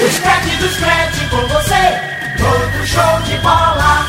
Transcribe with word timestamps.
O 0.00 0.08
scratch 0.10 0.58
do 0.60 0.68
scratch 0.68 1.28
com 1.28 1.48
você, 1.48 1.74
todo 2.38 2.86
show 2.86 3.22
de 3.26 3.36
bola. 3.42 4.06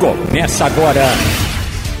Começa 0.00 0.64
agora, 0.64 1.04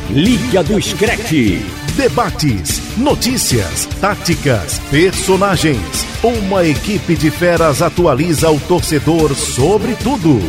Liga 0.08 0.62
do 0.62 0.80
Screte. 0.80 1.62
Debates, 1.94 2.96
notícias, 2.96 3.86
táticas, 4.00 4.80
personagens. 4.90 6.06
Uma 6.22 6.64
equipe 6.64 7.14
de 7.14 7.30
feras 7.30 7.82
atualiza 7.82 8.50
o 8.50 8.58
torcedor 8.60 9.34
sobre 9.34 9.94
tudo. 9.96 10.40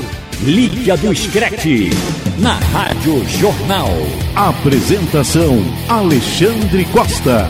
Liga 0.42 0.96
do 0.96 1.14
Screte, 1.14 1.90
na 2.38 2.54
Rádio 2.54 3.28
Jornal. 3.28 3.90
Apresentação: 4.36 5.62
Alexandre 5.90 6.86
Costa. 6.86 7.50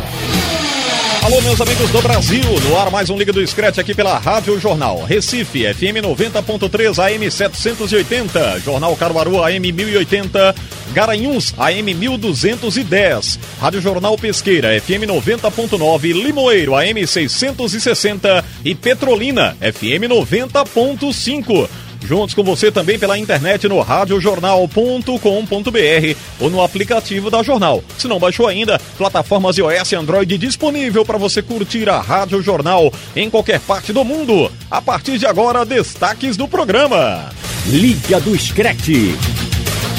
Alô, 1.28 1.42
meus 1.42 1.60
amigos 1.60 1.90
do 1.90 2.02
Brasil, 2.02 2.42
no 2.70 2.78
ar 2.78 2.90
mais 2.90 3.10
um 3.10 3.18
Liga 3.18 3.34
do 3.34 3.46
Scratch 3.46 3.80
aqui 3.80 3.94
pela 3.94 4.18
Rádio 4.18 4.58
Jornal. 4.62 5.04
Recife, 5.04 5.66
FM 5.74 6.00
90.3 6.02 6.98
AM 7.04 7.30
780, 7.30 8.62
Jornal 8.62 8.96
Caruaru 8.96 9.44
AM 9.44 9.60
1080, 9.60 10.56
Garanhuns 10.94 11.54
AM 11.58 11.94
1210, 11.94 13.40
Rádio 13.60 13.82
Jornal 13.82 14.18
Pesqueira 14.18 14.80
FM 14.80 15.04
90.9, 15.04 16.14
Limoeiro 16.14 16.74
AM 16.74 17.06
660 17.06 18.46
e 18.64 18.74
Petrolina 18.74 19.58
FM 19.60 20.08
90.5. 20.08 21.68
Juntos 22.08 22.34
com 22.34 22.42
você 22.42 22.72
também 22.72 22.98
pela 22.98 23.18
internet 23.18 23.68
no 23.68 23.82
radiojornal.com.br 23.82 26.18
ou 26.40 26.50
no 26.50 26.62
aplicativo 26.62 27.30
da 27.30 27.44
Jornal. 27.44 27.84
Se 27.98 28.08
não 28.08 28.18
baixou 28.18 28.48
ainda, 28.48 28.80
plataformas 28.98 29.58
iOS 29.58 29.92
e 29.92 29.96
Android 29.96 30.38
disponível 30.38 31.04
para 31.04 31.18
você 31.18 31.42
curtir 31.42 31.90
a 31.90 32.00
Rádio 32.00 32.42
Jornal 32.42 32.94
em 33.14 33.30
qualquer 33.30 33.60
parte 33.60 33.92
do 33.92 34.06
mundo. 34.06 34.50
A 34.72 34.82
partir 34.82 35.18
de 35.18 35.26
agora, 35.26 35.66
destaques 35.66 36.38
do 36.38 36.48
programa. 36.48 37.30
Liga 37.66 38.22
do 38.22 38.40
Screte. 38.40 39.14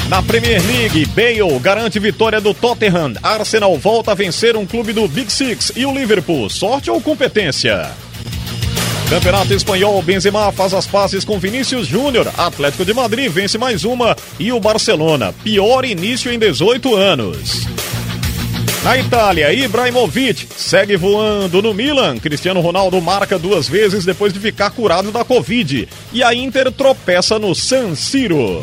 Na 0.09 0.23
Premier 0.23 0.63
League, 0.65 1.05
Bale 1.05 1.59
garante 1.59 1.99
vitória 1.99 2.41
do 2.41 2.55
Tottenham. 2.55 3.13
Arsenal 3.21 3.77
volta 3.77 4.13
a 4.13 4.15
vencer 4.15 4.57
um 4.57 4.65
clube 4.65 4.93
do 4.93 5.07
Big 5.07 5.31
Six 5.31 5.73
e 5.75 5.85
o 5.85 5.93
Liverpool. 5.93 6.49
Sorte 6.49 6.89
ou 6.89 6.99
competência? 6.99 7.91
Campeonato 9.09 9.51
Espanhol, 9.55 9.99
Benzema 10.03 10.51
faz 10.51 10.71
as 10.71 10.85
passes 10.85 11.25
com 11.25 11.39
Vinícius 11.39 11.87
Júnior. 11.87 12.31
Atlético 12.37 12.85
de 12.85 12.93
Madrid 12.93 13.31
vence 13.31 13.57
mais 13.57 13.83
uma 13.83 14.15
e 14.37 14.51
o 14.51 14.59
Barcelona, 14.59 15.33
pior 15.43 15.83
início 15.83 16.31
em 16.31 16.37
18 16.37 16.95
anos. 16.95 17.65
Na 18.83 18.99
Itália, 18.99 19.51
Ibrahimovic 19.51 20.47
segue 20.55 20.95
voando 20.95 21.59
no 21.59 21.73
Milan. 21.73 22.19
Cristiano 22.19 22.61
Ronaldo 22.61 23.01
marca 23.01 23.39
duas 23.39 23.67
vezes 23.67 24.05
depois 24.05 24.31
de 24.31 24.39
ficar 24.39 24.69
curado 24.69 25.11
da 25.11 25.25
Covid. 25.25 25.89
E 26.13 26.23
a 26.23 26.31
Inter 26.31 26.71
tropeça 26.71 27.39
no 27.39 27.55
San 27.55 27.95
Siro 27.95 28.61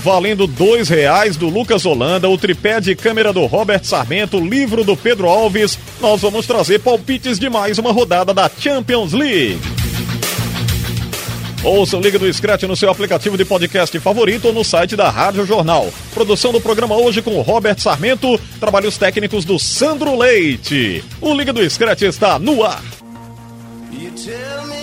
valendo 0.00 0.46
dois 0.46 0.88
reais 0.88 1.36
do 1.36 1.48
Lucas 1.48 1.84
Holanda, 1.84 2.28
o 2.28 2.38
tripé 2.38 2.80
de 2.80 2.96
câmera 2.96 3.32
do 3.32 3.44
Robert 3.46 3.84
Sarmento, 3.84 4.40
livro 4.40 4.82
do 4.82 4.96
Pedro 4.96 5.28
Alves. 5.28 5.78
Nós 6.00 6.22
vamos 6.22 6.46
trazer 6.46 6.80
palpites 6.80 7.38
de 7.38 7.50
mais 7.50 7.78
uma 7.78 7.92
rodada 7.92 8.32
da 8.32 8.50
Champions 8.58 9.12
League. 9.12 9.60
Ouça 11.62 11.98
o 11.98 12.00
Liga 12.00 12.18
do 12.18 12.32
Scratch 12.32 12.62
no 12.62 12.74
seu 12.74 12.90
aplicativo 12.90 13.36
de 13.36 13.44
podcast 13.44 13.96
favorito 14.00 14.46
ou 14.46 14.54
no 14.54 14.64
site 14.64 14.96
da 14.96 15.10
Rádio 15.10 15.44
Jornal. 15.44 15.92
Produção 16.14 16.50
do 16.50 16.60
programa 16.60 16.96
hoje 16.96 17.20
com 17.20 17.36
o 17.36 17.42
Robert 17.42 17.78
Sarmento, 17.78 18.40
trabalhos 18.58 18.96
técnicos 18.96 19.44
do 19.44 19.58
Sandro 19.58 20.16
Leite. 20.16 21.04
O 21.20 21.34
Liga 21.34 21.52
do 21.52 21.68
Scratch 21.68 22.02
está 22.02 22.38
no 22.38 22.64
ar. 22.64 22.82
You 23.92 24.79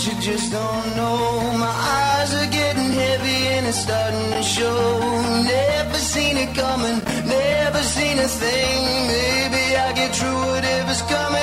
but 0.00 0.14
you 0.14 0.20
just 0.20 0.50
don't 0.50 0.96
know. 0.96 1.52
My 1.58 1.66
eyes 1.66 2.34
are 2.34 2.50
getting 2.50 2.90
heavy 2.92 3.48
and 3.56 3.66
it's 3.66 3.78
starting 3.78 4.30
to 4.30 4.42
show. 4.42 5.10
Never 5.44 5.98
seen 5.98 6.36
it 6.36 6.54
coming, 6.54 6.98
never 7.26 7.82
seen 7.82 8.18
a 8.18 8.28
thing. 8.28 8.76
Maybe 9.08 9.76
I 9.76 9.92
get 9.92 10.14
through 10.16 10.40
whatever's 10.52 11.02
coming. 11.02 11.38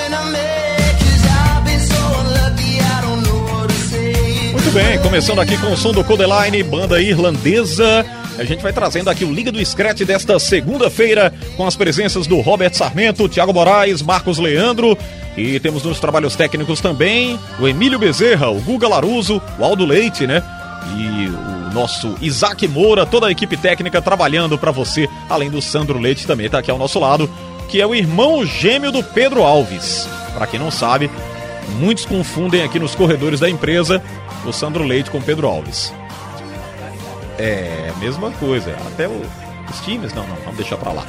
To 3.67 3.73
say. 3.73 4.51
Muito 4.53 4.71
bem, 4.71 4.99
começando 5.01 5.39
aqui 5.39 5.57
com 5.57 5.71
o 5.73 5.77
som 5.77 5.91
do 5.91 6.03
Codeline, 6.03 6.63
banda 6.63 7.01
irlandesa. 7.01 8.05
A 8.37 8.43
gente 8.43 8.61
vai 8.61 8.71
trazendo 8.71 9.09
aqui 9.09 9.25
o 9.25 9.33
Liga 9.33 9.51
do 9.51 9.65
Scratch 9.65 10.01
desta 10.01 10.37
segunda-feira, 10.37 11.33
com 11.55 11.65
as 11.65 11.75
presenças 11.75 12.27
do 12.27 12.39
Robert 12.39 12.73
Sarmento, 12.73 13.27
Thiago 13.27 13.51
Moraes, 13.51 14.03
Marcos 14.03 14.37
Leandro. 14.37 14.95
E 15.35 15.59
temos 15.59 15.83
nos 15.83 15.99
trabalhos 15.99 16.35
técnicos 16.35 16.79
também 16.79 17.39
o 17.59 17.67
Emílio 17.67 17.97
Bezerra, 17.97 18.49
o 18.49 18.59
Guga 18.59 18.87
Laruso, 18.87 19.41
o 19.57 19.63
Aldo 19.63 19.85
Leite, 19.85 20.27
né? 20.27 20.43
E 20.95 21.27
o 21.27 21.73
nosso 21.73 22.15
Isaac 22.21 22.67
Moura, 22.67 23.07
toda 23.07 23.27
a 23.27 23.31
equipe 23.31 23.57
técnica 23.57 24.01
trabalhando 24.03 24.55
para 24.55 24.71
você, 24.71 25.09
além 25.27 25.49
do 25.49 25.61
Sandro 25.61 25.97
Leite 25.97 26.27
também 26.27 26.45
está 26.45 26.59
aqui 26.59 26.69
ao 26.69 26.77
nosso 26.77 26.99
lado, 26.99 27.27
que 27.67 27.81
é 27.81 27.87
o 27.87 27.95
irmão 27.95 28.45
gêmeo 28.45 28.91
do 28.91 29.03
Pedro 29.03 29.43
Alves. 29.43 30.07
Para 30.35 30.45
quem 30.45 30.59
não 30.59 30.69
sabe, 30.69 31.09
muitos 31.79 32.05
confundem 32.05 32.61
aqui 32.61 32.77
nos 32.77 32.93
corredores 32.93 33.39
da 33.39 33.49
empresa 33.49 34.01
o 34.45 34.53
Sandro 34.53 34.83
Leite 34.83 35.09
com 35.09 35.19
Pedro 35.21 35.47
Alves. 35.47 35.91
É, 37.37 37.91
mesma 37.99 38.31
coisa. 38.31 38.75
Até 38.87 39.07
o, 39.07 39.21
os 39.69 39.79
times, 39.81 40.13
não, 40.13 40.27
não, 40.27 40.35
vamos 40.37 40.57
deixar 40.57 40.77
pra 40.77 40.91
lá. 40.91 41.05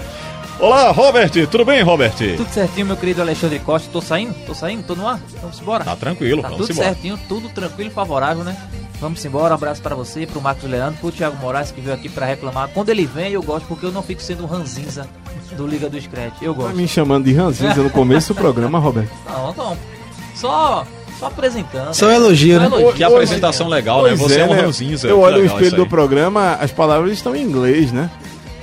Olá, 0.61 0.91
Robert, 0.91 1.31
tudo 1.49 1.65
bem, 1.65 1.83
Robert? 1.83 2.13
Tudo 2.37 2.49
certinho, 2.53 2.87
meu 2.87 2.97
querido 2.97 3.23
Alexandre 3.23 3.61
Costa. 3.61 3.89
Tô 3.93 4.01
saindo? 4.01 4.35
Tô 4.45 4.55
saindo? 4.55 4.83
Tô 4.85 4.97
no 4.97 5.07
ar? 5.07 5.21
Vamos 5.41 5.61
embora? 5.61 5.85
Tá 5.85 5.95
tranquilo, 5.95 6.43
tá 6.43 6.49
vamos 6.49 6.67
tudo 6.67 6.73
embora. 6.75 6.89
certinho, 6.89 7.19
tudo 7.29 7.49
tranquilo 7.51 7.91
e 7.91 7.93
favorável, 7.93 8.43
né? 8.43 8.57
Vamos 9.01 9.25
embora, 9.25 9.53
um 9.53 9.55
abraço 9.55 9.81
para 9.81 9.95
você, 9.95 10.27
pro 10.27 10.41
Marcos 10.41 10.69
Leandro, 10.69 10.99
pro 10.99 11.13
Thiago 11.13 11.37
Moraes 11.37 11.71
que 11.71 11.81
veio 11.81 11.95
aqui 11.95 12.09
para 12.09 12.27
reclamar. 12.27 12.69
Quando 12.75 12.89
ele 12.89 13.07
vem, 13.07 13.31
eu 13.31 13.43
gosto 13.43 13.67
porque 13.67 13.87
eu 13.87 13.93
não 13.93 14.03
fico 14.03 14.21
sendo 14.21 14.43
um 14.43 14.47
ranzinza 14.47 15.09
do 15.57 15.65
Liga 15.69 15.89
do 15.89 16.01
Scratch. 16.01 16.43
Eu 16.43 16.53
gosto. 16.53 16.71
Tá 16.71 16.75
me 16.77 16.89
chamando 16.89 17.27
de 17.27 17.33
ranzinza 17.33 17.81
no 17.81 17.91
começo 17.91 18.35
do 18.35 18.41
programa, 18.41 18.81
Roberto. 18.81 19.13
Não, 19.31 19.55
não. 19.55 19.77
Só 20.35 20.85
só 21.19 21.27
apresentando. 21.27 21.95
Só 21.95 22.11
elogio, 22.11 22.61
né? 22.61 22.71
Que 22.95 23.03
apresentação 23.05 23.69
legal, 23.69 24.03
né? 24.03 24.15
Pois 24.17 24.21
Você 24.33 24.41
é, 24.41 24.45
um 24.45 24.55
né? 24.55 24.61
ranzinza. 24.61 25.09
Eu 25.09 25.21
olho 25.21 25.43
o 25.43 25.47
espelho 25.47 25.77
do 25.77 25.87
programa, 25.87 26.57
as 26.61 26.71
palavras 26.71 27.13
estão 27.13 27.35
em 27.35 27.43
inglês, 27.43 27.93
né? 27.93 28.11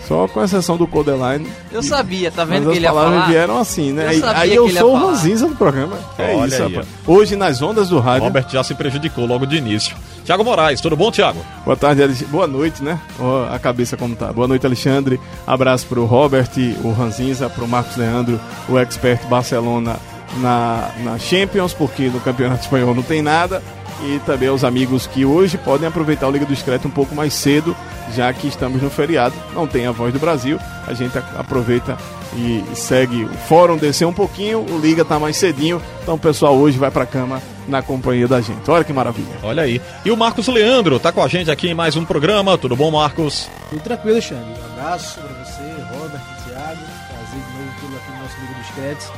Só 0.08 0.28
com 0.28 0.44
exceção 0.44 0.78
do 0.78 0.86
Codeline. 0.86 1.48
Eu 1.72 1.82
sabia, 1.82 2.30
tá 2.30 2.46
Mas 2.46 2.50
vendo 2.60 2.66
que 2.66 2.70
as 2.72 2.76
ele 2.78 2.86
ia 2.86 2.92
palavras 2.92 3.14
falar? 3.16 3.28
vieram 3.28 3.58
assim, 3.58 3.92
né? 3.92 4.16
Eu 4.16 4.30
Aí- 4.30 4.54
eu 4.56 4.70
sou 4.70 4.94
o 4.94 4.98
ranzinza 4.98 5.48
do 5.48 5.56
programa. 5.56 5.98
É 6.20 6.36
Olha 6.36 6.46
isso, 6.48 6.62
aí, 6.62 6.74
rapaz. 6.74 6.88
Hoje, 7.08 7.36
nas 7.36 7.62
ondas 7.64 7.90
do 7.90 8.00
rádio. 8.00 8.26
Robert 8.26 8.46
já 8.48 8.64
se 8.64 8.76
prejudicou 8.76 9.26
logo 9.26 9.48
de 9.48 9.56
início. 9.58 9.96
Tiago 10.24 10.44
Moraes, 10.44 10.80
tudo 10.80 10.96
bom, 10.96 11.10
Tiago? 11.12 11.40
Boa 11.64 11.76
tarde, 11.76 12.04
Alex... 12.04 12.22
boa 12.24 12.46
noite, 12.46 12.84
né? 12.84 13.00
Ó, 13.20 13.48
a 13.52 13.58
cabeça 13.58 13.98
como 13.98 14.16
tá. 14.16 14.32
Boa 14.32 14.48
noite, 14.48 14.66
Alexandre. 14.66 15.20
Abraço 15.46 15.88
pro 15.88 16.06
Robert, 16.06 16.50
o 16.84 16.92
Ranzinza, 16.92 17.50
pro 17.50 17.68
Marcos 17.68 17.98
Leandro, 17.98 18.40
o 18.70 18.78
expert 18.78 19.26
Barcelona 19.28 19.98
na, 20.38 20.92
na 21.04 21.18
Champions, 21.18 21.74
porque 21.74 22.10
no 22.10 22.20
Campeonato 22.20 22.64
Espanhol 22.64 22.96
não 22.96 23.04
tem 23.04 23.22
nada. 23.22 23.62
E 24.04 24.20
também 24.26 24.50
aos 24.50 24.64
amigos 24.64 25.08
que 25.08 25.24
hoje 25.24 25.58
podem 25.58 25.88
aproveitar 25.88 26.28
o 26.28 26.32
Liga 26.32 26.46
do 26.46 26.54
Discreto 26.54 26.88
um 26.88 26.92
pouco 26.92 27.16
mais 27.16 27.34
cedo, 27.34 27.76
já 28.14 28.32
que 28.34 28.48
estamos 28.48 28.82
no 28.82 28.90
feriado. 28.90 29.34
Não 29.54 29.66
tem 29.66 29.88
a 29.88 29.92
voz 29.92 30.14
do 30.14 30.20
Brasil, 30.20 30.60
a 30.86 30.94
gente 30.94 31.18
aproveita 31.38 31.98
e 32.36 32.64
segue 32.76 33.24
o 33.24 33.30
fórum 33.48 33.78
descer 33.78 34.06
um 34.06 34.14
pouquinho, 34.14 34.66
o 34.70 34.78
Liga 34.80 35.06
tá 35.06 35.18
mais 35.18 35.38
cedinho, 35.38 35.82
então 36.04 36.16
o 36.16 36.20
pessoal 36.20 36.56
hoje 36.56 36.78
vai 36.78 36.92
pra 36.92 37.06
cama 37.06 37.42
na 37.68 37.82
companhia 37.82 38.28
da 38.28 38.42
gente. 38.42 38.70
Olha 38.70 38.84
que 38.84 38.94
maravilha. 38.94 39.34
Olha 39.42 39.64
aí. 39.64 39.82
E 40.04 40.12
o 40.12 40.18
Marcos 40.18 40.48
Leandro 40.48 41.00
tá 41.00 41.12
com 41.12 41.24
a 41.24 41.28
gente 41.28 41.50
aqui 41.50 41.70
em 41.70 41.74
mais 41.74 41.96
um 41.96 42.06
programa. 42.06 42.58
Tudo 42.58 42.76
bom, 42.76 42.92
Marcos? 42.92 43.50
Tudo 43.70 43.82
tranquilo, 43.82 44.22
Xande. 44.22 44.44
Um 44.44 44.74
abraço 44.74 45.20
pra 45.20 45.30
você, 45.44 45.64
Robert, 45.94 46.22
Thiago. 46.46 46.82
Prazer 47.08 47.40
de 47.40 47.58
novo 47.58 47.72
tudo 47.80 47.96
aqui 47.96 48.12
no 48.12 48.22
nosso 48.22 48.36
Liga 48.42 48.54
dos 48.54 48.70
Créditos. 48.76 49.12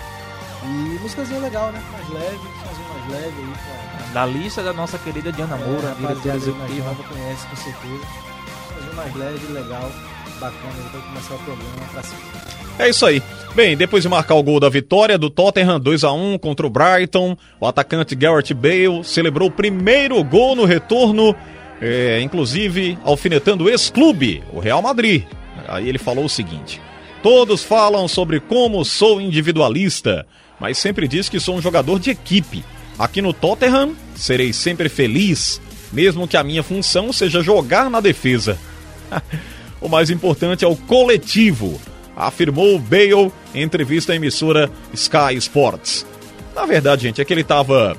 E 0.67 0.99
músicazinha 0.99 1.39
legal, 1.39 1.71
né? 1.71 1.81
Mais 1.91 2.09
leve, 2.09 2.37
músicazinha 2.37 2.87
mais 2.89 3.11
leve 3.11 3.41
aí 3.41 3.53
pra. 3.53 4.07
Da 4.13 4.25
lista 4.25 4.63
da 4.63 4.73
nossa 4.73 4.97
querida 4.97 5.31
Diana 5.31 5.57
Moura, 5.57 5.89
é, 5.89 5.95
diretora 5.95 6.35
executiva. 6.35 6.89
nova 6.89 7.03
conhece 7.03 7.47
com 7.47 7.55
certeza. 7.55 7.93
Músicazinha 7.93 8.93
mais 8.95 9.15
leve, 9.15 9.53
legal, 9.53 9.91
bacana 10.39 10.73
aí 10.75 10.89
pra 10.91 11.01
começar 11.01 11.35
o 11.35 11.39
programa 11.39 11.87
pra 11.91 12.03
cima. 12.03 12.21
É 12.79 12.89
isso 12.89 13.05
aí. 13.05 13.23
Bem, 13.55 13.75
depois 13.75 14.03
de 14.03 14.09
marcar 14.09 14.35
o 14.35 14.43
gol 14.43 14.59
da 14.59 14.69
vitória 14.69 15.17
do 15.17 15.31
Tottenham 15.31 15.79
2 15.79 16.03
a 16.03 16.11
1 16.11 16.37
contra 16.37 16.67
o 16.67 16.69
Brighton, 16.69 17.35
o 17.59 17.65
atacante 17.65 18.13
Gareth 18.13 18.53
Bale 18.53 19.03
celebrou 19.03 19.47
o 19.47 19.51
primeiro 19.51 20.23
gol 20.23 20.55
no 20.55 20.63
retorno, 20.63 21.35
é, 21.81 22.19
inclusive 22.21 22.99
alfinetando 23.03 23.63
o 23.63 23.69
ex-clube, 23.69 24.43
o 24.53 24.59
Real 24.59 24.81
Madrid. 24.81 25.23
Aí 25.67 25.89
ele 25.89 25.97
falou 25.97 26.25
o 26.25 26.29
seguinte: 26.29 26.79
Todos 27.23 27.63
falam 27.63 28.07
sobre 28.07 28.39
como 28.39 28.85
sou 28.85 29.19
individualista, 29.19 30.27
mas 30.59 30.77
sempre 30.77 31.07
diz 31.07 31.29
que 31.29 31.39
sou 31.39 31.55
um 31.55 31.61
jogador 31.61 31.99
de 31.99 32.09
equipe. 32.09 32.63
Aqui 32.97 33.21
no 33.21 33.33
Tottenham, 33.33 33.95
serei 34.15 34.51
sempre 34.51 34.89
feliz, 34.89 35.61
mesmo 35.91 36.27
que 36.27 36.35
a 36.35 36.43
minha 36.43 36.63
função 36.63 37.13
seja 37.13 37.41
jogar 37.41 37.89
na 37.89 37.99
defesa. 37.99 38.57
o 39.79 39.87
mais 39.87 40.09
importante 40.09 40.65
é 40.65 40.67
o 40.67 40.75
coletivo. 40.75 41.79
afirmou 42.15 42.79
Bale 42.79 43.31
em 43.53 43.61
entrevista 43.61 44.13
à 44.13 44.15
emissora 44.15 44.71
Sky 44.93 45.35
Sports. 45.35 46.05
Na 46.55 46.65
verdade, 46.65 47.03
gente, 47.03 47.21
é 47.21 47.25
que 47.25 47.31
ele 47.31 47.41
estava 47.41 47.95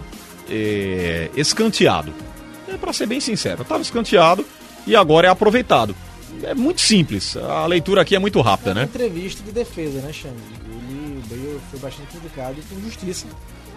é, 0.51 1.31
escanteado. 1.37 2.13
É 2.67 2.77
para 2.77 2.93
ser 2.93 3.07
bem 3.07 3.21
sincero, 3.21 3.63
estava 3.63 3.81
escanteado 3.81 4.45
e 4.87 4.97
agora 4.97 5.29
é 5.29 5.31
aproveitado. 5.31 5.95
É 6.43 6.55
muito 6.55 6.81
simples. 6.81 7.37
A 7.37 7.67
leitura 7.67 8.03
aqui 8.03 8.17
é 8.17 8.19
muito 8.19 8.41
rápida, 8.41 8.71
Uma 8.71 8.81
né? 8.81 8.83
entrevista 8.85 9.43
de 9.43 9.53
defesa, 9.53 10.01
né, 10.01 10.13
Xande? 10.13 10.58
Ele, 11.59 11.67
o 11.67 11.71
foi 11.71 11.81
bastante 11.81 12.09
criticado 12.09 12.57
e 12.59 12.63
com 12.63 12.81
justiça, 12.81 13.27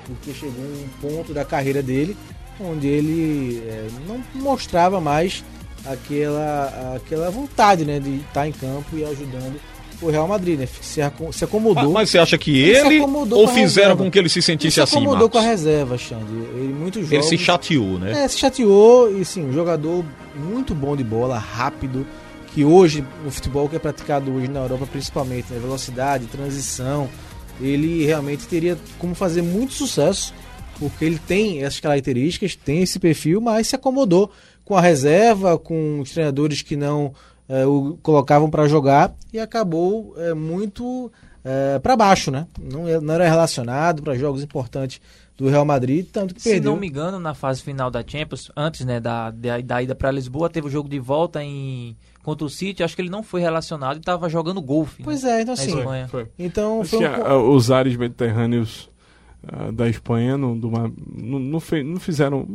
porque 0.05 0.33
chegou 0.33 0.63
um 0.63 0.87
ponto 1.01 1.33
da 1.33 1.43
carreira 1.43 1.81
dele 1.81 2.15
onde 2.59 2.87
ele 2.87 3.63
é, 3.65 3.87
não 4.07 4.23
mostrava 4.35 5.01
mais 5.01 5.43
aquela, 5.85 6.95
aquela 6.95 7.29
vontade, 7.31 7.85
né, 7.85 7.99
de 7.99 8.17
estar 8.17 8.47
em 8.47 8.51
campo 8.51 8.95
e 8.97 9.03
ajudando 9.03 9.59
o 10.01 10.09
Real 10.09 10.27
Madrid, 10.27 10.59
né? 10.59 10.67
Se, 10.81 10.99
se 11.31 11.43
acomodou. 11.45 11.91
Mas, 11.91 12.09
você 12.09 12.17
acha 12.17 12.35
que 12.35 12.57
Ele 12.57 12.79
se 12.79 12.87
ele 12.87 13.01
ou 13.31 13.47
fizeram 13.47 13.95
com 13.95 14.09
que 14.09 14.17
ele 14.17 14.29
se 14.29 14.39
ele 14.39 14.45
sentisse 14.45 14.75
se 14.75 14.81
assim, 14.81 14.97
acomodou 14.97 15.29
com 15.29 15.37
a 15.37 15.41
reserva, 15.41 15.95
Xande. 15.95 16.33
Ele 16.55 16.73
muitos 16.73 17.03
Ele 17.03 17.21
jogos. 17.21 17.29
se 17.29 17.37
chateou, 17.37 17.99
né? 17.99 18.23
É, 18.23 18.27
se 18.27 18.39
chateou 18.39 19.15
e 19.15 19.23
sim, 19.23 19.45
um 19.45 19.53
jogador 19.53 20.03
muito 20.35 20.73
bom 20.73 20.95
de 20.95 21.03
bola, 21.03 21.37
rápido, 21.37 22.07
que 22.53 22.65
hoje, 22.65 23.05
no 23.23 23.29
futebol 23.29 23.69
que 23.69 23.75
é 23.75 23.79
praticado 23.79 24.33
hoje 24.33 24.47
na 24.47 24.61
Europa 24.61 24.87
principalmente, 24.91 25.53
né, 25.53 25.59
velocidade, 25.59 26.25
transição, 26.25 27.07
ele 27.61 28.05
realmente 28.05 28.47
teria 28.47 28.77
como 28.99 29.13
fazer 29.15 29.41
muito 29.41 29.73
sucesso, 29.73 30.33
porque 30.79 31.05
ele 31.05 31.19
tem 31.19 31.63
essas 31.63 31.79
características, 31.79 32.55
tem 32.55 32.81
esse 32.81 32.99
perfil, 32.99 33.39
mas 33.41 33.67
se 33.67 33.75
acomodou 33.75 34.31
com 34.65 34.75
a 34.75 34.81
reserva, 34.81 35.57
com 35.57 35.99
os 35.99 36.11
treinadores 36.11 36.61
que 36.61 36.75
não 36.75 37.13
eh, 37.49 37.65
o 37.65 37.97
colocavam 38.01 38.49
para 38.49 38.67
jogar 38.67 39.13
e 39.33 39.39
acabou 39.39 40.13
eh, 40.17 40.33
muito 40.33 41.11
para 41.81 41.95
baixo, 41.97 42.29
né? 42.29 42.45
Não, 42.61 42.87
é- 42.87 42.99
não 43.01 43.15
era 43.15 43.27
relacionado 43.27 44.03
para 44.03 44.13
jogos 44.15 44.43
importantes 44.43 45.01
do 45.35 45.49
Real 45.49 45.65
Madrid, 45.65 46.05
tanto 46.11 46.35
que 46.35 46.41
Se 46.41 46.51
perdeu. 46.51 46.71
não 46.73 46.79
me 46.79 46.87
engano, 46.87 47.19
na 47.19 47.33
fase 47.33 47.63
final 47.63 47.89
da 47.89 48.03
Champions, 48.05 48.51
antes 48.55 48.85
né, 48.85 48.99
da, 48.99 49.31
da, 49.31 49.59
da 49.59 49.81
ida 49.81 49.95
para 49.95 50.11
Lisboa, 50.11 50.51
teve 50.51 50.67
o 50.67 50.69
jogo 50.69 50.87
de 50.87 50.99
volta 50.99 51.43
em 51.43 51.97
contra 52.23 52.45
o 52.45 52.50
City. 52.50 52.83
Acho 52.83 52.95
que 52.95 53.01
ele 53.01 53.09
não 53.09 53.23
foi 53.23 53.41
relacionado 53.41 53.97
e 53.97 54.00
estava 54.00 54.29
jogando 54.29 54.62
golfe. 54.62 55.03
Pois 55.03 55.23
né, 55.23 55.39
é, 55.39 55.41
então 55.41 55.56
na 55.56 55.62
assim. 55.62 55.77
Espanha. 55.77 56.07
Foi. 56.07 56.27
Então 56.38 56.83
foi 56.83 57.00
que 57.00 57.06
um, 57.06 57.09
a- 57.09 57.27
a- 57.29 57.38
os 57.41 57.71
ares 57.71 57.95
mediterrâneos 57.95 58.89
ah, 59.47 59.71
da 59.71 59.88
Espanha 59.89 60.38
não, 60.38 60.57
do 60.57 60.69
não, 60.69 61.39
não 61.39 61.59
fe- 61.59 61.83
não 61.83 62.00
fizeram. 62.00 62.47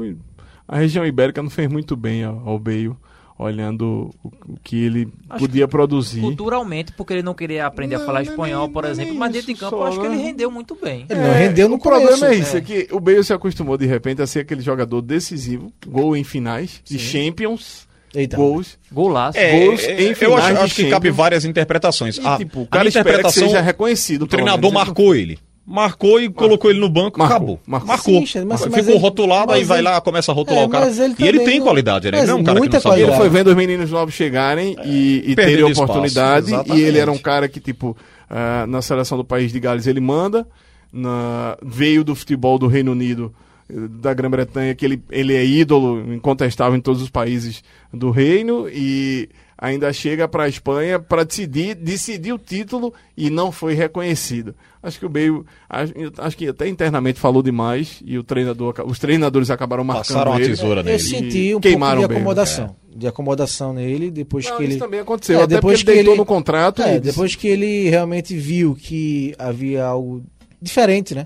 A 0.69 0.77
região 0.79 1.05
ibérica 1.07 1.43
não 1.43 1.51
fez 1.51 1.69
muito 1.71 1.97
bem 1.97 2.25
ao, 2.25 2.49
ao 2.49 2.59
Bale, 2.59 2.93
olhando 3.39 4.11
o, 4.25 4.33
que 4.63 4.77
ele 4.85 5.13
Acho 5.29 5.41
podia 5.41 5.69
produzir. 5.69 6.21
Culturalmente, 6.21 6.93
porque 6.93 7.12
ele 7.12 7.23
não 7.23 7.35
queria 7.35 7.67
aprender 7.67 7.97
a 7.97 7.99
Não, 7.99 8.07
falar 8.07 8.23
não 8.23 8.29
é 8.29 8.31
espanhol, 8.31 8.65
nem- 8.65 8.73
por 8.73 8.85
é 8.85 8.91
exemplo. 8.91 9.11
nem 9.11 9.19
Mas 9.19 9.33
dentro 9.33 9.47
de 9.55 9.61
campo, 9.61 9.77
eu 9.77 9.85
acho 9.85 10.01
que 10.01 10.07
ele 10.07 10.17
né? 10.17 10.23
rendeu 10.23 10.51
muito 10.51 10.75
bem. 10.75 11.07
Ele 11.09 11.21
não 11.21 11.33
rendeu 11.35 11.69
no 11.69 11.75
o 11.75 11.79
problema 11.79 12.09
começo, 12.09 12.25
é 12.25 12.35
isso, 12.35 12.57
é. 12.57 12.59
é 12.59 12.62
que 12.62 12.89
o 12.93 12.99
Bale 12.99 13.23
se 13.23 13.33
acostumou 13.33 13.77
de 13.77 13.85
repente 13.87 14.23
a 14.23 14.27
ser 14.27 14.41
aquele 14.41 14.62
jogador 14.62 15.03
decisivo, 15.03 15.71
gol 15.87 16.17
em 16.17 16.25
finais 16.25 16.81
de 16.85 16.99
Champions, 16.99 17.86
Eita. 18.14 18.37
gols. 18.37 18.79
Golaço. 18.91 19.38
É, 19.38 19.58
gols 19.67 19.82
é, 19.85 20.03
em 20.03 20.14
eu 20.20 20.37
acho, 20.37 20.58
acho 20.58 20.75
que 20.75 20.88
cabe 20.91 21.11
várias 21.11 21.44
interpretações. 21.44 22.17
E, 22.19 22.26
A, 22.26 22.37
tipo, 22.38 22.61
o 22.61 22.62
a 22.64 22.67
cara 22.67 22.85
minha 22.85 22.88
espera 22.88 23.05
que 23.05 23.11
interpretação, 23.11 23.49
seja 23.49 23.61
reconhecido. 23.61 24.23
o 24.23 24.26
treinador 24.26 24.70
menos. 24.70 24.87
marcou 24.87 25.14
ele. 25.14 25.38
Marcou 25.69 26.20
e 26.20 26.29
colocou 26.31 26.70
ele 26.70 26.79
no 26.79 26.88
banco, 26.88 27.19
Marcou, 27.19 27.37
acabou. 27.37 27.61
marcou. 27.67 27.88
Marcou. 27.88 28.26
Sim, 28.26 28.44
mas- 28.44 28.61
Ficou 28.62 28.76
mas 28.76 28.88
ele- 28.88 28.99
rotulado, 28.99 29.53
aí 29.53 29.64
vai 29.64 29.79
ele- 29.79 29.88
lá, 29.88 30.00
começa 30.00 30.31
a 30.31 30.35
rotular 30.35 30.62
É, 30.62 30.67
o 30.67 30.69
cara. 30.69 30.87
ele 30.88 31.14
e 31.19 31.26
ele 31.26 31.41
tem 31.41 31.58
não- 31.58 31.67
qualidade, 31.67 32.06
ele 32.06 32.23
não 32.23 32.31
é 32.31 32.35
um 32.37 32.44
cara 32.44 32.61
que 32.61 32.69
não 32.69 32.81
sabia. 32.81 33.03
Ele 33.05 33.12
foi 33.17 33.29
vendo 33.29 33.49
os 33.49 33.56
meninos 33.56 33.91
novos 33.91 34.14
chegarem 34.14 34.76
e, 34.85 35.25
e 35.26 35.35
Perdendo 35.35 35.56
terem 35.56 35.70
espaço, 35.73 35.82
oportunidade. 35.91 36.47
exatamente. 36.47 36.81
E 36.81 36.85
ele 36.85 36.99
era 36.99 37.11
um 37.11 37.19
cara 37.19 37.49
que, 37.49 37.59
tipo, 37.59 37.97
ah, 38.31 38.64
na 38.69 38.81
seleção 38.81 39.19
do 39.19 39.25
país 39.25 39.50
de 39.52 39.59
Gales 39.59 39.88
ele 39.88 40.00
manda. 40.00 40.47
na- 40.93 41.59
veio 41.62 42.02
do 42.05 42.14
futebol 42.14 42.59
do 42.61 42.69
Reino 42.69 42.93
Unido, 42.93 43.35
da 43.69 44.15
Grã-Bretanha, 44.15 44.75
que 44.75 44.85
ele, 44.85 45.03
ele 45.11 45.35
é 45.35 45.45
ídolo 45.45 46.13
incontestável 46.15 46.77
em 46.77 46.81
todos 46.81 47.03
os 47.03 47.11
países 47.11 47.63
do 47.93 48.11
reino. 48.11 48.69
E 48.69 49.29
ainda 49.59 49.93
chega 49.93 50.29
para 50.29 50.45
a 50.45 50.49
Espanha 50.49 50.99
para 51.01 51.25
decidir, 51.25 51.75
decidir 51.75 52.33
o 52.33 52.39
título 52.39 52.93
e 53.17 53.29
não 53.31 53.51
foi 53.51 53.75
reconhecido. 53.75 54.55
Acho 54.83 54.99
que 55.01 55.07
o 55.07 55.09
Bale, 55.09 55.43
acho, 55.69 55.93
acho 56.19 56.37
que 56.37 56.49
até 56.49 56.69
internamente 56.69 57.19
falou 57.19 57.43
demais 57.43 58.01
e 58.05 58.17
o 58.19 58.23
treinador, 58.23 58.75
os 58.87 58.99
treinadores 58.99 59.51
acabaram 59.51 59.83
marcando 59.83 60.07
Passaram 60.07 60.33
a 60.35 60.37
ele. 60.41 60.49
tesoura 60.51 60.81
Eu 60.81 60.85
nele. 60.85 60.99
senti 61.01 61.55
um 61.55 61.61
Queimaram 61.61 61.95
pouco 62.03 62.09
de 62.09 62.15
bem, 62.15 62.19
acomodação. 62.23 62.77
De 62.95 63.07
acomodação 63.07 63.73
nele, 63.75 64.11
depois 64.11 64.45
Não, 64.49 64.57
que 64.57 64.62
ele. 64.62 64.71
isso 64.75 64.79
também 64.79 65.01
aconteceu. 65.01 65.41
É, 65.41 65.43
até 65.43 65.57
depois 65.57 65.79
porque 65.81 65.91
ele 65.91 65.99
que 65.99 66.05
deitou 66.05 66.12
ele- 66.15 66.19
no 66.21 66.27
contrato. 66.27 66.83
É, 66.83 66.97
e 66.97 67.01
disse- 67.01 67.12
depois 67.15 67.35
que 67.35 67.49
ele 67.49 67.89
realmente 67.91 68.37
viu 68.37 68.75
que 68.75 69.35
havia 69.39 69.85
algo 69.85 70.23
diferente, 70.62 71.15
né? 71.15 71.25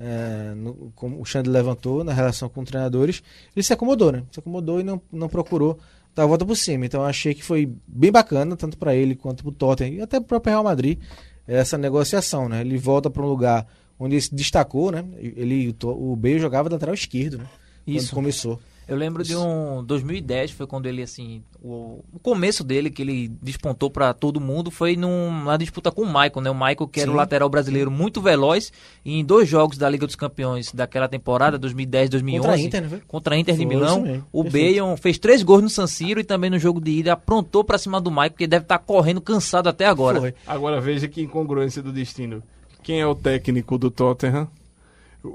É, 0.00 0.54
no- 0.54 0.92
como 0.94 1.20
o 1.20 1.24
Xande 1.24 1.50
levantou 1.50 2.04
na 2.04 2.12
relação 2.12 2.48
com 2.48 2.62
treinadores, 2.64 3.22
ele 3.54 3.62
se 3.64 3.72
acomodou, 3.72 4.12
né? 4.12 4.22
Se 4.30 4.38
acomodou 4.38 4.80
e 4.80 4.84
não, 4.84 5.00
não 5.12 5.28
procurou 5.28 5.78
dar 6.14 6.22
a 6.22 6.26
volta 6.26 6.46
por 6.46 6.56
cima. 6.56 6.86
Então 6.86 7.00
eu 7.00 7.06
achei 7.06 7.34
que 7.34 7.42
foi 7.42 7.72
bem 7.86 8.12
bacana, 8.12 8.56
tanto 8.56 8.78
para 8.78 8.94
ele 8.94 9.16
quanto 9.16 9.42
para 9.42 9.50
o 9.50 9.52
Tottenham 9.52 9.94
e 9.94 10.00
até 10.00 10.18
para 10.20 10.24
o 10.24 10.28
próprio 10.28 10.50
Real 10.52 10.62
Madrid, 10.64 10.98
essa 11.46 11.76
negociação, 11.76 12.48
né? 12.48 12.60
Ele 12.60 12.78
volta 12.78 13.10
para 13.10 13.22
um 13.22 13.26
lugar 13.28 13.66
onde 13.98 14.14
ele 14.14 14.22
se 14.22 14.32
destacou, 14.34 14.92
né? 14.92 15.04
Ele, 15.16 15.74
o, 15.82 16.12
o 16.12 16.16
Bale 16.16 16.38
jogava 16.38 16.68
lateral 16.68 16.94
esquerdo, 16.94 17.38
né? 17.38 17.46
Isso. 17.86 18.08
Quando 18.10 18.14
começou. 18.16 18.60
Eu 18.88 18.96
lembro 18.96 19.22
de 19.22 19.36
um 19.36 19.84
2010, 19.84 20.52
foi 20.52 20.66
quando 20.66 20.86
ele 20.86 21.02
assim, 21.02 21.42
o, 21.62 22.02
o 22.10 22.18
começo 22.18 22.64
dele 22.64 22.88
que 22.88 23.02
ele 23.02 23.28
despontou 23.42 23.90
pra 23.90 24.14
todo 24.14 24.40
mundo 24.40 24.70
foi 24.70 24.96
numa 24.96 25.58
disputa 25.58 25.92
com 25.92 26.02
o 26.02 26.06
Michael, 26.06 26.40
né? 26.40 26.50
O 26.50 26.54
Michael 26.54 26.88
que 26.90 27.00
era 27.00 27.10
o 27.10 27.12
Sim. 27.12 27.18
lateral 27.18 27.50
brasileiro 27.50 27.90
muito 27.90 28.22
veloz 28.22 28.72
e 29.04 29.18
em 29.20 29.24
dois 29.24 29.46
jogos 29.46 29.76
da 29.76 29.90
Liga 29.90 30.06
dos 30.06 30.16
Campeões 30.16 30.72
daquela 30.72 31.06
temporada 31.06 31.58
2010, 31.58 32.08
2011 32.08 32.40
Contra 32.48 32.56
a 32.56 32.58
Inter, 32.64 32.88
foi? 32.88 33.02
contra 33.06 33.34
a 33.34 33.38
Inter 33.38 33.54
de 33.56 33.64
Foi 33.64 33.74
Milão, 33.74 34.24
o. 34.32 34.42
Bale 34.42 34.96
fez 34.98 35.18
três 35.18 35.42
gols 35.42 35.62
no 35.62 35.68
San 35.68 35.86
Siro 35.86 36.18
e 36.18 36.24
também 36.24 36.48
no 36.48 36.58
jogo 36.58 36.80
de 36.80 36.90
ida 36.90 37.12
aprontou 37.12 37.62
pra 37.62 37.76
cima 37.76 38.00
do 38.00 38.10
Michael, 38.10 38.30
que 38.30 38.46
deve 38.46 38.64
estar 38.64 38.78
correndo 38.78 39.20
cansado 39.20 39.68
até 39.68 39.84
agora. 39.84 40.18
Foi. 40.18 40.34
Agora 40.46 40.80
veja 40.80 41.06
que 41.06 41.20
incongruência 41.20 41.82
do 41.82 41.92
destino. 41.92 42.42
Quem 42.82 43.00
é 43.02 43.06
o 43.06 43.14
técnico 43.14 43.76
do 43.76 43.90
Tottenham? 43.90 44.48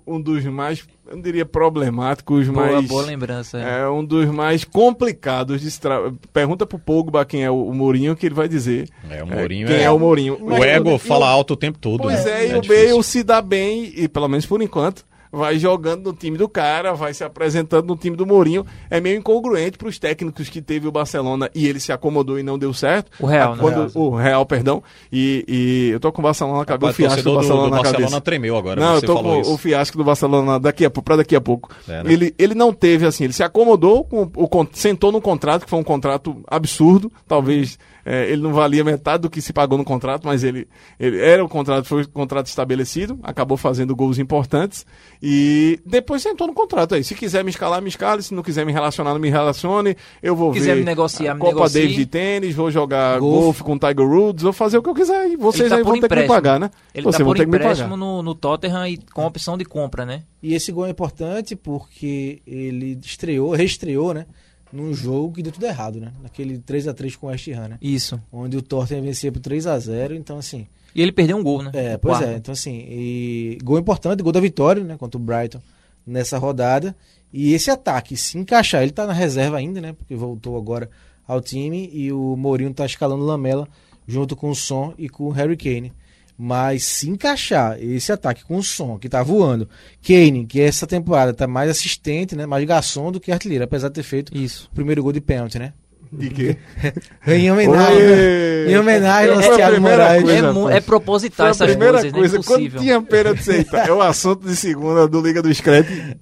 Um 0.06 0.22
dos 0.22 0.44
mais, 0.46 0.84
eu 1.08 1.16
não 1.16 1.22
diria 1.22 1.46
problemáticos, 1.46 2.48
Boa, 2.48 2.72
mas 2.72 2.88
boa 2.88 3.04
lembrança. 3.04 3.60
é. 3.60 3.82
é 3.82 3.90
um 3.90 4.04
dos 4.04 4.26
mais 4.28 4.64
complicados 4.64 5.62
de 5.62 5.80
tra... 5.80 6.12
Pergunta 6.32 6.66
pro 6.66 6.80
Pogba 6.80 7.26
quem 7.26 7.44
é 7.44 7.52
o, 7.52 7.68
o 7.68 7.74
Mourinho 7.74 8.16
que 8.16 8.26
ele 8.26 8.36
vai 8.36 8.48
dizer. 8.48 8.90
É, 9.10 9.24
o 9.24 9.28
Mourinho 9.28 9.68
quem 9.68 9.78
é- 9.78 9.84
é, 9.84 9.92
o 9.92 10.00
Mourinho. 10.00 10.38
O 10.42 10.64
ego 10.64 10.98
fala 10.98 11.28
alto 11.28 11.54
o 11.54 11.58
tempo 11.58 11.78
todo. 11.80 12.02
Pois 12.02 12.26
né? 12.26 12.46
é, 12.46 12.52
e 12.52 12.56
o 12.56 12.62
difícil. 12.62 12.88
Bale 12.92 13.04
se 13.04 13.24
dá 13.24 13.42
bem, 13.42 13.92
e 13.96 14.08
pelo 14.08 14.28
menos 14.28 14.46
por 14.46 14.62
enquanto, 14.62 15.06
vai 15.34 15.58
jogando 15.58 16.04
no 16.06 16.14
time 16.14 16.38
do 16.38 16.48
cara, 16.48 16.94
vai 16.94 17.14
se 17.14 17.24
apresentando 17.24 17.88
no 17.88 17.98
time 17.98 18.16
do 18.16 18.26
Mourinho. 18.26 18.64
É 18.90 19.02
meio 19.02 19.18
incongruente 19.18 19.78
para 19.78 19.88
os 19.88 19.98
técnicos 19.98 20.48
que 20.48 20.62
teve 20.62 20.88
o 20.88 20.92
Barcelona 20.92 21.50
e 21.56 21.68
ele 21.68 21.80
se 21.80 21.92
acomodou 21.92 22.38
e 22.40 22.44
não 22.44 22.58
deu 22.60 22.72
certo. 22.74 23.12
O 23.20 23.26
Real, 23.26 23.54
Ah, 23.54 23.56
né? 23.56 23.62
quando, 23.62 23.92
O 23.98 24.16
Real, 24.16 24.46
perdão. 24.46 24.84
E, 25.12 25.44
e 25.48 25.90
eu 25.92 26.00
tô 26.00 26.12
com 26.12 26.22
o 26.22 26.24
Barcelona, 26.24 26.62
acabou 26.62 26.88
o 26.88 26.92
Rapaz, 26.92 26.96
fiasco 27.14 27.24
do 27.30 27.36
Barcelona 27.36 27.64
do, 27.64 27.70
na 27.72 27.76
Barcelona 27.78 28.06
cabeça. 28.06 28.22
tremeu 28.22 28.56
agora. 28.56 28.80
Não, 28.80 28.96
eu 28.96 29.02
tô 29.02 29.16
com 29.22 29.40
isso. 29.42 29.54
o 29.54 29.58
fiasco 29.58 29.98
do 29.98 30.04
Barcelona 30.04 30.60
daqui 30.60 30.86
a, 30.86 30.90
pouco- 30.92 31.06
pra 31.06 31.16
daqui 31.16 31.36
a 31.36 31.42
pouco. 31.42 31.70
É, 31.90 32.04
né? 32.04 32.14
ele, 32.14 32.36
ele 32.38 32.54
não 32.54 32.72
teve, 32.72 33.06
assim, 33.08 33.24
ele 33.24 33.34
se 33.34 33.42
acomodou, 33.44 34.04
com 34.04 34.30
o, 34.36 34.68
sentou 34.74 35.12
no 35.12 35.20
contrato, 35.20 35.64
que 35.64 35.70
foi 35.70 35.80
um 35.80 35.84
contrato 35.84 36.38
absurdo. 36.48 37.12
Talvez 37.28 37.80
eh, 38.06 38.32
ele 38.32 38.42
não 38.42 38.54
valia 38.54 38.84
metade 38.84 39.22
do 39.24 39.30
que 39.30 39.42
se 39.42 39.54
pagou 39.54 39.78
no 39.78 39.84
contrato, 39.84 40.26
mas 40.26 40.44
ele, 40.44 40.68
ele 41.00 41.20
era 41.20 41.44
o 41.44 41.50
contrato, 41.50 41.86
foi 41.86 42.04
o 42.04 42.10
contrato 42.10 42.48
estabelecido, 42.48 43.20
acabou 43.24 43.58
fazendo 43.58 43.96
gols 43.96 44.18
importantes. 44.20 44.86
E 45.22 45.80
depois 45.86 46.22
sentou 46.22 46.48
no 46.48 46.54
contrato 46.54 46.96
aí. 46.96 47.04
Se 47.04 47.16
quiser 47.16 47.44
me 47.44 47.50
escalar, 47.50 47.82
me 47.82 47.90
escale. 47.90 48.22
Se 48.22 48.34
não 48.34 48.44
quiser 48.44 48.66
me 48.66 48.72
relacionar, 48.74 49.14
não 49.14 49.20
me 49.20 49.30
relacione. 49.30 49.96
Eu 50.22 50.36
vou 50.36 50.52
Quiser 50.52 50.74
ver 50.74 50.80
me 50.82 50.86
negociar, 50.86 51.32
a 51.32 51.36
me 51.36 51.40
Copa 51.40 51.54
negocie. 51.56 51.82
Davis 51.82 51.96
de 51.96 52.06
tênis, 52.06 52.56
vou 52.56 52.70
jogar 52.70 53.20
Golfe. 53.20 53.44
golfe 53.44 53.64
com 53.64 53.78
Tiger 53.80 54.06
Woods, 54.08 54.44
vou 54.44 54.54
fazer 54.54 54.78
o 54.78 54.84
que 54.84 54.90
eu 54.90 54.94
quiser. 54.94 55.30
E 55.30 55.36
vocês 55.38 55.70
tá 55.70 55.78
aí 55.78 55.84
vão 55.84 56.00
ter 56.00 56.10
que 56.10 56.16
me 56.16 56.28
pagar, 56.28 56.60
né? 56.60 56.70
Ele 56.94 57.04
Vocês 57.04 57.18
tá 57.18 57.24
vão 57.24 57.32
por 57.34 57.38
ter 57.38 57.46
que 57.46 57.52
me 57.52 57.58
pagar. 57.58 57.72
empréstimo 57.72 57.96
no, 57.98 58.22
no 58.22 58.36
Tottenham 58.36 58.86
e 58.88 58.98
com 58.98 59.26
opção 59.26 59.58
de 59.58 59.64
compra, 59.66 60.06
né? 60.06 60.24
E 60.42 60.54
esse 60.54 60.72
gol 60.72 60.86
é 60.86 60.90
importante 60.90 61.56
porque 61.56 62.42
ele 62.46 63.00
estreou, 63.02 63.52
reestreou, 63.52 64.14
né? 64.14 64.26
Num 64.74 64.92
jogo 64.94 65.36
que 65.36 65.44
deu 65.44 65.52
tudo 65.52 65.68
errado, 65.68 66.00
né? 66.02 66.12
Naquele 66.22 66.58
3 66.58 66.88
a 66.88 66.94
3 66.94 67.16
com 67.16 67.28
o 67.28 67.30
West 67.30 67.48
Ham, 67.50 67.68
né? 67.68 67.78
Isso. 67.80 68.20
Onde 68.32 68.58
o 68.58 68.62
Tottenham 68.62 69.04
vencia 69.04 69.32
por 69.32 69.40
3 69.40 69.68
a 69.68 69.78
0 69.78 70.16
então 70.16 70.40
assim... 70.40 70.66
E 70.96 71.02
ele 71.02 71.12
perdeu 71.12 71.38
um 71.38 71.44
gol, 71.44 71.62
né? 71.62 71.72
É, 71.74 71.98
pois 71.98 72.18
quarto. 72.18 72.34
é, 72.34 72.38
então 72.38 72.52
assim, 72.52 72.86
e 72.90 73.58
gol 73.64 73.80
importante, 73.80 74.22
gol 74.22 74.32
da 74.32 74.40
vitória, 74.40 74.84
né? 74.84 74.98
Contra 74.98 75.20
o 75.20 75.24
Brighton 75.24 75.60
nessa 76.06 76.38
rodada. 76.38 76.96
E 77.32 77.54
esse 77.54 77.72
ataque, 77.72 78.16
se 78.16 78.38
encaixar, 78.38 78.84
ele 78.84 78.92
tá 78.92 79.08
na 79.08 79.14
reserva 79.14 79.58
ainda, 79.58 79.80
né? 79.80 79.94
Porque 79.94 80.16
voltou 80.16 80.58
agora 80.58 80.90
ao 81.28 81.42
time 81.42 81.90
e 81.94 82.12
o 82.12 82.36
Mourinho 82.36 82.74
tá 82.74 82.86
escalando 82.86 83.24
Lamela 83.24 83.68
junto 84.08 84.36
com 84.36 84.50
o 84.50 84.56
Son 84.56 84.94
e 84.98 85.10
com 85.10 85.26
o 85.26 85.32
Harry 85.32 85.58
Kane. 85.58 85.94
Mas 86.38 86.84
se 86.84 87.10
encaixar 87.10 87.78
esse 87.80 88.12
ataque 88.12 88.44
com 88.44 88.58
o 88.58 88.64
Son, 88.64 88.98
que 88.98 89.08
tá 89.08 89.22
voando, 89.22 89.70
Kane, 90.06 90.46
que 90.46 90.60
essa 90.60 90.88
temporada 90.88 91.34
tá 91.34 91.48
mais 91.48 91.70
assistente, 91.70 92.36
né? 92.36 92.46
Mais 92.46 92.66
garçom 92.66 93.12
do 93.12 93.20
que 93.20 93.32
artilheiro, 93.32 93.64
apesar 93.64 93.88
de 93.90 93.94
ter 93.96 94.04
feito 94.04 94.36
Isso. 94.36 94.68
o 94.72 94.76
primeiro 94.76 95.04
gol 95.04 95.12
de 95.12 95.22
pênalti, 95.22 95.60
né? 95.60 95.74
De 96.12 96.30
quê? 96.30 96.58
Em 97.26 97.52
homenagem, 97.52 97.98
Oi! 97.98 98.72
em 98.72 98.78
homenagem 98.78 99.34
ao 99.34 99.56
Thiago 99.56 99.82
Moraes. 99.82 100.24
coisa, 100.24 100.72
É, 100.74 100.78
é 100.78 100.82
proposital 100.82 101.46
Foi 101.46 101.48
a 101.48 101.52
essas 101.52 101.68
primeira 101.70 102.12
coisas, 102.12 102.12
coisa, 102.14 102.38
né? 102.38 102.44
quando 102.44 102.80
tinha 102.82 103.02
pênalti, 103.02 103.50
eita, 103.50 103.78
é 103.78 103.92
o 103.92 104.00
assunto 104.02 104.46
de 104.48 104.56
segunda 104.56 105.08
do 105.08 105.20
Liga 105.22 105.42
do 105.42 105.52
Screte. 105.54 106.18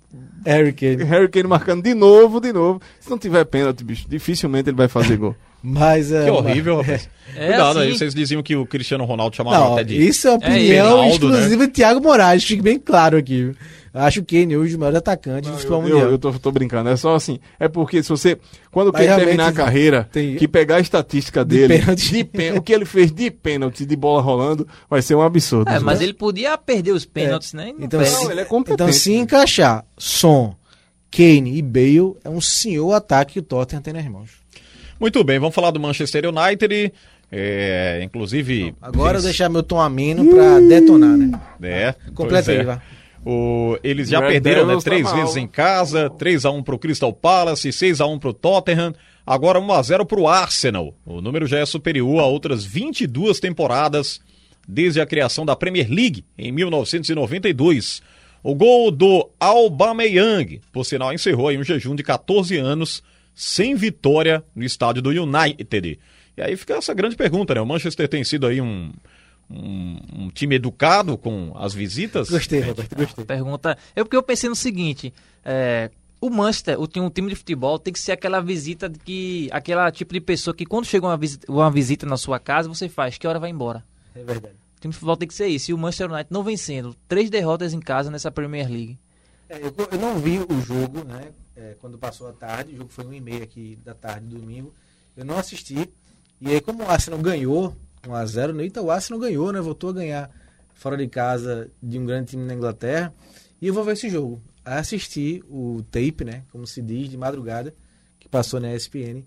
Harry 0.45 0.71
Kane. 0.73 1.03
Harry 1.03 1.27
Kane 1.29 1.47
marcando 1.47 1.83
de 1.83 1.93
novo, 1.93 2.39
de 2.39 2.53
novo. 2.53 2.81
Se 3.01 3.09
não 3.09 3.17
tiver 3.17 3.43
pênalti, 3.45 3.83
bicho, 3.83 4.05
dificilmente 4.07 4.69
ele 4.69 4.77
vai 4.77 4.87
fazer 4.87 5.17
gol. 5.17 5.35
Mas, 5.63 6.11
é, 6.11 6.25
Que 6.25 6.31
horrível, 6.31 6.77
rapaz. 6.81 7.09
É 7.33 7.47
Cuidado 7.47 7.79
aí, 7.79 7.87
assim. 7.89 7.97
vocês 7.99 8.13
diziam 8.13 8.43
que 8.43 8.57
o 8.57 8.65
Cristiano 8.65 9.05
Ronaldo 9.05 9.33
chamava 9.37 9.57
Não, 9.57 9.73
até 9.75 9.85
de. 9.85 9.95
isso 10.05 10.27
é 10.27 10.31
opinião 10.33 10.97
né? 11.03 11.09
exclusiva 11.11 11.65
de 11.65 11.71
Thiago 11.71 12.01
Moraes, 12.01 12.43
fique 12.43 12.61
bem 12.61 12.77
claro 12.77 13.15
aqui. 13.17 13.53
Acho 13.93 14.19
o 14.19 14.25
Kane 14.25 14.57
hoje 14.57 14.75
o 14.75 14.79
maior 14.79 14.93
atacante 14.97 15.47
do 15.49 15.55
futebol 15.55 15.77
Eu, 15.77 15.81
mundial. 15.83 16.01
eu, 16.07 16.11
eu 16.11 16.17
tô, 16.17 16.33
tô 16.33 16.51
brincando, 16.51 16.89
é 16.89 16.97
só 16.97 17.15
assim. 17.15 17.39
É 17.57 17.69
porque 17.69 18.03
se 18.03 18.09
você. 18.09 18.37
Quando 18.69 18.89
o 18.89 18.91
Mas 18.91 19.05
terminar 19.15 19.47
a 19.47 19.53
carreira, 19.53 20.09
tem- 20.11 20.35
que 20.35 20.45
pegar 20.45 20.75
a 20.75 20.79
estatística 20.81 21.45
De 21.45 21.55
dele, 21.67 21.79
pênalti. 21.79 22.11
de 22.11 22.23
pênalti, 22.25 22.59
o 22.59 22.61
que 22.63 22.73
ele 22.73 22.83
fez 22.85 23.13
de 23.13 23.31
pênalti, 23.31 23.85
de 23.85 23.95
bola 23.95 24.21
rolando, 24.21 24.67
vai 24.89 25.01
ser 25.01 25.15
um 25.15 25.21
absurdo. 25.21 25.69
É, 25.71 25.79
mas 25.79 25.99
Né? 25.99 26.05
ele 26.07 26.13
podia 26.13 26.57
perder 26.57 26.91
os 26.91 27.05
pênaltis, 27.05 27.53
né? 27.53 27.69
E 27.69 27.73
não 27.73 27.85
Então, 27.85 27.99
perde. 28.01 28.13
se, 28.13 28.23
Não, 28.25 28.31
ele 28.31 28.41
é 28.41 28.45
competente. 28.45 28.73
então, 28.83 28.91
se 28.93 29.13
encaixar 29.13 29.85
Son, 29.97 30.53
Kane 31.09 31.55
e 31.57 31.61
Bale, 31.61 32.15
é 32.25 32.29
um 32.29 32.41
senhor 32.41 32.91
ataque 32.93 33.33
que 33.33 33.39
o 33.39 33.43
Tottenham 33.43 33.81
tem 33.81 33.93
nas 33.93 34.05
mãos. 34.07 34.40
Muito 35.01 35.23
bem, 35.23 35.39
vamos 35.39 35.55
falar 35.55 35.71
do 35.71 35.79
Manchester 35.79 36.25
United. 36.29 36.93
É, 37.31 38.01
inclusive. 38.03 38.75
Agora 38.79 39.13
eu 39.13 39.13
vence- 39.15 39.25
deixar 39.29 39.49
meu 39.49 39.63
tom 39.63 39.79
ameno 39.81 40.29
pra 40.31 40.59
detonar, 40.59 41.17
né? 41.17 41.41
É, 41.63 41.95
Completa 42.13 42.51
aí, 42.51 42.57
é. 42.59 42.63
vá. 42.63 42.81
O, 43.25 43.77
eles 43.83 44.09
já 44.09 44.19
Red 44.19 44.27
perderam 44.27 44.61
né, 44.61 44.67
Devils 44.67 44.83
tá 44.83 44.89
três 44.91 45.03
mal. 45.03 45.15
vezes 45.15 45.37
em 45.37 45.47
casa, 45.47 46.07
3x1 46.11 46.63
pro 46.63 46.77
Crystal 46.77 47.11
Palace, 47.11 47.69
6x1 47.69 48.19
pro 48.19 48.31
Tottenham, 48.31 48.93
agora 49.25 49.59
1x0 49.59 50.05
pro 50.05 50.27
Arsenal. 50.27 50.93
O 51.05 51.19
número 51.19 51.47
já 51.47 51.57
é 51.57 51.65
superior 51.65 52.19
a 52.19 52.25
outras 52.27 52.63
22 52.63 53.39
temporadas 53.39 54.21
desde 54.67 55.01
a 55.01 55.05
criação 55.07 55.45
da 55.45 55.55
Premier 55.55 55.87
League 55.89 56.23
em 56.37 56.51
1992. 56.51 58.03
O 58.43 58.53
gol 58.55 58.91
do 58.91 59.29
Aubameyang, 59.39 60.61
por 60.71 60.83
sinal, 60.85 61.11
encerrou 61.13 61.47
aí 61.47 61.57
um 61.57 61.63
jejum 61.63 61.95
de 61.95 62.03
14 62.03 62.57
anos 62.57 63.01
sem 63.43 63.73
vitória 63.73 64.43
no 64.55 64.63
estádio 64.63 65.01
do 65.01 65.09
United. 65.09 65.99
E 66.37 66.41
aí 66.41 66.55
fica 66.55 66.75
essa 66.75 66.93
grande 66.93 67.15
pergunta, 67.15 67.55
né? 67.55 67.61
O 67.61 67.65
Manchester 67.65 68.07
tem 68.07 68.23
sido 68.23 68.45
aí 68.45 68.61
um, 68.61 68.91
um, 69.49 69.97
um 70.13 70.29
time 70.29 70.55
educado 70.55 71.17
com 71.17 71.51
as 71.55 71.73
visitas? 71.73 72.29
Gostei, 72.29 72.59
Roberto, 72.61 72.95
gostei. 72.95 73.25
Pergunta. 73.25 73.75
É 73.95 74.03
porque 74.03 74.15
eu 74.15 74.21
pensei 74.21 74.47
no 74.47 74.55
seguinte: 74.55 75.11
é, 75.43 75.89
o 76.21 76.29
Manchester, 76.29 76.79
o, 76.79 76.85
time- 76.87 77.05
um 77.05 77.09
time 77.09 77.29
de 77.29 77.35
futebol, 77.35 77.79
tem 77.79 77.91
que 77.91 77.99
ser 77.99 78.11
aquela 78.11 78.39
visita 78.41 78.87
de 78.87 78.99
que. 78.99 79.49
aquela 79.51 79.91
tipo 79.91 80.13
de 80.13 80.21
pessoa 80.21 80.53
que 80.55 80.65
quando 80.65 80.85
chega 80.85 81.05
uma 81.07 81.17
visita, 81.17 81.51
uma 81.51 81.71
visita 81.71 82.05
na 82.05 82.17
sua 82.17 82.39
casa, 82.39 82.69
você 82.69 82.87
faz, 82.87 83.17
que 83.17 83.27
hora 83.27 83.39
vai 83.39 83.49
embora? 83.49 83.83
É 84.15 84.23
verdade. 84.23 84.53
O 84.77 84.81
time 84.81 84.91
de 84.91 84.97
futebol 84.97 85.17
tem 85.17 85.27
que 85.27 85.33
ser 85.33 85.47
isso. 85.47 85.71
E 85.71 85.73
o 85.73 85.77
Manchester 85.79 86.11
United 86.11 86.27
não 86.31 86.43
vencendo, 86.43 86.95
três 87.07 87.29
derrotas 87.29 87.73
em 87.73 87.79
casa 87.79 88.11
nessa 88.11 88.29
Premier 88.31 88.69
League. 88.69 88.99
É, 89.49 89.57
eu, 89.57 89.73
eu 89.91 89.99
não 89.99 90.17
vi 90.19 90.37
o 90.39 90.61
jogo, 90.61 91.03
né? 91.03 91.29
É, 91.55 91.75
quando 91.79 91.97
passou 91.97 92.27
a 92.27 92.33
tarde, 92.33 92.73
o 92.73 92.77
jogo 92.77 92.89
foi 92.89 93.05
1 93.05 93.13
e 93.13 93.21
meia 93.21 93.43
aqui 93.43 93.77
da 93.83 93.93
tarde, 93.93 94.27
domingo. 94.27 94.73
Eu 95.15 95.25
não 95.25 95.37
assisti. 95.37 95.89
E 96.39 96.49
aí, 96.49 96.61
como 96.61 96.83
o 96.83 96.89
Arsenal 96.89 97.19
ganhou 97.19 97.75
1x0, 98.03 98.59
eita, 98.61 98.81
o 98.81 98.89
Arsenal 98.89 99.19
ganhou, 99.19 99.51
né? 99.51 99.61
Voltou 99.61 99.91
a 99.91 99.93
ganhar 99.93 100.31
fora 100.73 100.97
de 100.97 101.07
casa 101.07 101.69
de 101.81 101.99
um 101.99 102.05
grande 102.05 102.31
time 102.31 102.43
na 102.43 102.53
Inglaterra. 102.53 103.13
E 103.61 103.67
eu 103.67 103.73
vou 103.73 103.83
ver 103.83 103.93
esse 103.93 104.09
jogo. 104.09 104.41
Assisti 104.65 105.43
o 105.49 105.83
tape, 105.91 106.23
né? 106.23 106.43
Como 106.51 106.65
se 106.65 106.81
diz, 106.81 107.09
de 107.09 107.17
madrugada, 107.17 107.73
que 108.19 108.27
passou 108.27 108.59
na 108.59 108.73
ESPN. 108.73 109.23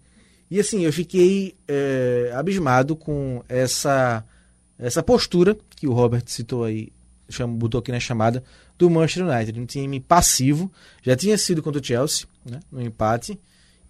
E 0.50 0.61
assim, 0.61 0.85
eu 0.85 0.93
fiquei 0.93 1.57
é, 1.66 2.33
abismado 2.35 2.97
com 2.97 3.43
essa, 3.49 4.25
essa 4.78 5.02
postura 5.02 5.57
que 5.76 5.87
o 5.87 5.93
Robert 5.93 6.25
citou 6.26 6.64
aí, 6.64 6.93
chama, 7.28 7.54
botou 7.57 7.78
aqui 7.78 7.90
na 7.90 8.00
chamada, 8.00 8.43
do 8.78 8.90
Manchester 8.90 9.26
United. 9.26 9.61
Um 9.61 9.66
time 9.66 10.00
passivo, 10.00 10.71
já 11.02 11.16
tinha 11.16 11.37
sido 11.38 11.62
contra 11.62 11.81
o 11.81 11.85
Chelsea, 11.85 12.26
né, 12.45 12.61
no 12.71 12.83
empate, 12.83 13.38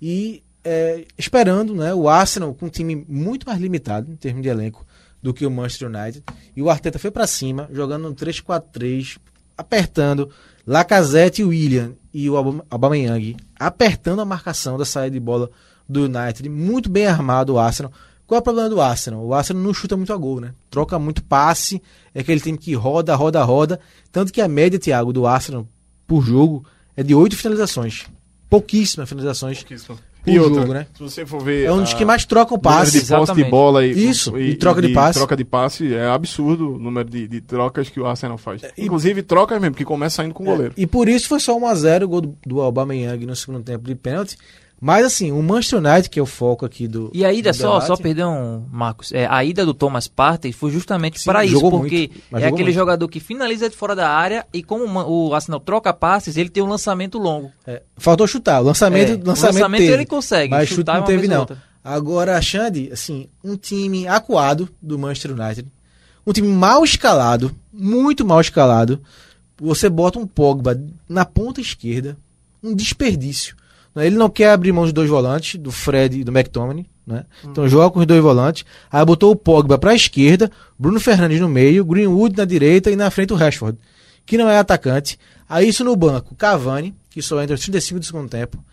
e 0.00 0.42
é, 0.62 1.04
esperando 1.18 1.74
né, 1.74 1.94
o 1.94 2.08
Arsenal 2.08 2.54
com 2.54 2.66
um 2.66 2.70
time 2.70 3.04
muito 3.08 3.46
mais 3.46 3.60
limitado 3.60 4.10
em 4.10 4.16
termos 4.16 4.42
de 4.42 4.48
elenco 4.48 4.86
do 5.22 5.32
que 5.32 5.46
o 5.46 5.50
Manchester 5.50 5.88
United. 5.88 6.22
E 6.54 6.62
o 6.62 6.68
Arteta 6.70 6.98
foi 6.98 7.10
para 7.10 7.26
cima, 7.26 7.68
jogando 7.72 8.08
um 8.08 8.14
3-4-3, 8.14 9.18
apertando 9.56 10.30
Lacazette 10.66 11.42
e 11.42 11.44
William 11.44 11.92
e 12.12 12.28
o 12.28 12.36
Aubame- 12.36 12.62
Aubameyang, 12.70 13.36
apertando 13.58 14.20
a 14.20 14.24
marcação 14.24 14.76
da 14.76 14.84
saída 14.84 15.14
de 15.14 15.20
bola 15.20 15.50
do 15.88 16.04
United. 16.04 16.48
Muito 16.48 16.90
bem 16.90 17.06
armado 17.06 17.54
o 17.54 17.58
Arsenal. 17.58 17.92
Qual 18.26 18.38
é 18.38 18.40
o 18.40 18.42
problema 18.44 18.68
do 18.70 18.80
Arsenal? 18.80 19.24
O 19.24 19.34
Arsenal 19.34 19.62
não 19.62 19.74
chuta 19.74 19.96
muito 19.96 20.12
a 20.12 20.16
gol, 20.16 20.40
né? 20.40 20.54
Troca 20.70 20.98
muito 20.98 21.22
passe, 21.22 21.82
é 22.14 22.20
aquele 22.20 22.40
time 22.40 22.56
que 22.56 22.74
roda, 22.74 23.14
roda, 23.14 23.42
roda. 23.42 23.80
Tanto 24.12 24.32
que 24.32 24.40
a 24.40 24.48
média, 24.48 24.78
Thiago, 24.78 25.12
do 25.12 25.26
Arsenal 25.26 25.66
por 26.06 26.22
jogo 26.22 26.64
é 26.96 27.02
de 27.02 27.14
oito 27.14 27.36
finalizações. 27.36 28.04
Pouquíssimas 28.48 29.08
finalizações 29.08 29.64
por 29.64 29.98
E 30.26 30.38
outra, 30.38 30.60
jogo, 30.60 30.74
né? 30.74 30.86
se 30.94 31.02
você 31.02 31.26
for 31.26 31.42
ver. 31.42 31.64
É 31.66 31.72
um 31.72 31.80
dos 31.82 31.92
a- 31.92 31.96
que 31.96 32.04
mais 32.04 32.24
troca 32.24 32.54
o 32.54 32.56
número 32.56 32.78
passe. 32.78 33.02
de 33.02 33.08
posse 33.08 33.34
de 33.34 33.44
bola 33.44 33.84
e, 33.84 34.08
Isso, 34.08 34.38
e 34.38 34.54
troca 34.54 34.80
de 34.80 34.88
passe. 34.90 35.18
Troca 35.18 35.36
de 35.36 35.44
passe 35.44 35.92
é 35.92 36.06
absurdo 36.06 36.74
o 36.76 36.78
número 36.78 37.08
de, 37.10 37.26
de 37.26 37.40
trocas 37.40 37.88
que 37.90 37.98
o 38.00 38.06
Arsenal 38.06 38.38
faz. 38.38 38.62
Inclusive 38.78 39.22
trocas 39.22 39.60
mesmo, 39.60 39.74
que 39.74 39.84
começa 39.84 40.16
saindo 40.16 40.32
com 40.34 40.44
o 40.44 40.46
goleiro. 40.46 40.72
E 40.76 40.86
por 40.86 41.08
isso 41.08 41.26
foi 41.28 41.40
só 41.40 41.58
1x0 41.58 42.04
o 42.04 42.08
gol 42.08 42.20
do, 42.20 42.38
do 42.46 42.60
Aubameyang 42.60 43.26
no 43.26 43.34
segundo 43.34 43.62
tempo 43.64 43.86
de 43.86 43.94
pênalti. 43.94 44.38
Mas 44.84 45.06
assim, 45.06 45.32
o 45.32 45.42
Manchester 45.42 45.78
United, 45.78 46.10
que 46.10 46.18
é 46.20 46.22
o 46.22 46.26
foco 46.26 46.66
aqui 46.66 46.86
do. 46.86 47.10
E 47.14 47.24
a 47.24 47.32
ida, 47.32 47.54
só, 47.54 47.72
debate, 47.72 47.86
só 47.86 47.96
perdão, 47.96 48.66
Marcos, 48.70 49.12
é, 49.12 49.26
a 49.26 49.42
ida 49.42 49.64
do 49.64 49.72
Thomas 49.72 50.06
Partey 50.06 50.52
foi 50.52 50.70
justamente 50.70 51.18
Sim, 51.18 51.24
para 51.24 51.42
isso, 51.42 51.58
porque 51.70 52.10
muito, 52.30 52.44
é 52.44 52.46
aquele 52.46 52.64
muito. 52.64 52.74
jogador 52.74 53.08
que 53.08 53.18
finaliza 53.18 53.70
de 53.70 53.74
fora 53.74 53.96
da 53.96 54.10
área 54.10 54.46
e 54.52 54.62
como 54.62 54.84
o 55.08 55.34
Arsenal 55.34 55.58
troca 55.58 55.90
passes, 55.94 56.36
ele 56.36 56.50
tem 56.50 56.62
um 56.62 56.66
lançamento 56.66 57.16
longo. 57.16 57.50
é, 57.66 57.80
faltou 57.96 58.26
chutar. 58.26 58.60
O 58.60 58.64
lançamento, 58.64 59.12
É, 59.12 59.14
o 59.14 59.20
o 59.20 59.26
lançamento, 59.26 59.54
lançamento 59.54 59.80
teve, 59.80 59.92
ele 59.94 60.04
consegue, 60.04 60.50
Mas 60.50 60.68
chute 60.68 60.80
chutar 60.80 60.98
não 60.98 61.06
teve, 61.06 61.28
não. 61.28 61.48
Agora, 61.82 62.38
Xande, 62.42 62.90
assim, 62.92 63.26
um 63.42 63.56
time 63.56 64.06
acuado 64.06 64.68
do 64.82 64.98
Manchester 64.98 65.32
United. 65.32 65.66
Um 66.26 66.32
time 66.34 66.48
mal 66.48 66.84
escalado, 66.84 67.56
muito 67.72 68.22
mal 68.22 68.42
escalado. 68.42 69.00
Você 69.58 69.88
bota 69.88 70.18
um 70.18 70.26
Pogba 70.26 70.78
na 71.08 71.24
ponta 71.24 71.62
esquerda, 71.62 72.18
um 72.62 72.74
desperdício. 72.74 73.56
Né? 73.94 74.06
Ele 74.06 74.16
não 74.16 74.28
quer 74.28 74.50
abrir 74.50 74.72
mão 74.72 74.86
de 74.86 74.92
dois 74.92 75.08
volantes, 75.08 75.60
do 75.60 75.70
Fred 75.70 76.20
e 76.20 76.24
do 76.24 76.32
McTominay, 76.32 76.86
né? 77.06 77.24
Então 77.44 77.68
joga 77.68 77.90
com 77.90 78.00
os 78.00 78.06
dois 78.06 78.22
volantes. 78.22 78.64
Aí 78.90 79.04
botou 79.04 79.30
o 79.30 79.36
Pogba 79.36 79.78
para 79.78 79.92
a 79.92 79.94
esquerda, 79.94 80.50
Bruno 80.78 80.98
Fernandes 80.98 81.40
no 81.40 81.48
meio, 81.48 81.84
Greenwood 81.84 82.36
na 82.36 82.44
direita 82.44 82.90
e 82.90 82.96
na 82.96 83.10
frente 83.10 83.32
o 83.32 83.36
Rashford, 83.36 83.78
que 84.26 84.36
não 84.36 84.48
é 84.48 84.58
atacante. 84.58 85.18
Aí 85.48 85.68
isso 85.68 85.84
no 85.84 85.94
banco, 85.94 86.34
Cavani, 86.34 86.94
que 87.10 87.22
só 87.22 87.40
entra 87.42 87.54
aos 87.54 87.60
35 87.60 88.00
do 88.00 88.06
segundo 88.06 88.28
tempo. 88.28 88.64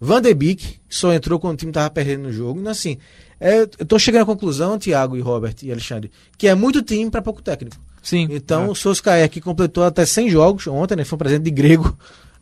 Van 0.00 0.22
de 0.22 0.32
Beek, 0.32 0.78
que 0.88 0.94
só 0.94 1.12
entrou 1.12 1.40
quando 1.40 1.54
o 1.54 1.56
time 1.56 1.72
tava 1.72 1.90
perdendo 1.90 2.24
no 2.24 2.32
jogo. 2.32 2.60
Então, 2.60 2.70
assim, 2.70 2.98
é, 3.40 3.62
eu 3.62 3.86
tô 3.86 3.98
chegando 3.98 4.22
à 4.22 4.26
conclusão, 4.26 4.78
Thiago 4.78 5.16
e 5.16 5.20
Robert 5.20 5.56
e 5.62 5.72
Alexandre, 5.72 6.10
que 6.36 6.46
é 6.46 6.54
muito 6.54 6.82
time 6.82 7.10
para 7.10 7.20
pouco 7.20 7.42
técnico. 7.42 7.76
Sim. 8.00 8.28
Então, 8.30 8.70
o 8.70 8.74
Solskjaer, 8.76 9.28
que 9.28 9.40
completou 9.40 9.82
até 9.82 10.06
100 10.06 10.30
jogos 10.30 10.66
ontem, 10.68 10.96
né? 10.96 11.04
Foi 11.04 11.16
um 11.16 11.18
presente 11.18 11.42
de 11.42 11.50
grego 11.50 11.96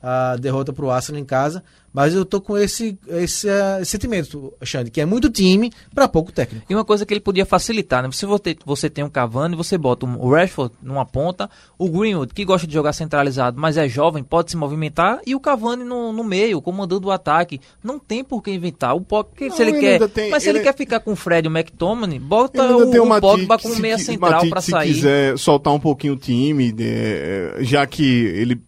a 0.08 0.36
derrota 0.36 0.72
pro 0.72 0.90
Arsenal 0.90 1.20
em 1.20 1.25
casa. 1.25 1.62
Mas 1.92 2.12
eu 2.14 2.26
tô 2.26 2.42
com 2.42 2.58
esse, 2.58 2.98
esse, 3.08 3.48
eh, 3.48 3.78
esse 3.80 3.92
sentimento, 3.92 4.52
Alexandre, 4.60 4.90
que 4.90 5.00
é 5.00 5.06
muito 5.06 5.30
time 5.30 5.72
para 5.94 6.06
pouco 6.06 6.30
técnico. 6.30 6.66
E 6.68 6.75
uma 6.75 6.84
coisa 6.84 7.06
que 7.06 7.14
ele 7.14 7.20
podia 7.22 7.46
facilitar, 7.46 8.02
né? 8.02 8.10
Se 8.12 8.26
você, 8.26 8.54
você 8.66 8.90
tem 8.90 9.02
um 9.02 9.08
Cavani, 9.08 9.56
você 9.56 9.78
bota 9.78 10.04
um- 10.04 10.20
o 10.20 10.30
Rashford 10.30 10.75
numa 10.82 11.06
ponta, 11.06 11.48
o 11.78 11.88
Greenwood, 11.88 12.34
que 12.34 12.44
gosta 12.44 12.66
de 12.66 12.75
jogar 12.75 12.92
centralizado, 12.92 13.58
mas 13.58 13.78
é 13.78 13.88
jovem, 13.88 14.22
pode 14.22 14.50
se 14.50 14.58
movimentar, 14.58 15.20
e 15.26 15.34
o 15.34 15.40
Cavani 15.40 15.84
no, 15.84 16.12
no 16.12 16.22
meio, 16.22 16.60
comandando 16.60 17.08
o 17.08 17.10
ataque. 17.10 17.62
Não 17.82 17.98
tem 17.98 18.22
por 18.22 18.42
que 18.42 18.50
inventar. 18.50 18.94
O 18.94 19.00
Pogba, 19.00 19.30
se 19.50 19.62
ele 19.62 19.70
ele 19.70 19.80
quer, 19.80 20.08
tem- 20.10 20.30
mas 20.30 20.42
se 20.42 20.50
ele, 20.50 20.58
ele- 20.58 20.64
quer 20.66 20.75
ficar 20.76 21.00
com 21.00 21.12
o 21.12 21.16
Fred 21.16 21.48
e 21.48 21.50
o 21.50 21.56
McTominay, 21.56 22.18
bota 22.18 22.76
o, 22.76 22.90
tem 22.90 23.00
o 23.00 23.06
Matite, 23.06 23.22
Pogba 23.22 23.58
como 23.58 23.75
se 23.75 23.80
meia 23.80 23.96
central 23.96 24.46
para 24.50 24.60
se 24.60 24.70
sair. 24.70 24.92
quiser 24.92 25.38
soltar 25.38 25.72
um 25.72 25.80
pouquinho 25.80 26.12
o 26.12 26.16
time, 26.18 26.70
de- 26.72 27.54
já 27.64 27.86
que 27.86 28.04
ele 28.04 28.60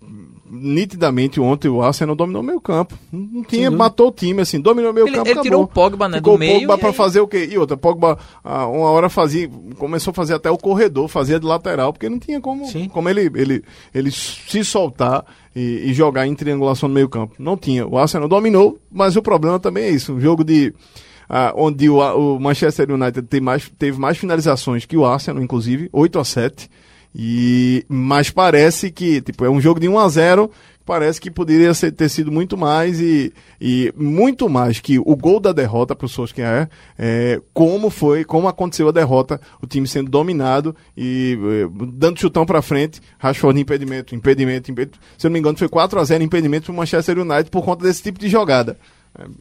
nitidamente 0.50 1.40
ontem 1.40 1.68
o 1.68 1.82
Arsenal 1.82 2.14
dominou 2.16 2.42
o 2.42 2.44
meio 2.44 2.60
campo. 2.60 2.94
Não 3.12 3.42
tinha, 3.42 3.70
matou 3.70 4.08
o 4.08 4.12
time 4.12 4.40
assim, 4.42 4.60
dominou 4.60 4.90
o 4.90 4.94
meio 4.94 5.06
Ele- 5.06 5.16
campo, 5.16 5.28
ele 5.30 5.40
tirou 5.40 5.62
acabou. 5.64 5.84
o 5.86 5.90
Pogba, 5.90 6.08
né, 6.08 6.16
Ficou 6.18 6.34
do 6.34 6.36
o 6.36 6.38
meio, 6.38 6.60
Pogba 6.60 6.74
e 6.74 6.78
pra 6.78 6.88
aí- 6.88 6.94
fazer 6.94 7.20
o 7.20 7.28
quê? 7.28 7.48
E 7.50 7.58
outra, 7.58 7.76
Pogba 7.76 8.18
ah, 8.42 8.66
uma 8.66 8.90
hora 8.90 9.08
fazia, 9.08 9.48
começou 9.78 10.10
a 10.10 10.14
fazer 10.14 10.34
até 10.34 10.50
o 10.50 10.58
corredor, 10.58 11.08
fazia 11.08 11.38
de 11.38 11.46
lateral, 11.46 11.92
porque 11.92 12.08
não 12.08 12.18
tinha 12.18 12.40
como, 12.40 12.66
Sim. 12.66 12.88
como 12.88 13.08
ele, 13.08 13.30
ele, 13.34 13.62
ele 13.94 14.10
se 14.10 14.64
soltar 14.64 15.24
e, 15.54 15.84
e 15.90 15.92
jogar 15.94 16.26
em 16.26 16.34
triangulação 16.34 16.88
no 16.88 16.94
meio 16.94 17.08
campo. 17.08 17.34
Não 17.38 17.56
tinha. 17.56 17.86
O 17.86 17.98
Arsenal 17.98 18.28
dominou, 18.28 18.78
mas 18.90 19.16
o 19.16 19.22
problema 19.22 19.58
também 19.58 19.84
é 19.84 19.90
isso, 19.90 20.12
um 20.14 20.20
jogo 20.20 20.44
de 20.44 20.72
ah, 21.28 21.52
onde 21.56 21.88
o, 21.90 21.98
o 21.98 22.40
Manchester 22.40 22.90
United 22.90 23.22
tem 23.28 23.40
mais, 23.40 23.70
teve 23.78 23.98
mais 23.98 24.16
finalizações 24.16 24.86
que 24.86 24.96
o 24.96 25.04
Arsenal, 25.04 25.42
inclusive, 25.42 25.88
8 25.92 26.18
a 26.18 26.24
7. 26.24 26.70
E, 27.14 27.84
mas 27.88 28.30
parece 28.30 28.90
que 28.90 29.20
tipo, 29.20 29.44
é 29.44 29.50
um 29.50 29.60
jogo 29.60 29.80
de 29.80 29.88
1 29.88 29.98
a 29.98 30.08
0 30.08 30.50
parece 30.84 31.20
que 31.20 31.30
poderia 31.30 31.74
ser- 31.74 31.92
ter 31.92 32.08
sido 32.08 32.32
muito 32.32 32.56
mais 32.56 32.98
e, 32.98 33.30
e 33.60 33.92
muito 33.94 34.48
mais 34.48 34.80
que 34.80 34.98
o 34.98 35.14
gol 35.14 35.38
da 35.38 35.52
derrota 35.52 35.94
para 35.94 36.06
o 36.06 36.08
Solskjaer, 36.08 36.66
é, 36.98 37.38
como 37.52 37.90
foi, 37.90 38.24
como 38.24 38.48
aconteceu 38.48 38.88
a 38.88 38.92
derrota, 38.92 39.38
o 39.60 39.66
time 39.66 39.86
sendo 39.86 40.10
dominado 40.10 40.74
e 40.96 41.38
é, 41.42 41.86
dando 41.92 42.18
chutão 42.18 42.46
para 42.46 42.62
frente, 42.62 43.02
Rashford 43.18 43.60
impedimento, 43.60 44.14
impedimento, 44.14 44.70
impedimento. 44.70 44.98
Se 45.18 45.26
eu 45.26 45.28
não 45.28 45.34
me 45.34 45.40
engano, 45.40 45.58
foi 45.58 45.68
4 45.68 46.00
a 46.00 46.04
0 46.04 46.24
impedimento 46.24 46.64
para 46.66 46.72
o 46.72 46.76
Manchester 46.76 47.18
United 47.18 47.50
por 47.50 47.62
conta 47.62 47.84
desse 47.84 48.02
tipo 48.02 48.18
de 48.18 48.30
jogada. 48.30 48.78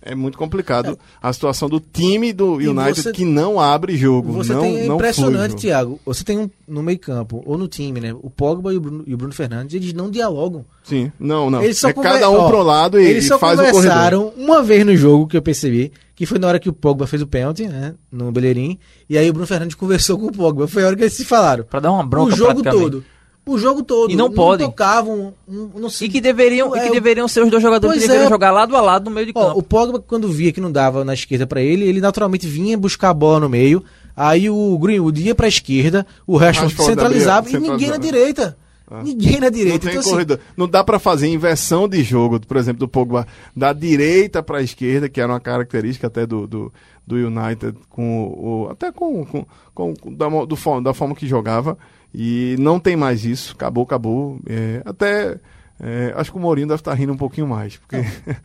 É, 0.04 0.12
é 0.12 0.16
muito 0.16 0.38
complicado 0.38 0.98
a 1.22 1.32
situação 1.34 1.70
do 1.70 1.80
time 1.80 2.34
do 2.34 2.60
E 2.62 2.68
United 2.68 3.02
você- 3.02 3.12
que 3.12 3.24
não 3.26 3.60
abre 3.60 3.96
jogo. 3.98 4.32
Você 4.34 4.54
não, 4.54 4.62
tem, 4.62 4.80
é 4.80 4.88
não 4.88 4.96
impressionante, 4.96 5.54
o. 5.54 5.58
Thiago. 5.58 6.00
Você 6.06 6.24
tem 6.24 6.38
um, 6.40 6.50
no 6.68 6.82
meio 6.82 6.98
campo, 7.00 7.44
ou 7.46 7.58
no 7.58 7.68
time, 7.68 8.00
né? 8.00 8.16
O 8.22 8.30
Pogba 8.30 8.74
e 8.74 8.78
o 8.78 8.82
Bruno, 8.82 9.04
e 9.06 9.14
o 9.14 9.18
Bruno 9.18 9.34
Fernandes, 9.34 9.76
eles 9.76 9.94
não 9.94 10.10
dialogam. 10.10 10.66
Sim, 10.84 11.12
não, 11.20 11.50
não. 11.50 11.62
Eles 11.62 11.78
só 11.80 11.90
é 11.90 11.94
conver- 11.94 12.12
cada 12.14 12.30
um 12.30 12.38
ó, 12.40 12.48
pro 12.50 12.64
lado 12.64 13.00
e, 13.00 13.06
Eles 13.06 13.26
e 13.26 13.28
só 13.28 13.38
faz 13.38 13.54
o 13.60 13.64
corredor. 13.64 13.82
conversaram 13.84 14.34
uma 14.38 14.64
vez 14.64 14.86
no 14.86 14.96
jogo 14.96 15.28
que 15.28 15.38
eu 15.38 15.42
percebi, 15.42 15.92
que 16.16 16.26
foi 16.26 16.40
na 16.40 16.48
hora 16.48 16.60
que 16.60 16.70
o 16.70 16.74
Pogba 16.74 17.06
fez 17.06 17.22
o 17.22 17.28
pênalti, 17.28 17.68
né? 17.68 17.94
No 18.12 18.32
Bellerin. 18.32 18.80
E 19.10 19.18
aí 19.18 19.30
o 19.30 19.34
Bruno 19.34 19.46
Fernandes 19.48 19.76
conversou 19.78 20.18
com 20.18 20.28
o 20.28 20.32
Pogba. 20.32 20.68
Foi 20.68 20.84
a 20.84 20.88
hora 20.88 20.96
que 20.96 21.04
eles 21.04 21.14
se 21.14 21.26
falaram. 21.26 21.64
Pra 21.66 21.80
dar 21.80 21.92
uma 21.92 22.04
bronca 22.06 22.34
o 22.34 22.36
jogo 22.36 22.62
praticamente. 22.64 22.84
todo. 22.92 23.04
O 23.48 23.58
jogo 23.58 23.82
todo. 23.84 24.12
E 24.12 24.16
não 24.16 24.30
pode. 24.32 24.64
tocavam. 24.64 25.34
um- 25.48 25.70
não 25.76 25.90
sei. 25.90 26.08
E 26.08 26.12
que 26.12 26.22
deveriam, 26.22 26.76
e 26.76 26.80
É, 26.80 26.84
que 26.84 26.90
o- 26.90 26.94
deveriam 26.94 27.28
ser 27.28 27.42
os 27.44 27.50
dois 27.50 27.62
jogadores 27.64 27.94
Pois 27.96 28.02
que 28.04 28.08
deveriam 28.08 28.28
é. 28.28 28.30
jogar 28.30 28.52
lado 28.52 28.76
a 28.76 28.82
lado 28.82 29.06
no 29.06 29.12
meio 29.12 29.28
de 29.28 29.34
Ó, 29.36 29.48
campo. 29.48 29.60
o 29.60 29.64
Pogba, 29.64 30.00
quando 30.00 30.28
via 30.32 30.52
que 30.52 30.62
não 30.62 30.72
dava 30.72 31.04
na 31.06 31.14
esquerda 31.14 31.48
pra 31.48 31.62
ele, 31.62 31.86
ele 31.86 32.02
naturalmente 32.02 32.46
vinha 32.48 32.78
buscar 32.78 33.10
a 33.10 33.14
bola 33.14 33.40
no 33.40 33.50
meio. 33.50 33.84
Aí 34.16 34.50
o 34.50 34.78
Greenwood 34.80 35.22
ia 35.22 35.36
pra 35.36 35.48
esquerda, 35.48 36.06
o 36.26 36.38
Rashford 36.38 36.74
centralizava 36.84 37.50
e 37.50 37.58
ninguém 37.60 37.90
na 37.90 37.98
direita. 37.98 38.58
Ninguém 39.04 39.40
na 39.42 39.50
direita. 39.50 39.86
Não 39.86 39.92
tem 39.94 40.00
Então, 40.02 40.18
assim. 40.38 40.42
Não 40.56 40.68
dá 40.68 40.82
pra 40.84 40.98
fazer 40.98 41.28
inversão 41.28 41.90
de 41.90 42.02
jogo, 42.04 42.40
por 42.40 42.56
exemplo, 42.56 42.80
do 42.80 42.88
Pogba 42.88 43.28
da 43.56 43.74
direita 43.74 44.42
pra 44.42 44.62
esquerda, 44.62 45.10
que 45.10 45.20
era 45.20 45.32
uma 45.34 45.42
característica 45.42 46.08
até 46.08 46.26
do, 46.26 46.48
do, 46.48 46.74
do 47.06 47.16
United, 47.18 47.78
com 47.90 48.24
o, 48.24 48.70
até 48.72 48.90
com, 48.92 49.26
com, 49.26 49.46
com- 49.94 50.14
da, 50.14 50.30
do, 50.30 50.82
da 50.82 50.94
forma 50.94 51.14
que 51.14 51.28
jogava. 51.28 51.78
E 52.14 52.56
não 52.60 52.80
tem 52.80 52.96
mais 52.96 53.26
isso. 53.26 53.54
Acabou, 53.54 53.84
acabou. 53.84 54.40
É, 54.48 54.82
até. 54.86 55.38
é, 55.80 56.14
acho 56.16 56.32
que 56.32 56.38
o 56.38 56.42
Mourinho 56.42 56.68
deve 56.68 56.80
estar 56.82 56.94
rindo 56.94 57.14
um 57.14 57.18
pouquinho 57.18 57.48
mais. 57.48 57.78
Porque 57.78 57.98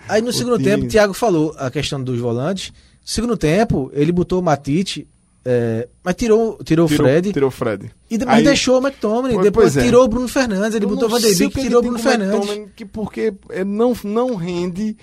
Aí 0.09 0.21
no 0.21 0.29
o 0.31 0.33
segundo 0.33 0.59
time- 0.59 0.71
tempo, 0.71 0.85
o 0.85 0.89
Thiago 0.89 1.15
falou 1.15 1.55
a 1.59 1.71
questão 1.71 2.03
dos 2.03 2.19
volantes. 2.19 2.71
No 2.71 3.09
segundo 3.09 3.37
tempo, 3.37 3.91
ele 3.95 4.13
botou 4.13 4.41
o 4.41 4.43
Matite, 4.43 5.09
é, 5.45 5.89
mas 6.05 6.15
tirou, 6.15 6.59
tirou, 6.63 6.87
o 6.87 6.89
tirou, 6.89 7.07
Fred 7.07 7.33
tirou 7.33 7.49
o 7.49 7.51
Fred. 7.51 7.91
e 8.11 8.19
mas 8.19 8.29
Aí- 8.29 8.45
deixou 8.45 8.79
o 8.79 8.83
McTominay. 8.87 9.33
Pois- 9.35 9.45
Depois 9.45 9.73
pois 9.73 9.77
é. 9.77 9.83
tirou 9.87 10.05
o 10.05 10.09
Bruno 10.09 10.29
Fernandes, 10.29 10.75
ele 10.77 10.87
botou 10.87 11.09
o 11.09 11.11
não 11.11 11.19
Van 11.19 11.21
de 11.27 11.35
sei 11.35 11.47
Beek 11.49 11.59
o 11.59 11.61
que 11.61 11.67
tirou 11.67 11.79
o 11.81 11.83
Bruno 11.83 11.99
o 11.99 12.01
Fernandes. 12.01 12.69
Que 12.77 12.85
porque 12.85 13.33
é, 13.49 13.65
não, 13.65 13.93
não 14.05 14.37
rende, 14.37 14.97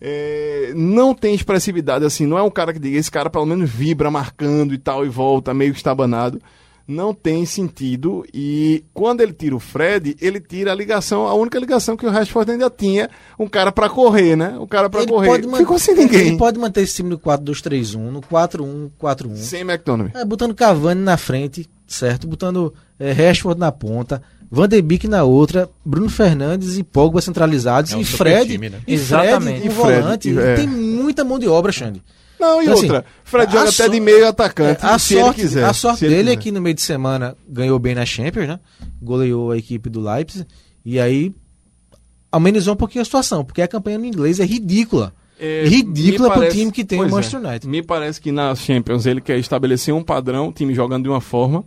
é, 0.00 0.72
não 0.74 1.14
tem 1.14 1.34
expressividade 1.34 2.04
assim, 2.04 2.26
não 2.26 2.36
é 2.38 2.42
um 2.42 2.50
cara 2.50 2.72
que 2.72 2.78
diga, 2.78 2.98
esse 2.98 3.10
cara 3.10 3.30
pelo 3.30 3.46
menos 3.46 3.68
vibra 3.70 4.10
marcando 4.10 4.74
e 4.74 4.78
tal 4.78 5.04
e 5.06 5.08
volta 5.08 5.52
meio 5.54 5.72
que 5.72 5.78
estabanado. 5.78 6.40
Não 6.88 7.12
tem 7.12 7.44
sentido 7.44 8.24
e 8.32 8.84
quando 8.94 9.20
ele 9.20 9.32
tira 9.32 9.56
o 9.56 9.58
Fred, 9.58 10.16
ele 10.20 10.38
tira 10.38 10.70
a 10.70 10.74
ligação, 10.74 11.26
a 11.26 11.34
única 11.34 11.58
ligação 11.58 11.96
que 11.96 12.06
o 12.06 12.10
Rashford 12.10 12.52
ainda 12.52 12.70
tinha, 12.70 13.10
um 13.36 13.48
cara 13.48 13.72
pra 13.72 13.88
correr, 13.88 14.36
né? 14.36 14.56
Um 14.56 14.68
cara 14.68 14.88
pra 14.88 15.02
Ele 15.02 15.10
correr. 15.10 15.26
pode 15.28 15.46
man- 15.48 15.58
Ficou 15.58 15.78
sem 15.80 15.96
ninguém. 15.96 16.28
Ele 16.28 16.36
pode 16.36 16.58
manter 16.60 16.82
esse 16.82 16.94
time 16.94 17.10
no 17.10 17.18
4-2-3-1, 17.18 17.98
no 18.12 18.20
4-1-4-1. 18.22 19.34
Sem 19.36 19.62
McTominay. 19.62 20.12
É, 20.14 20.24
botando 20.24 20.54
Cavani 20.54 21.00
na 21.02 21.16
frente, 21.16 21.68
certo? 21.88 22.26
Botando 22.26 22.72
é, 23.00 23.10
Rashford 23.12 23.58
na 23.58 23.72
ponta, 23.72 24.22
Van 24.48 24.68
de 24.68 24.80
Beek 24.80 25.08
na 25.08 25.24
outra, 25.24 25.68
Bruno 25.84 26.08
Fernandes 26.08 26.78
e 26.78 26.84
Pogba 26.84 27.20
centralizados 27.20 27.92
É 27.92 27.96
um 27.96 28.00
e 28.00 28.04
Fred, 28.04 28.52
time, 28.52 28.70
né? 28.70 28.78
e 28.86 28.94
Exatamente. 28.94 29.60
Fred, 29.62 29.66
E 29.66 29.68
o 29.68 29.72
Fred, 29.84 30.00
volante. 30.02 30.38
é. 30.38 30.54
Tem 30.54 30.68
muita 30.68 31.24
mão 31.24 31.36
de 31.38 31.48
obra, 31.48 31.72
Xande. 31.72 32.00
Não, 32.38 32.60
e 32.60 32.64
Então, 32.64 32.74
assim, 32.74 32.84
outra, 32.86 33.04
Fred 33.24 33.46
a 33.48 33.50
joga 33.50 33.68
até 33.70 33.84
so- 33.84 33.90
de 33.90 34.00
meio 34.00 34.26
atacante, 34.28 34.84
É, 34.84 34.88
a 34.88 34.98
se 34.98 35.14
sorte, 35.14 35.40
ele 35.40 35.48
quiser. 35.48 35.64
a 35.64 35.72
sorte 35.72 35.98
se 36.00 36.04
ele 36.06 36.14
dele 36.16 36.30
é 36.32 36.36
que 36.36 36.50
no 36.52 36.60
meio 36.60 36.74
de 36.74 36.82
semana 36.82 37.36
ganhou 37.48 37.78
bem 37.78 37.94
na 37.94 38.04
Champions, 38.04 38.46
né? 38.48 38.60
Goleou 39.02 39.50
a 39.52 39.56
equipe 39.58 39.88
do 39.88 40.00
Leipzig. 40.00 40.46
E 40.84 41.00
aí 41.00 41.34
amenizou 42.30 42.74
um 42.74 42.76
pouquinho 42.76 43.02
a 43.02 43.04
situação, 43.04 43.44
porque 43.44 43.62
a 43.62 43.68
campanha 43.68 43.98
no 43.98 44.04
inglês 44.04 44.40
é 44.40 44.44
ridícula. 44.44 45.12
É, 45.38 45.64
ridícula 45.66 46.28
me 46.28 46.32
pro 46.32 46.40
parece- 46.42 46.58
time 46.58 46.72
que 46.72 46.84
tem 46.84 47.00
o 47.00 47.04
é. 47.04 47.08
Manchester 47.08 47.40
United. 47.40 47.68
Me 47.68 47.82
parece 47.82 48.20
que 48.20 48.32
na 48.32 48.54
Champions 48.54 49.04
ele 49.06 49.20
quer 49.20 49.38
estabelecer 49.38 49.92
um 49.92 50.02
padrão, 50.02 50.48
o 50.48 50.52
time 50.52 50.74
jogando 50.74 51.04
de 51.04 51.08
uma 51.08 51.20
forma. 51.20 51.64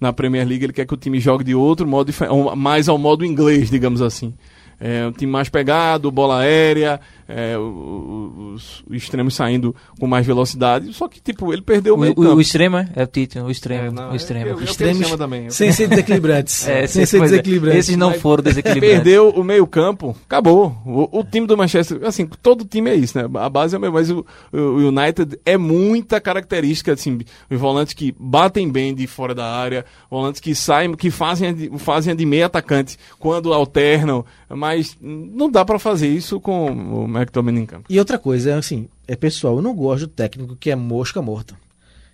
Na 0.00 0.12
Premier 0.12 0.46
League 0.46 0.64
ele 0.64 0.72
quer 0.72 0.86
que 0.86 0.94
o 0.94 0.96
time 0.96 1.18
jogue 1.18 1.42
de 1.42 1.54
outro 1.54 1.84
modo, 1.86 2.12
mais 2.56 2.88
ao 2.88 2.96
modo 2.96 3.24
inglês, 3.24 3.68
digamos 3.70 4.00
assim. 4.00 4.32
É 4.80 5.06
um 5.06 5.12
time 5.12 5.30
mais 5.32 5.48
pegado, 5.48 6.10
bola 6.10 6.38
aérea, 6.40 7.00
é, 7.28 7.58
os, 7.58 8.84
os 8.88 8.96
extremos 8.96 9.34
saindo 9.34 9.74
com 9.98 10.06
mais 10.06 10.24
velocidade. 10.24 10.92
Só 10.94 11.08
que, 11.08 11.20
tipo, 11.20 11.52
ele 11.52 11.62
perdeu 11.62 11.94
o, 11.94 11.98
meio 11.98 12.12
o, 12.12 12.16
campo. 12.16 12.34
o 12.36 12.40
extremo, 12.40 12.76
é? 12.76 12.88
É 12.94 13.02
o 13.02 13.06
Tite, 13.06 13.38
o 13.40 13.50
extremo. 13.50 13.84
É, 13.86 13.90
não, 13.90 14.12
o 14.12 14.16
extremo. 14.16 14.46
é- 14.46 14.52
ele 14.52 14.64
Extremos 14.64 15.04
chama 15.04 15.18
também. 15.18 15.50
sem 15.50 15.72
ser 15.72 15.88
desequilibrantes. 15.88 16.66
É, 16.68 16.86
sem 16.86 17.04
ser 17.04 17.20
desequilibrantes. 17.20 17.78
Esses 17.80 17.96
não 17.96 18.10
Mas 18.10 18.20
foram 18.20 18.42
desequilibrantes. 18.42 18.94
Perdeu 18.96 19.30
o 19.30 19.42
meio 19.44 19.66
campo, 19.66 20.16
acabou. 20.24 20.76
O, 20.86 21.18
o 21.20 21.24
time 21.24 21.46
do 21.46 21.56
Manchester, 21.56 22.00
assim, 22.04 22.26
todo 22.42 22.64
time 22.64 22.90
é 22.90 22.94
isso, 22.94 23.18
né? 23.18 23.24
A 23.40 23.48
base 23.48 23.74
é 23.74 23.78
o 23.78 23.80
mesmo, 23.80 23.94
mas 23.94 24.10
o, 24.10 24.24
o 24.52 24.76
United 24.88 25.38
é 25.44 25.56
muita 25.56 26.20
característica, 26.20 26.92
assim, 26.92 27.18
os 27.50 27.58
volantes 27.58 27.94
que 27.94 28.14
batem 28.18 28.70
bem 28.70 28.94
de 28.94 29.06
fora 29.06 29.34
da 29.34 29.44
área, 29.44 29.84
volantes 30.10 30.40
que 30.40 30.54
saem, 30.54 30.94
que 30.94 31.10
fazem, 31.10 31.48
a 31.48 31.52
de- 31.52 31.70
fazem 31.78 32.12
a 32.12 32.16
de 32.16 32.24
meio 32.24 32.46
atacante 32.46 32.96
quando 33.18 33.52
alternam, 33.52 34.24
mas 34.48 34.96
não 35.00 35.50
dá 35.50 35.64
pra 35.64 35.78
fazer 35.78 36.08
isso 36.08 36.40
com 36.40 36.66
o 36.72 37.04
McTominay 37.04 37.62
em 37.62 37.66
campo. 37.66 37.86
E 37.88 37.98
outra 37.98 38.18
coisa, 38.18 38.50
é 38.50 38.54
assim, 38.54 38.88
é 39.06 39.14
pessoal, 39.14 39.56
eu 39.56 39.62
não 39.62 39.74
gosto 39.74 40.06
do 40.06 40.12
técnico 40.12 40.56
que 40.56 40.70
é 40.70 40.76
mosca 40.76 41.20
morta. 41.20 41.54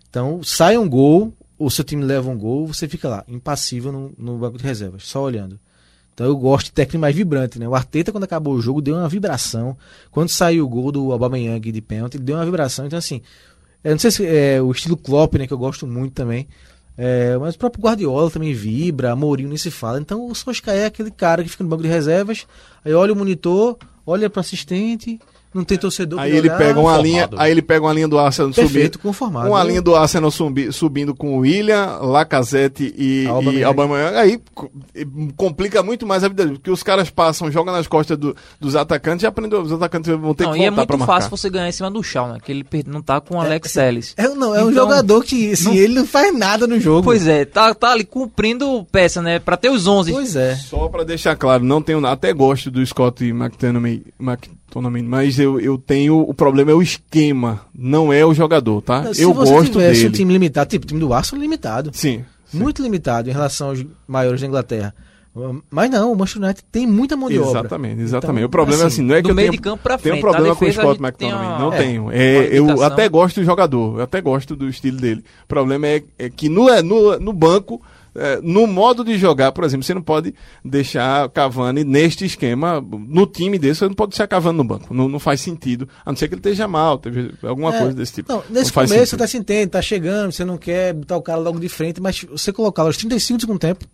Então, 0.08 0.42
sai 0.42 0.76
um 0.76 0.88
gol, 0.88 1.32
o 1.58 1.70
seu 1.70 1.84
time 1.84 2.04
leva 2.04 2.30
um 2.30 2.38
gol, 2.38 2.66
você 2.66 2.88
fica 2.88 3.08
lá, 3.08 3.24
impassível 3.28 3.92
no, 3.92 4.12
no 4.18 4.38
banco 4.38 4.58
de 4.58 4.64
reservas, 4.64 5.04
só 5.04 5.22
olhando. 5.22 5.58
Então 6.14 6.26
eu 6.26 6.36
gosto 6.36 6.66
de 6.66 6.72
técnico 6.72 7.00
mais 7.00 7.14
vibrante, 7.14 7.58
né? 7.58 7.68
O 7.68 7.74
Arteta, 7.74 8.12
quando 8.12 8.22
acabou 8.22 8.54
o 8.54 8.62
jogo, 8.62 8.80
deu 8.80 8.94
uma 8.94 9.08
vibração. 9.08 9.76
Quando 10.12 10.28
saiu 10.28 10.64
o 10.64 10.68
gol 10.68 10.92
do 10.92 11.10
Aubameyang 11.10 11.72
de 11.72 11.80
pênalti, 11.80 12.14
ele 12.14 12.22
deu 12.22 12.36
uma 12.36 12.44
vibração. 12.44 12.86
Então, 12.86 12.98
assim, 12.98 13.20
eu 13.82 13.90
não 13.90 13.98
sei 13.98 14.10
se 14.12 14.24
é 14.24 14.62
o 14.62 14.70
estilo 14.70 14.96
Klopp, 14.96 15.34
né? 15.34 15.46
Que 15.46 15.52
eu 15.52 15.58
gosto 15.58 15.86
muito 15.88 16.12
também. 16.12 16.46
É, 16.96 17.36
mas 17.38 17.54
o 17.54 17.58
próprio 17.58 17.82
Guardiola 17.82 18.30
também 18.30 18.52
vibra, 18.52 19.16
Mourinho 19.16 19.48
nem 19.48 19.58
se 19.58 19.70
fala. 19.70 20.00
Então 20.00 20.26
o 20.26 20.34
Solskjaer 20.34 20.82
é 20.82 20.86
aquele 20.86 21.10
cara 21.10 21.42
que 21.42 21.48
fica 21.48 21.64
no 21.64 21.70
banco 21.70 21.82
de 21.82 21.88
reservas, 21.88 22.46
aí 22.84 22.94
olha 22.94 23.12
o 23.12 23.16
monitor, 23.16 23.76
olha 24.06 24.30
pro 24.30 24.40
assistente, 24.40 25.18
não 25.54 25.64
tem 25.64 25.78
torcedor 25.78 26.18
Aí 26.18 26.30
ele 26.32 26.48
olhar. 26.48 26.58
pega 26.58 26.80
uma 26.80 26.90
formado. 26.94 27.02
linha, 27.02 27.28
aí 27.36 27.50
ele 27.50 27.62
pega 27.62 27.84
uma 27.86 27.92
linha 27.92 28.08
do 28.08 28.18
Arsenal 28.18 28.50
Perfeito, 28.52 28.72
subindo, 28.72 28.98
conformado. 28.98 29.48
uma 29.48 29.62
né? 29.62 29.70
linha 29.70 29.82
do 29.82 29.94
Arsenal 29.94 30.30
subi- 30.30 30.72
subindo 30.72 31.14
com 31.14 31.36
o 31.36 31.40
William, 31.40 31.98
Lacazette 32.02 32.92
e 32.98 33.26
Aubameyang. 33.26 33.58
e 33.60 33.64
Aubameyang. 33.64 34.16
Aí 34.16 34.40
co- 34.54 34.70
complica 35.36 35.82
muito 35.82 36.06
mais 36.06 36.24
a 36.24 36.28
vida 36.28 36.44
dele, 36.44 36.58
porque 36.58 36.70
os 36.70 36.82
caras 36.82 37.10
passam, 37.10 37.50
jogam 37.50 37.72
nas 37.72 37.86
costas 37.86 38.16
do- 38.18 38.34
dos 38.60 38.74
atacantes 38.76 39.22
e 39.22 39.26
aprendem, 39.26 39.60
os 39.60 39.72
atacantes 39.72 40.10
vão 40.16 40.34
ter 40.34 40.44
Não, 40.44 40.52
que 40.52 40.58
e 40.58 40.64
é 40.64 40.70
voltar 40.70 40.96
muito 40.96 41.06
fácil 41.06 41.30
você 41.30 41.48
ganhar 41.48 41.68
em 41.68 41.72
cima 41.72 41.90
do 41.90 42.02
Shaw, 42.02 42.28
né? 42.32 42.38
Que 42.44 42.52
ele 42.52 42.66
não 42.86 43.00
tá 43.02 43.20
com 43.20 43.36
o 43.36 43.40
Alex 43.40 43.72
Telles. 43.72 44.14
É, 44.16 44.28
não, 44.28 44.54
é 44.54 44.64
um 44.64 44.70
Então, 44.70 44.82
jogador 44.84 45.22
que, 45.24 45.52
assim, 45.52 45.64
não- 45.66 45.74
ele 45.74 45.94
não 45.94 46.06
faz 46.06 46.36
nada 46.36 46.66
no 46.66 46.78
jogo. 46.80 47.02
Pois 47.04 47.26
é, 47.26 47.44
tá, 47.44 47.72
tá 47.74 47.92
ali 47.92 48.04
cumprindo 48.04 48.84
peça, 48.90 49.22
né? 49.22 49.38
Pra 49.38 49.56
ter 49.56 49.70
os 49.70 49.86
11. 49.86 50.12
Pois 50.12 50.34
é. 50.36 50.56
Só 50.56 50.88
pra 50.88 51.04
deixar 51.04 51.36
claro, 51.36 51.64
não 51.64 51.80
tenho 51.80 52.00
nada, 52.00 52.14
até 52.14 52.32
gosto 52.32 52.70
do 52.70 52.84
Scott 52.84 53.24
McTominay, 53.24 54.02
McTominay 54.18 55.02
mas 55.02 55.38
eu, 55.44 55.60
eu 55.60 55.78
tenho, 55.78 56.18
o 56.18 56.34
problema 56.34 56.70
é 56.70 56.74
o 56.74 56.82
esquema, 56.82 57.60
não 57.74 58.12
é 58.12 58.24
o 58.24 58.34
jogador, 58.34 58.80
tá? 58.82 59.12
Se 59.14 59.22
eu 59.22 59.32
você 59.32 59.52
gosto 59.52 59.72
tivesse 59.72 59.94
dele. 60.00 60.08
um 60.08 60.12
time 60.12 60.32
limitado, 60.32 60.70
tipo 60.70 60.84
o 60.84 60.88
time 60.88 61.00
do 61.00 61.12
Arsenal 61.12 61.42
limitado. 61.42 61.90
Sim. 61.92 62.24
sim. 62.46 62.58
Muito 62.58 62.82
limitado 62.82 63.28
em 63.28 63.32
relação 63.32 63.68
aos 63.68 63.84
maiores 64.08 64.40
da 64.40 64.46
Inglaterra. 64.46 64.94
Mas 65.68 65.90
não, 65.90 66.12
o 66.12 66.16
Manchester 66.16 66.42
United 66.44 66.64
tem 66.70 66.86
muita 66.86 67.16
mão 67.16 67.28
de 67.28 67.40
obra. 67.40 67.50
Exatamente, 67.50 68.00
exatamente. 68.02 68.38
Então, 68.38 68.46
o 68.46 68.50
problema 68.50 68.84
é 68.84 68.86
assim, 68.86 68.94
assim, 68.94 69.02
não 69.02 69.14
é 69.16 69.18
que 69.18 69.22
do 69.24 69.30
eu 69.30 69.34
meio 69.34 69.50
tenho, 69.50 69.60
de 69.60 69.68
campo 69.68 69.82
pra 69.82 69.98
tenho 69.98 70.14
frente. 70.14 70.24
um 70.24 70.30
problema 70.30 70.54
com 70.54 70.64
o 70.64 70.72
Scott 70.72 71.02
McTominay, 71.02 71.46
uma- 71.46 71.58
não 71.58 71.72
é, 71.72 71.76
tenho. 71.76 72.10
É, 72.12 72.48
eu 72.56 72.82
até 72.84 73.08
gosto 73.08 73.40
do 73.40 73.44
jogador, 73.44 73.98
eu 73.98 74.04
até 74.04 74.20
gosto 74.20 74.54
do 74.54 74.68
estilo 74.68 74.96
dele. 74.96 75.24
O 75.44 75.48
problema 75.48 75.88
é, 75.88 76.04
é 76.20 76.30
que 76.30 76.48
no, 76.48 76.66
no, 76.82 77.18
no 77.18 77.32
banco, 77.32 77.82
é, 78.14 78.40
no 78.42 78.66
modo 78.66 79.04
de 79.04 79.18
jogar, 79.18 79.52
por 79.52 79.64
exemplo, 79.64 79.84
você 79.84 79.94
não 79.94 80.02
pode 80.02 80.34
deixar 80.64 81.28
Cavani 81.30 81.84
neste 81.84 82.24
esquema, 82.24 82.80
no 82.80 83.26
time 83.26 83.58
desse, 83.58 83.80
você 83.80 83.88
não 83.88 83.94
pode 83.94 84.10
deixar 84.10 84.26
Cavani 84.26 84.56
no 84.56 84.64
banco. 84.64 84.94
Não, 84.94 85.08
não 85.08 85.18
faz 85.18 85.40
sentido, 85.40 85.88
a 86.04 86.10
não 86.12 86.16
ser 86.16 86.28
que 86.28 86.34
ele 86.34 86.40
esteja 86.40 86.68
mal, 86.68 86.98
teve 86.98 87.32
alguma 87.42 87.74
É, 87.74 87.78
coisa 87.78 87.94
desse 87.94 88.14
tipo. 88.14 88.32
Não, 88.32 88.42
nesse 88.50 88.70
faz 88.72 88.90
começo 88.90 89.10
você 89.10 89.16
tá 89.16 89.26
se 89.26 89.36
entende, 89.36 89.68
tá 89.68 89.82
chegando, 89.82 90.32
você 90.32 90.44
não 90.44 90.56
quer 90.56 90.92
botar 90.92 91.16
o 91.16 91.22
cara 91.22 91.38
logo 91.40 91.58
de 91.58 91.68
frente, 91.68 92.00
mas 92.00 92.22
você 92.24 92.52
colocá-lo 92.52 92.88
aos 92.88 92.96
35 92.96 93.38
do 93.38 93.40
segundo 93.40 93.58
tempo, 93.58 93.84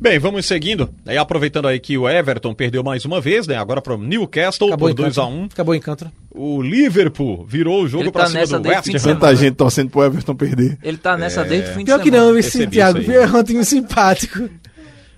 Bem, 0.00 0.18
vamos 0.18 0.46
seguindo. 0.46 0.88
Aí, 1.04 1.18
aproveitando 1.18 1.68
aí 1.68 1.78
que 1.78 1.98
o 1.98 2.08
Everton 2.08 2.54
perdeu 2.54 2.82
mais 2.82 3.04
uma 3.04 3.20
vez, 3.20 3.46
né? 3.46 3.56
Agora 3.56 3.82
para 3.82 3.94
o 3.94 3.98
Newcastle 3.98 4.68
acabou 4.68 4.88
por 4.88 4.92
em 4.92 4.94
2 4.94 5.18
a 5.18 5.22
canto. 5.22 5.34
1 5.34 5.44
Acabou 5.44 5.74
em 5.74 5.80
canto. 5.80 6.04
né? 6.06 6.10
O 6.30 6.62
Liverpool 6.62 7.44
virou 7.44 7.82
o 7.82 7.88
jogo 7.88 8.10
para 8.10 8.22
tá 8.22 8.46
cima 8.46 8.60
do 8.60 8.68
West 8.70 8.88
Ham. 8.94 8.98
Tanta 8.98 9.36
gente 9.36 9.56
torcendo 9.56 9.90
pro 9.90 10.02
Everton 10.02 10.34
perder. 10.34 10.78
Ele 10.82 10.96
tá 10.96 11.18
nessa 11.18 11.44
desde 11.44 11.70
o 11.70 11.74
fim 11.74 11.80
de 11.80 11.84
Pior 11.84 11.98
que 11.98 12.10
semana. 12.10 12.30
não, 12.30 12.38
esse 12.38 12.66
Thiago. 12.66 12.98
É 13.12 13.26
um 13.26 13.44
time 13.44 13.64
simpático. 13.64 14.48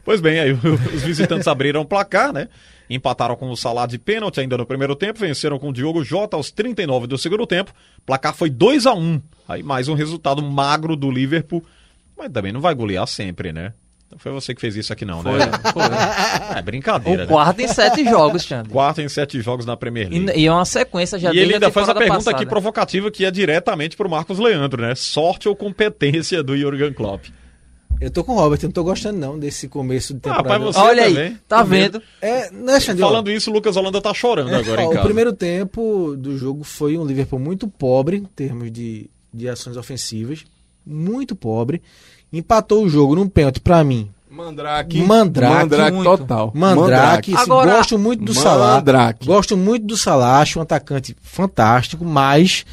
Pois 0.05 0.21
bem, 0.21 0.41
aí 0.41 0.51
os 0.97 1.03
visitantes 1.03 1.47
abriram 1.47 1.83
o 1.83 1.85
placar, 1.85 2.33
né? 2.33 2.49
empataram 2.91 3.37
com 3.37 3.49
o 3.49 3.57
Salah 3.57 3.87
de 3.87 4.01
pênalti 4.01 4.41
ainda 4.41 4.59
no 4.59 4.67
primeiro 4.67 4.97
tempo, 4.97 5.21
venceram 5.21 5.61
com 5.61 5.69
o 5.69 5.73
Diogo 5.73 6.03
Jota 6.03 6.37
aos 6.37 6.51
39 6.51 7.07
do 7.07 7.17
segundo 7.17 7.47
tempo. 7.47 7.73
O 7.99 8.03
placar 8.03 8.35
foi 8.35 8.51
2 8.51 8.85
a 8.85 8.95
1 8.95 9.23
Aí 9.49 9.63
mais 9.63 9.87
um 9.87 9.95
resultado 9.95 10.43
magro 10.43 10.97
do 10.97 11.09
Liverpool, 11.09 11.65
mas 12.19 12.33
também 12.33 12.51
não 12.51 12.61
vai 12.61 12.75
golear 12.75 13.07
sempre, 13.07 13.53
né? 13.53 13.73
Não 14.13 14.19
foi 14.19 14.31
você 14.31 14.55
que 14.55 14.61
fez 14.61 14.77
isso 14.77 14.93
aqui 14.93 15.07
não, 15.07 15.23
né? 15.23 15.31
É 16.55 16.61
brincadeira, 16.63 17.23
O 17.23 17.27
né? 17.27 17.33
quarto 17.33 17.61
em 17.61 17.69
sete 17.69 18.05
jogos, 18.05 18.43
Xande. 18.45 18.69
Quarto 18.69 19.01
em 19.01 19.09
sete 19.09 19.41
jogos 19.41 19.65
na 19.65 19.75
Premier 19.77 20.09
League. 20.11 20.31
E, 20.37 20.43
e 20.43 20.47
é 20.47 20.53
uma 20.53 20.67
sequência 20.67 21.19
já 21.19 21.33
E 21.33 21.39
ele 21.39 21.55
ainda 21.55 21.71
faz 21.71 21.89
a 21.89 21.95
pergunta 21.95 22.19
aqui 22.19 22.25
passada. 22.31 22.47
provocativa 22.47 23.11
que 23.11 23.25
é 23.25 23.31
diretamente 23.31 23.97
pro 23.97 24.09
Marcos 24.11 24.39
Leandro, 24.39 24.83
né? 24.83 24.95
Sorte 24.95 25.49
ou 25.49 25.57
competência 25.57 26.43
do 26.43 26.55
Jurgen 26.57 26.93
Klopp? 26.93 27.25
Eu 28.01 28.11
tô 28.11 28.23
com 28.25 28.33
o 28.33 28.35
Robert, 28.37 28.59
eu 28.63 28.67
não 28.67 28.73
tô 28.73 28.83
gostando 28.85 29.19
não 29.19 29.39
desse 29.39 29.67
começo 29.69 30.13
de 30.13 30.19
Ah, 30.25 30.35
temporada. 30.35 30.49
rapaz, 30.59 30.75
você 30.75 30.81
Olha 30.81 31.05
aí, 31.05 31.15
também. 31.15 31.39
tá 31.49 31.63
Com 31.63 31.69
medo. 31.71 31.99
vendo? 32.01 32.05
É, 32.21 32.51
né, 32.51 32.81
Xande? 32.81 33.01
Falando 33.01 33.31
isso, 33.31 33.49
o 33.51 33.55
Lucas 33.55 33.77
Holanda 33.77 34.01
tá 34.01 34.13
chorando 34.13 34.55
agora 34.55 34.83
ó, 34.83 34.85
em 34.85 34.89
o 34.89 34.91
casa. 34.91 35.05
primeiro 35.05 35.33
tempo 35.33 36.15
do 36.19 36.37
jogo 36.37 36.65
foi 36.65 36.99
um 36.99 37.07
Liverpool 37.07 37.39
muito 37.39 37.67
pobre 37.69 38.17
em 38.19 38.25
termos 38.25 38.71
de, 38.73 39.09
de 39.33 39.49
ações 39.49 39.77
ofensivas. 39.77 40.45
Muito 40.85 41.37
pobre. 41.37 41.81
Empatou 42.33 42.85
o 42.85 42.89
jogo 42.89 43.15
num 43.15 43.29
pênalti 43.29 43.61
pra 43.61 43.85
mim. 43.85 44.09
Mandrake. 44.31 45.03
Mandrake, 45.03 45.55
Mandrake 45.55 45.93
muito. 45.97 46.17
total. 46.19 46.53
Mandrake, 46.55 47.35
assim, 47.35 47.43
Agora- 47.43 47.77
gosto 47.77 47.99
muito 47.99 48.25
do 48.25 48.33
Salah. 48.33 48.77
Mandrake. 48.77 49.27
Gosto 49.27 49.57
muito 49.57 49.85
do 49.87 49.97
Salah, 49.97 50.39
acho 50.41 50.59
um 50.59 50.63
atacante 50.63 51.15
fantástico, 51.23 52.03
mas 52.03 52.65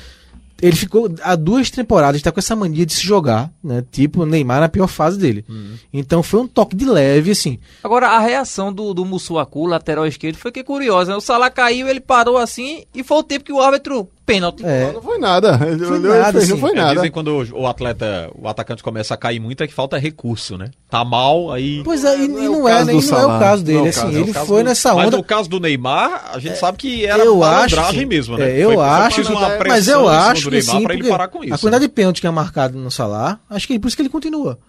ele 0.61 0.75
ficou 0.75 1.09
há 1.21 1.35
duas 1.35 1.69
temporadas, 1.69 2.21
tá 2.21 2.31
com 2.31 2.39
essa 2.39 2.55
mania 2.55 2.85
de 2.85 2.93
se 2.93 3.01
jogar, 3.05 3.49
né? 3.63 3.83
Tipo 3.91 4.23
o 4.23 4.25
Neymar 4.25 4.59
na 4.61 4.69
pior 4.69 4.87
fase 4.87 5.17
dele. 5.19 5.43
Então 5.91 6.23
foi 6.23 6.39
um 6.41 6.47
toque 6.47 6.75
de 6.77 6.85
leve, 6.85 7.31
assim. 7.31 7.59
Agora, 7.83 8.07
a 8.09 8.19
reação 8.19 8.71
do, 8.71 8.93
do 8.93 9.03
Mussuaku, 9.05 9.65
lateral 9.65 10.05
esquerdo, 10.07 10.35
foi 10.37 10.51
que 10.53 10.61
é 10.61 10.63
curiosa. 10.63 11.11
né? 11.11 11.17
O 11.17 11.21
Salah 11.21 11.49
caiu, 11.49 11.87
ele 11.89 11.99
parou 12.01 12.37
assim, 12.37 12.83
e 12.95 13.03
foi 13.03 13.17
o 13.17 13.23
tempo 13.23 13.43
que 13.45 13.53
o 13.53 13.61
árbitro, 13.61 14.07
pênalti. 14.33 14.63
É, 14.65 14.91
Não 14.93 15.01
foi 15.01 15.17
nada. 15.17 15.59
Ele 15.67 15.85
Foi 15.85 15.97
olhou 15.97 16.15
e 16.15 16.19
nada, 16.19 16.33
fez, 16.39 16.49
não 16.49 16.55
assim. 16.57 16.61
foi 16.61 16.71
É, 16.71 16.75
nada. 16.75 16.95
dizem 16.95 17.11
quando 17.11 17.27
o 17.29 17.61
o 17.61 17.67
atleta, 17.67 18.29
o 18.35 18.47
atacante 18.47 18.83
começa 18.83 19.13
a 19.13 19.17
cair 19.17 19.39
muito 19.39 19.63
é 19.63 19.67
que 19.67 19.73
falta 19.73 19.97
recurso, 19.97 20.57
né? 20.57 20.69
Tá 20.89 21.03
mal, 21.03 21.51
aí. 21.51 21.81
Pois 21.83 22.03
é, 22.03 22.15
e, 22.23 22.27
Não 22.27 22.39
e 22.39 22.45
é 22.45 22.49
o 22.49 22.51
não 22.53 22.69
é, 22.69 22.83
não 22.85 22.91
é 22.91 22.95
o 22.95 23.01
Salah. 23.01 23.39
caso 23.39 23.63
dele, 23.63 23.77
Não 23.79 23.85
é 23.85 23.87
o 23.87 23.89
assim, 23.89 24.01
caso, 24.01 24.15
é 24.15 24.19
o 24.19 24.23
ele 24.23 24.33
foi 24.33 24.63
do- 24.63 24.67
nessa 24.69 24.93
Mas 24.93 25.07
onda. 25.07 25.17
no 25.17 25.23
caso 25.23 25.49
do 25.49 25.59
Neymar, 25.59 26.31
a 26.33 26.39
gente 26.39 26.57
sabe 26.57 26.77
que 26.77 27.05
era 27.05 27.23
eu 27.23 27.43
acho 27.43 27.75
malandragem 27.75 28.05
mesmo, 28.05 28.37
né? 28.37 28.51
É, 28.51 28.63
eu 28.63 28.73
Foi- 28.73 28.83
acho, 28.85 29.21
mas 29.67 29.87
eu 29.87 30.07
acho 30.07 30.43
que 30.43 30.49
Neymar 30.51 30.75
sim, 30.77 30.83
pra 30.83 30.93
ele 30.93 31.01
porque 31.03 31.11
parar 31.11 31.27
com 31.27 31.43
isso. 31.43 31.53
a 31.53 31.57
quantidade 31.57 31.81
né? 31.83 31.87
de 31.87 31.93
pênalti 31.93 32.21
que 32.21 32.27
é 32.27 32.31
marcado 32.31 32.77
no 32.77 32.91
Salah, 32.91 33.39
acho 33.49 33.65
que 33.67 33.73
é 33.73 33.79
por 33.79 33.87
isso 33.87 33.95
que 33.97 34.01
ele 34.03 34.09
continua. 34.09 34.59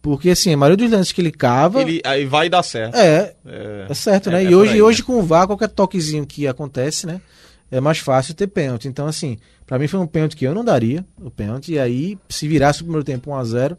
Porque 0.00 0.30
assim, 0.30 0.54
a 0.54 0.56
maioria 0.56 0.76
dos 0.86 0.90
lances 0.96 1.12
que 1.12 1.20
ele 1.20 1.32
cava 1.32 1.80
Ele, 1.82 2.00
aí 2.04 2.24
vai 2.24 2.48
dar 2.48 2.62
certo. 2.62 2.94
é, 2.94 3.34
É, 3.44 3.86
é 3.90 3.94
certo, 3.94 4.28
é- 4.28 4.32
né? 4.32 4.44
é 4.44 4.46
e 4.50 4.54
hoje, 4.54 4.74
aí, 4.74 4.82
hoje 4.82 5.00
né? 5.00 5.06
com 5.06 5.18
o 5.18 5.22
VAR, 5.22 5.46
qualquer 5.46 5.68
toquezinho 5.68 6.24
que 6.24 6.46
acontece, 6.46 7.06
né? 7.06 7.20
É 7.70 7.80
mais 7.80 7.98
fácil 7.98 8.34
ter 8.34 8.46
pênalti. 8.46 8.88
Então, 8.88 9.06
assim, 9.06 9.38
pra 9.66 9.78
mim 9.78 9.86
foi 9.86 10.00
um 10.00 10.06
pênalti 10.06 10.36
que 10.36 10.44
eu 10.46 10.54
não 10.54 10.64
daria, 10.64 11.04
o 11.20 11.30
pênalti. 11.30 11.72
E 11.72 11.78
aí, 11.78 12.18
se 12.28 12.48
virasse 12.48 12.80
o 12.80 12.84
primeiro 12.84 13.04
tempo 13.04 13.30
1x0, 13.30 13.76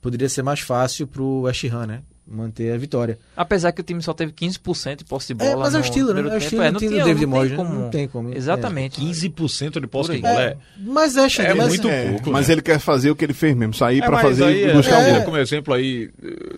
poderia 0.00 0.28
ser 0.28 0.42
mais 0.42 0.60
fácil 0.60 1.06
pro 1.06 1.42
West 1.42 1.64
Ham, 1.64 1.86
né? 1.86 2.02
Manter 2.30 2.72
a 2.74 2.76
vitória. 2.76 3.18
Apesar 3.34 3.72
que 3.72 3.80
o 3.80 3.84
time 3.84 4.02
só 4.02 4.12
teve 4.12 4.32
15% 4.32 4.96
de 4.98 5.04
posse 5.04 5.28
de 5.28 5.34
bola. 5.34 5.50
É, 5.50 5.56
mas 5.56 5.74
é 5.74 5.78
o 5.78 5.80
estilo, 5.80 6.12
né? 6.12 6.20
É 6.20 6.34
o 6.34 6.36
estilo 6.36 6.62
É, 6.62 6.66
do 6.68 6.72
não 6.72 6.78
time 6.78 6.90
do 6.90 6.94
tinha- 6.96 7.04
David 7.06 7.26
não 7.26 7.32
tem 7.32 7.38
Moyes, 7.40 7.56
como- 7.56 7.74
Não 7.80 7.90
tem 7.90 8.08
como. 8.08 8.34
Exatamente. 8.34 9.00
15% 9.00 9.80
de 9.80 9.86
posse 9.86 10.12
de 10.12 10.18
bola. 10.18 10.40
É, 10.42 10.56
Mas 10.78 11.16
é, 11.16 11.26
É 11.42 11.54
mas 11.54 11.68
muito 11.68 11.88
É, 11.88 12.10
pouco, 12.10 12.30
mas 12.30 12.48
né? 12.48 12.54
ele 12.54 12.62
quer 12.62 12.78
fazer 12.78 13.10
o 13.10 13.16
que 13.16 13.24
ele 13.24 13.32
fez 13.32 13.56
mesmo, 13.56 13.72
sair 13.72 13.98
É, 13.98 14.02
pra 14.02 14.10
mas 14.12 14.22
fazer 14.22 14.44
aí, 14.44 14.68
e 14.68 14.72
buscar 14.74 15.00
é, 15.00 15.04
o 15.04 15.08
é, 15.08 15.12
gol. 15.14 15.22
como 15.24 15.36
exemplo 15.38 15.72
aí. 15.74 16.10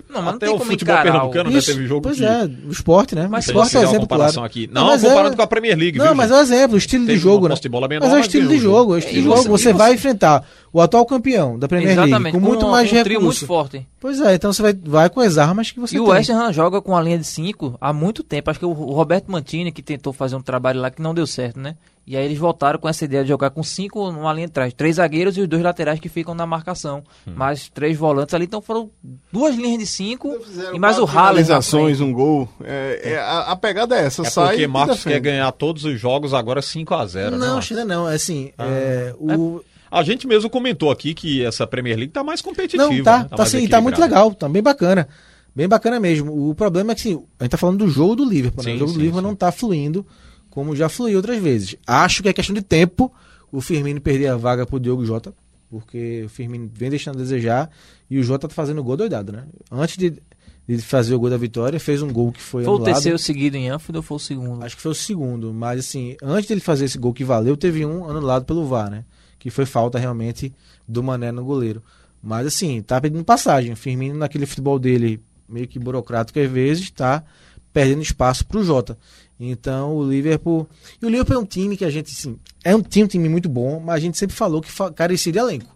Não, 0.09 0.17
mas 0.17 0.25
não 0.25 0.29
até 0.31 0.47
tem 0.47 0.49
o 0.55 0.59
como 0.59 0.71
futebol 0.73 0.95
encarar 0.95 1.03
pernambucano, 1.13 1.51
o- 1.51 1.53
né? 1.53 1.59
Isso, 1.59 1.73
Teve 1.73 1.87
jogo 1.87 2.03
pois 2.03 2.17
que. 2.17 2.25
é, 2.25 2.45
o 2.67 2.71
esporte, 2.73 3.15
né? 3.15 3.29
Mas 3.31 3.47
o 3.47 3.51
esporte 3.51 3.77
é 3.77 3.81
exemplo 3.83 4.01
comparação 4.01 4.35
claro. 4.43 4.47
aqui. 4.47 4.69
Não, 4.73 4.99
comparando 4.99 5.35
é- 5.35 5.37
com 5.37 5.43
a 5.43 5.47
Premier 5.47 5.79
League, 5.79 5.99
Não, 5.99 6.15
mas 6.15 6.31
é 6.31 6.35
o 6.35 6.41
exemplo, 6.41 6.75
o 6.75 6.79
estilo 6.79 7.07
de 7.07 7.17
jogo, 7.17 7.47
né? 7.47 7.51
posse 7.51 7.63
de 7.63 7.69
bola 7.69 7.87
menor, 7.87 8.07
mas 8.07 8.15
é 8.15 8.19
o 8.19 8.21
estilo 8.21 8.49
de 8.49 8.59
jogo. 8.59 8.93
é 8.93 8.97
o 8.97 8.99
estilo 8.99 9.15
de 9.17 9.23
jogo. 9.23 9.43
Você 9.51 9.73
vai 9.73 9.95
enfrentar 9.95 10.45
o 10.73 10.81
atual 10.81 11.05
campeão 11.07 11.59
da 11.59 11.69
Premier 11.69 11.97
League 11.99 12.31
com 12.33 12.41
muito 12.41 12.67
um, 12.67 12.71
mais 12.71 12.87
um 12.93 13.03
trio 13.03 13.19
recurso. 13.21 13.41
muito 13.41 13.47
forte. 13.47 13.87
Pois 14.01 14.21
é, 14.21 14.35
então 14.35 14.53
você 14.53 14.63
vai, 14.63 14.73
vai 14.73 15.11
com 15.11 15.21
as 15.21 15.37
armas 15.39 15.60
que 15.69 15.79
você 15.81 15.97
E 15.97 16.01
o 16.01 16.05
tem. 16.05 16.13
West 16.15 16.31
Ham 16.31 16.53
joga 16.53 16.81
com 16.81 16.97
a 16.97 17.03
linha 17.03 17.19
de 17.19 17.25
5 17.25 17.77
há 17.81 17.93
muito 17.93 18.23
tempo. 18.23 18.51
Acho 18.51 18.59
que 18.59 18.65
o 18.67 18.71
o 18.71 18.93
Roberto 18.93 19.31
Mantini 19.31 19.71
que 19.71 19.83
tentou 19.83 20.13
fazer 20.13 20.37
um 20.37 20.41
trabalho 20.43 20.81
lá 20.81 20.91
que 20.91 21.03
não 21.03 21.13
deu 21.15 21.27
certo, 21.27 21.59
né? 21.61 21.77
E 22.07 22.17
aí 22.17 22.25
eles 22.25 22.39
voltaram 22.39 22.79
com 22.79 22.89
essa 22.89 23.05
ideia 23.05 23.23
de 23.23 23.29
jogar 23.29 23.51
com 23.51 23.63
cinco 23.63 24.11
numa 24.11 24.33
linha 24.33 24.47
de 24.49 24.53
trás. 24.53 24.73
Três 24.73 24.97
zagueiros 24.97 25.37
e 25.37 25.43
os 25.43 25.47
dois 25.49 25.63
laterais 25.63 26.01
que 26.01 26.09
ficam 26.09 26.35
na 26.35 26.45
marcação. 26.47 27.05
Hum. 27.27 27.33
Mais 27.37 27.69
três 27.69 27.97
volantes 27.97 28.35
ali. 28.35 28.47
Então 28.47 28.61
foram 28.61 28.91
duas 29.33 29.55
linhas 29.55 29.79
de 29.79 29.87
cinco 29.87 30.37
e 30.73 30.79
mais 30.79 30.99
o 30.99 31.07
Finalizações, 31.07 31.99
frente. 31.99 32.11
um 32.11 32.13
gol. 32.13 32.49
É, 32.65 33.13
é, 33.13 33.19
a, 33.19 33.53
a 33.53 33.57
pegada 33.57 33.95
é 33.97 34.07
essa, 34.07 34.23
É 34.23 34.25
sai 34.31 34.49
porque 34.49 34.63
e 34.63 34.67
Marcos 34.67 35.05
quer 35.05 35.21
ganhar 35.21 35.53
todos 35.53 35.85
os 35.85 36.01
jogos 36.01 36.35
agora 36.35 36.61
5x0. 36.61 37.31
Não, 37.31 37.57
né? 37.57 37.63
China 37.63 37.85
não, 37.85 38.09
é 38.09 38.15
assim, 38.15 38.51
Ah. 38.59 38.67
é, 38.67 39.15
o... 39.19 39.63
A 39.91 40.03
gente 40.05 40.27
mesmo 40.27 40.49
comentou 40.49 40.91
aqui 40.91 41.15
que 41.15 41.45
essa 41.45 41.67
Premier 41.67 41.97
League 41.97 42.13
tá 42.13 42.23
mais 42.23 42.41
competitiva. 42.41 42.89
Não, 42.89 43.03
tá, 43.03 43.19
né? 43.21 43.27
tá, 43.29 43.37
mais 43.37 43.49
sim, 43.51 43.67
tá 43.67 43.81
muito 43.81 44.01
legal, 44.01 44.33
tá 44.33 44.49
bem 44.49 44.63
bacana. 44.63 45.07
Bem 45.61 45.69
bacana 45.69 46.01
mesmo. 46.01 46.49
O 46.49 46.55
problema 46.55 46.93
é 46.93 46.95
que 46.95 47.03
assim, 47.03 47.23
a 47.39 47.45
gente 47.45 47.51
tá 47.51 47.59
falando 47.59 47.85
do 47.85 47.89
jogo 47.91 48.17
do 48.17 48.25
Liverpool, 48.25 48.65
né? 48.65 48.71
Sim, 48.71 48.77
O 48.77 48.79
jogo 48.79 48.93
sim, 48.93 48.97
do 48.97 49.01
Liverpool 49.01 49.21
sim. 49.21 49.27
não 49.27 49.35
tá 49.37 49.53
fluindo 49.53 50.07
como 50.49 50.75
já 50.75 50.89
fluiu 50.89 51.19
outras 51.19 51.39
vezes. 51.39 51.77
Acho 51.87 52.23
que 52.23 52.31
é 52.31 52.33
questão 52.33 52.55
de 52.55 52.63
tempo 52.63 53.13
o 53.53 53.61
Firmino 53.61 54.01
perder 54.01 54.29
a 54.29 54.37
vaga 54.39 54.65
pro 54.65 54.81
Diogo 54.81 55.05
Jota, 55.05 55.35
porque 55.69 56.23
o 56.25 56.31
Firmino 56.31 56.71
vem 56.73 56.89
deixando 56.89 57.17
a 57.17 57.19
desejar 57.19 57.71
e 58.09 58.19
o 58.19 58.23
Jota 58.23 58.49
tá 58.49 58.55
fazendo 58.55 58.83
gol 58.83 58.97
doidado, 58.97 59.33
né? 59.33 59.45
Antes 59.71 59.99
de, 59.99 60.15
de 60.67 60.79
fazer 60.79 61.15
o 61.15 61.21
gol 61.21 61.29
da 61.29 61.37
vitória, 61.37 61.79
fez 61.79 62.01
um 62.01 62.11
gol 62.11 62.33
que 62.33 62.41
foi, 62.41 62.65
Foi 62.65 62.73
o 62.73 62.83
terceiro 62.83 63.19
seguido 63.19 63.59
em 63.59 63.69
Anfield 63.69 63.99
ou 63.99 64.03
foi 64.03 64.17
o 64.17 64.19
segundo? 64.19 64.65
Acho 64.65 64.77
que 64.77 64.83
foi 64.83 64.93
o 64.93 64.95
segundo, 64.95 65.53
mas 65.53 65.81
assim, 65.81 66.17
antes 66.23 66.49
dele 66.49 66.63
fazer 66.63 66.87
esse 66.87 66.97
gol 66.97 67.13
que 67.13 67.23
valeu, 67.23 67.55
teve 67.55 67.85
um 67.85 68.09
anulado 68.09 68.47
pelo 68.47 68.65
VAR, 68.65 68.91
né? 68.91 69.05
Que 69.39 69.51
foi 69.51 69.67
falta 69.67 69.99
realmente 69.99 70.55
do 70.89 71.03
Mané 71.03 71.31
no 71.31 71.45
goleiro. 71.45 71.83
Mas 72.23 72.47
assim, 72.47 72.81
tá 72.83 72.99
pedindo 72.99 73.25
passagem. 73.25 73.73
O 73.73 73.77
Firmino 73.77 74.19
naquele 74.19 74.47
futebol 74.47 74.79
dele, 74.79 75.21
meio 75.51 75.67
que 75.69 75.79
burocrático 75.79 76.39
às 76.39 76.51
vezes, 76.51 76.91
tá 76.91 77.23
perdendo 77.73 78.03
espaço 78.03 78.47
pro 78.47 78.65
Jota. 78.65 78.97
Então 79.39 79.97
o 79.97 80.09
Liverpool. 80.09 80.69
E 81.01 81.07
o 81.07 81.09
Liverpool 81.09 81.37
é 81.37 81.39
um 81.39 81.47
time 81.47 81.77
que 81.77 81.85
a 81.85 81.91
gente, 81.91 82.13
assim, 82.13 82.39
é 82.63 82.75
um 82.77 82.83
time, 82.83 83.05
um 83.05 83.09
time 83.09 83.29
muito 83.29 83.49
bom, 83.49 83.81
mas 83.81 83.97
a 83.97 84.01
gente 84.01 84.19
sempre 84.19 84.37
falou 84.37 84.61
que 84.61 84.71
fa- 84.71 84.93
carecia 84.93 85.33
de 85.33 85.39
elenco. 85.39 85.75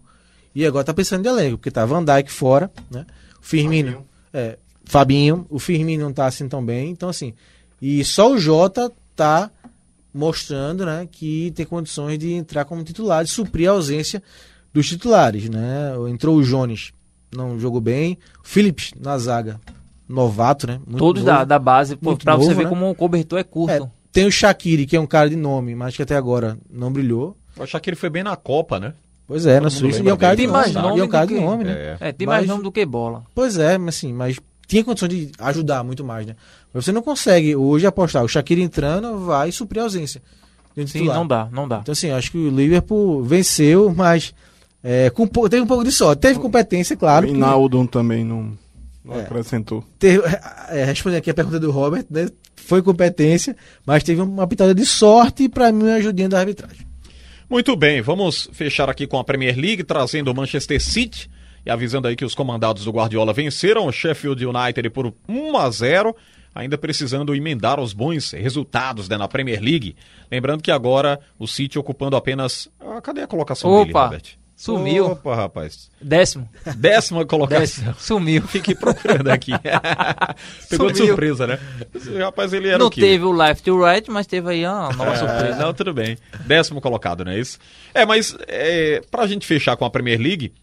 E 0.53 0.65
agora 0.65 0.85
tá 0.85 0.93
pensando 0.93 1.23
de 1.23 1.29
elenco, 1.29 1.57
porque 1.57 1.71
tá 1.71 1.85
Van 1.85 2.03
Dijk 2.03 2.31
fora, 2.31 2.71
né? 2.89 3.05
O 3.41 3.45
Firmino. 3.45 3.91
Fabinho. 3.91 4.07
É, 4.33 4.57
Fabinho, 4.85 5.45
o 5.49 5.59
Firmino 5.59 6.03
não 6.03 6.13
tá 6.13 6.27
assim 6.27 6.47
tão 6.47 6.63
bem, 6.63 6.91
então 6.91 7.09
assim. 7.09 7.33
E 7.81 8.03
só 8.05 8.31
o 8.31 8.37
Jota 8.37 8.91
tá 9.15 9.49
mostrando, 10.13 10.85
né, 10.85 11.07
que 11.11 11.51
tem 11.55 11.65
condições 11.65 12.17
de 12.17 12.31
entrar 12.31 12.63
como 12.63 12.83
titular, 12.83 13.23
de 13.25 13.29
suprir 13.29 13.67
a 13.67 13.73
ausência 13.73 14.23
dos 14.73 14.87
titulares, 14.87 15.49
né? 15.49 15.91
Entrou 16.09 16.37
o 16.37 16.43
Jones, 16.43 16.93
não 17.35 17.59
jogou 17.59 17.81
bem. 17.81 18.17
O 18.43 18.47
Phillips 18.47 18.91
na 18.99 19.17
zaga, 19.17 19.59
novato, 20.07 20.67
né? 20.67 20.79
Muito 20.85 20.97
Todos 20.97 21.23
novo. 21.23 21.37
da, 21.37 21.43
da 21.43 21.59
base, 21.59 21.95
pô, 21.95 22.15
pra 22.15 22.35
você 22.35 22.47
novo, 22.49 22.57
ver 22.57 22.63
né? 22.63 22.69
como 22.69 22.89
o 22.89 22.95
cobertor 22.95 23.39
é 23.39 23.43
curto. 23.43 23.71
É, 23.71 23.89
tem 24.11 24.25
o 24.25 24.31
Shaqiri, 24.31 24.85
que 24.85 24.95
é 24.95 24.99
um 24.99 25.07
cara 25.07 25.29
de 25.29 25.35
nome, 25.35 25.75
mas 25.75 25.95
que 25.95 26.01
até 26.03 26.15
agora 26.15 26.57
não 26.71 26.91
brilhou. 26.91 27.35
Que 27.81 27.89
ele 27.89 27.95
foi 27.95 28.09
bem 28.09 28.23
na 28.23 28.35
Copa, 28.35 28.79
né? 28.79 28.93
Pois 29.27 29.45
é, 29.45 29.55
na 29.55 29.61
mundo 29.63 29.71
Suíça. 29.71 30.03
E 30.03 30.07
é 30.09 30.13
um 30.13 30.17
cara 30.17 30.35
de 30.35 30.43
Tem 30.43 30.47
nome, 30.47 30.59
mais 30.59 30.73
né? 30.75 30.81
nome 30.81 30.97
E 30.97 30.99
é 30.99 31.03
um 31.03 31.07
cara 31.07 31.25
de 31.25 31.33
que- 31.33 31.39
nome, 31.41 31.63
né? 31.63 31.97
É. 31.99 32.09
É, 32.09 32.11
tem 32.11 32.27
mais 32.27 32.41
Mas- 32.41 32.49
nome 32.49 32.63
do 32.63 32.71
que 32.71 32.85
bola. 32.85 33.23
Pois 33.33 33.57
é, 33.57 33.77
mas 33.77 33.95
assim, 33.95 34.13
mas 34.13 34.37
tinha 34.67 34.83
condição 34.83 35.07
de 35.07 35.31
ajudar 35.39 35.83
muito 35.83 36.03
mais, 36.03 36.27
né? 36.27 36.35
Mas 36.73 36.85
você 36.85 36.91
não 36.91 37.01
consegue 37.01 37.55
hoje 37.55 37.87
apostar. 37.87 38.23
O 38.23 38.27
Shaqiri 38.27 38.61
entrando 38.61 39.17
vai 39.25 39.51
suprir 39.51 39.79
a 39.81 39.83
ausência. 39.85 40.21
Sim, 40.87 41.05
não 41.05 41.25
dá, 41.25 41.47
não 41.51 41.67
dá. 41.67 41.79
Então, 41.79 41.93
assim, 41.93 42.11
acho 42.11 42.29
que 42.31 42.37
o 42.37 42.49
Liverpool 42.49 43.23
venceu, 43.23 43.93
mas 43.95 44.33
é, 44.87 45.09
com, 45.09 45.25
teve 45.27 45.61
um 45.63 45.67
pouco 45.67 45.83
de 45.83 45.91
sorte. 45.91 46.19
Teve 46.19 46.39
competência, 46.39 46.95
claro. 46.95 47.25
O 47.25 47.29
que 47.29 47.35
Hinaldo 47.35 47.87
também 47.87 48.23
não, 48.23 48.55
não 49.03 49.15
É. 49.15 49.21
acrescentou. 49.21 49.83
teve, 49.97 50.21
é, 50.69 50.83
respondendo 50.85 51.17
aqui 51.17 51.31
a 51.31 51.33
pergunta 51.33 51.59
do 51.59 51.71
Robert, 51.71 52.05
né? 52.09 52.27
Foi 52.55 52.81
competência, 52.83 53.55
mas 53.85 54.03
teve 54.03 54.21
uma 54.21 54.45
pitada 54.47 54.73
de 54.75 54.85
sorte 54.85 55.43
e, 55.43 55.49
pra 55.49 55.71
mim, 55.71 55.83
uma 55.83 55.95
ajudinha 55.95 56.29
da 56.29 56.39
arbitragem. 56.39 56.85
Muito 57.49 57.75
bem, 57.75 58.01
vamos 58.01 58.47
fechar 58.53 58.89
aqui 58.89 59.05
com 59.07 59.17
a 59.19 59.23
Premier 59.23 59.55
League, 59.57 59.83
trazendo 59.83 60.31
o 60.31 60.35
Manchester 60.35 60.81
City 60.81 61.29
e 61.65 61.69
avisando 61.69 62.07
aí 62.07 62.15
que 62.15 62.25
os 62.25 62.33
comandados 62.35 62.85
do 62.85 62.91
Guardiola 62.91 63.33
venceram 63.33 63.85
o 63.87 63.91
Sheffield 63.91 64.45
United 64.45 64.89
por 64.91 65.13
1 65.27 65.57
a 65.57 65.69
0, 65.69 66.15
ainda 66.55 66.75
precisando 66.77 67.35
emendar 67.35 67.79
os 67.79 67.93
bons 67.93 68.31
resultados 68.31 69.07
né, 69.09 69.15
na 69.17 69.27
Premier 69.27 69.61
League. 69.61 69.95
Lembrando 70.31 70.63
que 70.63 70.71
agora 70.71 71.19
o 71.37 71.47
City 71.47 71.77
ocupando 71.77 72.15
apenas. 72.15 72.67
Ah, 72.79 72.99
cadê 73.01 73.21
a 73.21 73.27
colocação 73.27 73.69
dele, 73.79 73.91
Opa, 73.91 74.05
Robert? 74.05 74.23
Sumiu. 74.55 75.07
Opa, 75.07 75.35
rapaz. 75.35 75.89
Décimo. 76.01 76.47
Décima 76.77 77.25
colocação. 77.25 77.59
Décimo. 77.59 77.95
Sumiu. 77.99 78.41
Fiquei 78.47 78.73
procurando 78.75 79.27
aqui. 79.29 79.51
Pegou 80.69 80.89
de 80.91 80.97
Sumiu. 80.97 81.07
surpresa, 81.13 81.47
né? 81.47 81.59
Esse 81.93 82.17
rapaz, 82.17 82.53
ele 82.53 82.69
era 82.69 82.77
não 82.77 82.87
o 82.87 82.89
quê? 82.89 83.01
teve 83.01 83.23
o 83.25 83.31
left 83.31 83.63
to 83.63 83.83
right, 83.83 84.09
mas 84.09 84.25
teve 84.27 84.49
aí 84.49 84.65
uma 84.65 84.89
nova 84.93 85.11
É, 85.11 85.15
surpresa. 85.17 85.55
Não, 85.57 85.73
tudo 85.73 85.93
bem. 85.93 86.17
Décimo 86.45 86.79
colocado, 86.81 87.25
não 87.25 87.31
é 87.31 87.39
isso? 87.39 87.57
É, 87.93 88.05
mas 88.05 88.35
é, 88.47 89.01
pra 89.11 89.27
gente 89.27 89.45
fechar 89.45 89.75
com 89.77 89.85
a 89.85 89.89
Premier 89.89 90.19
League, 90.19 90.53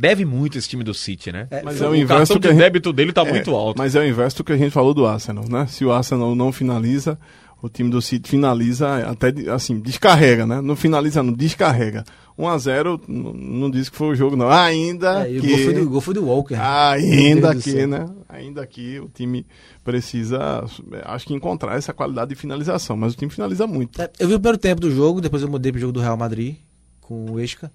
Deve 0.00 0.24
muito 0.24 0.56
esse 0.56 0.68
time 0.68 0.84
do 0.84 0.94
City, 0.94 1.32
né? 1.32 1.48
É, 1.50 1.60
Mas 1.60 1.80
é 1.82 1.84
o 1.84 1.90
o 1.90 1.96
inverso 1.96 2.18
cartão 2.34 2.36
que 2.36 2.42
de 2.42 2.48
gente- 2.50 2.58
débito 2.62 2.92
dele 2.92 3.12
tá 3.12 3.22
É, 3.22 3.30
muito 3.32 3.52
alto. 3.52 3.76
Mas 3.78 3.96
é 3.96 3.98
o 3.98 4.06
inverso 4.06 4.36
do 4.36 4.44
que 4.44 4.52
a 4.52 4.56
gente 4.56 4.70
falou 4.70 4.94
do 4.94 5.04
Arsenal, 5.04 5.44
né? 5.48 5.66
Se 5.68 5.84
o 5.84 5.90
Arsenal 5.90 6.36
não 6.36 6.52
finaliza, 6.52 7.18
o 7.62 7.68
time 7.68 7.90
do 7.90 8.00
City 8.00 8.28
finaliza 8.30 9.08
até 9.08 9.30
de- 9.32 9.48
assim, 9.50 9.80
descarrega, 9.80 10.46
né? 10.46 10.60
Não 10.60 10.76
finaliza, 10.76 11.22
não 11.22 11.32
descarrega. 11.32 12.04
1 12.38 12.46
a 12.48 12.56
0 12.58 13.00
n- 13.08 13.32
não 13.34 13.68
diz 13.70 13.88
que 13.88 13.96
foi 13.96 14.08
o 14.08 14.14
jogo 14.14 14.36
não. 14.36 14.48
Ainda 14.48 15.28
É, 15.28 15.38
o 15.38 15.40
que 15.40 15.48
gol 15.48 15.58
foi 15.58 15.74
do, 15.74 15.82
o 15.82 15.90
gol 15.90 16.00
foi 16.00 16.14
do 16.14 16.24
Walker. 16.24 16.54
ainda 16.54 17.54
que, 17.56 17.86
né? 17.86 18.08
Ainda 18.28 18.64
que 18.66 19.00
o 19.00 19.08
time 19.12 19.44
precisa, 19.82 20.64
é, 20.92 21.02
acho 21.06 21.26
que 21.26 21.34
encontrar 21.34 21.76
essa 21.76 21.92
qualidade 21.92 22.28
de 22.30 22.34
finalização, 22.36 22.96
mas 22.96 23.14
o 23.14 23.16
time 23.16 23.30
finaliza 23.30 23.66
muito. 23.66 24.00
É, 24.00 24.10
Eu 24.20 24.28
vi 24.28 24.34
o 24.34 24.38
primeiro 24.38 24.58
tempo 24.58 24.80
do 24.80 24.90
jogo, 24.90 25.20
depois 25.20 25.42
eu 25.42 25.48
mudei 25.48 25.72
pro 25.72 25.80
jogo 25.80 25.92
do 25.92 26.00
Real 26.00 26.16
Madrid 26.16 26.56
com 27.00 27.32
o 27.32 27.40
Esca. 27.40 27.70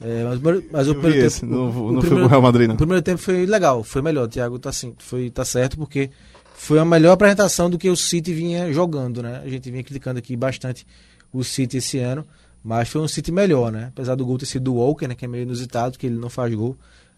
É, 0.00 0.24
mas, 0.24 0.38
o 0.38 0.40
primeiro- 0.40 0.66
mas 0.72 0.88
o 0.88 0.94
primeiro 0.96 1.26
esse, 1.26 1.40
tempo. 1.42 1.52
não, 1.52 1.70
o- 1.70 1.86
o 1.88 1.92
não 1.92 2.00
foi 2.02 2.10
pro 2.18 2.26
Real 2.26 2.42
Madrid 2.42 2.66
não. 2.66 2.74
O 2.74 2.78
primeiro 2.78 3.02
tempo 3.02 3.18
foi 3.20 3.46
legal, 3.46 3.84
foi 3.84 4.02
melhor. 4.02 4.24
O 4.24 4.28
Thiago 4.28 4.58
tá, 4.58 4.70
assim, 4.70 4.94
foi, 4.98 5.30
tá 5.30 5.44
certo, 5.44 5.76
porque 5.76 6.10
foi 6.62 6.78
a 6.78 6.84
melhor 6.84 7.10
apresentação 7.10 7.68
do 7.68 7.76
que 7.76 7.90
o 7.90 7.96
City 7.96 8.32
vinha 8.32 8.72
jogando, 8.72 9.20
né? 9.20 9.42
A 9.44 9.48
gente 9.48 9.68
vinha 9.68 9.82
criticando 9.82 10.20
aqui 10.20 10.36
bastante 10.36 10.86
o 11.32 11.42
City 11.42 11.78
esse 11.78 11.98
ano, 11.98 12.24
mas 12.62 12.88
foi 12.88 13.00
um 13.00 13.08
City 13.08 13.32
melhor, 13.32 13.72
né? 13.72 13.88
Apesar 13.92 14.14
do 14.14 14.24
gol 14.24 14.38
ter 14.38 14.46
sido 14.46 14.66
do 14.66 14.74
Walker, 14.74 15.08
né? 15.08 15.16
Que 15.16 15.24
é 15.24 15.28
meio 15.28 15.42
inusitado, 15.42 15.98
que 15.98 16.06
ele 16.06 16.16
não 16.16 16.30
faz 16.30 16.54
gol. 16.54 16.76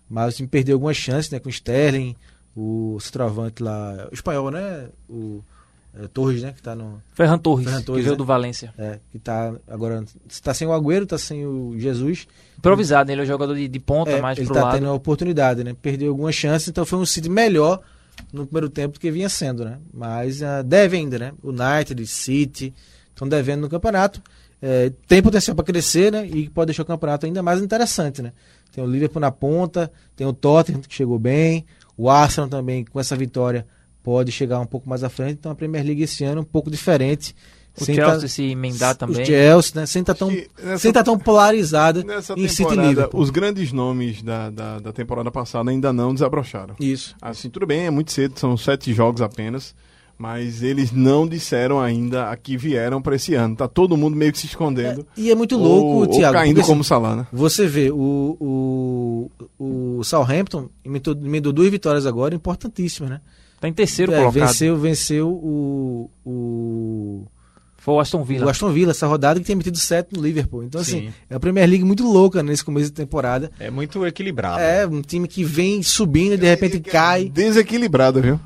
Mas 0.08 0.32
o 0.32 0.36
time 0.38 0.48
perdeu 0.48 0.76
algumas 0.76 0.96
chances, 0.96 1.30
né? 1.30 1.38
Com 1.38 1.48
o 1.48 1.50
Sterling, 1.50 2.16
o 2.56 2.96
centroavante 2.98 3.62
lá, 3.62 4.08
o 4.10 4.14
espanhol, 4.14 4.50
né? 4.50 4.88
O 5.10 5.42
é, 5.94 6.08
Torres, 6.08 6.42
né? 6.42 6.54
Que 6.56 6.62
tá 6.62 6.74
no. 6.74 7.02
Ferran 7.12 7.36
Torres, 7.36 7.66
Ferran 7.66 7.82
Torres, 7.82 8.00
que 8.00 8.04
veio 8.04 8.12
né? 8.12 8.16
do 8.16 8.24
Valência. 8.24 8.72
É, 8.78 8.98
que 9.12 9.18
tá 9.18 9.54
agora. 9.68 10.02
Tá 10.42 10.54
sem 10.54 10.66
o 10.66 10.72
Agüero, 10.72 11.04
tá 11.04 11.18
sem 11.18 11.44
o 11.44 11.78
Jesus. 11.78 12.26
Improvisado, 12.58 13.12
ele 13.12 13.20
é 13.20 13.24
um 13.24 13.26
jogador 13.26 13.54
de, 13.54 13.68
de 13.68 13.78
ponta, 13.78 14.10
É, 14.10 14.22
mais 14.22 14.38
ele 14.38 14.46
pro 14.46 14.54
tá 14.54 14.64
lado. 14.64 14.74
tendo 14.76 14.88
a 14.88 14.94
oportunidade, 14.94 15.62
né? 15.62 15.76
Perdeu 15.82 16.12
algumas 16.12 16.34
chances, 16.34 16.66
então 16.66 16.86
foi 16.86 16.98
um 16.98 17.04
City 17.04 17.28
melhor 17.28 17.82
no 18.34 18.46
primeiro 18.46 18.68
tempo 18.68 18.94
do 18.94 19.00
que 19.00 19.10
vinha 19.10 19.28
sendo, 19.28 19.64
né? 19.64 19.78
Mas 19.92 20.42
ah, 20.42 20.62
deve 20.62 20.96
ainda, 20.96 21.18
né? 21.18 21.32
United, 21.42 22.06
City, 22.06 22.74
estão 23.10 23.28
devendo 23.28 23.62
no 23.62 23.68
campeonato. 23.68 24.20
É, 24.60 24.90
tem 25.06 25.22
potencial 25.22 25.54
para 25.54 25.64
crescer, 25.64 26.10
né? 26.10 26.26
E 26.26 26.48
pode 26.48 26.66
deixar 26.66 26.82
o 26.82 26.86
campeonato 26.86 27.26
ainda 27.26 27.42
mais 27.42 27.60
interessante, 27.62 28.22
né? 28.22 28.32
Tem 28.72 28.82
o 28.82 28.86
Liverpool 28.86 29.20
na 29.20 29.30
ponta, 29.30 29.90
tem 30.16 30.26
o 30.26 30.32
Tottenham 30.32 30.80
que 30.80 30.94
chegou 30.94 31.18
bem, 31.18 31.64
o 31.96 32.10
Arsenal 32.10 32.48
também 32.48 32.84
com 32.84 32.98
essa 32.98 33.14
vitória 33.14 33.66
pode 34.02 34.30
chegar 34.30 34.60
um 34.60 34.66
pouco 34.66 34.88
mais 34.88 35.02
à 35.02 35.08
frente. 35.08 35.38
Então 35.38 35.50
a 35.50 35.54
Premier 35.54 35.84
League 35.84 36.02
esse 36.02 36.24
ano 36.24 36.38
é 36.38 36.42
um 36.42 36.46
pouco 36.46 36.70
diferente. 36.70 37.34
O 37.80 37.84
sem 37.84 37.94
Chelsea 37.96 38.20
tá- 38.20 38.28
se 38.28 38.42
emendar 38.44 38.94
também. 38.96 39.22
O 39.22 39.26
Chelsea, 39.26 39.72
né? 39.80 39.86
Sem 39.86 40.00
estar 40.00 40.14
tão, 40.14 40.28
Que 40.28 40.48
nessa- 40.62 40.78
sem 40.78 40.92
tá 40.92 41.02
tão 41.02 41.18
polarizada 41.18 42.04
em 42.36 42.48
City 42.48 42.76
Liverpool. 42.76 43.20
os 43.20 43.30
grandes 43.30 43.72
nomes 43.72 44.22
da, 44.22 44.48
da, 44.50 44.78
da 44.78 44.92
temporada 44.92 45.30
passada 45.30 45.70
ainda 45.70 45.92
não 45.92 46.14
desabrocharam. 46.14 46.74
Isso. 46.78 47.16
Assim, 47.20 47.50
tudo 47.50 47.66
bem, 47.66 47.86
é 47.86 47.90
muito 47.90 48.12
cedo, 48.12 48.38
são 48.38 48.56
sete 48.56 48.92
jogos 48.94 49.20
apenas, 49.20 49.74
mas 50.16 50.62
eles 50.62 50.92
não 50.92 51.26
disseram 51.26 51.80
ainda 51.80 52.30
a 52.30 52.36
que 52.36 52.56
vieram 52.56 53.02
para 53.02 53.16
esse 53.16 53.34
ano. 53.34 53.56
Tá 53.56 53.66
todo 53.66 53.96
mundo 53.96 54.16
meio 54.16 54.30
que 54.32 54.38
se 54.38 54.46
escondendo. 54.46 55.04
E 55.16 55.28
é 55.30 55.34
muito 55.34 55.56
ou- 55.58 55.62
louco, 55.62 55.88
ou 56.02 56.06
Thiago. 56.06 56.32
caindo 56.34 56.54
porque, 56.54 56.68
como 56.68 56.82
assim, 56.82 56.88
Salah, 56.88 57.16
né? 57.16 57.26
Você 57.32 57.66
vê, 57.66 57.90
o, 57.90 58.36
o, 59.58 59.98
o 59.98 60.04
Southampton 60.04 60.68
emendou, 60.84 61.14
emendou 61.24 61.52
duas 61.52 61.68
vitórias 61.70 62.06
agora, 62.06 62.34
importantíssimas, 62.36 63.10
né? 63.10 63.20
Tá 63.60 63.68
em 63.68 63.72
terceiro 63.72 64.12
É, 64.12 64.18
colocado. 64.18 64.34
venceu 64.46 64.76
venceu 64.76 65.28
o, 65.28 66.10
o, 66.24 67.26
Foi 67.84 67.92
o 67.94 68.00
Aston 68.00 68.24
Villa. 68.24 68.46
o 68.46 68.48
Aston 68.48 68.70
Villa, 68.70 68.92
essa 68.92 69.06
rodada 69.06 69.38
que 69.38 69.44
tem 69.44 69.54
metido 69.54 69.76
sete 69.76 70.14
no 70.16 70.22
Liverpool. 70.22 70.64
Então, 70.64 70.80
assim, 70.80 71.00
Sim. 71.08 71.12
é 71.28 71.34
a 71.34 71.38
Premier 71.38 71.68
League 71.68 71.84
muito 71.84 72.02
louca 72.10 72.42
nesse 72.42 72.64
começo 72.64 72.86
de 72.86 72.92
temporada. 72.92 73.50
É 73.60 73.70
muito 73.70 74.06
equilibrado. 74.06 74.58
É, 74.58 74.86
um 74.86 75.02
time 75.02 75.28
que 75.28 75.44
vem 75.44 75.82
subindo 75.82 76.32
e 76.32 76.36
de 76.38 76.46
repente 76.46 76.80
cai. 76.80 77.28
Desequilibrado, 77.28 78.22
viu? 78.22 78.40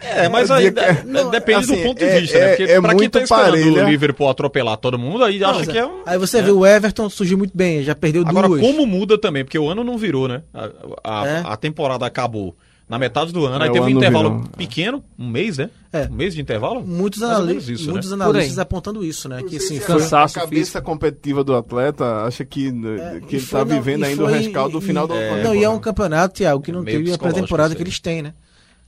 É, 0.00 0.26
mas 0.30 0.50
aí 0.50 0.70
de- 0.70 1.30
depende 1.30 1.64
assim, 1.64 1.76
do 1.76 1.82
ponto 1.82 1.98
de 1.98 2.04
é- 2.06 2.20
vista, 2.20 2.38
é- 2.38 2.40
né? 2.40 2.48
Porque 2.56 2.62
é 2.72 2.80
pra 2.80 2.88
quem 2.90 2.96
muito 2.98 3.12
tá 3.12 3.20
esperando 3.22 3.50
parelha. 3.50 3.84
o 3.84 3.88
Liverpool 3.90 4.28
atropelar 4.30 4.78
todo 4.78 4.98
mundo, 4.98 5.22
aí 5.22 5.38
Não, 5.38 5.50
acha 5.50 5.70
que 5.70 5.76
é- 5.76 5.82
é 5.82 5.86
um... 5.86 6.00
Aí 6.06 6.16
você 6.18 6.38
é. 6.38 6.42
vê 6.42 6.50
o 6.50 6.64
Everton 6.64 7.10
surgiu 7.10 7.36
muito 7.36 7.54
bem, 7.54 7.82
já 7.82 7.94
perdeu 7.94 8.22
Agora, 8.26 8.48
duas. 8.48 8.60
como 8.62 8.86
muda 8.86 9.18
também, 9.20 9.44
porque 9.44 9.58
o 9.58 9.68
ano 9.68 9.84
não 9.84 9.98
virou, 9.98 10.26
né? 10.28 10.42
A, 10.54 10.70
a, 11.22 11.26
É. 11.28 11.42
a 11.44 11.56
temporada 11.58 12.06
acabou 12.06 12.56
na 12.88 12.98
metade 12.98 13.32
do 13.32 13.44
ano, 13.44 13.62
É, 13.62 13.64
aí 13.64 13.70
o 13.70 13.72
teve 13.74 13.80
um 13.80 13.84
ano 13.86 13.92
não 13.94 14.00
intervalo 14.00 14.30
virou. 14.36 14.48
pequeno, 14.56 15.04
um 15.18 15.28
mês, 15.28 15.58
né? 15.58 15.68
É. 15.92 16.06
Um 16.06 16.14
mês 16.14 16.34
de 16.34 16.40
intervalo? 16.40 16.80
Muitos, 16.86 17.22
anali 17.22 17.56
isso, 17.58 17.86
né? 17.86 17.92
muitos 17.92 18.08
Por 18.10 18.14
analistas 18.22 18.58
apontando 18.58 19.04
isso, 19.04 19.28
né? 19.28 19.42
Que 19.42 19.56
assim, 19.56 19.74
Se 19.74 19.80
foi, 19.80 19.94
a- 19.96 19.98
Cansaço 19.98 20.38
a 20.38 20.42
cabeça 20.42 20.62
físico. 20.72 20.82
competitiva 20.82 21.44
do 21.44 21.54
atleta 21.54 22.24
acha 22.24 22.44
que, 22.44 22.68
É, 22.68 23.20
que 23.20 23.36
ele 23.36 23.46
tá 23.46 23.58
não, 23.58 23.66
vivendo 23.66 24.04
ainda 24.04 24.22
o 24.24 24.28
foi- 24.28 24.38
rescaldo 24.38 24.78
do 24.78 24.84
e- 24.84 24.86
final 24.86 25.06
do 25.06 25.14
e- 25.14 25.18
ano. 25.18 25.42
Não, 25.44 25.54
e 25.54 25.62
é 25.64 25.68
um 25.68 25.78
campeonato, 25.78 26.34
Thiago, 26.34 26.62
que 26.62 26.72
não 26.72 26.82
Meio 26.82 26.98
teve 26.98 27.12
a 27.12 27.18
pré-temporada 27.18 27.74
que 27.74 27.82
eles 27.82 27.98
têm, 28.00 28.22
né? 28.22 28.32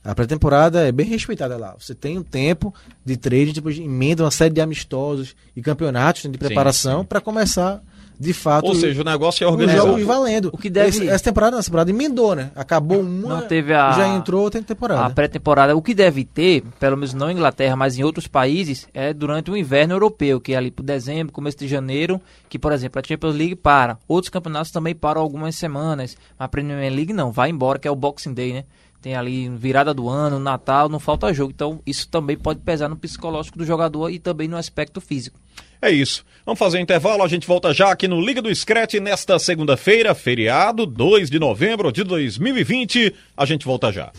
A 0.03 0.15
pré-temporada 0.15 0.81
é 0.87 0.91
bem 0.91 1.05
respeitada 1.05 1.55
lá. 1.57 1.75
Você 1.77 1.93
tem 1.93 2.17
um 2.17 2.23
tempo 2.23 2.73
de 3.05 3.15
treino, 3.17 3.53
depois 3.53 3.77
emenda 3.77 4.23
uma 4.23 4.31
série 4.31 4.51
de 4.51 4.59
amistosos 4.59 5.35
e 5.55 5.61
campeonatos 5.61 6.25
né, 6.25 6.31
de 6.31 6.39
preparação 6.39 7.05
para 7.05 7.21
começar, 7.21 7.83
de 8.21 8.33
fato, 8.33 8.67
Ou 8.67 8.75
seja, 8.75 9.01
o 9.01 9.03
negócio 9.03 9.43
é 9.43 9.47
organizado. 9.47 9.87
jogos 9.87 10.03
valendo. 10.05 10.49
O 10.53 10.57
que 10.57 10.69
deve- 10.69 10.89
Esse- 10.89 11.09
essa 11.09 11.23
temporada, 11.23 11.57
essa 11.57 11.65
temporada 11.69 11.89
emendou, 11.89 12.35
né? 12.35 12.51
Acabou 12.55 12.99
uma, 13.01 13.39
Não 13.39 13.47
teve 13.47 13.73
a- 13.73 13.91
já 13.93 14.07
entrou 14.07 14.43
outra 14.43 14.59
a 14.59 14.63
temporada. 14.63 15.13
pré-temporada. 15.13 15.75
O 15.75 15.81
que 15.81 15.93
deve 15.93 16.23
ter, 16.23 16.63
pelo 16.79 16.95
menos 16.97 17.13
não 17.13 17.29
em 17.29 17.33
Inglaterra, 17.33 17.75
mas 17.75 17.97
em 17.97 18.03
outros 18.03 18.27
países, 18.27 18.87
é 18.93 19.13
durante 19.13 19.49
o 19.49 19.57
inverno 19.57 19.95
europeu, 19.95 20.39
que 20.39 20.53
é 20.53 20.57
ali 20.57 20.69
por 20.69 20.83
dezembro, 20.83 21.33
começo 21.33 21.57
de 21.57 21.67
janeiro, 21.67 22.21
que, 22.47 22.59
por 22.59 22.71
exemplo, 22.71 23.01
a 23.03 23.07
Champions 23.07 23.35
League 23.35 23.55
para. 23.55 23.97
Outros 24.07 24.29
campeonatos 24.29 24.71
também 24.71 24.93
param 24.93 25.21
algumas 25.21 25.55
semanas. 25.55 26.15
A 26.37 26.47
Premier 26.47 26.93
League 26.93 27.13
não, 27.13 27.31
vai 27.31 27.49
embora, 27.49 27.79
que 27.79 27.87
é 27.87 27.91
o 27.91 27.95
Boxing 27.95 28.33
Day, 28.33 28.53
né? 28.53 28.63
Tem 29.01 29.15
ali 29.15 29.49
virada 29.49 29.95
do 29.95 30.07
ano, 30.07 30.37
Natal, 30.37 30.87
não 30.87 30.99
falta 30.99 31.33
jogo. 31.33 31.51
Então, 31.51 31.79
isso 31.87 32.07
também 32.07 32.37
pode 32.37 32.59
pesar 32.59 32.87
no 32.87 32.95
psicológico 32.95 33.57
do 33.57 33.65
jogador 33.65 34.11
e 34.11 34.19
também 34.19 34.47
no 34.47 34.55
aspecto 34.55 35.01
físico. 35.01 35.39
É 35.81 35.89
isso. 35.89 36.23
Vamos 36.45 36.59
fazer 36.59 36.79
um 36.79 36.81
intervalo, 36.81 37.23
a 37.23 37.27
gente 37.27 37.47
volta 37.47 37.73
já 37.73 37.91
aqui 37.91 38.07
no 38.07 38.19
Liga 38.19 38.41
do 38.41 38.53
Scratch 38.53 38.95
nesta 38.95 39.37
segunda-feira, 39.37 40.15
feriado, 40.15 40.85
2 40.85 41.29
de 41.29 41.39
novembro 41.39 41.91
de 41.91 42.03
2020. 42.03 43.13
A 43.37 43.45
gente 43.45 43.65
volta 43.65 43.91
já. 43.91 44.11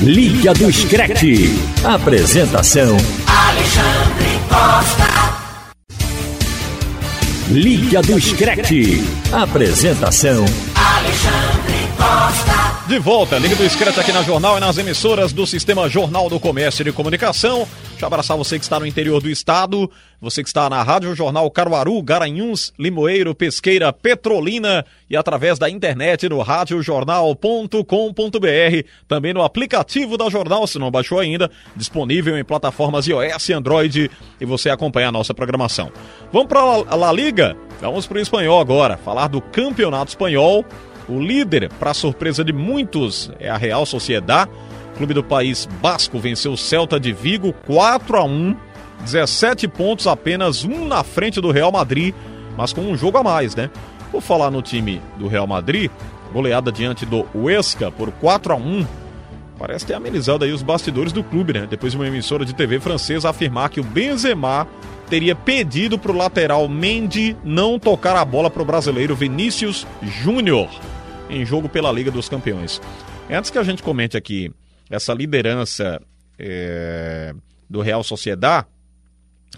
Liga 0.00 0.54
do 0.54 0.72
Screte. 0.72 1.48
Apresentação. 1.84 2.96
Alexandre 3.26 4.28
Costa. 4.48 5.28
Liga 7.50 8.02
do 8.02 8.20
Screte. 8.20 9.02
Apresentação. 9.32 10.44
Alexandre. 10.74 11.87
De 12.88 12.98
volta, 12.98 13.38
Liga 13.38 13.54
do 13.54 13.68
Scratch 13.68 13.98
aqui 13.98 14.12
na 14.12 14.22
Jornal 14.22 14.56
e 14.56 14.60
nas 14.60 14.78
emissoras 14.78 15.30
do 15.30 15.46
Sistema 15.46 15.90
Jornal 15.90 16.30
do 16.30 16.40
Comércio 16.40 16.80
e 16.80 16.86
de 16.86 16.92
Comunicação. 16.92 17.68
Deixa 17.90 18.04
eu 18.04 18.06
abraçar 18.06 18.34
você 18.34 18.58
que 18.58 18.64
está 18.64 18.80
no 18.80 18.86
interior 18.86 19.20
do 19.20 19.28
estado, 19.28 19.90
você 20.18 20.42
que 20.42 20.48
está 20.48 20.70
na 20.70 20.82
Rádio 20.82 21.14
Jornal 21.14 21.50
Caruaru, 21.50 22.02
Garanhuns, 22.02 22.72
Limoeiro, 22.78 23.34
Pesqueira, 23.34 23.92
Petrolina 23.92 24.86
e 25.10 25.18
através 25.18 25.58
da 25.58 25.68
internet 25.68 26.30
no 26.30 26.40
radiojornal.com.br, 26.40 28.88
também 29.06 29.34
no 29.34 29.42
aplicativo 29.42 30.16
da 30.16 30.30
Jornal, 30.30 30.66
se 30.66 30.78
não 30.78 30.90
baixou 30.90 31.18
ainda, 31.18 31.50
disponível 31.76 32.38
em 32.38 32.44
plataformas 32.44 33.06
iOS 33.06 33.50
e 33.50 33.52
Android 33.52 34.10
e 34.40 34.46
você 34.46 34.70
acompanha 34.70 35.08
a 35.08 35.12
nossa 35.12 35.34
programação. 35.34 35.92
Vamos 36.32 36.48
para 36.48 36.60
a 36.60 36.96
La 36.96 37.12
Liga? 37.12 37.54
Vamos 37.82 38.06
para 38.06 38.16
o 38.16 38.20
espanhol 38.20 38.58
agora, 38.58 38.96
falar 38.96 39.28
do 39.28 39.42
Campeonato 39.42 40.10
Espanhol. 40.10 40.64
O 41.08 41.18
líder, 41.18 41.70
para 41.78 41.94
surpresa 41.94 42.44
de 42.44 42.52
muitos, 42.52 43.30
é 43.40 43.48
a 43.48 43.56
Real 43.56 43.86
Sociedad. 43.86 44.46
O 44.92 44.96
clube 44.98 45.14
do 45.14 45.24
país 45.24 45.66
basco 45.80 46.18
venceu 46.18 46.52
o 46.52 46.56
Celta 46.56 47.00
de 47.00 47.12
Vigo 47.12 47.54
4 47.66 48.18
a 48.18 48.24
1, 48.24 48.54
17 49.04 49.66
pontos 49.68 50.06
apenas, 50.06 50.64
um 50.64 50.86
na 50.86 51.02
frente 51.02 51.40
do 51.40 51.50
Real 51.50 51.72
Madrid, 51.72 52.14
mas 52.58 52.74
com 52.74 52.82
um 52.82 52.96
jogo 52.96 53.16
a 53.16 53.22
mais, 53.22 53.56
né? 53.56 53.70
Por 54.12 54.20
falar 54.20 54.50
no 54.50 54.60
time 54.60 55.00
do 55.16 55.28
Real 55.28 55.46
Madrid, 55.46 55.90
goleada 56.30 56.70
diante 56.70 57.06
do 57.06 57.26
Huesca 57.34 57.90
por 57.90 58.10
4 58.12 58.52
a 58.52 58.56
1. 58.56 58.86
Parece 59.58 59.86
ter 59.86 59.94
amenizado 59.94 60.44
aí 60.44 60.52
os 60.52 60.62
bastidores 60.62 61.12
do 61.12 61.24
clube, 61.24 61.54
né? 61.54 61.66
Depois 61.68 61.92
de 61.92 61.98
uma 61.98 62.06
emissora 62.06 62.44
de 62.44 62.54
TV 62.54 62.80
francesa 62.80 63.30
afirmar 63.30 63.70
que 63.70 63.80
o 63.80 63.84
Benzema 63.84 64.68
teria 65.08 65.34
pedido 65.34 65.98
para 65.98 66.12
o 66.12 66.16
lateral 66.16 66.68
Mendy 66.68 67.34
não 67.42 67.78
tocar 67.78 68.14
a 68.14 68.24
bola 68.26 68.50
para 68.50 68.62
o 68.62 68.66
brasileiro 68.66 69.16
Vinícius 69.16 69.86
Júnior 70.02 70.68
em 71.28 71.44
jogo 71.44 71.68
pela 71.68 71.92
Liga 71.92 72.10
dos 72.10 72.28
Campeões. 72.28 72.80
Antes 73.30 73.50
que 73.50 73.58
a 73.58 73.62
gente 73.62 73.82
comente 73.82 74.16
aqui 74.16 74.50
essa 74.90 75.12
liderança 75.12 76.00
é, 76.38 77.34
do 77.68 77.80
Real 77.80 78.02
Sociedad, 78.02 78.66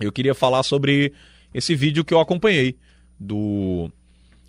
eu 0.00 0.10
queria 0.10 0.34
falar 0.34 0.62
sobre 0.62 1.12
esse 1.54 1.74
vídeo 1.74 2.04
que 2.04 2.12
eu 2.12 2.20
acompanhei 2.20 2.76
do 3.18 3.90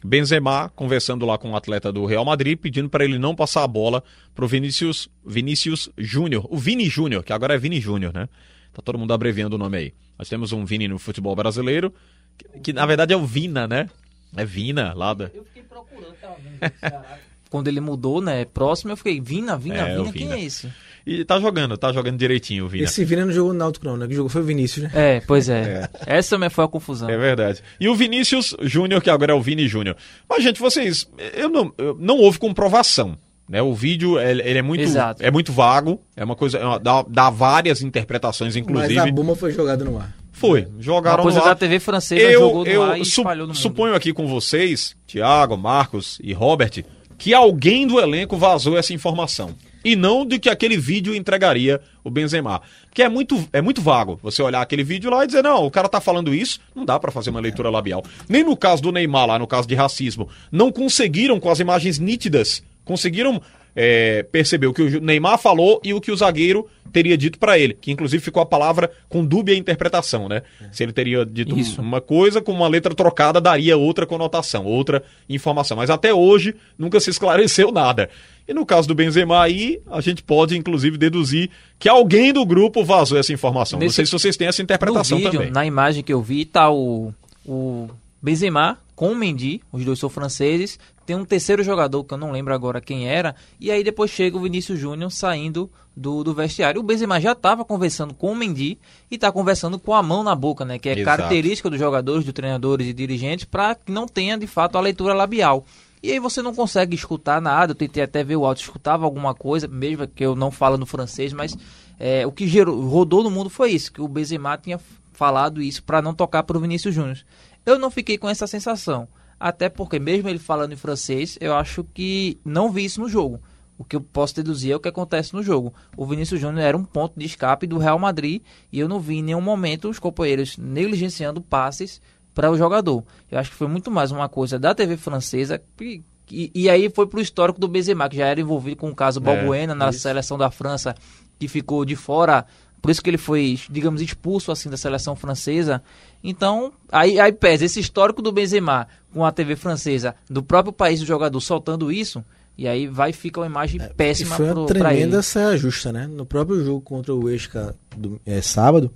Benzema 0.03 0.69
conversando 0.75 1.25
lá 1.25 1.37
com 1.37 1.51
o 1.51 1.55
atleta 1.55 1.91
do 1.91 2.05
Real 2.05 2.25
Madrid, 2.25 2.57
pedindo 2.57 2.89
para 2.89 3.03
ele 3.03 3.19
não 3.19 3.35
passar 3.35 3.63
a 3.63 3.67
bola 3.67 4.03
pro 4.33 4.47
Vinícius, 4.47 5.07
Vinícius 5.25 5.89
Júnior, 5.97 6.47
o 6.49 6.57
Vini 6.57 6.85
Júnior, 6.85 7.23
que 7.23 7.33
agora 7.33 7.53
é 7.53 7.57
Vini 7.57 7.79
Júnior, 7.79 8.13
né? 8.13 8.27
Tá 8.73 8.81
todo 8.81 8.97
mundo 8.97 9.13
abreviando 9.13 9.55
o 9.55 9.59
nome 9.59 9.77
aí. 9.77 9.93
Nós 10.17 10.29
temos 10.29 10.53
um 10.53 10.65
Vini 10.65 10.87
no 10.87 10.97
futebol 10.97 11.35
brasileiro, 11.35 11.93
que, 12.37 12.59
que 12.59 12.73
na 12.73 12.85
verdade 12.85 13.13
é 13.13 13.17
o 13.17 13.25
Vina, 13.25 13.67
né? 13.67 13.89
É 14.35 14.45
Vina, 14.45 14.93
lá 14.93 15.13
da... 15.13 15.25
Eu 15.33 15.43
fiquei 15.45 15.63
procurando, 15.63 16.13
tava 16.21 16.35
vendo 16.35 17.03
Quando 17.49 17.67
ele 17.67 17.81
mudou, 17.81 18.21
né, 18.21 18.45
próximo, 18.45 18.91
eu 18.93 18.97
fiquei, 18.97 19.19
Vina, 19.19 19.57
Vina, 19.57 19.75
É, 19.79 19.97
Vina, 19.97 20.11
quem 20.13 20.21
Vina. 20.27 20.35
é 20.35 20.43
esse? 20.45 20.69
E 21.05 21.25
tá 21.25 21.37
jogando, 21.39 21.75
tá 21.77 21.91
jogando 21.91 22.17
direitinho 22.17 22.63
o 22.65 22.69
Vina. 22.69 22.85
Esse 22.85 23.03
Vina 23.03 23.25
não 23.25 23.33
jogou 23.33 23.51
no 23.51 23.59
Náutico 23.59 23.85
não, 23.85 23.97
né? 23.97 24.07
Que 24.07 24.13
jogou 24.13 24.29
foi 24.29 24.41
o 24.41 24.45
Vinícius, 24.45 24.83
né? 24.85 24.91
É, 24.93 25.19
pois 25.19 25.49
é. 25.49 25.89
Essa 26.05 26.35
também 26.37 26.49
foi 26.49 26.63
a 26.63 26.67
confusão. 26.69 27.09
É 27.09 27.17
verdade. 27.17 27.61
E 27.79 27.89
o 27.89 27.95
Vinícius 27.95 28.55
Júnior, 28.61 29.01
que 29.01 29.09
agora 29.09 29.33
é 29.33 29.35
o 29.35 29.41
Vini 29.41 29.67
Júnior. 29.67 29.97
Mas, 30.29 30.43
gente, 30.43 30.59
vocês. 30.61 31.09
Eu 31.33 31.49
não, 31.49 31.73
eu- 31.77 31.97
não 31.99 32.17
houve 32.19 32.39
comprovação. 32.39 33.17
Né? 33.49 33.61
O 33.61 33.73
vídeo 33.73 34.17
ele, 34.17 34.43
ele 34.43 34.59
é, 34.59 34.61
muito, 34.61 34.83
Exato. 34.83 35.21
é 35.21 35.29
muito 35.29 35.51
vago. 35.51 35.99
É 36.15 36.23
uma 36.23 36.35
coisa. 36.37 36.57
é 36.59 36.65
uma- 36.65 36.79
Dá, 36.79 37.03
dá 37.05 37.29
várias 37.29 37.81
interpretações, 37.81 38.55
inclusive. 38.55 38.95
Mas 38.95 39.09
a 39.09 39.11
bomba 39.11 39.35
foi 39.35 39.51
jogada 39.51 39.83
no 39.83 39.97
ar. 39.99 40.15
Foi. 40.41 40.67
Jogaram 40.79 41.17
Uma 41.17 41.23
coisa 41.23 41.39
no 41.39 41.45
ar. 41.45 41.49
da 41.49 41.55
TV 41.55 41.79
francesa 41.79 42.21
eu, 42.21 42.39
jogou 42.41 42.65
no 42.65 42.69
eu 42.71 42.83
ar 42.83 42.99
e 42.99 43.05
su- 43.05 43.21
espalhou 43.21 43.47
no 43.47 43.53
mundo. 43.53 43.61
suponho 43.61 43.93
aqui 43.95 44.11
com 44.11 44.27
vocês, 44.27 44.95
Tiago, 45.07 45.55
Marcos 45.55 46.17
e 46.23 46.33
Robert, 46.33 46.83
que 47.17 47.33
alguém 47.33 47.85
do 47.87 47.99
elenco 47.99 48.35
vazou 48.35 48.77
essa 48.77 48.91
informação. 48.93 49.55
E 49.85 49.95
não 49.95 50.25
de 50.25 50.37
que 50.37 50.49
aquele 50.49 50.77
vídeo 50.77 51.15
entregaria 51.15 51.79
o 52.03 52.09
Benzema. 52.11 52.61
Porque 52.85 53.01
é 53.01 53.09
muito, 53.09 53.47
é 53.53 53.61
muito 53.61 53.81
vago 53.81 54.19
você 54.21 54.41
olhar 54.41 54.61
aquele 54.61 54.83
vídeo 54.83 55.09
lá 55.09 55.23
e 55.23 55.27
dizer, 55.27 55.41
não, 55.43 55.65
o 55.65 55.71
cara 55.71 55.87
tá 55.89 55.99
falando 56.01 56.33
isso, 56.35 56.59
não 56.75 56.85
dá 56.85 56.99
pra 56.99 57.11
fazer 57.11 57.29
uma 57.31 57.39
leitura 57.39 57.69
labial. 57.69 58.03
Nem 58.27 58.43
no 58.43 58.55
caso 58.57 58.81
do 58.83 58.91
Neymar, 58.91 59.27
lá 59.27 59.39
no 59.39 59.47
caso 59.47 59.67
de 59.67 59.73
racismo, 59.75 60.27
não 60.51 60.71
conseguiram 60.71 61.39
com 61.39 61.49
as 61.49 61.59
imagens 61.59 61.97
nítidas, 61.99 62.61
conseguiram 62.85 63.41
é, 63.75 64.23
perceber 64.23 64.67
o 64.67 64.73
que 64.73 64.81
o 64.81 65.01
Neymar 65.01 65.37
falou 65.37 65.79
e 65.83 65.93
o 65.93 66.01
que 66.01 66.11
o 66.11 66.15
zagueiro 66.15 66.67
teria 66.91 67.17
dito 67.17 67.39
pra 67.39 67.57
ele, 67.57 67.73
que 67.79 67.89
inclusive 67.91 68.21
ficou 68.21 68.43
a 68.43 68.45
palavra 68.45 68.91
com 69.07 69.23
dúbia 69.25 69.55
interpretação, 69.55 70.27
né? 70.27 70.41
Se 70.73 70.83
ele 70.83 70.91
teria 70.91 71.25
dito 71.25 71.57
Isso. 71.57 71.81
uma 71.81 72.01
coisa 72.01 72.41
com 72.41 72.51
uma 72.51 72.67
letra 72.67 72.93
trocada 72.93 73.39
daria 73.39 73.77
outra 73.77 74.05
conotação, 74.05 74.65
outra 74.65 75.01
informação. 75.29 75.77
Mas 75.77 75.89
até 75.89 76.13
hoje 76.13 76.53
nunca 76.77 76.99
se 76.99 77.09
esclareceu 77.09 77.71
nada. 77.71 78.09
E 78.45 78.53
no 78.53 78.65
caso 78.65 78.89
do 78.89 78.93
Benzema 78.95 79.41
aí, 79.41 79.79
a 79.89 80.01
gente 80.01 80.21
pode 80.21 80.57
inclusive 80.57 80.97
deduzir 80.97 81.49
que 81.79 81.87
alguém 81.87 82.33
do 82.33 82.45
grupo 82.45 82.83
vazou 82.83 83.17
essa 83.17 83.31
informação. 83.31 83.79
Não 83.79 83.85
Nesse- 83.85 83.95
sei 83.95 84.05
se 84.05 84.11
vocês 84.11 84.35
têm 84.35 84.47
essa 84.49 84.61
interpretação 84.61 85.17
no 85.17 85.23
vídeo, 85.23 85.39
também. 85.39 85.53
na 85.53 85.65
imagem 85.65 86.03
que 86.03 86.11
eu 86.11 86.21
vi, 86.21 86.43
tá 86.43 86.69
o, 86.69 87.13
o 87.45 87.87
Benzema 88.21 88.77
com 88.95 89.13
o 89.13 89.15
Mendy, 89.15 89.61
os 89.71 89.85
dois 89.85 89.97
são 89.97 90.09
franceses. 90.09 90.77
Tem 91.11 91.19
um 91.19 91.25
terceiro 91.25 91.61
jogador 91.61 92.05
que 92.05 92.13
eu 92.13 92.17
não 92.17 92.31
lembro 92.31 92.53
agora 92.53 92.79
quem 92.79 93.05
era. 93.05 93.35
E 93.59 93.69
aí 93.69 93.83
depois 93.83 94.09
chega 94.09 94.37
o 94.37 94.39
Vinícius 94.39 94.79
Júnior 94.79 95.11
saindo 95.11 95.69
do, 95.93 96.23
do 96.23 96.33
vestiário. 96.33 96.79
O 96.79 96.83
Benzema 96.83 97.19
já 97.19 97.33
estava 97.33 97.65
conversando 97.65 98.13
com 98.13 98.31
o 98.31 98.35
Mendy 98.35 98.79
e 99.09 99.15
está 99.15 99.29
conversando 99.29 99.77
com 99.77 99.93
a 99.93 100.01
mão 100.01 100.23
na 100.23 100.33
boca, 100.33 100.63
né? 100.63 100.79
Que 100.79 100.87
é 100.87 100.93
Exato. 100.93 101.17
característica 101.17 101.69
dos 101.69 101.77
jogadores, 101.77 102.23
dos 102.23 102.33
treinadores 102.33 102.87
e 102.87 102.93
dirigentes, 102.93 103.43
para 103.43 103.75
que 103.75 103.91
não 103.91 104.07
tenha 104.07 104.37
de 104.37 104.47
fato 104.47 104.77
a 104.77 104.81
leitura 104.81 105.13
labial. 105.13 105.65
E 106.01 106.13
aí 106.13 106.17
você 106.17 106.41
não 106.41 106.55
consegue 106.55 106.95
escutar 106.95 107.41
nada. 107.41 107.71
Eu 107.71 107.75
tentei 107.75 108.03
até 108.03 108.23
ver 108.23 108.37
o 108.37 108.45
áudio, 108.45 108.61
escutava 108.61 109.03
alguma 109.03 109.35
coisa, 109.35 109.67
mesmo 109.67 110.07
que 110.07 110.23
eu 110.23 110.33
não 110.33 110.49
falo 110.49 110.77
no 110.77 110.85
francês, 110.85 111.33
mas 111.33 111.57
é, 111.99 112.25
o 112.25 112.31
que 112.31 112.47
gerou, 112.47 112.79
rodou 112.87 113.21
no 113.21 113.29
mundo 113.29 113.49
foi 113.49 113.71
isso, 113.71 113.91
que 113.91 114.01
o 114.01 114.07
Benzema 114.07 114.57
tinha 114.57 114.79
falado 115.11 115.61
isso 115.61 115.83
para 115.83 116.01
não 116.01 116.13
tocar 116.13 116.43
para 116.43 116.57
o 116.57 116.61
Vinícius 116.61 116.95
Júnior. 116.95 117.17
Eu 117.65 117.77
não 117.77 117.91
fiquei 117.91 118.17
com 118.17 118.29
essa 118.29 118.47
sensação, 118.47 119.09
até 119.41 119.67
porque 119.69 119.99
mesmo 119.99 120.29
ele 120.29 120.39
falando 120.39 120.73
em 120.73 120.77
francês, 120.77 121.37
eu 121.41 121.55
acho 121.55 121.83
que 121.93 122.39
não 122.45 122.71
vi 122.71 122.85
isso 122.85 123.01
no 123.01 123.09
jogo. 123.09 123.39
O 123.77 123.83
que 123.83 123.95
eu 123.95 124.01
posso 124.01 124.35
deduzir 124.35 124.71
é 124.71 124.75
o 124.75 124.79
que 124.79 124.87
acontece 124.87 125.33
no 125.33 125.41
jogo. 125.41 125.73
O 125.97 126.05
Vinícius 126.05 126.39
Júnior 126.39 126.61
era 126.63 126.77
um 126.77 126.83
ponto 126.83 127.19
de 127.19 127.25
escape 127.25 127.65
do 127.65 127.79
Real 127.79 127.97
Madrid 127.97 128.41
e 128.71 128.79
eu 128.79 128.87
não 128.87 128.99
vi 128.99 129.15
em 129.17 129.23
nenhum 129.23 129.41
momento 129.41 129.89
os 129.89 129.97
companheiros 129.97 130.55
negligenciando 130.57 131.41
passes 131.41 131.99
para 132.33 132.51
o 132.51 132.57
jogador. 132.57 133.03
Eu 133.29 133.39
acho 133.39 133.49
que 133.49 133.55
foi 133.57 133.67
muito 133.67 133.89
mais 133.89 134.11
uma 134.11 134.29
coisa 134.29 134.59
da 134.59 134.75
TV 134.75 134.97
francesa 134.97 135.61
que- 135.75 136.03
e, 136.29 136.49
e 136.53 136.69
aí 136.69 136.89
foi 136.89 137.07
pro 137.07 137.19
histórico 137.19 137.59
do 137.59 137.67
Benzema, 137.67 138.07
que 138.07 138.15
já 138.17 138.27
era 138.27 138.39
envolvido 138.39 138.77
com 138.77 138.89
o 138.89 138.95
caso 138.95 139.19
Balbuena 139.19 139.75
na 139.75 139.91
seleção 139.91 140.37
da 140.37 140.49
França, 140.51 140.95
que 141.37 141.47
ficou 141.47 141.83
de 141.83 141.95
fora, 141.95 142.45
por 142.81 142.89
isso 142.91 143.01
que 143.01 143.09
ele 143.09 143.17
foi, 143.17 143.59
digamos, 143.69 144.01
expulso 144.01 144.51
assim 144.51 144.69
da 144.69 144.77
seleção 144.77 145.15
francesa. 145.15 145.81
Então, 146.23 146.71
aí, 146.91 147.19
aí 147.19 147.31
pesa 147.31 147.65
esse 147.65 147.79
histórico 147.79 148.21
do 148.21 148.31
Benzema 148.31 148.87
com 149.13 149.25
a 149.25 149.31
TV 149.31 149.55
francesa, 149.55 150.15
do 150.29 150.41
próprio 150.41 150.71
país 150.73 150.99
do 150.99 151.05
jogador 151.05 151.39
soltando 151.41 151.91
isso, 151.91 152.23
e 152.57 152.67
aí 152.67 152.87
vai 152.87 153.11
fica 153.11 153.39
uma 153.39 153.45
imagem 153.47 153.81
E 153.81 153.93
péssima 153.93 154.35
foi 154.35 154.45
uma 154.45 154.53
pro, 154.53 154.65
pra 154.67 154.75
ele. 154.75 154.83
tremenda 154.99 155.21
saia 155.21 155.57
justa, 155.57 155.91
né? 155.91 156.07
No 156.07 156.25
próprio 156.25 156.63
jogo 156.63 156.81
contra 156.81 157.13
o 157.13 157.29
Esca 157.29 157.75
do 157.95 158.19
é, 158.25 158.41
sábado, 158.41 158.91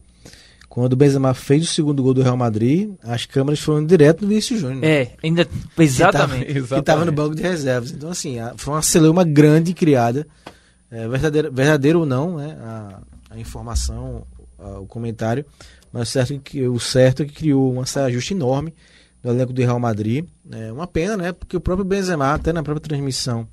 quando 0.70 0.94
o 0.94 0.96
Benzema 0.96 1.34
fez 1.34 1.64
o 1.64 1.68
segundo 1.74 2.04
gol 2.04 2.14
do 2.14 2.22
Real 2.22 2.36
Madrid, 2.38 2.92
as 3.04 3.26
câmeras 3.26 3.60
foram 3.60 3.86
direto 3.86 4.22
no 4.22 4.28
Vinícius 4.28 4.60
Júnior. 4.60 4.84
É, 4.84 5.12
ainda 5.24 5.48
exatamente. 5.78 6.54
Que 6.54 6.76
estava 6.76 7.06
no 7.06 7.12
banco 7.12 7.34
de 7.36 7.42
reservas. 7.42 7.92
Então, 7.92 8.10
assim, 8.10 8.40
a- 8.40 8.54
foi 8.58 8.74
uma 8.74 8.82
celeuma 8.82 9.24
grande 9.24 9.74
criada. 9.74 10.28
É, 10.92 11.08
verdadeiro, 11.08 11.52
verdadeiro 11.52 12.00
ou 12.02 12.06
não, 12.06 12.38
né? 12.38 12.58
A, 12.62 13.00
a 13.36 13.40
informação, 13.40 14.26
a- 14.58 14.80
o 14.80 14.86
comentário. 14.86 15.46
Mas 15.92 16.10
o 16.10 16.12
certo, 16.12 16.34
é 16.34 16.40
que, 16.44 16.68
o 16.68 16.80
certo 16.80 17.24
é 17.24 17.26
que 17.26 17.34
criou 17.34 17.72
uma 17.72 17.86
saia 17.86 18.12
justa 18.12 18.34
enorme 18.34 18.74
no 19.24 19.32
elenco 19.32 19.54
do 19.54 19.62
Real 19.62 19.80
Madrid. 19.80 20.26
É 20.52 20.72
uma 20.72 20.88
pena, 20.88 21.16
né? 21.18 21.32
Porque 21.32 21.56
o 21.56 21.62
próprio 21.62 21.86
Benzema, 21.86 22.34
até 22.34 22.52
na 22.52 22.62
própria 22.64 22.82
transmissão 22.88 23.48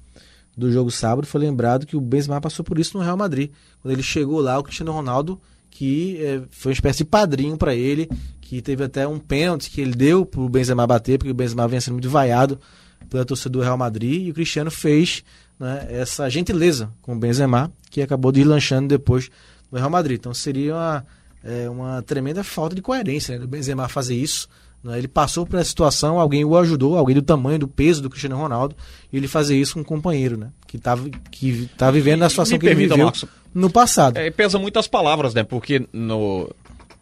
do 0.57 0.71
jogo 0.71 0.90
sábado, 0.90 1.27
foi 1.27 1.40
lembrado 1.40 1.87
que 1.87 1.97
o 1.97 2.01
Benzema 2.01 2.40
passou 2.40 2.64
por 2.64 2.79
isso 2.79 2.97
no 2.99 3.03
Real 3.05 3.16
Madrid. 3.16 3.51
Quando 3.81 3.92
ele 3.92 4.03
chegou 4.03 4.40
lá, 4.40 4.59
o 4.59 4.62
Cristiano 4.62 4.92
Ronaldo, 4.92 5.40
que 5.71 6.18
é, 6.23 6.42
foi 6.51 6.71
uma 6.71 6.75
espécie 6.75 6.99
de 6.99 7.05
padrinho 7.07 7.57
para 7.57 7.75
ele, 7.75 8.09
que 8.40 8.61
teve 8.61 8.85
até 8.85 9.09
um 9.09 9.18
pênalti 9.18 9.71
que 9.71 9.81
ele 9.81 9.92
deu 9.95 10.27
pro 10.27 10.49
Benzema 10.49 10.87
bater, 10.87 11.16
porque 11.18 11.31
o 11.31 11.35
Benzema 11.35 11.66
vinha 11.66 11.81
sendo 11.81 11.95
muito 11.95 12.11
vaiado 12.11 12.61
pela 13.09 13.25
torcida 13.25 13.51
do 13.51 13.61
Real 13.61 13.79
Madrid, 13.79 14.27
e 14.27 14.31
o 14.31 14.35
Cristiano 14.35 14.71
fez 14.71 15.25
né, 15.59 15.87
essa 15.90 16.29
gentileza 16.29 16.92
com 17.01 17.14
o 17.14 17.18
Benzema, 17.18 17.73
que 17.90 18.03
acabou 18.03 18.31
deslanchando 18.31 18.88
depois 18.88 19.31
no 19.72 19.78
Real 19.78 19.90
Madrid. 19.90 20.18
Então 20.18 20.35
seria 20.35 20.74
uma, 20.74 21.06
é, 21.42 21.68
uma 21.70 22.02
tremenda 22.02 22.44
falta 22.44 22.74
de 22.76 22.82
coerência 22.82 23.35
né, 23.35 23.40
do 23.40 23.48
Benzema 23.48 23.88
fazer 23.88 24.14
isso. 24.14 24.48
né? 24.85 24.98
Ele 24.98 25.08
passou 25.08 25.46
por 25.46 25.58
essa 25.58 25.70
situação, 25.70 26.20
alguém 26.20 26.44
o 26.44 26.56
ajudou, 26.56 26.96
alguém 26.98 27.14
do 27.16 27.22
tamanho, 27.22 27.58
do 27.58 27.66
peso 27.68 28.02
do 28.02 28.11
Cristiano 28.11 28.37
Ronaldo, 28.37 28.76
e 29.12 29.16
ele 29.16 29.26
fazer 29.26 29.58
isso 29.58 29.74
com 29.74 29.80
um 29.80 29.85
companheiro, 29.85 30.37
né? 30.37 30.50
Que 30.66 30.78
tá, 30.78 30.96
que 31.30 31.68
tá 31.76 31.90
vivendo 31.90 32.22
a 32.22 32.28
situação 32.28 32.54
Me 32.56 32.61
que 32.61 32.66
ele 32.66 32.74
permita, 32.74 32.94
viveu 32.94 33.06
Marcos. 33.06 33.24
no 33.54 33.70
passado. 33.70 34.18
É, 34.18 34.30
pesa 34.30 34.58
muito 34.58 34.78
as 34.78 34.87
palavras, 34.87 35.35
né? 35.35 35.42
Porque 35.42 35.87
no, 35.92 36.48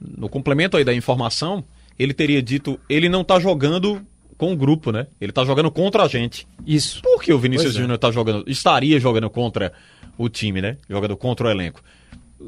no 0.00 0.28
complemento 0.28 0.76
aí 0.76 0.85
da 0.85 0.94
informação, 0.94 1.64
ele 1.98 2.14
teria 2.14 2.40
dito, 2.42 2.78
ele 2.88 3.09
não 3.09 3.22
tá 3.24 3.38
jogando 3.40 4.00
com 4.38 4.52
o 4.54 4.56
grupo, 4.56 4.90
né? 4.90 5.06
Ele 5.20 5.33
tá 5.33 5.44
jogando 5.44 5.70
contra 5.70 6.02
a 6.04 6.09
gente. 6.09 6.46
Isso. 6.66 7.02
Por 7.02 7.22
que 7.22 7.30
o 7.33 7.38
Vinícius 7.38 7.72
Pois 7.72 7.76
é. 7.76 7.78
Júnior 7.80 7.98
tá 7.98 8.11
jogando, 8.11 8.42
estaria 8.48 8.98
jogando 8.98 9.28
contra 9.28 9.70
o 10.16 10.28
time, 10.30 10.62
né? 10.62 10.78
Jogando 10.88 11.14
contra 11.16 11.46
o 11.46 11.50
elenco. 11.50 11.83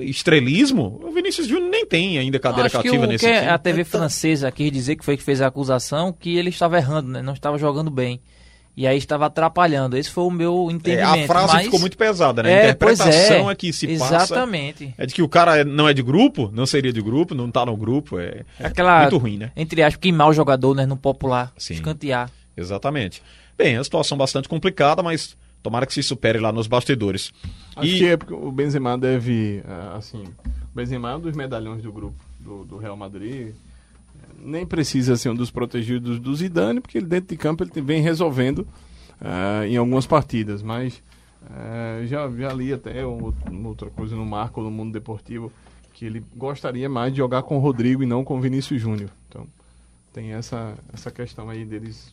Estrelismo? 0.01 1.01
O 1.03 1.11
Vinícius 1.11 1.47
Júnior 1.47 1.71
nem 1.71 1.85
tem 1.87 2.19
ainda 2.19 2.39
cadeira 2.39 2.67
Acho 2.67 2.79
que 2.79 2.85
cativa 2.89 3.05
o 3.05 3.07
nesse 3.09 3.27
que 3.27 3.33
time. 3.35 3.49
a 3.49 3.59
TV 3.59 3.85
francesa 3.85 4.51
quis 4.51 4.71
dizer 4.73 4.97
que 4.97 5.05
foi 5.05 5.17
que 5.17 5.23
fez 5.23 5.41
a 5.41 5.47
acusação 5.47 6.13
que 6.13 6.37
ele 6.37 6.51
estava 6.51 6.77
errando, 6.79 7.09
né? 7.11 7.23
Não 7.23 7.33
estava 7.35 7.59
jogando 7.59 7.91
bem. 7.91 8.21
E 8.75 8.87
aí 8.87 8.97
estava 8.97 9.27
atrapalhando. 9.27 9.99
Esse 9.99 10.09
foi 10.11 10.25
o 10.25 10.31
meu 10.31 10.69
É, 10.71 10.73
entendimento. 10.73 11.25
a 11.25 11.27
frase 11.27 11.53
mas- 11.53 11.65
ficou 11.67 11.79
muito 11.79 11.97
pesada, 11.99 12.43
né? 12.43 12.49
a 12.49 12.53
É, 12.69 12.73
pois 12.75 12.99
interpretação 12.99 13.51
é. 13.51 13.53
é, 13.53 13.55
que 13.55 13.71
se 13.71 13.87
passa 13.99 14.15
Exatamente. 14.17 14.95
é 14.97 15.05
de 15.05 15.13
que 15.13 15.21
o 15.21 15.29
cara 15.29 15.59
é- 15.59 15.65
não 15.65 15.87
é 15.87 15.93
de 15.93 16.03
grupo, 16.03 16.51
não 16.55 16.65
seria 16.65 16.91
de 16.91 17.03
grupo, 17.03 17.35
não 17.35 17.51
tá 17.51 17.67
no 17.67 17.77
grupo, 17.77 18.19
é, 18.19 18.45
é 18.59 18.67
Aquela, 18.67 19.03
muito 19.03 19.19
ruim, 19.19 19.37
né? 19.37 19.53
Entre 19.55 19.83
aspas, 19.83 20.01
queimar 20.01 20.29
o 20.29 20.33
jogador, 20.33 20.75
né? 20.75 20.87
No 20.87 20.97
popular. 20.97 21.53
Sim. 21.59 21.75
Escantear. 21.75 22.31
Exatamente. 22.57 23.23
Bem, 23.59 23.75
é 23.75 23.79
uma 23.79 23.85
situação 23.85 24.17
bastante 24.17 24.49
complicada, 24.49 25.03
mas 25.03 25.37
tomara 25.63 25.87
que 25.87 25.95
se 25.95 26.03
supere 26.03 26.39
lá 26.39 26.53
nos 26.53 26.67
bastidores. 26.67 27.33
Acho 27.77 27.87
E- 27.89 27.99
que 27.99 28.07
é 28.07 28.17
porque 28.17 28.35
o 28.35 28.51
Benzema 28.53 28.97
deve, 28.99 29.63
ah, 29.67 29.97
assim, 29.97 30.23
o 30.25 30.75
Benzema 30.75 31.11
é 31.13 31.17
um 31.17 31.21
dos 31.21 31.35
medalhões 31.37 31.83
do 31.83 31.93
grupo 31.93 32.17
do, 32.41 32.65
do 32.65 32.77
Real 32.79 32.97
Madrid. 32.97 33.55
Nem 34.45 34.67
precisa 34.67 35.17
ser 35.17 35.29
um 35.31 35.35
dos 35.35 35.51
protegidos 35.51 36.19
do 36.19 36.35
Zidane, 36.35 36.81
porque 36.81 36.99
ele 36.99 37.07
dentro 37.07 37.29
de 37.29 37.37
campo 37.37 37.63
ele 37.63 37.81
vem 37.81 38.03
resolvendo 38.03 38.67
ah, 39.21 39.67
em 39.67 39.77
algumas 39.77 40.07
partidas. 40.07 40.63
Mas 40.63 41.01
ah, 41.49 42.01
já, 42.07 42.29
já 42.31 42.53
li 42.53 42.73
até 42.73 43.07
um- 43.07 43.33
outra 43.65 43.89
coisa 43.91 44.17
no 44.17 44.27
Marco, 44.27 44.61
no 44.61 44.71
Mundo 44.71 44.93
Deportivo, 44.93 45.53
que 45.93 46.05
ele 46.05 46.25
gostaria 46.37 46.89
mais 46.89 47.13
de 47.13 47.19
jogar 47.19 47.43
com 47.43 47.57
o 47.57 47.61
Rodrigo 47.61 48.03
e 48.03 48.07
não 48.07 48.25
com 48.25 48.37
o 48.37 48.41
Vinícius 48.41 48.81
Júnior. 48.81 49.11
Então 49.29 49.47
tem 50.13 50.33
essa, 50.33 50.75
essa 50.93 51.11
questão 51.11 51.49
aí 51.49 51.65
deles. 51.65 52.13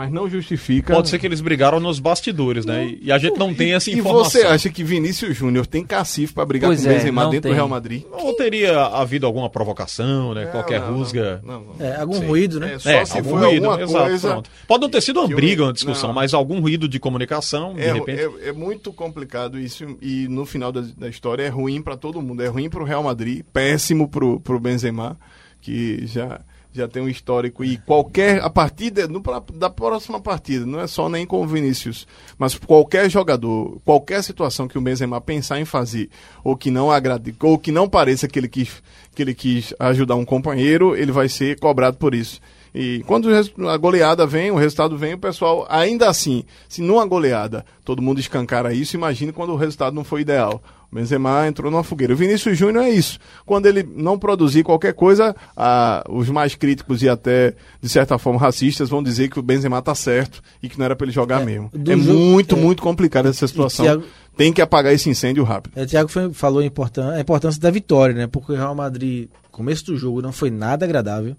Mas 0.00 0.10
não 0.10 0.30
justifica. 0.30 0.94
Pode 0.94 1.10
ser 1.10 1.18
que 1.18 1.26
eles 1.26 1.42
brigaram 1.42 1.78
nos 1.78 1.98
bastidores, 2.00 2.64
né? 2.64 2.86
E- 2.86 3.00
E 3.02 3.12
a 3.12 3.18
gente 3.18 3.38
não 3.38 3.52
tem 3.52 3.74
essa 3.74 3.90
informação. 3.90 4.40
E 4.40 4.44
você 4.44 4.48
acha 4.48 4.70
que 4.70 4.82
Vinícius 4.82 5.36
Júnior 5.36 5.66
tem 5.66 5.84
cacife 5.84 6.32
pra 6.32 6.46
brigar 6.46 6.68
Pois 6.70 6.80
com 6.82 6.88
o 6.88 6.90
é, 6.90 6.94
Benzema 6.94 7.24
não 7.24 7.30
dentro 7.30 7.42
tem. 7.42 7.52
do 7.52 7.54
Real 7.54 7.68
Madrid? 7.68 8.02
Ou 8.10 8.32
teria 8.34 8.80
havido 8.86 9.26
alguma 9.26 9.50
provocação, 9.50 10.32
né? 10.32 10.46
Qualquer 10.46 10.80
Não, 10.80 10.90
não, 10.92 10.98
rusga. 10.98 11.42
Não, 11.44 11.60
não. 11.78 11.86
É, 11.86 11.96
algum 11.96 12.14
Sim. 12.14 12.26
ruído, 12.26 12.58
né? 12.58 12.74
É, 12.74 12.78
só 12.78 12.90
É, 12.90 13.04
se 13.04 13.18
algum 13.18 13.30
for 13.30 13.40
ruído, 13.46 13.66
alguma 13.66 13.82
exato, 13.84 14.04
coisa. 14.08 14.28
pronto. 14.30 14.50
Pode 14.66 14.80
não 14.82 14.88
ter 14.90 15.00
sido 15.02 15.20
uma 15.20 15.28
que 15.28 15.34
o- 15.34 15.36
briga, 15.36 15.62
uma 15.64 15.72
discussão, 15.74 16.08
não. 16.08 16.14
mas 16.14 16.32
algum 16.32 16.60
ruído 16.60 16.88
de 16.88 16.98
comunicação, 16.98 17.74
de 17.74 17.82
É, 17.82 17.92
repente. 17.92 18.20
é, 18.42 18.48
é 18.48 18.52
muito 18.52 18.90
complicado 18.92 19.58
isso 19.60 19.84
e 20.00 20.26
no 20.28 20.46
final 20.46 20.72
da, 20.72 20.82
da 20.96 21.08
história 21.10 21.42
é 21.42 21.48
ruim 21.48 21.82
pra 21.82 21.94
todo 21.96 22.22
mundo. 22.22 22.42
É 22.42 22.46
ruim 22.46 22.70
pro 22.70 22.84
Real 22.84 23.02
Madrid, 23.02 23.42
péssimo 23.52 24.08
pro, 24.08 24.40
pro 24.40 24.58
Benzema, 24.58 25.18
que 25.60 26.06
já 26.06 26.40
já 26.72 26.86
tem 26.86 27.02
um 27.02 27.08
histórico 27.08 27.64
e 27.64 27.76
qualquer 27.78 28.42
a 28.42 28.50
partir 28.50 28.90
de, 28.90 29.06
no, 29.06 29.22
da 29.54 29.68
próxima 29.68 30.20
partida, 30.20 30.64
não 30.64 30.80
é 30.80 30.86
só 30.86 31.08
nem 31.08 31.26
com 31.26 31.42
o 31.42 31.46
Vinícius, 31.46 32.06
mas 32.38 32.54
qualquer 32.54 33.10
jogador, 33.10 33.80
qualquer 33.84 34.22
situação 34.22 34.68
que 34.68 34.78
o 34.78 34.80
Benzema 34.80 35.20
pensar 35.20 35.60
em 35.60 35.64
fazer 35.64 36.08
ou 36.44 36.56
que 36.56 36.70
não 36.70 36.90
agrade, 36.90 37.34
ou 37.40 37.58
que 37.58 37.72
não 37.72 37.88
pareça 37.88 38.28
que 38.28 38.38
ele 38.38 38.48
quis 38.48 38.82
que 39.14 39.22
ele 39.22 39.34
quis 39.34 39.74
ajudar 39.78 40.14
um 40.14 40.24
companheiro, 40.24 40.96
ele 40.96 41.12
vai 41.12 41.28
ser 41.28 41.58
cobrado 41.58 41.96
por 41.96 42.14
isso. 42.14 42.40
E 42.74 43.02
quando 43.06 43.28
a 43.68 43.76
goleada 43.76 44.24
vem, 44.24 44.50
o 44.50 44.56
resultado 44.56 44.96
vem, 44.96 45.14
o 45.14 45.18
pessoal, 45.18 45.66
ainda 45.68 46.08
assim, 46.08 46.44
se 46.68 46.80
numa 46.80 47.04
goleada 47.04 47.64
todo 47.84 48.00
mundo 48.00 48.20
escancara 48.20 48.72
isso, 48.72 48.96
imagine 48.96 49.32
quando 49.32 49.52
o 49.52 49.56
resultado 49.56 49.94
não 49.94 50.04
foi 50.04 50.20
ideal. 50.20 50.62
O 50.92 50.96
Benzema 50.96 51.46
entrou 51.46 51.70
numa 51.70 51.84
fogueira. 51.84 52.12
O 52.12 52.16
Vinícius 52.16 52.58
Júnior 52.58 52.84
é 52.84 52.90
isso. 52.90 53.18
Quando 53.46 53.66
ele 53.66 53.82
não 53.94 54.18
produzir 54.18 54.64
qualquer 54.64 54.92
coisa, 54.92 55.36
ah, 55.56 56.02
os 56.08 56.28
mais 56.28 56.56
críticos 56.56 57.00
e 57.02 57.08
até, 57.08 57.54
de 57.80 57.88
certa 57.88 58.18
forma, 58.18 58.40
racistas 58.40 58.88
vão 58.88 59.00
dizer 59.02 59.28
que 59.30 59.38
o 59.38 59.42
Benzema 59.42 59.80
tá 59.80 59.94
certo 59.94 60.42
e 60.60 60.68
que 60.68 60.76
não 60.76 60.84
era 60.86 60.96
para 60.96 61.04
ele 61.06 61.12
jogar 61.12 61.42
É, 61.42 61.44
mesmo. 61.44 61.70
É 61.72 61.96
jogo- 61.96 62.18
muito, 62.18 62.56
é. 62.56 62.58
muito 62.58 62.82
complicada 62.82 63.28
essa 63.28 63.46
situação. 63.46 63.84
Thiago- 63.84 64.04
Tem 64.36 64.52
que 64.52 64.60
apagar 64.60 64.92
esse 64.92 65.08
incêndio 65.08 65.44
rápido. 65.44 65.72
É, 65.76 65.82
o 65.84 65.86
Thiago 65.86 66.08
falou 66.32 66.60
a 66.60 66.64
importância, 66.64 67.12
a 67.12 67.20
importância 67.20 67.60
da 67.60 67.70
vitória, 67.70 68.14
né? 68.14 68.26
Porque 68.26 68.50
o 68.52 68.56
Real 68.56 68.74
Madrid, 68.74 69.28
começo 69.52 69.84
do 69.86 69.96
jogo, 69.96 70.20
não 70.22 70.32
foi 70.32 70.50
nada 70.50 70.84
agradável. 70.86 71.36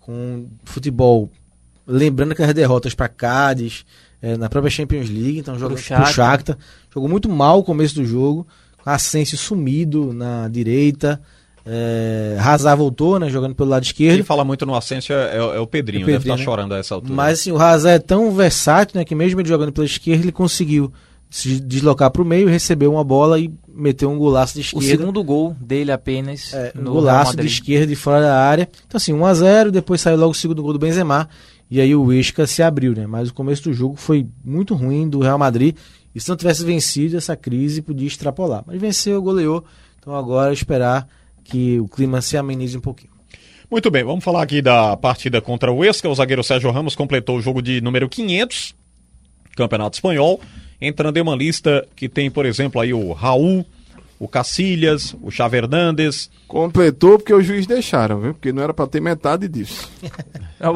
Com 0.00 0.46
futebol, 0.64 1.30
lembrando 1.86 2.34
que 2.34 2.42
as 2.42 2.52
derrotas 2.54 2.94
para 2.94 3.08
Cádiz, 3.08 3.84
eh, 4.22 4.36
na 4.36 4.48
própria 4.48 4.70
Champions 4.70 5.08
League, 5.08 5.38
então 5.38 5.58
jogando 5.58 5.76
pro 5.76 5.84
Shakhtar. 5.84 6.12
Shakhtar. 6.12 6.58
Jogou 6.92 7.08
muito 7.08 7.28
mal 7.28 7.58
o 7.58 7.64
começo 7.64 7.94
do 7.94 8.04
jogo, 8.04 8.46
Asensio 8.94 9.36
sumido 9.38 10.12
na 10.12 10.48
direita. 10.48 11.20
É, 11.64 12.36
Hazard 12.40 12.78
voltou, 12.78 13.18
né? 13.18 13.28
Jogando 13.28 13.54
pelo 13.54 13.68
lado 13.68 13.82
Quem 13.82 14.06
esquerdo. 14.06 14.24
fala 14.24 14.44
muito 14.44 14.64
no 14.64 14.74
Ascenso 14.74 15.12
é, 15.12 15.36
é- 15.36 15.56
é 15.56 15.60
o 15.60 15.66
Pedrinho, 15.66 16.04
O 16.04 16.06
deve 16.06 16.18
Pedrinho, 16.18 16.34
estar 16.34 16.36
né? 16.38 16.44
chorando 16.44 16.74
a 16.74 16.78
essa 16.78 16.94
altura. 16.94 17.14
Mas 17.14 17.40
assim, 17.40 17.52
o 17.52 17.58
Hazard 17.60 17.96
é 17.96 17.98
tão 17.98 18.30
versátil, 18.32 18.98
né? 18.98 19.04
Que 19.04 19.14
mesmo 19.14 19.40
ele 19.40 19.48
jogando 19.48 19.70
pela 19.72 19.86
esquerda, 19.86 20.22
ele 20.24 20.32
conseguiu 20.32 20.92
se 21.28 21.60
deslocar 21.60 22.10
para 22.10 22.22
o 22.22 22.24
meio, 22.24 22.48
receber 22.48 22.86
uma 22.88 23.04
bola 23.04 23.38
e 23.38 23.52
meter 23.72 24.06
um 24.06 24.18
golaço 24.18 24.54
de 24.54 24.60
O 24.60 24.62
esquerda. 24.62 24.86
segundo 24.86 25.22
gol 25.22 25.54
dele 25.60 25.92
apenas 25.92 26.52
É, 26.52 26.72
um 26.76 26.84
golaço 26.84 27.36
de 27.36 27.46
esquerda 27.46 27.86
de 27.86 27.94
fora 27.94 28.20
da 28.22 28.36
área. 28.42 28.68
Então, 28.86 28.96
assim, 28.96 29.12
1x0, 29.12 29.70
depois 29.70 30.00
saiu 30.00 30.16
logo 30.16 30.32
o 30.32 30.34
segundo 30.34 30.62
gol 30.62 30.72
do 30.72 30.78
Benzema. 30.78 31.28
E 31.70 31.80
aí 31.80 31.94
o 31.94 32.12
Isca 32.12 32.48
se 32.48 32.64
abriu, 32.64 32.94
né? 32.96 33.06
Mas 33.06 33.28
o 33.28 33.34
começo 33.34 33.62
do 33.64 33.72
jogo 33.72 33.94
foi 33.94 34.26
muito 34.44 34.74
ruim 34.74 35.08
do 35.08 35.20
Real 35.20 35.38
Madrid. 35.38 35.76
E 36.14 36.20
se 36.20 36.28
não 36.28 36.36
tivesse 36.36 36.64
vencido, 36.64 37.16
essa 37.16 37.36
crise 37.36 37.82
podia 37.82 38.06
extrapolar. 38.06 38.64
Mas 38.66 38.80
venceu, 38.80 39.22
goleou. 39.22 39.64
Então 39.98 40.14
agora 40.14 40.52
esperar 40.52 41.06
que 41.44 41.78
o 41.78 41.88
clima 41.88 42.20
se 42.20 42.36
amenize 42.36 42.76
um 42.76 42.80
pouquinho. 42.80 43.12
Muito 43.70 43.88
bem, 43.90 44.02
vamos 44.02 44.24
falar 44.24 44.42
aqui 44.42 44.60
da 44.60 44.96
partida 44.96 45.40
contra 45.40 45.70
o 45.70 45.84
Esca. 45.84 46.08
O 46.08 46.14
zagueiro 46.14 46.42
Sérgio 46.42 46.70
Ramos 46.72 46.96
completou 46.96 47.36
o 47.36 47.40
jogo 47.40 47.62
de 47.62 47.80
número 47.80 48.08
500, 48.08 48.74
Campeonato 49.54 49.96
Espanhol, 49.96 50.40
entrando 50.80 51.16
em 51.16 51.20
uma 51.20 51.36
lista 51.36 51.86
que 51.94 52.08
tem, 52.08 52.30
por 52.30 52.44
exemplo, 52.44 52.80
aí 52.80 52.92
o 52.92 53.12
Raul, 53.12 53.64
o 54.20 54.28
Cacilhas, 54.28 55.16
o 55.22 55.30
Xavi 55.30 55.56
Hernandes. 55.56 56.30
Completou 56.46 57.16
porque 57.16 57.32
os 57.32 57.44
juízes 57.46 57.66
deixaram, 57.66 58.20
viu? 58.20 58.34
Porque 58.34 58.52
não 58.52 58.62
era 58.62 58.74
pra 58.74 58.86
ter 58.86 59.00
metade 59.00 59.48
disso. 59.48 59.88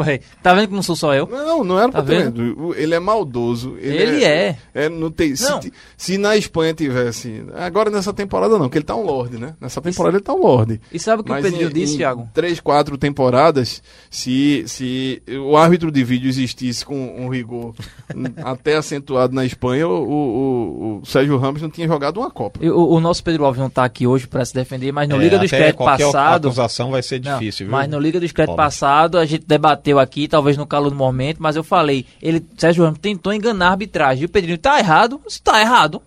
Véi, 0.02 0.20
Tá 0.42 0.54
vendo 0.54 0.68
que 0.68 0.74
não 0.74 0.82
sou 0.82 0.96
só 0.96 1.12
eu? 1.14 1.26
Não, 1.26 1.62
não 1.62 1.78
era 1.78 1.92
Tá 1.92 2.02
pra 2.02 2.14
ter. 2.14 2.24
vendo? 2.24 2.68
O- 2.68 2.74
Ele 2.74 2.94
é 2.94 2.98
maldoso. 3.00 3.76
Ele 3.78 4.24
é. 4.24 4.56
é 4.72 4.88
não 4.88 5.10
tem, 5.10 5.36
se, 5.36 5.50
Não. 5.50 5.60
ti- 5.60 5.72
se 5.96 6.16
na 6.16 6.36
Espanha 6.38 6.72
tivesse. 6.72 7.44
Agora 7.54 7.90
nessa 7.90 8.12
temporada 8.14 8.54
não, 8.54 8.60
porque 8.66 8.78
ele 8.78 8.84
tá 8.86 8.96
um 8.96 9.04
Lorde, 9.04 9.36
né? 9.36 9.54
Nessa 9.60 9.82
temporada 9.82 10.16
ele 10.16 10.24
tá 10.24 10.32
um 10.32 10.40
Lorde. 10.40 10.80
E 10.90 10.98
sabe 10.98 11.20
o 11.20 11.24
que 11.24 11.30
o 11.32 11.34
Pedrinho 11.42 11.70
disse, 11.70 11.94
em 11.94 11.98
Thiago? 11.98 12.26
Três, 12.32 12.60
quatro 12.60 12.96
temporadas, 12.96 13.82
se, 14.08 14.64
se 14.66 15.22
o 15.46 15.54
árbitro 15.56 15.90
de 15.92 16.02
vídeo 16.02 16.28
existisse 16.30 16.82
com 16.84 16.96
um 17.18 17.28
rigor 17.28 17.74
até 18.42 18.76
acentuado 18.76 19.34
na 19.34 19.44
Espanha, 19.44 19.86
o, 19.86 19.92
o- 20.08 21.00
o 21.02 21.04
Sérgio 21.04 21.36
Ramos 21.36 21.60
não 21.60 21.68
tinha 21.68 21.86
jogado 21.86 22.20
uma 22.20 22.30
Copa. 22.30 22.58
E 22.62 22.70
O, 22.70 22.88
o 22.88 23.00
nosso 23.00 23.22
Pedro 23.22 23.33
Alves 23.42 23.60
não 23.60 23.70
tá 23.70 23.84
aqui 23.84 24.06
hoje 24.06 24.26
para 24.26 24.44
se 24.44 24.54
defender, 24.54 24.92
mas 24.92 25.08
no 25.08 25.16
É, 25.16 25.18
Liga 25.18 25.38
do 25.38 25.42
Discreto 25.42 25.78
passado. 25.82 26.46
acusação 26.48 26.90
vai 26.90 27.02
ser 27.02 27.20
Não, 27.22 27.38
difícil, 27.38 27.66
viu? 27.66 27.72
mas 27.72 27.88
no 27.88 27.98
Liga 27.98 28.20
do 28.20 28.22
Discreto 28.22 28.54
passado 28.54 29.18
a 29.18 29.24
gente 29.24 29.44
debateu 29.46 29.98
aqui, 29.98 30.28
talvez 30.28 30.56
no 30.56 30.66
calor 30.66 30.90
do 30.90 30.96
momento, 30.96 31.38
mas 31.40 31.56
eu 31.56 31.64
falei, 31.64 32.04
ele, 32.22 32.44
Sérgio 32.58 32.84
Ramos 32.84 32.98
tentou 33.00 33.32
enganar 33.32 33.68
a 33.68 33.70
arbitragem. 33.70 34.22
E 34.22 34.26
o 34.26 34.28
Pedrinho 34.28 34.58
tá 34.58 34.78
errado? 34.78 35.20
Está 35.26 35.60
errado. 35.60 36.00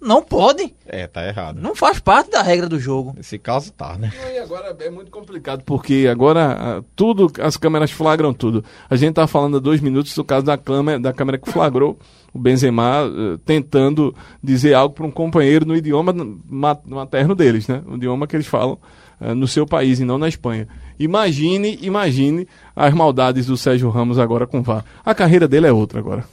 Não 0.00 0.22
pode. 0.22 0.74
É, 0.86 1.06
tá 1.06 1.26
errado. 1.26 1.60
Não 1.60 1.74
faz 1.74 1.98
parte 1.98 2.30
da 2.30 2.40
regra 2.42 2.66
do 2.68 2.78
jogo. 2.80 3.12
Nesse 3.16 3.38
caso 3.38 3.70
tá, 3.72 3.98
né? 3.98 4.10
E 4.34 4.38
agora 4.38 4.74
é 4.80 4.90
muito 4.90 5.10
complicado, 5.10 5.62
porque 5.64 6.08
agora 6.10 6.56
ah, 6.58 6.82
tudo, 6.96 7.30
as 7.40 7.56
câmeras 7.56 7.90
flagram 7.90 8.32
tudo. 8.32 8.64
A 8.88 8.96
gente 8.96 9.14
tá 9.14 9.26
falando 9.26 9.58
há 9.58 9.60
dois 9.60 9.80
minutos 9.80 10.14
do 10.14 10.24
caso 10.24 10.46
da 10.46 10.56
câmera, 10.56 10.98
da 10.98 11.12
câmera 11.12 11.36
que 11.38 11.50
flagrou 11.50 11.98
o 12.32 12.38
Benzema 12.38 13.02
eh, 13.04 13.38
tentando 13.44 14.14
dizer 14.42 14.72
algo 14.74 14.94
para 14.94 15.04
um 15.04 15.10
companheiro 15.10 15.66
no 15.66 15.76
idioma 15.76 16.14
ma- 16.48 16.78
materno 16.86 17.34
deles, 17.34 17.68
né? 17.68 17.82
O 17.86 17.96
idioma 17.96 18.26
que 18.26 18.36
eles 18.36 18.46
falam 18.46 18.78
eh, 19.20 19.34
no 19.34 19.46
seu 19.48 19.66
país 19.66 20.00
e 20.00 20.04
não 20.04 20.16
na 20.16 20.28
Espanha. 20.28 20.66
Imagine, 20.98 21.78
imagine 21.82 22.46
as 22.74 22.94
maldades 22.94 23.46
do 23.46 23.56
Sérgio 23.56 23.90
Ramos 23.90 24.18
agora 24.18 24.46
com 24.46 24.60
o 24.60 24.62
VAR. 24.62 24.84
A 25.04 25.14
carreira 25.14 25.48
dele 25.48 25.66
é 25.66 25.72
outra 25.72 25.98
agora. 25.98 26.24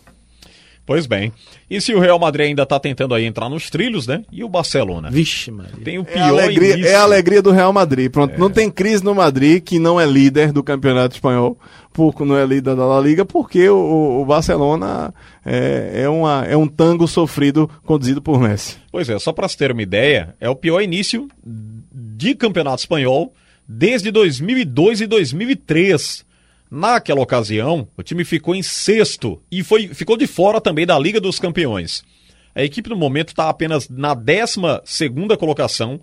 Pois 0.87 1.05
bem. 1.05 1.33
E 1.69 1.81
se 1.81 1.93
o 1.93 1.99
Real 1.99 2.17
Madrid 2.17 2.47
ainda 2.47 2.65
tá 2.65 2.79
tentando 2.79 3.13
aí 3.13 3.25
entrar 3.25 3.49
nos 3.49 3.69
trilhos, 3.69 4.07
né? 4.07 4.23
E 4.31 4.41
o 4.41 4.47
Barcelona? 4.47 5.11
Vixe, 5.11 5.51
Maria. 5.51 5.73
Tem 5.83 5.99
o 5.99 6.07
É 6.07 6.11
a, 6.11 6.13
pior 6.13 6.27
alegria, 6.29 6.73
início. 6.75 6.89
é 6.89 6.95
a 6.95 7.01
alegria 7.01 7.41
do 7.41 7.51
Real 7.51 7.73
Madrid. 7.73 8.09
Pronto, 8.09 8.39
não 8.39 8.49
tem 8.49 8.71
crise 8.71 9.03
no 9.03 9.13
Madrid, 9.13 9.61
que 9.61 9.79
não 9.79 9.99
é 9.99 10.05
líder 10.05 10.53
do 10.53 10.63
campeonato 10.63 11.15
espanhol, 11.15 11.59
por, 11.91 12.15
não 12.25 12.37
é 12.37 12.45
líder 12.45 12.73
da 12.73 12.85
La 12.85 13.01
Liga, 13.01 13.25
porque 13.25 13.67
o, 13.67 14.21
o 14.21 14.25
Barcelona 14.25 15.13
é, 15.45 16.03
é, 16.03 16.09
uma, 16.09 16.45
é 16.45 16.55
um 16.55 16.67
tango 16.69 17.05
sofrido 17.05 17.69
conduzido 17.85 18.21
por 18.21 18.39
Messi. 18.39 18.77
Pois 18.89 19.09
é, 19.09 19.19
só 19.19 19.33
para 19.33 19.49
se 19.49 19.57
ter 19.57 19.73
uma 19.73 19.81
ideia, 19.81 20.35
é 20.39 20.49
o 20.49 20.55
pior 20.55 20.79
início 20.79 21.27
de 21.91 22.33
campeonato 22.33 22.79
espanhol 22.79 23.33
desde 23.67 24.09
2002 24.09 25.01
e 25.01 25.05
2003. 25.07 26.25
Naquela 26.69 27.21
ocasião, 27.21 27.87
o 27.97 28.03
time 28.03 28.25
ficou 28.25 28.53
em 28.53 28.61
sexto 28.61 29.41
e 29.51 29.63
foi, 29.63 29.87
ficou 29.89 30.17
de 30.17 30.27
fora 30.27 30.59
também 30.59 30.85
da 30.85 30.97
Liga 30.99 31.19
dos 31.21 31.39
Campeões. 31.39 32.03
A 32.53 32.63
equipe 32.63 32.89
no 32.89 32.95
momento 32.97 33.29
está 33.29 33.49
apenas 33.49 33.87
na 33.87 34.13
12 34.13 34.81
segunda 34.83 35.37
colocação, 35.37 35.99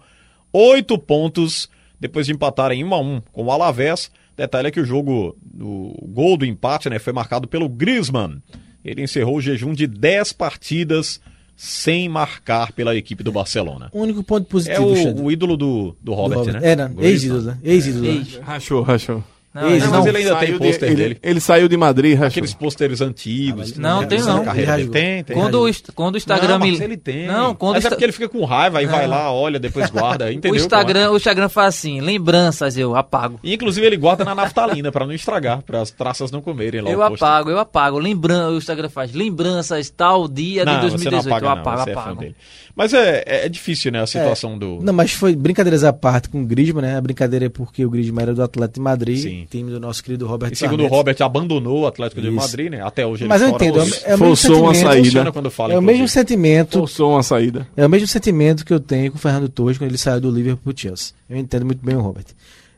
oito 0.53 0.97
pontos 0.99 1.69
depois 2.01 2.27
de 2.27 2.33
empatar 2.33 2.71
em 2.73 2.85
1 2.85 2.95
a 2.95 3.01
1 3.01 3.23
com 3.33 3.45
o 3.45 3.51
Alavés. 3.51 4.11
Detalhe 4.37 4.69
é 4.69 4.71
que 4.71 4.81
o 4.81 4.85
jogo, 4.85 5.37
o 5.61 6.09
gol 6.09 6.37
do 6.37 6.45
empate, 6.47 6.89
né, 6.89 6.99
foi 6.99 7.13
marcado 7.13 7.47
pelo 7.47 7.69
Griezmann. 7.69 8.43
Ele 8.85 9.03
encerrou 9.03 9.37
o 9.37 9.41
jejum 9.41 9.73
de 9.73 9.87
10 9.87 10.33
partidas 10.33 11.21
sem 11.57 12.09
marcar 12.09 12.73
pela 12.73 12.97
equipe 12.97 13.23
do 13.23 13.31
Barcelona. 13.31 13.89
O 13.93 14.01
único 14.01 14.23
ponto 14.25 14.45
É 14.47 14.51
positivo, 14.51 14.97
Xande, 14.97 15.21
o, 15.23 15.25
o 15.27 15.33
ídolo 15.33 15.57
do, 15.57 15.91
do 15.93 15.97
do 16.03 16.15
Robert, 16.15 16.39
Robert. 16.39 16.61
né? 16.61 16.69
Era, 16.69 16.89
Griezmann. 16.89 17.07
ex-ídolo, 17.11 17.43
né? 17.43 17.59
Ex-ídolo. 17.63 18.05
né? 18.07 18.15
Ex. 18.15 18.37
Rachou, 18.39 18.83
rachou. 18.83 19.25
Não, 19.55 19.71
não, 19.71 19.91
mas 19.91 20.07
ele 20.07 20.19
ainda 20.19 20.31
tem 20.31 20.49
Saiu 20.49 20.59
de- 20.59 20.67
pôster 20.67 20.89
ele, 20.89 20.97
dele. 20.97 21.19
ele 21.23 21.41
saiu 21.41 21.69
de 21.69 21.77
Madrid, 21.77 22.15
rachou. 22.15 22.27
Aqueles 22.27 22.53
pôsteres 22.55 23.01
antigos. 23.01 23.77
Não, 23.77 24.01
né, 24.01 24.09
tem 24.09 24.21
não. 24.21 24.45
carreira 24.45 24.81
Ele. 24.81 24.89
Tem, 24.89 25.23
tem. 25.23 25.37
Quando, 25.37 25.65
o, 25.65 25.71
quando 25.95 26.15
o 26.15 26.19
Instagram 26.19 26.59
não, 26.59 26.67
me. 26.67 26.75
ele 26.83 26.97
tem. 26.97 27.29
Não, 27.29 27.55
quando 27.55 27.75
Mas 27.77 27.85
é 27.85 27.89
porque 27.89 28.05
ele 28.05 28.13
fica 28.13 28.29
com 28.29 28.45
raiva 28.45 28.83
e 28.83 28.87
vai 28.87 29.07
lá, 29.07 29.31
olha, 29.31 29.61
depois 29.61 29.89
guarda. 29.91 30.31
Entendeu? 30.33 30.51
o 30.53 30.57
Instagram, 30.57 31.13
o 31.13 31.17
Instagram 31.17 31.49
faz 31.49 31.77
assim, 31.77 32.01
lembranças, 32.01 32.77
eu 32.77 32.97
apago. 32.97 33.39
E, 33.45 33.55
inclusive 33.55 33.87
ele 33.87 33.97
guarda 33.97 34.25
na 34.25 34.35
naftalina 34.35 34.91
pra 34.91 35.07
não 35.07 35.13
estragar, 35.13 35.63
para 35.63 35.81
as 35.81 35.93
traças 35.93 36.33
não 36.33 36.41
comerem 36.41 36.81
lá 36.81 36.91
Eu 36.91 37.01
apago, 37.01 37.49
eu 37.49 37.59
apago. 37.61 37.99
Lembran... 37.99 38.51
O 38.51 38.59
Instagram 38.59 38.89
faz 38.89 39.13
lembranças, 39.13 39.89
tal 39.89 40.27
dia 40.27 40.65
Não, 40.65 40.81
de 40.81 40.91
você 40.91 41.09
2018. 41.09 41.29
não 41.29 41.33
apaga, 41.33 41.47
eu 41.47 41.55
não, 41.55 41.61
apago, 41.61 41.91
é 41.91 41.95
fã 41.95 42.01
apago. 42.01 42.35
Mas 42.77 42.93
é, 42.93 43.23
é, 43.25 43.47
é 43.47 43.49
difícil, 43.49 43.93
né, 43.93 44.01
a 44.03 44.07
situação 44.07 44.59
do... 44.59 44.81
Não, 44.83 44.93
mas 44.93 45.13
foi 45.13 45.37
brincadeiras 45.37 45.85
à 45.85 45.93
parte 45.93 46.29
com 46.29 46.43
o 46.43 46.45
Griezmann, 46.45 46.83
né? 46.83 46.97
A 46.97 47.01
brincadeira 47.01 47.47
é 47.47 47.49
porque 47.49 47.87
o 47.87 47.91
Griezmann 47.91 48.23
era 48.25 48.35
do 48.35 48.43
Atlético 48.43 48.75
de 48.75 48.81
Madrid, 48.81 49.19
Sim. 49.23 49.47
time 49.49 49.71
do 49.71 49.79
nosso 49.79 50.03
querido 50.03 50.27
Robert 50.27 50.51
E 50.53 50.57
segundo 50.57 50.83
o. 50.83 50.89
Robert, 50.89 51.17
abandonou 51.21 51.83
o 51.83 51.87
Atlético 51.87 52.21
de 52.21 52.27
Isso. 52.27 52.37
Madrid, 52.37 52.73
né? 52.73 52.81
Até 52.83 53.07
hoje 53.07 53.23
ele 53.23 53.29
Mas 53.29 53.43
eu 53.43 53.49
entendo, 53.51 53.79
é, 53.79 53.83
os- 53.83 53.91
o- 53.93 54.05
é 54.07 54.09
mesmo 54.11 54.27
Forçou 54.27 54.63
uma 54.65 54.75
sentimento. 54.75 55.13
saída. 55.13 55.33
Quando 55.33 55.51
fala, 55.53 55.73
É 55.75 55.79
o 55.79 55.83
mesmo 55.83 56.09
sentimento, 56.09 56.79
Forçou 56.81 57.13
uma 57.13 57.23
saída. 57.23 57.69
é 57.77 57.87
o 57.87 57.89
mesmo 57.89 58.09
sentimento 58.09 58.65
que 58.65 58.73
eu 58.75 58.81
tenho 58.81 59.13
com 59.13 59.19
o 59.19 59.21
Fernando 59.21 59.49
Torres 59.49 59.79
quando 59.79 59.91
ele 59.91 59.99
saiu 59.99 60.21
do 60.21 60.31
Liverpool 60.33 60.73
pro 60.75 60.83
Chelsea. 60.83 61.15
Eu 61.31 61.37
entendo 61.37 61.65
muito 61.65 61.85
bem 61.85 61.95
o 61.95 62.01
Robert. 62.01 62.27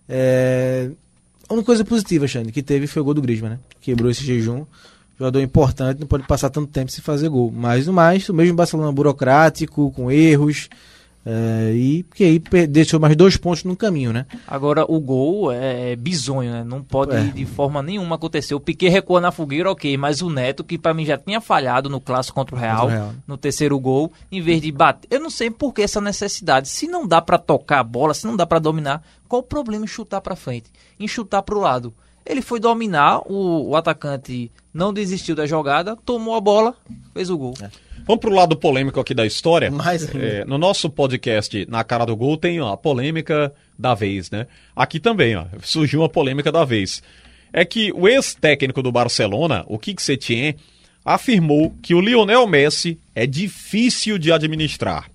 É... 0.08 0.90
A 1.48 1.54
única 1.54 1.66
coisa 1.66 1.84
positiva, 1.84 2.26
Xande, 2.26 2.52
que 2.52 2.62
teve 2.62 2.86
foi 2.86 3.00
o 3.00 3.04
gol 3.04 3.14
do 3.14 3.22
Griezmann, 3.22 3.52
né? 3.52 3.58
Quebrou 3.80 4.10
esse 4.10 4.24
jejum. 4.24 4.64
Jogador 5.18 5.40
importante, 5.40 6.00
não 6.00 6.06
pode 6.06 6.26
passar 6.26 6.50
tanto 6.50 6.66
tempo 6.68 6.90
sem 6.90 7.02
fazer 7.02 7.28
gol. 7.28 7.50
Mas 7.54 7.86
no 7.86 7.92
mais, 7.92 8.28
o 8.28 8.34
mesmo 8.34 8.54
Barcelona 8.54 8.92
burocrático, 8.92 9.90
com 9.92 10.10
erros. 10.10 10.68
é, 11.28 11.72
e 11.74 12.04
que 12.14 12.22
aí 12.22 12.38
deixou 12.68 13.00
mais 13.00 13.16
dois 13.16 13.36
pontos 13.36 13.64
no 13.64 13.74
caminho, 13.74 14.12
né? 14.12 14.26
Agora, 14.46 14.84
o 14.88 15.00
gol 15.00 15.50
é 15.50 15.96
bizonho, 15.96 16.52
né? 16.52 16.62
Não 16.62 16.80
pode 16.84 17.16
É. 17.16 17.20
de 17.24 17.44
forma 17.44 17.82
nenhuma 17.82 18.14
acontecer. 18.14 18.54
O 18.54 18.60
Piquet 18.60 18.88
recuou 18.90 19.20
na 19.20 19.32
fogueira, 19.32 19.68
ok, 19.72 19.96
mas 19.96 20.22
o 20.22 20.30
Neto, 20.30 20.62
que 20.62 20.78
pra 20.78 20.94
mim 20.94 21.04
já 21.04 21.18
tinha 21.18 21.40
falhado 21.40 21.90
no 21.90 22.00
clássico 22.00 22.36
contra 22.36 22.54
o 22.54 22.58
Real, 22.58 22.82
Contra 22.82 22.94
o 22.96 22.98
Real. 23.00 23.14
no 23.26 23.36
terceiro 23.36 23.76
gol, 23.80 24.12
em 24.30 24.40
vez 24.40 24.60
de 24.62 24.70
bater. 24.70 25.08
Eu 25.10 25.18
não 25.18 25.28
sei 25.30 25.50
por 25.50 25.72
que 25.74 25.82
essa 25.82 26.00
necessidade. 26.00 26.68
Se 26.68 26.86
não 26.86 27.04
dá 27.08 27.20
pra 27.20 27.38
tocar 27.38 27.80
a 27.80 27.84
bola, 27.84 28.14
se 28.14 28.24
não 28.24 28.36
dá 28.36 28.46
pra 28.46 28.60
dominar, 28.60 29.02
qual 29.26 29.40
o 29.40 29.44
problema 29.44 29.84
em 29.84 29.88
chutar 29.88 30.20
pra 30.20 30.36
frente? 30.36 30.70
Em 31.00 31.08
chutar 31.08 31.42
pro 31.42 31.58
lado? 31.58 31.92
Ele 32.26 32.42
foi 32.42 32.58
dominar, 32.58 33.20
o, 33.30 33.70
o 33.70 33.76
atacante 33.76 34.50
não 34.74 34.92
desistiu 34.92 35.34
da 35.34 35.46
jogada, 35.46 35.96
tomou 36.04 36.34
a 36.34 36.40
bola, 36.40 36.74
fez 37.14 37.30
o 37.30 37.38
gol. 37.38 37.54
Vamos 38.06 38.20
pro 38.20 38.34
lado 38.34 38.56
polêmico 38.56 39.00
aqui 39.00 39.14
da 39.14 39.24
história. 39.24 39.70
Mais. 39.70 40.12
É, 40.14 40.44
no 40.44 40.58
nosso 40.58 40.90
podcast, 40.90 41.66
na 41.68 41.82
cara 41.82 42.04
do 42.04 42.16
gol, 42.16 42.36
tem 42.36 42.60
ó, 42.60 42.72
a 42.72 42.76
polêmica 42.76 43.52
da 43.78 43.94
vez, 43.94 44.30
né? 44.30 44.46
Aqui 44.74 45.00
também, 45.00 45.36
ó, 45.36 45.44
surgiu 45.62 46.00
uma 46.00 46.08
polêmica 46.08 46.52
da 46.52 46.64
vez. 46.64 47.02
É 47.52 47.64
que 47.64 47.92
o 47.92 48.08
ex-técnico 48.08 48.82
do 48.82 48.92
Barcelona, 48.92 49.64
o 49.66 49.78
Kik 49.78 50.02
Setien, 50.02 50.56
afirmou 51.04 51.74
que 51.80 51.94
o 51.94 52.00
Lionel 52.00 52.46
Messi 52.46 52.98
é 53.14 53.26
difícil 53.26 54.18
de 54.18 54.32
administrar. 54.32 55.10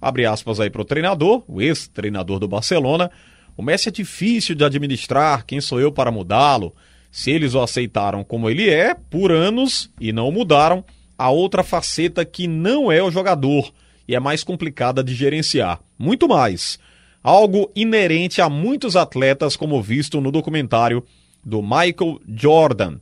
Abre 0.00 0.26
aspas 0.26 0.60
aí 0.60 0.68
pro 0.68 0.84
treinador, 0.84 1.42
o 1.46 1.60
ex-treinador 1.60 2.38
do 2.38 2.48
Barcelona. 2.48 3.10
O 3.56 3.62
Messi 3.62 3.88
é 3.88 3.92
difícil 3.92 4.54
de 4.54 4.64
administrar, 4.64 5.44
quem 5.44 5.60
sou 5.60 5.80
eu 5.80 5.92
para 5.92 6.10
mudá-lo? 6.10 6.74
Se 7.10 7.30
eles 7.30 7.54
o 7.54 7.60
aceitaram 7.60 8.24
como 8.24 8.48
ele 8.48 8.70
é, 8.70 8.94
por 8.94 9.30
anos, 9.30 9.90
e 10.00 10.12
não 10.12 10.32
mudaram, 10.32 10.84
a 11.18 11.30
outra 11.30 11.62
faceta 11.62 12.24
que 12.24 12.48
não 12.48 12.90
é 12.90 13.02
o 13.02 13.10
jogador 13.10 13.72
e 14.08 14.14
é 14.14 14.20
mais 14.20 14.42
complicada 14.42 15.04
de 15.04 15.14
gerenciar. 15.14 15.80
Muito 15.98 16.26
mais. 16.26 16.78
Algo 17.22 17.70
inerente 17.76 18.40
a 18.40 18.48
muitos 18.48 18.96
atletas, 18.96 19.56
como 19.56 19.80
visto 19.82 20.20
no 20.20 20.32
documentário 20.32 21.04
do 21.44 21.62
Michael 21.62 22.20
Jordan. 22.28 22.98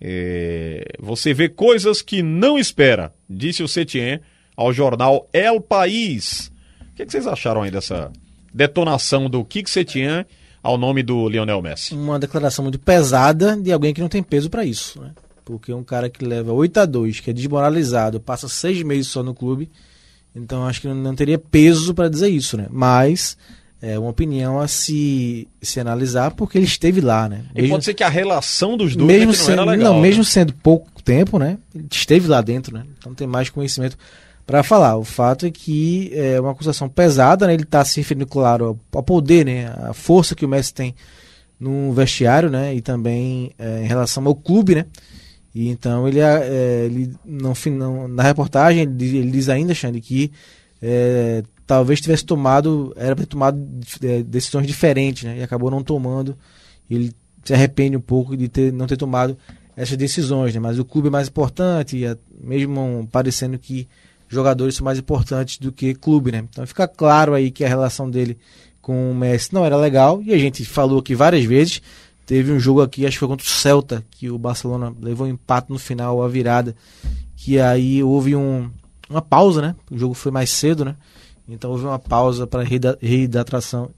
É, 0.00 0.84
você 0.98 1.32
vê 1.32 1.48
coisas 1.48 2.02
que 2.02 2.22
não 2.22 2.58
espera, 2.58 3.14
disse 3.28 3.62
o 3.62 3.68
Setien 3.68 4.20
ao 4.56 4.72
jornal 4.72 5.28
El 5.32 5.60
País. 5.60 6.50
O 6.80 6.94
que, 6.96 7.04
que 7.04 7.12
vocês 7.12 7.26
acharam 7.26 7.62
aí 7.62 7.70
dessa 7.70 8.10
detonação 8.56 9.28
do 9.28 9.44
Kik 9.44 9.68
Setien 9.68 10.24
ao 10.62 10.78
nome 10.78 11.02
do 11.02 11.28
Lionel 11.28 11.60
Messi? 11.60 11.94
Uma 11.94 12.18
declaração 12.18 12.62
muito 12.62 12.78
pesada 12.78 13.54
de 13.54 13.70
alguém 13.70 13.92
que 13.92 14.00
não 14.00 14.08
tem 14.08 14.22
peso 14.22 14.48
pra 14.48 14.64
isso, 14.64 14.98
né? 15.00 15.10
Porque 15.44 15.72
um 15.72 15.84
cara 15.84 16.08
que 16.08 16.24
leva 16.24 16.52
8 16.52 16.78
a 16.78 16.86
2 16.86 17.20
que 17.20 17.30
é 17.30 17.32
desmoralizado, 17.32 18.18
passa 18.18 18.48
seis 18.48 18.82
meses 18.82 19.08
só 19.08 19.22
no 19.22 19.34
clube, 19.34 19.70
então 20.34 20.66
acho 20.66 20.80
que 20.80 20.88
não 20.88 21.14
teria 21.14 21.38
peso 21.38 21.94
pra 21.94 22.08
dizer 22.08 22.28
isso, 22.28 22.56
né? 22.56 22.66
Mas 22.70 23.36
é 23.80 23.98
uma 23.98 24.08
opinião 24.10 24.58
a 24.58 24.66
se, 24.66 25.46
se 25.60 25.78
analisar 25.78 26.30
porque 26.30 26.56
ele 26.56 26.64
esteve 26.64 27.02
lá, 27.02 27.28
né? 27.28 27.44
E 27.54 27.68
pode 27.68 27.84
ser 27.84 27.94
que 27.94 28.02
a 28.02 28.08
relação 28.08 28.76
dos 28.76 28.96
dois 28.96 29.08
é 29.08 29.12
mesmo 29.18 29.32
não 29.32 29.34
sendo, 29.34 29.64
legal. 29.64 29.92
não, 29.92 29.96
né? 29.96 30.08
mesmo 30.08 30.24
sendo 30.24 30.54
pouco 30.54 30.90
tempo, 31.02 31.38
né? 31.38 31.58
Ele 31.74 31.86
esteve 31.92 32.26
lá 32.26 32.40
dentro, 32.40 32.74
né? 32.74 32.84
Então 32.98 33.14
tem 33.14 33.26
mais 33.26 33.50
conhecimento 33.50 33.96
para 34.46 34.62
falar. 34.62 34.96
O 34.96 35.04
fato 35.04 35.46
é 35.46 35.50
que 35.50 36.10
é 36.14 36.40
uma 36.40 36.52
acusação 36.52 36.88
pesada, 36.88 37.46
né? 37.46 37.54
Ele 37.54 37.64
está 37.64 37.84
se 37.84 38.00
referindo, 38.00 38.26
claro, 38.26 38.78
ao, 38.94 39.02
poder, 39.02 39.44
né? 39.44 39.66
A 39.88 39.92
força 39.92 40.34
que 40.34 40.44
o 40.44 40.48
Messi 40.48 40.72
tem 40.72 40.94
no 41.58 41.92
vestiário, 41.92 42.48
né? 42.50 42.74
E 42.74 42.80
também 42.80 43.50
é, 43.58 43.82
em 43.82 43.86
relação 43.86 44.24
ao 44.26 44.34
clube, 44.34 44.74
né? 44.76 44.86
E 45.54 45.68
então 45.68 46.06
ele, 46.06 46.20
é, 46.20 46.84
ele 46.84 47.14
não, 47.24 47.54
não- 47.72 48.08
na 48.08 48.22
reportagem 48.22 48.82
ele, 48.82 48.92
diz- 48.92 49.14
ele 49.14 49.30
diz 49.30 49.48
ainda, 49.48 49.74
Xande, 49.74 50.00
que 50.00 50.30
é, 50.82 51.42
talvez 51.66 52.00
tivesse 52.00 52.24
tomado, 52.24 52.92
era 52.96 53.16
para 53.16 53.24
ter 53.24 53.30
tomado 53.30 53.58
é, 54.02 54.22
decisões 54.22 54.66
diferentes, 54.66 55.24
né? 55.24 55.38
E 55.38 55.42
acabou 55.42 55.70
não 55.70 55.82
tomando. 55.82 56.36
Ele 56.88 57.12
se 57.44 57.54
arrepende 57.54 57.96
um 57.96 58.00
pouco 58.00 58.36
de 58.36 58.48
ter, 58.48 58.72
não 58.72 58.86
ter 58.86 58.96
tomado 58.96 59.36
essas 59.76 59.96
decisões, 59.96 60.54
né? 60.54 60.60
Mas 60.60 60.78
o 60.78 60.84
clube 60.84 61.08
é 61.08 61.10
mais 61.10 61.26
importante, 61.28 62.04
é- 62.04 62.16
mesmo 62.40 63.08
parecendo 63.10 63.58
que 63.58 63.88
jogadores 64.28 64.80
mais 64.80 64.98
importantes 64.98 65.58
do 65.58 65.70
que 65.72 65.94
clube, 65.94 66.32
né? 66.32 66.44
Então 66.50 66.66
fica 66.66 66.86
claro 66.88 67.34
aí 67.34 67.50
que 67.50 67.64
a 67.64 67.68
relação 67.68 68.10
dele 68.10 68.38
com 68.80 69.10
o 69.10 69.14
Messi 69.14 69.52
não 69.52 69.64
era 69.64 69.76
legal, 69.76 70.22
e 70.22 70.32
a 70.32 70.38
gente 70.38 70.64
falou 70.64 71.00
aqui 71.00 71.14
várias 71.14 71.44
vezes. 71.44 71.82
Teve 72.24 72.52
um 72.52 72.58
jogo 72.58 72.82
aqui, 72.82 73.06
acho 73.06 73.16
que 73.16 73.20
foi 73.20 73.28
contra 73.28 73.46
o 73.46 73.48
Celta, 73.48 74.04
que 74.10 74.30
o 74.30 74.38
Barcelona 74.38 74.92
levou 75.00 75.26
um 75.26 75.30
empate 75.30 75.70
no 75.70 75.78
final, 75.78 76.22
a 76.22 76.28
virada, 76.28 76.74
que 77.36 77.58
aí 77.60 78.02
houve 78.02 78.34
um, 78.34 78.70
uma 79.08 79.22
pausa, 79.22 79.62
né? 79.62 79.76
O 79.90 79.98
jogo 79.98 80.14
foi 80.14 80.32
mais 80.32 80.50
cedo, 80.50 80.84
né? 80.84 80.96
Então 81.48 81.70
houve 81.70 81.84
uma 81.84 81.98
pausa 81.98 82.46
para 82.46 82.64
reidratação. 83.00 83.90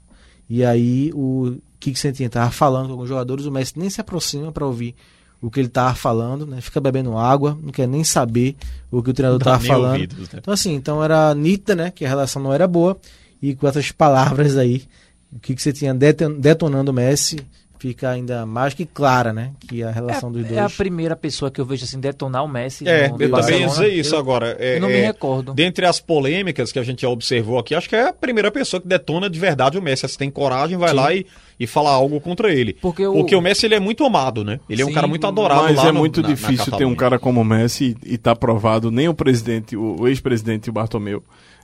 E 0.47 0.63
aí 0.63 1.11
o 1.13 1.57
Kik 1.79 1.97
Sentinha 1.97 2.27
estava 2.27 2.51
falando 2.51 2.87
com 2.87 2.93
alguns 2.93 3.09
jogadores, 3.09 3.45
o 3.45 3.51
Messi 3.51 3.73
nem 3.77 3.89
se 3.89 4.01
aproxima 4.01 4.51
para 4.51 4.65
ouvir 4.65 4.95
o 5.41 5.49
que 5.49 5.59
ele 5.59 5.67
estava 5.67 5.95
falando, 5.95 6.45
né? 6.45 6.59
Fica 6.61 6.81
bebendo 6.81 7.17
água, 7.17 7.57
não 7.61 7.71
quer 7.71 7.87
nem 7.87 8.03
saber 8.03 8.55
o 8.91 9.01
que 9.01 9.09
o 9.09 9.13
treinador 9.13 9.39
estava 9.39 9.59
falando. 9.63 9.93
ouvidos, 9.93 10.29
né? 10.29 10.39
Então 10.41 10.53
assim, 10.53 10.73
então 10.75 11.03
era 11.03 11.33
nítida, 11.33 11.75
né? 11.75 11.91
Que 11.91 12.05
a 12.05 12.09
relação 12.09 12.41
não 12.41 12.53
era 12.53 12.67
boa. 12.67 12.97
E 13.41 13.55
com 13.55 13.67
essas 13.67 13.91
palavras 13.91 14.57
aí, 14.57 14.83
o 15.31 15.39
que, 15.39 15.55
que 15.55 15.61
você 15.61 15.71
tinha 15.71 15.93
deton- 15.93 16.33
detonando 16.39 16.91
o 16.91 16.93
Messi 16.93 17.37
fica 17.77 18.09
ainda 18.09 18.45
mais 18.45 18.73
que 18.73 18.85
clara, 18.85 19.31
né? 19.31 19.51
Que 19.61 19.81
a 19.81 19.89
relação 19.89 20.29
dos 20.29 20.41
É, 20.43 20.47
dois. 20.49 20.57
é 20.57 20.61
a 20.61 20.69
primeira 20.69 21.15
pessoa 21.15 21.49
que 21.49 21.61
eu 21.61 21.65
vejo 21.65 21.85
assim 21.85 21.97
detonar 21.97 22.43
o 22.43 22.47
Messi. 22.49 22.85
É, 22.85 23.07
no- 23.07 23.15
eu 23.21 23.31
também 23.31 23.65
dizer 23.65 23.87
isso 23.93 24.15
Eu- 24.15 24.19
agora. 24.19 24.57
É, 24.59 24.75
eu 24.75 24.81
não 24.81 24.89
me 24.89 24.95
é, 24.95 25.05
recordo. 25.05 25.53
Dentre 25.53 25.85
as 25.85 26.01
polêmicas 26.01 26.73
que 26.73 26.79
a 26.79 26.83
gente 26.83 27.03
já 27.03 27.07
observou 27.09 27.57
aqui, 27.57 27.73
acho 27.73 27.87
que 27.87 27.95
é 27.95 28.09
a 28.09 28.13
primeira 28.13 28.51
pessoa 28.51 28.81
que 28.81 28.87
detona 28.89 29.29
de 29.29 29.39
verdade 29.39 29.77
o 29.77 29.81
Messi. 29.81 30.05
Se 30.09 30.17
tem 30.17 30.29
coragem, 30.29 30.77
vai 30.77 30.93
lá 30.93 31.13
e, 31.15 31.25
e 31.59 31.67
fala 31.67 31.89
algo 31.91 32.19
contra 32.21 32.53
ele. 32.53 32.73
Porque 32.81 33.05
o- 33.05 33.13
Porque 33.13 33.35
o 33.35 33.41
Messi 33.41 33.65
ele 33.65 33.75
é 33.75 33.79
muito 33.79 34.03
amado, 34.05 34.43
né? 34.43 34.59
Ele 34.69 34.81
é 34.81 34.85
um 34.85 34.89
Sim, 34.89 34.93
cara 34.95 35.07
muito 35.07 35.27
adorado 35.27 35.63
Mas 35.63 35.75
lá 35.77 35.87
é 35.89 35.91
no- 35.91 35.99
muito 35.99 36.21
na- 36.21 36.29
na 36.29 36.33
difícil 36.33 36.71
ter 36.77 36.85
um 36.85 36.95
cara 36.95 37.19
como 37.19 37.41
o 37.41 37.45
Messi 37.45 37.95
e 38.05 38.17
tá 38.17 38.35
provado, 38.35 38.89
nem 38.89 39.07
o 39.09 39.13
presidente, 39.13 39.75
o, 39.75 39.97
o 40.01 40.07
ex-presidente 40.07 40.69
o 40.69 40.73
Bartomeu, 40.73 41.21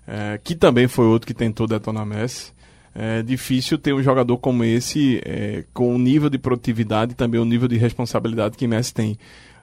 eh, 0.07 0.39
que 0.43 0.53
também 0.55 0.87
foi 0.87 1.05
outro 1.05 1.25
que 1.25 1.33
tentou 1.33 1.65
detonar 1.67 2.05
Messi. 2.05 2.53
É 2.97 3.21
difícil 3.21 3.77
ter 3.77 3.93
um 3.93 4.01
jogador 4.01 4.37
como 4.37 4.63
esse, 4.63 5.21
eh, 5.25 5.63
com 5.73 5.93
o 5.93 5.97
nível 5.97 6.29
de 6.29 6.37
produtividade 6.37 7.11
e 7.11 7.15
também 7.15 7.39
o 7.39 7.45
nível 7.45 7.67
de 7.67 7.77
responsabilidade 7.77 8.57
que 8.57 8.67
Messi 8.67 8.93
tem. 8.93 9.17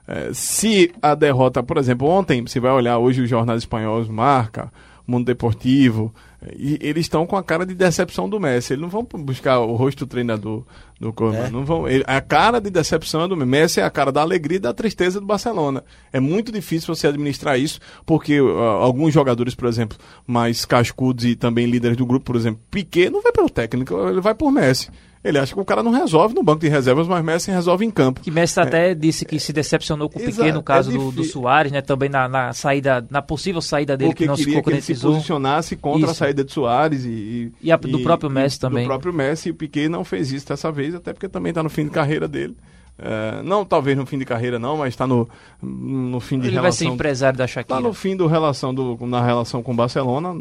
Eh, 0.09 0.31
se 0.33 0.93
a 1.01 1.15
derrota, 1.15 1.63
por 1.63 1.79
exemplo, 1.79 2.09
ontem, 2.09 2.43
você 2.43 2.59
vai 2.61 2.73
olhar 2.73 2.99
hoje 2.99 3.23
os 3.23 3.31
jornais 3.31 3.63
espanhóis, 3.63 4.09
Marca, 4.09 4.71
Mundo 5.07 5.27
Deportivo, 5.27 6.15
e 6.57 6.79
eles 6.81 7.07
estão 7.07 7.27
com 7.27 7.37
a 7.37 7.43
cara 7.43 7.65
de 7.67 7.75
decepção 7.75 8.29
do 8.29 8.39
Messi. 8.41 8.73
Eles 8.73 8.83
não 8.83 8.89
vão 8.89 9.03
buscar 9.05 9.59
o 9.61 9.75
rosto 9.77 10.05
do 10.05 10.09
treinador 10.09 10.65
do 11.01 11.13
Koeman. 11.13 11.51
Não 11.51 11.65
vão, 11.65 11.89
ele- 11.89 12.05
a 12.07 12.21
cara 12.21 12.61
de 12.61 12.71
decepção 12.71 13.23
é 13.23 13.29
do 13.29 13.37
Messi 13.37 13.81
é 13.81 13.85
a 13.85 13.91
cara 13.91 14.11
da 14.13 14.21
alegria 14.21 14.57
e 14.57 14.61
da 14.61 14.73
tristeza 14.73 15.21
do 15.21 15.27
Barcelona. 15.27 15.85
É 16.13 16.19
muito 16.21 16.51
difícil 16.53 16.95
você 16.95 17.07
administrar 17.07 17.59
isso, 17.59 17.79
porque 18.07 18.39
ah, 18.39 18.63
alguns 18.83 19.13
jogadores, 19.13 19.55
por 19.55 19.69
exemplo, 19.69 19.99
mais 20.27 20.65
cascudos 20.65 21.25
e 21.25 21.35
também 21.37 21.67
líderes 21.67 21.97
do 21.97 22.07
grupo, 22.07 22.25
por 22.27 22.37
exemplo, 22.37 22.61
Piquet 22.71 23.11
não 23.11 23.23
vai 23.23 23.33
pelo 23.33 23.51
técnico, 23.51 23.95
ele 24.09 24.21
vai 24.21 24.35
por 24.35 24.51
Messi. 24.51 24.89
Ele 25.25 25.39
acha 25.39 25.55
que 25.55 25.61
o 25.61 25.65
cara 25.65 25.83
não 25.85 25.93
resolve 25.93 26.35
no 26.35 26.43
banco 26.43 26.61
de 26.63 26.69
reservas, 26.69 27.07
mas 27.07 27.25
Messi 27.25 27.51
resolve 27.53 27.85
em 27.85 27.91
campo. 27.93 28.21
Que 28.21 28.31
Messi 28.31 28.59
até 28.59 28.93
disse 28.93 29.25
que 29.25 29.39
se 29.39 29.53
decepcionou 29.53 30.09
com 30.11 30.19
o 30.19 30.23
Piquet 30.23 30.51
no 30.51 30.63
caso 30.65 30.91
é 30.91 30.95
do, 30.95 31.13
do. 31.13 31.23
Soares, 31.23 31.71
né? 31.71 31.81
Também 31.81 32.09
na, 32.09 32.29
na 32.29 32.53
saída, 32.53 33.07
na 33.09 33.23
possível 33.23 33.61
saída 33.61 33.97
dele 33.97 34.11
porque 34.11 34.25
que 34.25 34.29
não 34.29 34.37
se 34.37 34.45
queria 34.45 34.61
que 34.63 34.69
ele 34.71 34.81
se 34.81 34.87
concretizou. 34.89 35.13
posicionasse 35.13 35.77
contra 35.77 36.09
a 36.09 36.11
Isso. 36.11 36.19
saída 36.19 36.43
de 36.43 36.51
Soares 36.53 37.05
e, 37.05 37.53
E 37.63 37.71
a- 37.71 37.77
do 37.77 38.01
próprio 38.01 38.29
Messi 38.29 38.59
também. 38.59 38.83
Do 38.83 38.89
próprio 38.89 39.13
Messi, 39.13 39.49
e 39.51 39.53
o 39.53 39.55
Piquet 39.55 39.89
não 39.89 40.05
fez 40.05 40.33
isso 40.33 40.49
dessa 40.49 40.73
vez, 40.73 40.93
até 40.95 41.13
porque 41.13 41.29
também 41.29 41.51
está 41.51 41.63
no 41.63 41.71
fim 41.71 41.85
de 41.85 41.91
carreira 41.91 42.27
dele. 42.27 42.57
É, 42.99 43.43
não, 43.43 43.65
talvez 43.65 43.97
no 43.97 44.07
fim 44.07 44.19
de 44.19 44.25
carreira 44.25 44.59
não, 44.59 44.77
mas 44.77 44.89
está 44.91 45.07
no, 45.07 45.29
no 45.61 46.21
fim 46.21 46.39
de 46.39 46.49
Ele 46.49 46.61
vai 46.61 46.71
ser 46.71 46.85
relação. 46.85 46.95
empresário 46.95 47.39
da 47.39 47.45
Está 47.47 47.61
Shakira. 47.61 47.81
no 47.81 47.93
fim 47.93 48.17
do 48.17 48.27
relação 48.27 48.73
do, 48.73 48.97
na 49.07 49.25
relação 49.25 49.63
com 49.63 49.73
o 49.73 49.75
Barcelona. 49.75 50.35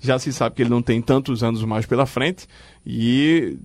Já 0.00 0.18
se 0.18 0.32
sabe 0.32 0.56
que 0.56 0.62
ele 0.62 0.70
não 0.70 0.82
tem 0.82 1.00
tantos 1.00 1.42
anos 1.42 1.62
mais 1.64 1.86
pela 1.86 2.04
frente. 2.04 2.46
E 2.84 3.56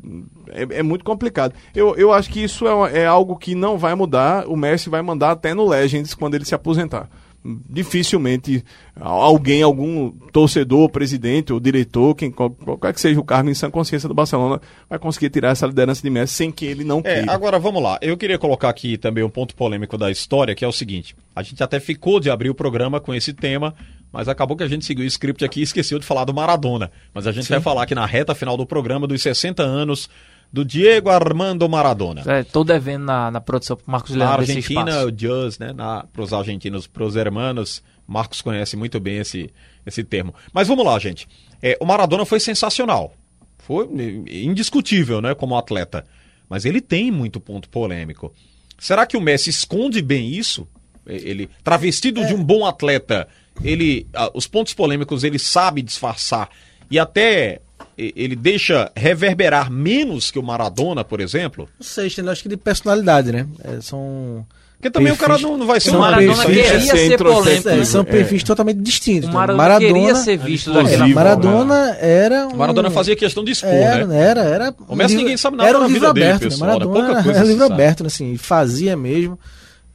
é, 0.50 0.80
é 0.80 0.84
muito 0.84 1.04
complicado. 1.04 1.54
Eu, 1.76 1.96
eu 1.96 2.14
acho 2.14 2.30
que 2.30 2.42
isso 2.44 2.66
é, 2.68 3.00
é 3.02 3.06
algo 3.06 3.36
que 3.36 3.54
não 3.54 3.78
vai 3.78 3.96
mudar. 3.96 4.48
O 4.48 4.56
Messi 4.56 4.90
vai 4.90 5.02
mandar 5.02 5.32
até 5.32 5.54
no 5.54 5.68
Legends 5.68 6.14
quando 6.14 6.36
ele 6.36 6.46
se 6.46 6.56
aposentar. 6.56 7.10
Dificilmente 7.44 8.64
alguém, 9.00 9.64
algum 9.64 10.12
torcedor, 10.32 10.90
presidente 10.90 11.52
ou 11.52 11.60
diretor, 11.60 12.14
quem, 12.14 12.30
qual- 12.30 12.52
qualquer 12.52 12.94
que 12.94 13.02
seja 13.02 13.20
o 13.20 13.24
cargo 13.24 13.50
em 13.50 13.54
sã 13.54 13.72
consciência 13.72 14.08
do 14.08 14.14
Barcelona, 14.14 14.62
vai 14.90 15.00
conseguir 15.00 15.30
tirar 15.30 15.50
essa 15.50 15.66
liderança 15.66 16.02
de 16.04 16.10
Messi 16.10 16.34
sem 16.36 16.52
que 16.52 16.66
ele 16.66 16.84
não 16.84 17.00
É, 17.00 17.16
queira. 17.16 17.32
agora 17.32 17.58
vamos 17.58 17.82
lá. 17.82 17.98
Eu 18.02 18.16
queria 18.16 18.38
colocar 18.38 18.70
aqui 18.70 18.98
também 18.98 19.24
um 19.24 19.30
ponto 19.30 19.56
polêmico 19.56 19.98
da 19.98 20.12
história, 20.12 20.54
que 20.54 20.64
é 20.64 20.68
o 20.68 20.72
seguinte: 20.72 21.16
a 21.36 21.42
gente 21.42 21.64
até 21.64 21.80
ficou 21.80 22.20
de 22.20 22.30
abrir 22.30 22.50
o 22.50 22.56
programa 22.56 23.00
com 23.00 23.14
esse 23.14 23.34
tema, 23.34 23.74
mas 24.14 24.28
acabou 24.28 24.56
que 24.56 24.64
a 24.64 24.68
gente 24.68 24.86
seguiu 24.86 25.04
o 25.04 25.08
script 25.08 25.44
aqui 25.44 25.62
e 25.62 25.64
esqueceu 25.64 25.98
de 25.98 26.06
falar 26.06 26.26
do 26.26 26.34
Maradona. 26.34 26.92
Mas 27.14 27.26
a 27.26 27.32
gente 27.32 27.50
vai 27.50 27.60
falar 27.62 27.84
aqui 27.84 27.96
na 27.96 28.06
reta 28.06 28.36
final 28.36 28.56
do 28.56 28.66
programa 28.66 29.08
dos 29.08 29.22
60 29.22 29.64
anos 29.64 30.10
do 30.52 30.66
Diego 30.66 31.10
Armando 31.10 31.68
Maradona. 31.70 32.24
É, 32.26 32.44
tô 32.44 32.64
devendo 32.64 33.06
na, 33.06 33.32
na 33.32 33.42
produção 33.42 33.78
pro 33.78 33.90
Marcos 33.90 34.12
Na 34.12 34.26
Leandro 34.26 34.44
esse 34.44 34.52
Argentina, 34.52 35.06
o 35.06 35.12
Jus, 35.16 35.58
né? 35.58 35.74
Para 36.12 36.22
os 36.22 36.34
argentinos, 36.34 36.88
para 36.88 37.04
os 37.04 37.16
hermanos, 37.16 37.82
Marcos 38.06 38.42
conhece 38.42 38.76
muito 38.76 39.00
bem 39.00 39.18
esse, 39.18 39.50
esse 39.86 40.04
termo. 40.04 40.36
Mas 40.54 40.68
vamos 40.68 40.86
lá, 40.86 41.00
gente. 41.00 41.28
É, 41.62 41.78
o 41.80 41.86
Maradona 41.86 42.26
foi 42.26 42.40
sensacional. 42.40 43.14
Foi 43.60 43.86
eh, 43.86 44.44
indiscutível, 44.44 45.22
né? 45.22 45.34
Como 45.34 45.56
atleta. 45.56 46.04
Mas 46.50 46.66
ele 46.66 46.82
tem 46.82 47.12
muito 47.12 47.40
ponto 47.40 47.70
polêmico. 47.70 48.34
Será 48.78 49.06
que 49.06 49.16
o 49.16 49.22
Messi 49.22 49.50
esconde 49.50 50.02
bem 50.02 50.30
isso? 50.30 50.68
Ele, 51.06 51.50
travestido 51.64 52.26
de 52.26 52.34
um 52.34 52.44
bom 52.44 52.66
atleta, 52.66 53.28
ele, 53.64 54.08
ah, 54.14 54.30
os 54.34 54.48
pontos 54.48 54.74
polêmicos 54.74 55.24
ele 55.24 55.40
sabe 55.40 55.82
disfarçar 55.82 56.50
e 56.90 57.00
até 57.00 57.62
ele 57.98 58.36
deixa 58.36 58.92
reverberar 58.96 59.72
menos 59.72 60.32
que 60.32 60.40
o 60.40 60.44
Maradona, 60.44 61.04
por 61.04 61.20
exemplo? 61.20 61.68
Não 61.80 61.86
sei, 61.86 62.08
entendeu? 62.08 62.32
acho 62.32 62.44
que 62.44 62.50
de 62.50 62.58
personalidade, 62.58 63.32
né? 63.32 63.46
É, 63.64 63.82
são. 63.82 64.46
Porque 64.78 64.90
também 64.90 65.14
o 65.14 65.16
cara 65.18 65.34
Perfis- 65.34 65.48
não, 65.48 65.58
não 65.60 65.68
vai 65.68 65.80
ser 65.80 65.92
um 65.96 66.00
Maradona 66.00 66.44
perfis- 66.44 66.46
queria 66.66 66.80
ser 66.82 66.88
ser 66.98 67.14
introspectivo. 67.14 67.64
polêmico. 67.64 67.82
é, 67.84 67.86
são 67.86 68.02
É. 68.02 68.04
perfis 68.04 68.44
totalmente 68.44 68.78
distintos. 68.80 69.26
O 69.30 69.32
né? 69.32 69.38
Maradona, 69.38 69.78
queria 69.80 70.16
ser 70.16 70.38
visto 70.38 70.72
É, 70.72 70.74
daquela 70.84 71.08
Maradona 71.10 71.96
era 72.00 72.48
um. 72.48 72.56
Maradona 72.56 72.90
fazia 72.90 73.16
questão 73.16 73.44
de 73.44 73.52
expor, 73.52 73.70
Era, 73.70 74.08
né? 74.08 74.20
era, 74.20 74.42
era. 74.42 74.76
O 74.88 74.96
Messi 74.96 75.14
um 75.16 75.18
ninguém 75.20 75.38
sabe 75.38 75.56
nada 75.58 75.70
Era 75.70 75.78
um 75.78 75.82
da 75.82 75.88
livro 75.88 76.00
vida 76.02 76.14
dele, 76.14 76.26
aberto, 76.26 76.44
né? 76.46 76.50
pessoal, 76.50 76.68
né? 76.68 76.74
Maradona 76.74 76.96
Pouca 76.96 77.12
era, 77.14 77.24
coisa 77.24 77.40
era 77.40 77.48
livro 77.48 77.62
sabe. 77.62 77.74
aberto, 77.76 78.02
né? 78.02 78.08
assim, 78.08 78.32
e 78.34 78.38
fazia 78.40 78.98
mesmo. 78.98 79.38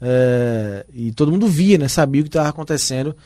é, 0.01 0.87
e 0.95 1.11
todo 1.13 1.33
mundo 1.33 1.49
via, 1.49 1.79
né? 1.79 1.89
Sabia 1.89 2.21
o 2.21 2.25
que 2.25 2.29
estava 2.29 2.49
acontecendo 2.49 3.17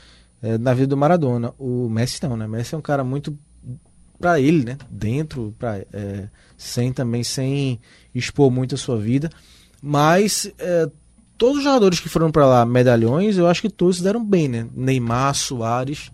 é, 0.42 0.56
na 0.56 0.72
vida 0.72 0.86
do 0.86 0.96
Maradona. 0.96 1.52
O 1.58 1.90
Messi 1.90 2.22
não, 2.22 2.38
né? 2.38 2.46
O 2.46 2.48
Messi 2.48 2.74
é 2.74 2.78
um 2.78 2.82
cara 2.82 3.04
muito 3.04 3.36
para 4.20 4.38
ele, 4.40 4.64
né? 4.64 4.76
Dentro, 4.90 5.54
pra, 5.58 5.78
é, 5.92 6.28
sem 6.56 6.92
também 6.92 7.24
sem 7.24 7.80
expor 8.14 8.50
muito 8.50 8.74
a 8.74 8.78
sua 8.78 8.98
vida. 8.98 9.30
Mas 9.82 10.50
é, 10.58 10.88
todos 11.38 11.58
os 11.58 11.64
jogadores 11.64 12.00
que 12.00 12.08
foram 12.08 12.30
para 12.30 12.44
lá 12.46 12.66
medalhões, 12.66 13.38
eu 13.38 13.46
acho 13.48 13.62
que 13.62 13.70
todos 13.70 13.96
se 13.96 14.02
deram 14.02 14.22
bem, 14.24 14.46
né? 14.48 14.66
Neymar, 14.74 15.34
Soares. 15.34 16.10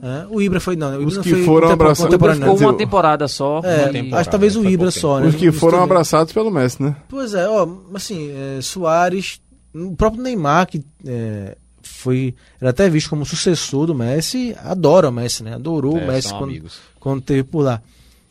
é, 0.00 0.26
o 0.30 0.40
Ibra 0.40 0.60
foi 0.60 0.76
não, 0.76 0.90
né? 0.92 0.96
o 0.98 1.02
Ibra 1.02 1.08
Os 1.08 1.18
que 1.18 1.30
foi 1.30 1.44
foram 1.44 1.70
abraçados- 1.70 2.14
ficou 2.38 2.56
uma 2.58 2.74
temporada 2.74 3.26
só. 3.28 3.60
É, 3.64 3.88
temporada, 3.88 4.16
acho 4.20 4.24
que 4.24 4.30
talvez 4.30 4.56
o 4.56 4.62
foi 4.62 4.72
Ibra 4.72 4.90
só, 4.90 5.18
né? 5.20 5.26
Os 5.26 5.34
que 5.34 5.50
foram 5.50 5.82
abraçados 5.82 6.32
pelo 6.32 6.50
Messi, 6.50 6.82
né? 6.82 6.94
Pois 7.08 7.34
é, 7.34 7.48
ó, 7.48 7.66
assim, 7.94 8.30
é, 8.30 8.60
Soares, 8.62 9.40
o 9.74 9.96
próprio 9.96 10.22
Neymar, 10.22 10.68
que 10.68 10.84
é, 11.04 11.56
foi, 11.82 12.34
era 12.60 12.70
até 12.70 12.88
visto 12.88 13.10
como 13.10 13.26
sucessor 13.26 13.86
do 13.86 13.94
Messi, 13.96 14.54
adora 14.62 15.08
o 15.08 15.12
Messi, 15.12 15.42
né? 15.42 15.54
Adorou 15.54 15.98
É, 15.98 16.04
o 16.04 16.06
Messi 16.06 16.28
são 16.28 16.38
quando, 16.38 16.50
amigos. 16.50 16.78
Quando 17.02 17.20
teve 17.22 17.42
por 17.42 17.62
lá. 17.62 17.82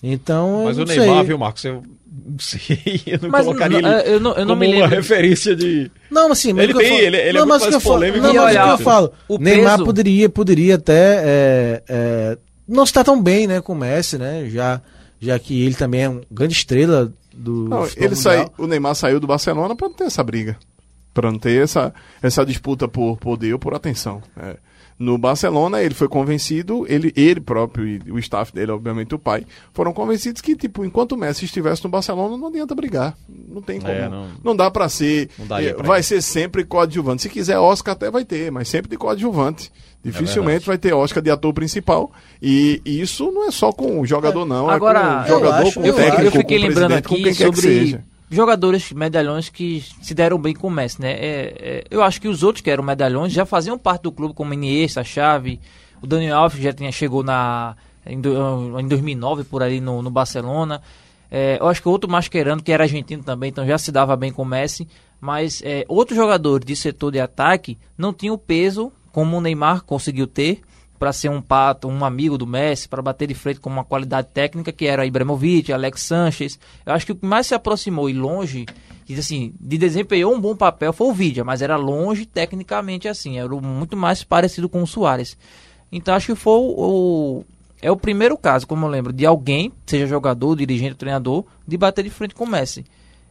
Então, 0.04 0.64
Mas 0.66 0.78
eu 0.78 0.84
o 0.84 0.88
Neymar, 0.88 1.18
sei. 1.18 1.24
viu, 1.26 1.38
Marcos? 1.38 1.64
Eu 1.66 1.84
não 2.26 2.40
sei, 2.40 3.02
eu 3.06 3.20
não 3.22 3.30
Mas 3.30 3.46
colocaria 3.46 3.82
não, 3.82 4.00
ele 4.00 4.10
eu 4.10 4.20
não, 4.20 4.32
eu 4.32 4.40
não 4.46 4.48
como 4.56 4.60
me 4.62 4.68
uma 4.68 4.76
lembro. 4.82 4.90
referência 4.96 5.56
de... 5.56 5.92
Não, 6.10 6.32
assim, 6.32 6.54
mas 6.54 6.64
Ele 6.64 6.74
tem- 6.74 6.98
ele- 6.98 7.18
ele 7.18 7.30
é 7.30 7.34
não, 7.34 7.48
muito 7.48 7.50
mas 7.50 7.68
o 7.68 7.72
mais 7.72 7.84
polêmico 7.84 8.24
Não, 8.26 8.34
mas 8.34 8.56
o 8.56 8.60
que 8.64 8.70
eu 8.70 8.78
falo, 8.80 9.12
o 9.28 9.38
Neymar 9.38 9.74
peso- 9.74 9.86
poderia, 9.86 10.30
poderia 10.30 10.76
até 10.76 11.22
é, 11.24 11.84
é, 11.88 12.38
não 12.68 12.84
estar 12.84 13.04
tão 13.04 13.22
bem, 13.22 13.48
né, 13.48 13.62
com 13.62 13.74
o 13.74 13.76
Messi, 13.76 14.18
né? 14.18 14.46
Já, 14.50 14.82
já 15.20 15.38
que 15.40 15.64
ele 15.64 15.76
também 15.76 16.02
é 16.04 16.10
uma 16.10 16.22
grande 16.32 16.54
estrela 16.54 17.12
do 17.34 17.70
Não, 17.70 17.88
ele 17.96 18.16
sai, 18.16 18.50
o 18.58 18.68
Neymar 18.68 18.96
saiu 18.96 19.20
do 19.20 19.28
Barcelona 19.28 19.76
para 19.76 19.88
não 19.88 19.96
ter 19.96 20.06
essa 20.06 20.24
briga. 20.24 20.58
Para 21.14 21.32
não 21.32 21.38
ter 21.40 21.62
essa, 21.64 21.94
essa 22.22 22.46
disputa 22.46 22.88
por 22.88 23.18
poder 23.18 23.54
ou 23.54 23.60
por 23.60 23.74
atenção. 23.74 24.22
É. 24.42 24.56
No 25.02 25.18
Barcelona, 25.18 25.82
ele 25.82 25.94
foi 25.96 26.08
convencido, 26.08 26.86
ele, 26.88 27.12
ele 27.16 27.40
próprio 27.42 27.88
e 27.88 28.12
o 28.12 28.20
staff 28.20 28.54
dele, 28.54 28.72
obviamente 28.72 29.16
o 29.16 29.20
pai, 29.20 29.46
foram 29.74 29.92
convencidos 29.94 30.42
que, 30.42 30.56
tipo, 30.56 30.86
enquanto 30.86 31.14
o 31.14 31.18
Messi 31.18 31.46
estivesse 31.46 31.84
no 31.84 31.90
Barcelona, 31.90 32.38
não 32.38 32.48
adianta 32.48 32.76
brigar. 32.76 33.18
Não 33.50 33.62
tem 33.62 33.80
como. 33.80 33.92
É, 33.92 34.08
não. 34.08 34.28
não- 34.44 34.56
dá 34.56 34.70
para 34.70 34.88
ser. 34.90 35.30
Eh, 35.40 35.74
pra 35.74 35.88
vai 35.88 35.98
ele. 35.98 36.04
ser 36.04 36.22
sempre 36.22 36.64
coadjuvante. 36.64 37.24
Se 37.24 37.30
quiser 37.30 37.58
Oscar, 37.58 37.94
até 37.94 38.12
vai 38.12 38.24
ter, 38.24 38.52
mas 38.52 38.68
sempre 38.68 38.90
de 38.92 38.98
coadjuvante. 38.98 39.72
Dificilmente 40.04 40.66
verdade. 40.66 40.66
vai 40.66 40.78
ter 40.78 40.94
Oscar 40.94 41.22
de 41.22 41.30
ator 41.30 41.54
principal. 41.54 42.12
E 42.42 42.82
isso 42.86 43.32
não 43.32 43.48
é 43.48 43.52
só 43.52 43.72
com 43.72 44.00
o 44.02 44.06
jogador, 44.06 44.46
não. 44.46 44.70
Agora, 44.70 45.00
é 45.00 45.04
com 45.04 45.08
o 45.08 45.22
eu 45.22 45.28
jogador, 45.40 45.68
acho- 45.68 45.74
com 45.76 45.82
o 45.82 45.86
Eu, 45.86 45.94
técnico, 45.94 46.22
eu 46.24 46.32
fiquei 46.32 46.58
com 46.60 46.66
o 46.66 46.68
lembrando 46.68 46.88
presidente, 46.88 47.08
com 47.08 47.14
aqui 47.16 47.24
quem 47.24 47.34
quer 47.34 47.38
que 47.38 47.44
sobre 47.46 47.62
seja. 47.62 48.04
Jogadores 48.32 48.94
medalhões 48.94 49.50
que 49.50 49.84
se 50.02 50.14
deram 50.14 50.38
bem 50.38 50.54
com 50.54 50.68
o 50.68 50.72
Messi, 50.72 51.02
né? 51.02 51.12
É, 51.12 51.56
é, 51.60 51.84
eu 51.92 52.02
acho 52.02 52.22
que 52.22 52.30
os 52.30 52.44
outros 52.44 52.62
que 52.62 52.72
eram 52.72 52.82
medalhões 52.82 53.34
já 53.34 53.46
faziam 53.46 53.78
parte 53.78 54.04
do 54.04 54.12
clube, 54.12 54.34
como 54.34 54.54
Iniesta, 54.54 55.04
Xavi, 55.04 55.60
o 56.02 56.08
Daniel 56.08 56.38
Alves 56.38 56.62
já 56.62 56.72
tinha 56.72 56.92
chegou 56.92 57.24
na 57.24 57.76
em, 58.06 58.18
em 58.18 58.88
2009 58.88 59.44
por 59.44 59.62
ali 59.62 59.82
no, 59.82 60.02
no 60.02 60.10
Barcelona. 60.10 60.82
É, 61.30 61.58
eu 61.60 61.68
acho 61.68 61.82
que 61.82 61.90
outro 61.90 62.10
Mascherano 62.10 62.64
que 62.64 62.72
era 62.72 62.86
argentino 62.86 63.22
também, 63.22 63.50
então 63.50 63.66
já 63.68 63.78
se 63.78 63.92
dava 63.92 64.16
bem 64.16 64.32
com 64.32 64.44
o 64.44 64.46
Messi, 64.46 64.88
mas 65.20 65.62
é, 65.64 65.86
outros 65.90 66.18
jogadores 66.18 66.66
de 66.66 66.76
setor 66.76 67.12
de 67.12 67.20
ataque 67.20 67.78
não 67.98 68.14
tinham 68.14 68.36
o 68.36 68.38
peso 68.38 68.92
como 69.12 69.38
o 69.38 69.42
Neymar 69.42 69.84
conseguiu 69.84 70.26
ter 70.26 70.62
para 71.02 71.12
ser 71.12 71.30
um 71.30 71.42
pato, 71.42 71.88
um 71.88 72.06
amigo 72.06 72.38
do 72.38 72.46
Messi, 72.46 72.88
para 72.88 73.02
bater 73.02 73.28
de 73.28 73.34
frente 73.34 73.60
com 73.60 73.72
uma 73.72 73.84
qualidade 73.84 74.28
técnica 74.32 74.72
que 74.72 74.86
era 74.86 75.04
Ibrahimovic, 75.04 75.74
Alex 75.74 76.04
Sanches. 76.04 76.60
Eu 76.86 76.94
acho 76.94 77.08
que 77.08 77.12
o 77.12 77.16
que 77.16 77.26
mais 77.26 77.48
se 77.48 77.56
aproximou 77.56 78.08
e 78.08 78.14
longe, 78.14 78.68
assim, 79.18 79.52
de 79.60 79.80
desempenhou 79.80 80.32
um 80.32 80.40
bom 80.40 80.56
papel 80.56 80.94
foi 80.94 81.08
o 81.08 81.12
Vidia, 81.12 81.44
mas 81.44 81.64
era 81.64 81.76
longe 81.76 82.28
tecnicamente 82.28 83.08
assim, 83.08 83.40
era 83.40 83.50
muito 83.50 83.98
mais 83.98 84.24
parecido 84.24 84.70
com 84.70 84.84
o 84.84 84.86
Soares. 84.86 85.36
Então 85.92 86.14
acho 86.14 86.28
que 86.28 86.36
foi 86.36 86.60
o, 86.60 87.44
é 87.82 87.90
o 87.90 87.98
primeiro 87.98 88.38
caso, 88.38 88.68
como 88.68 88.86
eu 88.86 88.90
lembro, 88.92 89.12
de 89.12 89.26
alguém, 89.26 89.74
seja 89.88 90.06
jogador, 90.06 90.56
dirigente, 90.56 90.94
treinador, 90.94 91.46
de 91.68 91.78
bater 91.78 92.04
de 92.04 92.12
frente 92.12 92.36
com 92.36 92.44
o 92.44 92.48
Messi. 92.48 92.86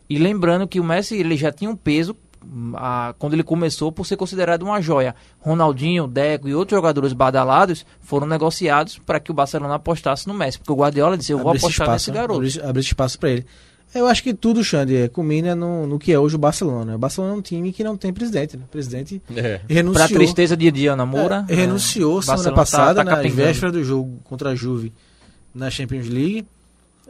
E 0.09 0.18
lembrando 0.18 0.66
que 0.66 0.81
o 0.81 0.85
Messi 0.85 1.14
ele 1.14 1.37
já 1.37 1.53
tinha 1.53 1.71
um 1.71 1.77
peso 1.77 2.16
a- 2.74 3.14
quando 3.18 3.34
ele 3.34 3.43
começou 3.43 3.91
por 3.93 4.07
ser 4.07 4.16
considerado 4.16 4.62
uma 4.62 4.80
joia. 4.80 5.14
Ronaldinho, 5.41 6.07
Deco 6.07 6.49
e 6.49 6.55
outros 6.55 6.76
jogadores 6.76 7.12
badalados 7.12 7.84
foram 8.01 8.26
negociados 8.26 8.99
para 8.99 9.20
que 9.20 9.30
o 9.30 9.34
Barcelona 9.34 9.74
apostasse 9.74 10.26
no 10.26 10.34
Messi, 10.34 10.59
porque 10.59 10.72
o 10.72 10.76
Guardiola 10.76 11.16
disse: 11.18 11.32
"Eu 11.32 11.38
vou 11.38 11.51
apostar 11.51 11.70
espaço, 11.70 11.91
nesse 11.93 12.11
né? 12.11 12.16
garoto". 12.16 12.43
Esse 12.45 12.61
espaço 12.80 13.18
para 13.18 13.30
ele. 13.30 13.47
Eu 13.93 14.07
acho 14.07 14.22
que 14.22 14.32
tudo, 14.32 14.62
Xande, 14.62 14.95
é, 14.97 15.09
culmina 15.09 15.53
no, 15.57 15.84
no 15.84 15.99
que 15.99 16.12
é 16.12 16.18
hoje 16.18 16.36
o 16.36 16.38
Barcelona. 16.38 16.95
O 16.95 16.99
Barcelona 16.99 17.34
é 17.34 17.36
um 17.36 17.43
time 17.43 17.72
que 17.72 17.82
não 17.82 17.97
tem 17.97 18.12
presidente, 18.12 18.57
né? 18.57 18.62
O 18.64 18.68
presidente 18.70 19.20
É. 19.34 19.61
renunciou. 19.68 20.07
Para 20.07 20.16
tristeza 20.16 20.57
de 20.57 20.70
Diana 20.70 21.05
Moura, 21.05 21.45
É, 21.49 21.55
renunciou 21.57 22.20
é, 22.20 22.22
semana 22.22 22.36
Barcelona 22.36 22.57
passada, 22.57 23.05
tá- 23.05 23.16
tá 23.16 23.22
na 23.22 23.28
véspera 23.28 23.72
do 23.72 23.82
jogo 23.82 24.20
contra 24.22 24.51
a 24.51 24.55
Juve 24.55 24.93
na 25.53 25.68
Champions 25.70 26.07
League, 26.09 26.47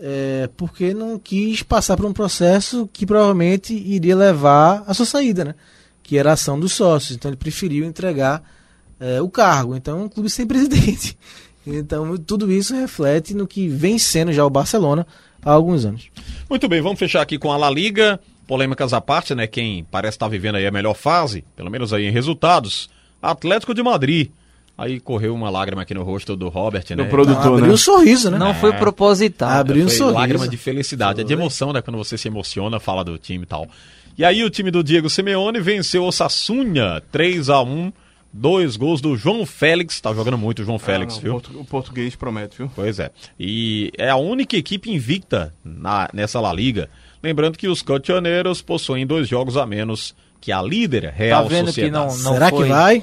é, 0.01 0.49
porque 0.57 0.95
não 0.95 1.19
quis 1.19 1.63
passar 1.63 1.97
por 1.97 2.07
um 2.07 2.13
processo 2.13 2.89
que 2.93 3.05
provavelmente 3.05 3.75
iria 3.75 4.17
levar 4.17 4.83
à 4.87 4.95
sua 4.95 5.05
saída, 5.05 5.45
né? 5.45 5.55
Que 6.03 6.17
era 6.17 6.31
a 6.31 6.33
ação 6.33 6.59
dos 6.59 6.73
sócios. 6.73 7.17
Então 7.17 7.31
ele 7.31 7.37
preferiu 7.37 7.85
entregar 7.85 8.43
é, 8.99 9.21
o 9.21 9.29
cargo. 9.29 9.77
Então 9.77 10.01
é 10.01 10.03
um 10.05 10.09
clube 10.09 10.31
sem 10.31 10.47
presidente. 10.49 11.17
Então 11.67 12.17
tudo 12.17 12.51
isso 12.51 12.75
reflete 12.75 13.35
no 13.35 13.47
que 13.47 13.69
vem 13.69 13.99
sendo 13.99 14.33
já 14.33 14.45
o 14.45 14.51
Barcelona 14.51 15.07
há 15.43 15.51
alguns 15.51 15.85
anos. 15.85 16.09
Muito 16.49 16.67
bem, 16.69 16.81
vamos 16.81 16.99
fechar 16.99 17.21
aqui 17.21 17.39
com 17.39 17.53
a 17.53 17.57
La 17.57 17.71
Liga. 17.71 18.19
Polêmicas 18.47 18.93
à 18.93 19.01
parte, 19.01 19.35
né? 19.35 19.47
Quem 19.47 19.85
parece 19.85 20.17
estar 20.17 20.27
vivendo 20.27 20.57
aí 20.57 20.67
a 20.67 20.73
melhor 20.73 20.95
fase, 20.95 21.45
pelo 21.55 21.71
menos 21.71 21.93
aí 21.93 22.07
em 22.07 22.11
resultados, 22.11 22.91
Atlético 23.23 23.73
de 23.73 23.83
Madrid. 23.83 24.31
Aí 24.83 24.99
correu 24.99 25.35
uma 25.35 25.51
lágrima 25.51 25.83
aqui 25.83 25.93
no 25.93 26.03
rosto 26.03 26.35
do 26.35 26.49
Robert, 26.49 26.85
né? 26.91 26.97
Do 26.97 27.07
produtor, 27.07 27.47
Abriu 27.55 27.67
né? 27.67 27.73
um 27.73 27.77
sorriso, 27.77 28.31
né? 28.31 28.39
Não 28.39 28.55
foi 28.55 28.73
proposital. 28.73 29.51
Abriu 29.51 29.85
um 29.85 29.89
Foi 29.89 29.97
sorriso. 29.99 30.17
lágrima 30.19 30.49
de 30.49 30.57
felicidade, 30.57 31.21
é 31.21 31.25
de 31.25 31.33
emoção, 31.35 31.73
né? 31.73 31.83
Quando 31.83 31.99
você 31.99 32.17
se 32.17 32.29
emociona, 32.29 32.81
fala 32.81 33.05
do 33.05 33.19
time 33.19 33.45
e 33.45 33.47
tal. 33.47 33.69
E 34.17 34.25
aí 34.25 34.43
o 34.43 34.49
time 34.49 34.71
do 34.71 34.83
Diego 34.83 35.11
Simeone 35.11 35.61
venceu 35.61 36.05
o 36.05 36.11
Sassunha 36.11 37.03
3 37.13 37.51
a 37.51 37.61
1 37.63 37.93
dois 38.33 38.77
gols 38.77 39.01
do 39.01 39.17
João 39.17 39.45
Félix, 39.45 40.01
tá 40.01 40.15
jogando 40.15 40.39
muito 40.39 40.63
o 40.63 40.65
João 40.65 40.79
Félix, 40.79 41.15
Ah, 41.15 41.17
não, 41.17 41.23
viu? 41.23 41.33
o 41.37 41.41
portu- 41.41 41.61
O 41.61 41.65
português 41.65 42.15
promete, 42.17 42.57
viu? 42.57 42.71
Pois 42.75 42.99
é. 43.01 43.11
E 43.39 43.91
é 43.99 44.09
a 44.09 44.17
única 44.17 44.57
equipe 44.57 44.91
invicta 44.91 45.53
na, 45.65 46.09
nessa 46.15 46.41
La 46.41 46.53
Liga. 46.53 46.89
Lembrando 47.23 47.59
que 47.59 47.67
os 47.69 47.83
Cotioneiros 47.83 48.63
possuem 48.63 49.07
dois 49.07 49.29
jogos 49.29 49.57
a 49.57 49.67
menos 49.67 50.15
que 50.41 50.51
a 50.53 50.63
líder 50.63 51.11
Tá 51.11 51.11
Real 51.17 51.49
vendo 51.49 51.67
que 51.67 51.73
Sociedade. 51.73 51.93
não, 51.93 52.17
não 52.25 52.33
Será 52.33 52.49
foi 52.51 52.63
que 52.65 52.69
vai? 52.73 53.03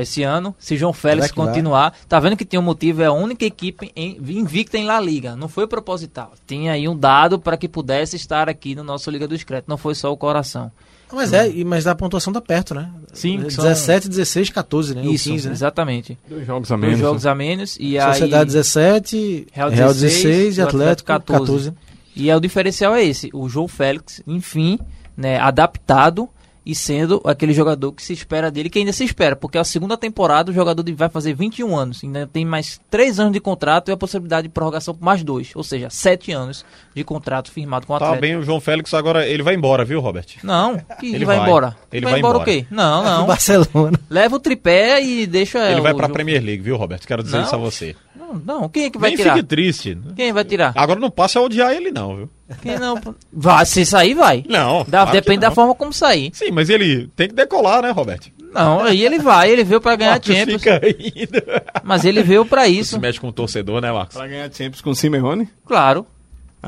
esse 0.00 0.22
ano? 0.22 0.54
Se 0.58 0.76
João 0.76 0.92
Félix 0.92 1.30
que 1.30 1.36
vai? 1.38 1.46
continuar, 1.46 1.94
tá 2.08 2.18
vendo 2.18 2.36
que 2.36 2.44
tem 2.44 2.58
um 2.58 2.62
motivo, 2.62 3.02
é 3.02 3.06
a 3.06 3.12
única 3.12 3.44
equipe 3.44 3.92
em- 3.94 4.16
invicta 4.30 4.76
em 4.78 4.84
La 4.84 5.00
Liga. 5.00 5.36
Não 5.36 5.48
foi 5.48 5.66
proposital. 5.66 6.32
Tinha 6.46 6.72
aí 6.72 6.88
um 6.88 6.96
dado 6.96 7.38
para 7.38 7.56
que 7.56 7.68
pudesse 7.68 8.16
estar 8.16 8.48
aqui 8.48 8.74
no 8.74 8.82
nosso 8.82 9.10
Liga 9.10 9.28
do 9.28 9.34
Discreto. 9.34 9.66
Não 9.68 9.76
foi 9.78 9.94
só 9.94 10.12
o 10.12 10.16
coração. 10.16 10.72
Mas 11.14 11.30
é, 11.34 11.52
mas 11.62 11.86
a 11.86 11.94
pontuação 11.94 12.32
tá 12.32 12.40
perto, 12.40 12.74
né? 12.74 12.88
Sim, 13.12 13.38
são- 13.50 13.64
17, 13.64 14.08
16, 14.08 14.48
14, 14.48 14.94
né? 14.94 15.04
Isso, 15.04 15.28
15, 15.28 15.46
né? 15.48 15.52
exatamente. 15.52 16.18
Dois 16.26 16.46
jogos 16.46 16.72
a 16.72 16.74
Dois 16.76 16.86
menos. 16.86 17.00
jogos 17.00 17.26
a 17.26 17.34
menos 17.34 17.76
e 17.78 18.00
Sociedade 18.00 18.34
aí 18.34 18.46
17, 18.46 19.46
Real 19.52 19.68
Real 19.68 19.92
16, 19.92 20.22
16 20.22 20.56
e 20.56 20.62
Atlético 20.62 21.12
Atlético 21.12 21.34
14. 21.36 21.70
14. 21.70 21.72
E 22.16 22.30
é 22.30 22.36
o 22.36 22.40
diferencial 22.40 22.94
é 22.94 23.04
esse, 23.04 23.28
o 23.34 23.46
João 23.46 23.68
Félix, 23.68 24.22
enfim, 24.26 24.78
né, 25.14 25.38
adaptado 25.38 26.28
e 26.64 26.74
sendo 26.74 27.20
aquele 27.24 27.52
jogador 27.52 27.92
que 27.92 28.02
se 28.02 28.12
espera 28.12 28.50
dele, 28.50 28.70
que 28.70 28.78
ainda 28.78 28.92
se 28.92 29.04
espera, 29.04 29.34
porque 29.34 29.58
é 29.58 29.60
a 29.60 29.64
segunda 29.64 29.96
temporada 29.96 30.50
o 30.50 30.54
jogador 30.54 30.84
vai 30.94 31.08
fazer 31.08 31.34
21 31.34 31.76
anos, 31.76 32.02
ainda 32.04 32.28
tem 32.32 32.44
mais 32.44 32.80
3 32.90 33.18
anos 33.20 33.32
de 33.32 33.40
contrato 33.40 33.88
e 33.88 33.92
a 33.92 33.96
possibilidade 33.96 34.46
de 34.48 34.52
prorrogação 34.52 34.94
por 34.94 35.04
mais 35.04 35.22
dois, 35.24 35.50
ou 35.54 35.64
seja, 35.64 35.90
7 35.90 36.30
anos 36.32 36.64
de 36.94 37.02
contrato 37.04 37.50
firmado 37.50 37.86
com 37.86 37.94
o 37.94 37.98
Tá 37.98 38.04
Atlético. 38.06 38.20
bem 38.22 38.36
o 38.36 38.42
João 38.42 38.60
Félix, 38.60 38.94
agora 38.94 39.26
ele 39.26 39.42
vai 39.42 39.54
embora, 39.54 39.84
viu, 39.84 40.00
Robert? 40.00 40.26
Não, 40.42 40.78
que 41.00 41.14
Ele 41.14 41.24
vai, 41.24 41.36
vai. 41.38 41.46
embora. 41.46 41.76
Ele 41.92 42.04
vai, 42.04 42.12
vai 42.12 42.20
embora, 42.20 42.38
embora. 42.38 42.38
o 42.38 42.44
quê? 42.60 42.66
Não, 42.70 43.02
não. 43.04 43.26
Barcelona. 43.26 43.98
Leva 44.08 44.36
o 44.36 44.40
tripé 44.40 45.02
e 45.02 45.26
deixa 45.26 45.58
ele 45.70 45.80
o 45.80 45.82
vai 45.82 45.92
pra 45.94 46.04
João- 46.06 46.14
Premier 46.14 46.42
League, 46.42 46.62
viu, 46.62 46.76
Robert? 46.76 47.00
Quero 47.06 47.22
dizer 47.22 47.38
Não. 47.38 47.44
isso 47.44 47.54
a 47.54 47.58
você. 47.58 47.96
Não, 48.32 48.60
não, 48.60 48.68
quem 48.68 48.84
é 48.84 48.90
que 48.90 48.98
vai 48.98 49.10
Nem 49.10 49.16
tirar? 49.16 49.34
fique 49.34 49.46
triste. 49.46 49.98
Quem 50.16 50.32
vai 50.32 50.44
tirar? 50.44 50.72
Agora 50.76 50.98
não 50.98 51.10
passe 51.10 51.36
a 51.38 51.40
odiar 51.40 51.72
ele, 51.72 51.90
não, 51.90 52.16
viu? 52.16 52.30
Quem 52.60 52.78
não? 52.78 53.00
Vai, 53.32 53.64
se 53.66 53.84
sair, 53.86 54.14
vai. 54.14 54.44
Não. 54.48 54.84
Dá- 54.86 55.02
claro 55.02 55.12
depende 55.12 55.40
da 55.40 55.48
não. 55.48 55.54
forma 55.54 55.74
como 55.74 55.92
sair. 55.92 56.30
Sim, 56.34 56.50
mas 56.50 56.68
ele 56.70 57.08
tem 57.16 57.28
que 57.28 57.34
decolar, 57.34 57.82
né, 57.82 57.90
Robert? 57.90 58.20
Não, 58.54 58.80
aí 58.80 59.02
ele 59.02 59.18
vai, 59.18 59.50
ele 59.50 59.64
veio 59.64 59.80
pra 59.80 59.96
ganhar 59.96 60.10
Marcos 60.20 60.34
Champions. 60.34 60.62
fica 60.62 60.78
rindo. 60.84 61.42
Mas 61.82 62.04
ele 62.04 62.22
veio 62.22 62.44
pra 62.44 62.66
Se 62.66 62.78
isso, 62.78 63.00
mexe 63.00 63.18
com 63.18 63.28
o 63.28 63.32
torcedor, 63.32 63.80
né, 63.80 63.90
Marcos? 63.90 64.16
Pra 64.16 64.26
ganhar 64.26 64.50
Champions 64.52 64.80
com 64.82 64.90
o 64.90 64.94
Simeone? 64.94 65.48
claro. 65.64 66.06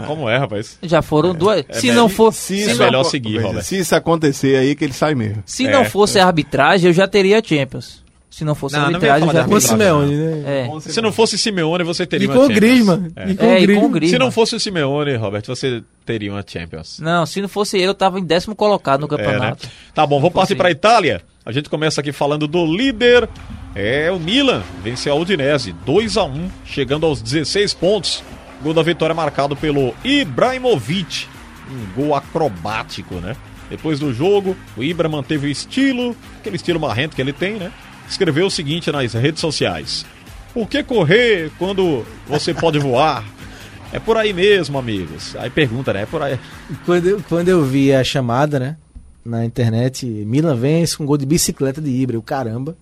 Como 0.09 0.29
é, 0.29 0.37
rapaz? 0.37 0.77
Já 0.83 1.03
foram 1.03 1.33
duas. 1.33 1.65
se 1.71 1.87
melhor- 1.87 1.95
não 2.03 2.09
for, 2.09 2.33
Se 2.35 2.65
se, 2.65 2.71
é 2.71 2.75
não, 2.75 2.85
melhor 2.87 3.05
seguir, 3.05 3.35
Veja, 3.35 3.47
Robert. 3.47 3.63
Se 3.63 3.79
isso 3.79 3.95
acontecer 3.95 4.57
aí, 4.57 4.75
que 4.75 4.83
ele 4.85 4.93
sai 4.93 5.15
mesmo. 5.15 5.41
se 5.47 5.69
É, 5.69 5.71
não 5.71 5.85
fosse 5.85 6.19
a 6.19 6.27
arbitragem, 6.27 6.89
eu 6.89 6.93
já 6.93 7.07
teria 7.07 7.41
Champions. 7.45 8.03
Se 8.35 8.45
não 8.45 8.55
fosse 8.57 8.75
Não, 8.75 8.83
não 8.83 8.89
arbitragem, 8.89 9.29
falar 9.29 9.41
já 9.41 9.45
teria. 9.45 9.61
Simeone, 9.61 10.17
né? 10.17 10.43
É. 10.77 10.81
Se 10.81 11.01
não 11.01 11.13
fosse 11.13 11.39
Simeone, 11.39 11.85
você 11.85 12.05
teria 12.05 12.27
E 12.27 12.29
uma 12.29 12.35
com 12.35 12.41
o 12.41 12.43
Champions. 12.47 12.59
Griezmann. 12.61 13.13
É. 13.15 13.31
E 13.31 13.35
com 13.37 13.45
É, 13.45 13.55
o 13.55 13.59
e 13.59 13.67
com. 13.81 13.91
Griezmann. 13.93 14.09
Se 14.11 14.19
não 14.19 14.31
fosse 14.33 14.57
o 14.57 14.61
Simeone, 14.61 15.15
Robert, 15.15 15.43
você 15.47 15.85
teria 16.05 16.33
uma 16.33 16.45
Champions. 16.45 16.99
Não, 16.99 17.25
se 17.27 17.41
não 17.41 17.49
fosse 17.49 17.77
ele, 17.79 17.87
eu 17.87 17.95
tava 17.95 18.19
em 18.19 18.25
décimo 18.25 18.57
colocado 18.57 19.03
no 19.03 19.07
É, 19.07 19.17
né? 19.17 19.25
campeonato. 19.25 19.69
Tá 19.95 20.05
bom, 20.05 20.19
vamos 20.21 20.35
partir 20.35 20.57
para 20.57 20.69
Itália. 20.69 21.23
A 21.47 21.53
gente 21.53 21.69
começa 21.71 22.01
aqui 22.01 22.11
falando 22.11 22.49
do 22.49 22.67
líder. 22.67 23.29
É 23.73 24.11
o 24.11 24.19
Milan, 24.19 24.65
venceu 24.83 25.13
a 25.13 25.17
Udinese 25.17 25.73
2 25.87 26.17
a 26.17 26.25
1, 26.25 26.51
chegando 26.65 27.07
aos 27.07 27.23
16 27.23 27.73
pontos. 27.75 28.25
Gol 28.65 28.75
da 28.75 28.83
vitória 28.83 29.15
marcado 29.15 29.55
pelo 29.55 29.95
Ibrahimovic. 30.05 31.27
Um 31.71 31.87
gol 32.03 32.15
acrobático, 32.17 33.15
né? 33.17 33.37
Depois 33.71 33.99
do 33.99 34.13
jogo, 34.13 34.57
o 34.77 34.83
Ibra 34.83 35.09
manteve 35.09 35.47
o 35.47 35.51
estilo, 35.51 36.15
aquele 36.41 36.57
estilo 36.57 36.79
marrento 36.79 37.15
que 37.17 37.23
ele 37.23 37.33
tem, 37.33 37.55
né? 37.55 37.71
Escreveu 38.09 38.47
o 38.47 38.51
seguinte 38.51 38.91
nas 38.93 39.13
redes 39.13 39.41
sociais: 39.41 40.05
Por 40.53 40.69
que 40.69 40.83
correr 40.83 41.51
quando 41.59 42.05
você 42.27 42.53
pode 42.53 42.79
voar? 42.79 43.25
É 43.93 43.99
por 44.01 44.17
aí 44.17 44.33
mesmo, 44.33 44.77
amigos. 44.77 45.37
Aí 45.37 45.49
pergunta, 45.49 45.93
né? 45.93 46.03
É 46.03 46.07
por 46.07 46.21
aí. 46.21 46.39
Quando 46.85 47.07
eu, 47.07 47.23
quando 47.29 47.49
eu 47.49 47.65
vi 47.65 47.93
a 47.93 48.03
chamada, 48.03 48.59
né? 48.59 48.77
Na 49.25 49.45
internet, 49.45 50.05
Milan 50.05 50.57
vence 50.57 50.97
com 50.97 51.07
gol 51.07 51.17
de 51.17 51.25
bicicleta 51.25 51.81
de 51.81 51.91
Ibra, 51.91 52.19
o 52.19 52.23
caramba. 52.23 52.77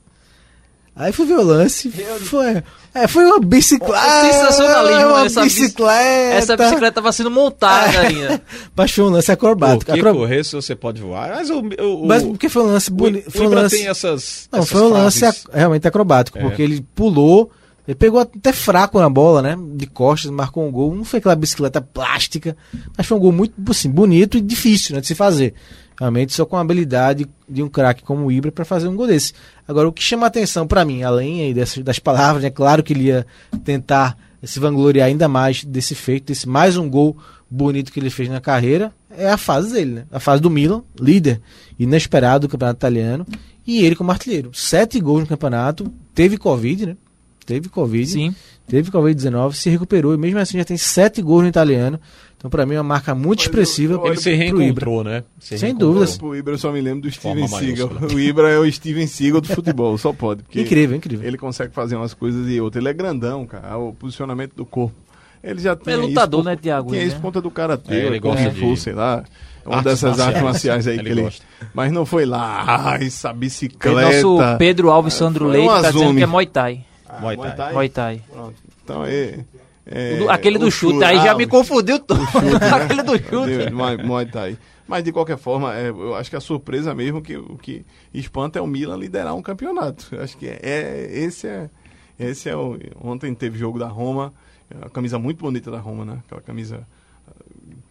Aí 0.95 1.11
fui 1.13 1.25
ver 1.27 1.39
o 1.39 1.43
lance. 1.43 1.91
Foi, 2.21 2.63
é, 2.95 3.09
foi 3.09 3.25
uma 3.25 3.41
bicicleta. 3.41 3.97
É 4.07 4.33
sensacionalismo, 4.33 5.01
é 5.01 5.07
uma 5.07 5.25
essa 5.25 5.43
bici- 5.43 5.61
bicicleta. 5.63 6.35
Essa 6.35 6.57
bicicleta 6.57 6.93
tava 6.93 7.11
sendo 7.13 7.31
montada 7.31 8.01
ainda. 8.07 8.43
Baixou 8.77 9.09
um 9.09 9.11
lance 9.11 9.27
Por 9.29 9.33
acrobático. 9.33 9.91
que 9.93 9.99
Acro- 9.99 10.15
correr 10.15 10.45
se 10.45 10.55
você 10.55 10.77
pode 10.77 11.01
voar? 11.01 11.31
Mas 11.31 11.49
o, 11.49 11.61
o, 11.61 12.07
Mas 12.07 12.23
porque 12.23 12.49
foi 12.51 12.63
um 12.63 12.67
lance 12.67 12.91
bonito. 12.91 13.31
Foi 13.31 13.47
um 13.47 13.51
lance. 13.51 13.79
tem 13.79 13.87
essas. 13.89 14.49
Não, 14.53 14.59
essas 14.61 14.71
foi 14.71 14.83
um 14.83 14.89
lance 14.91 15.19
frases. 15.21 15.45
realmente 15.53 15.89
acrobático, 15.89 16.39
É. 16.39 16.43
porque 16.43 16.61
ele 16.61 16.85
pulou, 16.95 17.51
ele 17.89 17.95
pegou 17.95 18.21
até 18.21 18.53
fraco 18.53 19.01
na 19.01 19.09
bola, 19.09 19.41
né? 19.41 19.57
De 19.75 19.87
costas, 19.87 20.31
marcou 20.31 20.69
um 20.69 20.71
gol. 20.71 20.95
Não 20.95 21.05
foi 21.05 21.21
aquela 21.21 21.35
bicicleta 21.35 21.81
plástica, 21.81 22.55
mas 22.99 23.07
foi 23.07 23.17
um 23.17 23.21
gol 23.21 23.33
muito 23.33 23.55
assim, 23.71 23.89
bonito 23.91 24.37
e 24.37 24.43
difícil 24.43 24.95
né, 24.95 25.01
de 25.01 25.07
se 25.07 25.15
fazer. 25.15 25.55
Realmente 25.99 26.33
só 26.33 26.45
com 26.45 26.57
a 26.57 26.61
habilidade 26.61 27.27
de 27.49 27.63
um 27.63 27.69
craque 27.69 28.03
como 28.03 28.27
o 28.27 28.33
Ibra 28.33 28.51
para 28.51 28.65
fazer 28.65 28.89
um 28.89 28.97
gol 28.97 29.07
desse. 29.07 29.33
Agora, 29.67 29.89
o 29.89 29.93
que 29.93 30.03
chama 30.03 30.27
a 30.27 30.29
atenção 30.29 30.67
para 30.67 30.85
mim, 30.85 31.03
além 31.03 31.43
aí 31.43 31.55
dessas, 31.55 31.83
das 31.85 31.99
palavras, 31.99 32.45
é 32.45 32.51
claro 32.51 32.83
que 32.83 32.93
ele 32.93 33.05
ia 33.05 33.27
tentar 33.65 34.17
se 34.43 34.59
vangloriar 34.59 35.07
ainda 35.07 35.29
mais 35.29 35.65
desse 35.65 35.95
feito, 35.95 36.27
desse 36.27 36.49
mais 36.49 36.77
um 36.77 36.89
gol 36.89 37.17
bonito 37.49 37.93
que 37.93 38.01
ele 38.01 38.11
fez 38.11 38.29
na 38.29 38.41
carreira, 38.41 38.93
é 39.11 39.29
a 39.29 39.37
fase 39.37 39.73
dele, 39.73 39.93
né? 39.93 40.05
A 40.11 40.19
fase 40.19 40.41
do 40.43 40.51
Milan, 40.51 40.83
líder 40.99 41.41
inesperado 41.79 42.47
do 42.47 42.51
campeonato 42.51 42.79
italiano, 42.79 43.27
e 43.67 43.85
ele 43.85 43.95
como 43.95 44.11
artilheiro. 44.11 44.51
Sete 44.55 44.99
gols 44.99 45.21
no 45.21 45.27
campeonato, 45.27 45.93
teve 46.15 46.39
Covid, 46.39 46.87
né? 46.87 46.97
Teve 47.45 47.69
Covid. 47.69 48.11
Sim. 48.11 48.35
Teve 48.67 48.91
Covid-19, 48.91 49.53
se 49.55 49.69
recuperou 49.69 50.15
e 50.15 50.17
mesmo 50.17 50.39
assim 50.39 50.57
já 50.57 50.65
tem 50.65 50.77
sete 50.77 51.21
gols 51.21 51.43
no 51.43 51.49
italiano. 51.49 52.01
Então, 52.43 52.51
para 52.51 52.67
mim, 52.67 52.75
é 52.75 52.79
uma 52.79 52.83
marca 52.83 53.15
muito 53.15 53.43
expressiva. 53.43 54.01
Ele 54.05 54.17
se 54.17 54.33
Ibra. 54.33 54.45
reencontrou, 54.59 55.05
né? 55.05 55.23
Se 55.39 55.57
Sem 55.57 55.73
dúvidas. 55.73 56.19
Pro 56.19 56.35
Ibra 56.35 56.55
eu 56.55 56.59
só 56.59 56.73
me 56.73 56.81
lembro 56.81 57.03
do 57.03 57.11
Steven 57.13 57.47
Seagal. 57.47 57.89
O 58.13 58.19
Ibra 58.19 58.51
é 58.51 58.59
o 58.59 58.73
Steven 58.73 59.07
Seagal 59.07 59.41
do 59.41 59.47
futebol, 59.47 59.97
só 59.97 60.13
pode. 60.13 60.43
porque 60.43 60.61
Incrível, 60.63 60.97
incrível. 60.97 61.25
Ele 61.25 61.39
consegue 61.39 61.73
fazer 61.73 61.95
umas 61.95 62.13
coisas 62.15 62.49
e 62.51 62.61
outras. 62.61 62.83
Ele 62.83 62.91
é 62.91 62.93
grandão, 62.93 63.47
cara. 63.47 63.79
O 63.79 63.93
posicionamento 63.93 64.57
do 64.57 64.67
corpo. 64.67 64.93
Ele 65.41 65.61
já 65.61 65.77
tem. 65.77 65.95
lutador, 65.95 66.41
isso, 66.41 66.49
né, 66.51 66.57
Thiago, 66.57 66.91
Tinha 66.91 67.03
isso 67.03 67.15
né? 67.15 67.21
por 67.21 67.23
conta 67.29 67.41
do 67.41 67.51
karatê, 67.51 67.95
É, 67.95 68.07
ele 68.07 68.19
gosta 68.19 68.51
Fu, 68.51 68.75
de 68.75 68.81
sei 68.81 68.93
lá. 68.93 69.23
Uma 69.65 69.77
artes 69.77 69.93
dessas 69.93 70.19
artes 70.21 70.43
marciais. 70.43 70.85
marciais 70.85 70.89
aí 70.89 70.95
Ele 70.95 71.03
que 71.05 71.11
ele. 71.11 71.23
gosta. 71.23 71.45
Mas 71.73 71.93
não 71.93 72.05
foi 72.05 72.27
lá, 72.27 72.99
essa 73.01 73.31
O 73.31 73.35
bicicleta. 73.35 74.01
nosso 74.03 74.59
Pedro 74.59 74.91
Alves 74.91 75.15
Sandro 75.15 75.47
Leite 75.47 75.69
um 75.69 75.81
tá 75.81 75.91
dizendo 75.93 76.17
que 76.17 76.23
é 76.25 76.27
Muay 76.27 76.47
Thai. 76.47 76.85
Ah, 77.09 77.21
Muay 77.21 77.37
Thai. 77.37 77.73
Muay 77.73 77.89
Thai. 77.89 78.23
Pronto. 78.33 78.55
Então 78.85 79.05
é. 79.05 79.39
É 79.85 80.19
aquele 80.29 80.59
do 80.59 80.67
o 80.67 80.71
chute, 80.71 81.03
aí 81.03 81.17
já 81.17 81.33
ah, 81.33 81.37
me 81.37 81.45
o 81.45 81.49
confundiu 81.49 81.99
todo. 81.99 82.21
Aquele 82.75 83.03
do 83.03 83.19
chute. 83.19 83.73
Muay, 83.73 83.97
Muay 83.97 84.27
Thai. 84.27 84.57
Mas 84.87 85.05
de 85.05 85.13
qualquer 85.13 85.39
forma, 85.39 85.75
é, 85.75 85.89
eu 85.89 86.15
acho 86.15 86.31
que 86.31 86.37
a 86.37 86.41
surpresa 86.41 86.95
mesmo 86.95 87.23
que 87.23 87.37
o 87.37 87.57
que 87.57 87.85
espanta 88.13 88.59
é 88.59 88.63
o 88.63 88.67
Milan 88.67 88.97
liderar 88.97 89.35
um 89.35 89.43
campeonato. 89.43 90.09
Eu 90.13 90.23
acho 90.23 90.37
que 90.37 90.47
é, 90.47 90.59
é- 90.63 91.19
esse 91.19 91.47
é 91.47 91.71
esse 92.19 92.49
é 92.49 92.57
o 92.57 92.79
ontem 93.01 93.35
teve 93.35 93.59
jogo 93.59 93.79
da 93.79 93.89
Roma, 93.89 94.33
a 94.81 94.89
camisa 94.89 95.19
muito 95.19 95.39
bonita 95.39 95.71
da 95.71 95.79
Roma, 95.79 96.05
né? 96.05 96.23
Aquela 96.27 96.41
camisa 96.41 96.87
ah, 97.27 97.33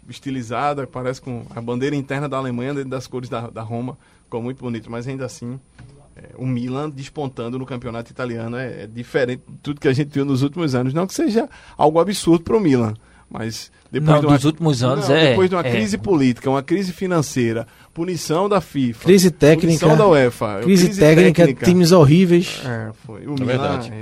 estilizada, 0.08 0.88
parece 0.88 1.22
com 1.22 1.46
a 1.54 1.62
bandeira 1.62 1.96
interna 1.96 2.30
da 2.30 2.38
Alemanha 2.38 2.74
dentro 2.74 2.90
das 2.90 3.08
cores 3.08 3.30
da, 3.30 3.50
da 3.50 3.62
Roma, 3.62 3.98
ficou 4.24 4.42
muito 4.42 4.60
bonito, 4.60 4.90
mas 4.90 5.08
ainda 5.08 5.26
assim 5.26 5.60
o 6.38 6.46
Milan 6.46 6.90
despontando 6.90 7.58
no 7.60 7.66
campeonato 7.66 8.12
italiano 8.12 8.58
é, 8.58 8.84
é 8.84 8.88
diferente 8.88 9.42
de 9.48 9.58
tudo 9.62 9.80
que 9.80 9.88
a 9.88 9.94
gente 9.94 10.10
viu 10.10 10.26
nos 10.26 10.42
últimos 10.42 10.74
anos. 10.76 10.94
Não 10.94 11.06
que 11.08 11.14
seja 11.14 11.48
algo 11.78 12.00
absurdo 12.00 12.44
para 12.44 12.56
o 12.58 12.60
Milan, 12.60 12.94
mas 13.30 13.72
depois 13.92 14.10
Não, 14.12 14.20
de 14.22 14.26
uma, 14.28 14.36
dos 14.36 14.46
últimos 14.46 14.84
anos 14.84 15.10
Não, 15.10 15.16
é- 15.16 15.30
Depois 15.32 15.50
de 15.50 15.56
uma 15.56 15.66
é. 15.68 15.72
crise 15.72 15.98
política, 15.98 16.50
uma 16.50 16.64
crise 16.64 16.94
financeira, 16.94 17.68
punição 17.94 18.48
da 18.48 18.62
FIFA, 18.62 19.04
Crise 19.06 19.32
técnica. 19.32 19.68
punição 19.86 19.98
da 19.98 20.08
UEFA, 20.08 20.60
Crise, 20.64 20.98
técnica, 20.98 21.54
times 21.66 21.92
horríveis. 21.92 22.62
É, 22.66 22.92
foi. 23.06 23.22
O 23.28 23.32
É 23.36 23.40
Milan 23.40 23.46
verdade. 23.46 23.94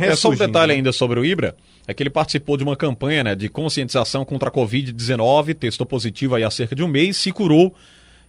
é, 0.00 0.06
É 0.08 0.16
só 0.16 0.30
um 0.30 0.34
detalhe 0.34 0.72
ainda 0.72 0.90
sobre 0.92 1.20
o 1.20 1.24
Ibra, 1.24 1.56
é 1.86 1.94
que 1.94 2.02
ele 2.02 2.10
participou 2.10 2.56
de 2.56 2.64
uma 2.64 2.74
campanha 2.76 3.22
né, 3.22 3.34
de 3.36 3.48
conscientização 3.48 4.24
contra 4.24 4.48
a 4.48 4.52
Covid-19, 4.52 5.54
testou 5.54 5.86
positivo 5.86 6.34
aí 6.34 6.42
há 6.42 6.50
cerca 6.50 6.74
de 6.74 6.82
um 6.82 6.88
mês, 6.88 7.16
se 7.16 7.30
curou, 7.30 7.72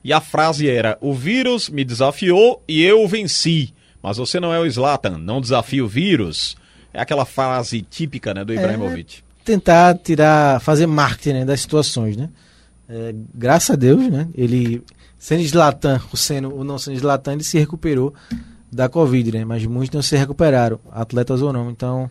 e 0.07 0.13
a 0.13 0.21
frase 0.21 0.69
era, 0.69 0.97
o 1.01 1.13
vírus 1.13 1.69
me 1.69 1.83
desafiou 1.83 2.63
e 2.65 2.81
eu 2.81 3.05
venci, 3.09 3.73
mas 4.01 4.15
você 4.15 4.39
não 4.39 4.53
é 4.53 4.59
o 4.61 4.71
Zlatan, 4.71 5.17
não 5.17 5.41
desafia 5.41 5.83
o 5.83 5.87
vírus. 5.87 6.55
É 6.93 7.01
aquela 7.01 7.25
frase 7.25 7.81
típica 7.81 8.33
né, 8.33 8.45
do 8.45 8.53
Ibrahimovic. 8.53 9.21
Tentar 9.43 9.97
tirar, 9.97 10.61
fazer 10.61 10.87
marketing 10.87 11.39
né, 11.39 11.45
das 11.45 11.59
situações, 11.59 12.15
né? 12.15 12.29
É, 12.87 13.13
graças 13.35 13.71
a 13.71 13.75
Deus, 13.75 14.09
né? 14.09 14.29
Ele, 14.33 14.81
sendo 15.19 15.45
Zlatan, 15.45 15.99
o 16.13 16.15
sendo 16.15 16.55
ou 16.55 16.63
não 16.63 16.79
sendo 16.79 16.97
Zlatan, 16.97 17.33
ele 17.33 17.43
se 17.43 17.59
recuperou 17.59 18.13
da 18.71 18.87
Covid, 18.87 19.33
né? 19.33 19.43
Mas 19.43 19.65
muitos 19.65 19.93
não 19.93 20.01
se 20.01 20.15
recuperaram, 20.15 20.79
atletas 20.89 21.41
ou 21.41 21.51
não. 21.51 21.69
Então, 21.69 22.09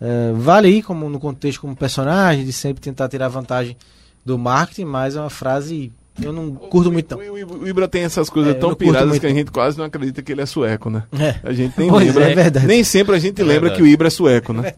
é, 0.00 0.32
vale 0.32 0.66
aí 0.66 0.82
como 0.82 1.08
no 1.08 1.20
contexto 1.20 1.60
como 1.60 1.76
personagem, 1.76 2.44
de 2.44 2.52
sempre 2.52 2.82
tentar 2.82 3.08
tirar 3.08 3.28
vantagem 3.28 3.76
do 4.24 4.36
marketing, 4.36 4.86
mas 4.86 5.14
é 5.14 5.20
uma 5.20 5.30
frase 5.30 5.92
eu 6.22 6.32
não 6.32 6.52
curto 6.54 6.90
muito 6.90 7.16
não. 7.16 7.22
O, 7.32 7.68
Ibra 7.68 7.86
tem 7.88 8.02
essas 8.04 8.28
coisas 8.30 8.54
É, 8.54 8.58
tão 8.58 8.74
piradas 8.74 9.18
que 9.18 9.26
a 9.26 9.30
gente 9.30 9.50
quase 9.50 9.76
não 9.78 9.84
acredita 9.84 10.22
que 10.22 10.32
ele 10.32 10.40
é 10.42 10.46
sueco, 10.46 10.88
né? 10.90 11.02
É. 11.18 11.36
A 11.44 11.52
gente 11.52 11.74
nem 11.78 11.88
Pois 11.88 12.06
lembra. 12.06 12.24
é, 12.28 12.32
é 12.32 12.34
verdade. 12.34 12.66
Nem 12.66 12.82
sempre 12.84 13.14
a 13.16 13.18
gente 13.18 13.38
lembra 13.42 13.60
verdade. 13.68 13.76
que 13.76 13.82
o 13.82 13.86
Ibra 13.86 14.08
é 14.08 14.10
sueco, 14.10 14.52
né? 14.52 14.72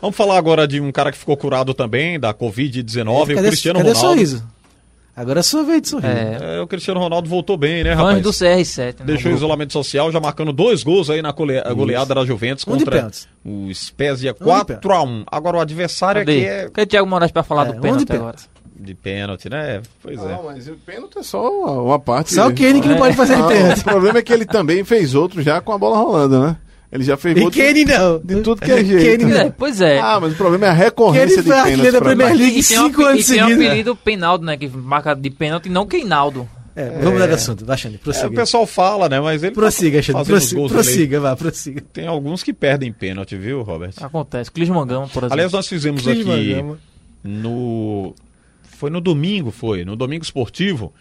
Vamos 0.00 0.16
falar 0.16 0.36
agora 0.38 0.66
de 0.68 0.80
um 0.80 0.92
cara 0.92 1.10
que 1.10 1.18
ficou 1.18 1.36
curado 1.36 1.74
também 1.74 2.20
da 2.20 2.32
Covid-19, 2.32 3.22
o 3.36 3.42
Cristiano 3.42 3.78
cadê 3.80 3.90
Ronaldo. 3.92 4.08
sorriso? 4.10 4.44
Agora 5.16 5.40
é 5.40 5.42
sua 5.42 5.64
vez 5.64 5.82
de 5.82 5.88
sorrir. 5.88 6.06
É, 6.06 6.38
É, 6.58 6.60
o 6.60 6.66
Cristiano 6.68 7.00
Ronaldo 7.00 7.28
voltou 7.28 7.56
bem, 7.56 7.82
né, 7.82 7.96
fãs 7.96 8.04
rapaz? 8.04 8.22
do 8.22 8.30
CR7. 8.30 9.00
né? 9.00 9.06
Deixou 9.06 9.32
o 9.32 9.34
isolamento 9.34 9.72
social, 9.72 10.12
já 10.12 10.20
marcando 10.20 10.52
dois 10.52 10.84
gols 10.84 11.10
aí 11.10 11.20
na 11.20 11.32
gole- 11.32 11.60
goleada 11.74 12.14
da 12.14 12.24
Juventus 12.24 12.64
Um 12.64 12.70
contra 12.78 13.10
o 13.44 13.74
Spezia 13.74 14.30
Um 14.30 14.44
de 14.44 14.48
4x1. 14.48 15.24
Agora 15.26 15.56
o 15.56 15.60
adversário 15.60 16.20
Cadê? 16.20 16.32
aqui 16.36 16.46
é 16.46 16.62
Cadê 16.70 16.82
o 16.82 16.86
Thiago 16.86 17.08
Moraes 17.08 17.32
pra 17.32 17.42
falar 17.42 17.66
É, 17.66 17.72
do 17.72 17.80
pênalti 17.80 18.12
agora? 18.12 18.36
Pênalti. 18.78 18.86
de 18.86 18.94
pênalti, 18.94 19.50
né? 19.50 19.82
Pois 20.02 20.18
é. 20.18 20.28
Não, 20.28 20.42
mas 20.44 20.68
o 20.68 20.74
pênalti 20.74 21.18
é 21.18 21.22
só 21.22 21.50
uma, 21.50 21.82
uma 21.82 21.98
parte. 21.98 22.34
Só 22.34 22.48
o 22.48 22.54
Kenny 22.54 22.80
que 22.80 22.88
não 22.88 22.96
pode 22.96 23.16
fazer 23.16 23.36
de 23.36 23.42
Ah, 23.42 23.46
pênalti. 23.46 23.80
O 23.80 23.84
problema 23.84 24.18
é 24.18 24.22
que 24.22 24.32
ele 24.32 24.44
também 24.44 24.84
fez 24.84 25.14
outro 25.14 25.42
já 25.42 25.60
com 25.60 25.72
a 25.72 25.78
bola 25.78 25.96
rolando, 25.98 26.40
né? 26.40 26.56
Ele 26.90 27.04
já 27.04 27.16
fez 27.18 27.36
E 27.36 27.40
outro 27.42 27.60
Kenny 27.60 27.84
não. 27.84 28.18
de 28.18 28.40
tudo 28.40 28.62
que 28.62 28.72
é 28.72 28.82
jeito. 28.82 29.04
Kenny 29.20 29.32
É, 29.34 29.44
não. 29.44 29.50
pois 29.50 29.80
é. 29.80 29.98
Ah, 29.98 30.18
mas 30.20 30.32
o 30.32 30.36
problema 30.36 30.66
é 30.66 30.68
a 30.70 30.72
Kenny 30.72 30.84
recorrência 30.84 31.42
de 31.42 31.48
foi 31.48 31.58
artilheiro 31.58 31.82
pênaltis. 31.82 32.00
da 32.00 32.24
Premier. 32.24 32.36
League 32.36 32.58
e 32.58 32.62
cinco 32.62 33.02
anos 33.04 33.24
e 33.24 33.26
tem 33.34 33.38
seguidos. 33.44 33.66
apelido 33.66 33.96
Penaldo, 33.96 34.44
né? 34.46 34.56
Que 34.56 34.68
marca 34.68 35.14
de 35.14 35.28
pênalti, 35.30 35.68
não 35.68 35.86
Queinaldo. 35.86 36.48
É, 36.74 36.90
vamos 36.90 37.14
mudar 37.14 37.26
de 37.26 37.32
assunto. 37.34 37.66
Vai, 37.66 37.76
Xande, 37.76 37.96
É, 37.96 37.98
o 37.98 38.00
prossiga. 38.00 38.30
pessoal 38.30 38.64
fala, 38.64 39.08
né? 39.08 39.20
Mas 39.20 39.42
ele 39.42 39.50
tá 39.52 39.60
Prossiga, 39.60 40.00
Xande. 40.00 40.18
fazendo 40.24 40.36
os 40.36 40.52
Prossiga, 40.52 40.68
prossiga, 40.68 41.20
vá, 41.20 41.34
prossiga. 41.36 41.82
Tem 41.92 42.06
alguns 42.06 42.42
que 42.44 42.52
perdem 42.54 42.92
pênalti, 42.92 43.36
viu, 43.36 43.62
Robert? 43.62 43.90
Acontece. 44.00 44.50
Clis 44.50 44.68
Mangama, 44.68 45.08
por 45.08 45.18
exemplo. 45.24 45.32
Aliás, 45.34 45.52
nós 45.52 45.66
fizemos 45.66 46.02
Cris 46.02 46.20
aqui 46.20 46.24
Mangama. 46.54 46.78
no. 47.24 48.14
Foi 48.78 48.90
no 48.90 49.00
domingo, 49.00 49.50
foi. 49.50 49.84
No 49.84 49.96
domingo 49.96 50.22
esportivo, 50.22 50.92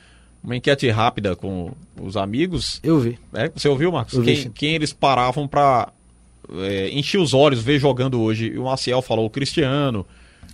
uma 0.43 0.55
enquete 0.55 0.89
rápida 0.89 1.35
com 1.35 1.71
os 2.01 2.17
amigos. 2.17 2.79
Eu 2.81 2.99
vi. 2.99 3.19
É, 3.33 3.49
você 3.53 3.69
ouviu, 3.69 3.91
Marcos? 3.91 4.15
Eu 4.15 4.21
vi, 4.21 4.25
quem, 4.33 4.35
sim. 4.43 4.51
quem 4.53 4.73
eles 4.73 4.91
paravam 4.91 5.47
pra 5.47 5.89
é, 6.63 6.89
encher 6.89 7.19
os 7.19 7.35
olhos, 7.35 7.61
ver 7.61 7.79
jogando 7.79 8.19
hoje. 8.19 8.47
E 8.47 8.57
o 8.57 8.63
Maciel 8.63 9.01
falou 9.03 9.27
o 9.27 9.29
Cristiano. 9.29 10.03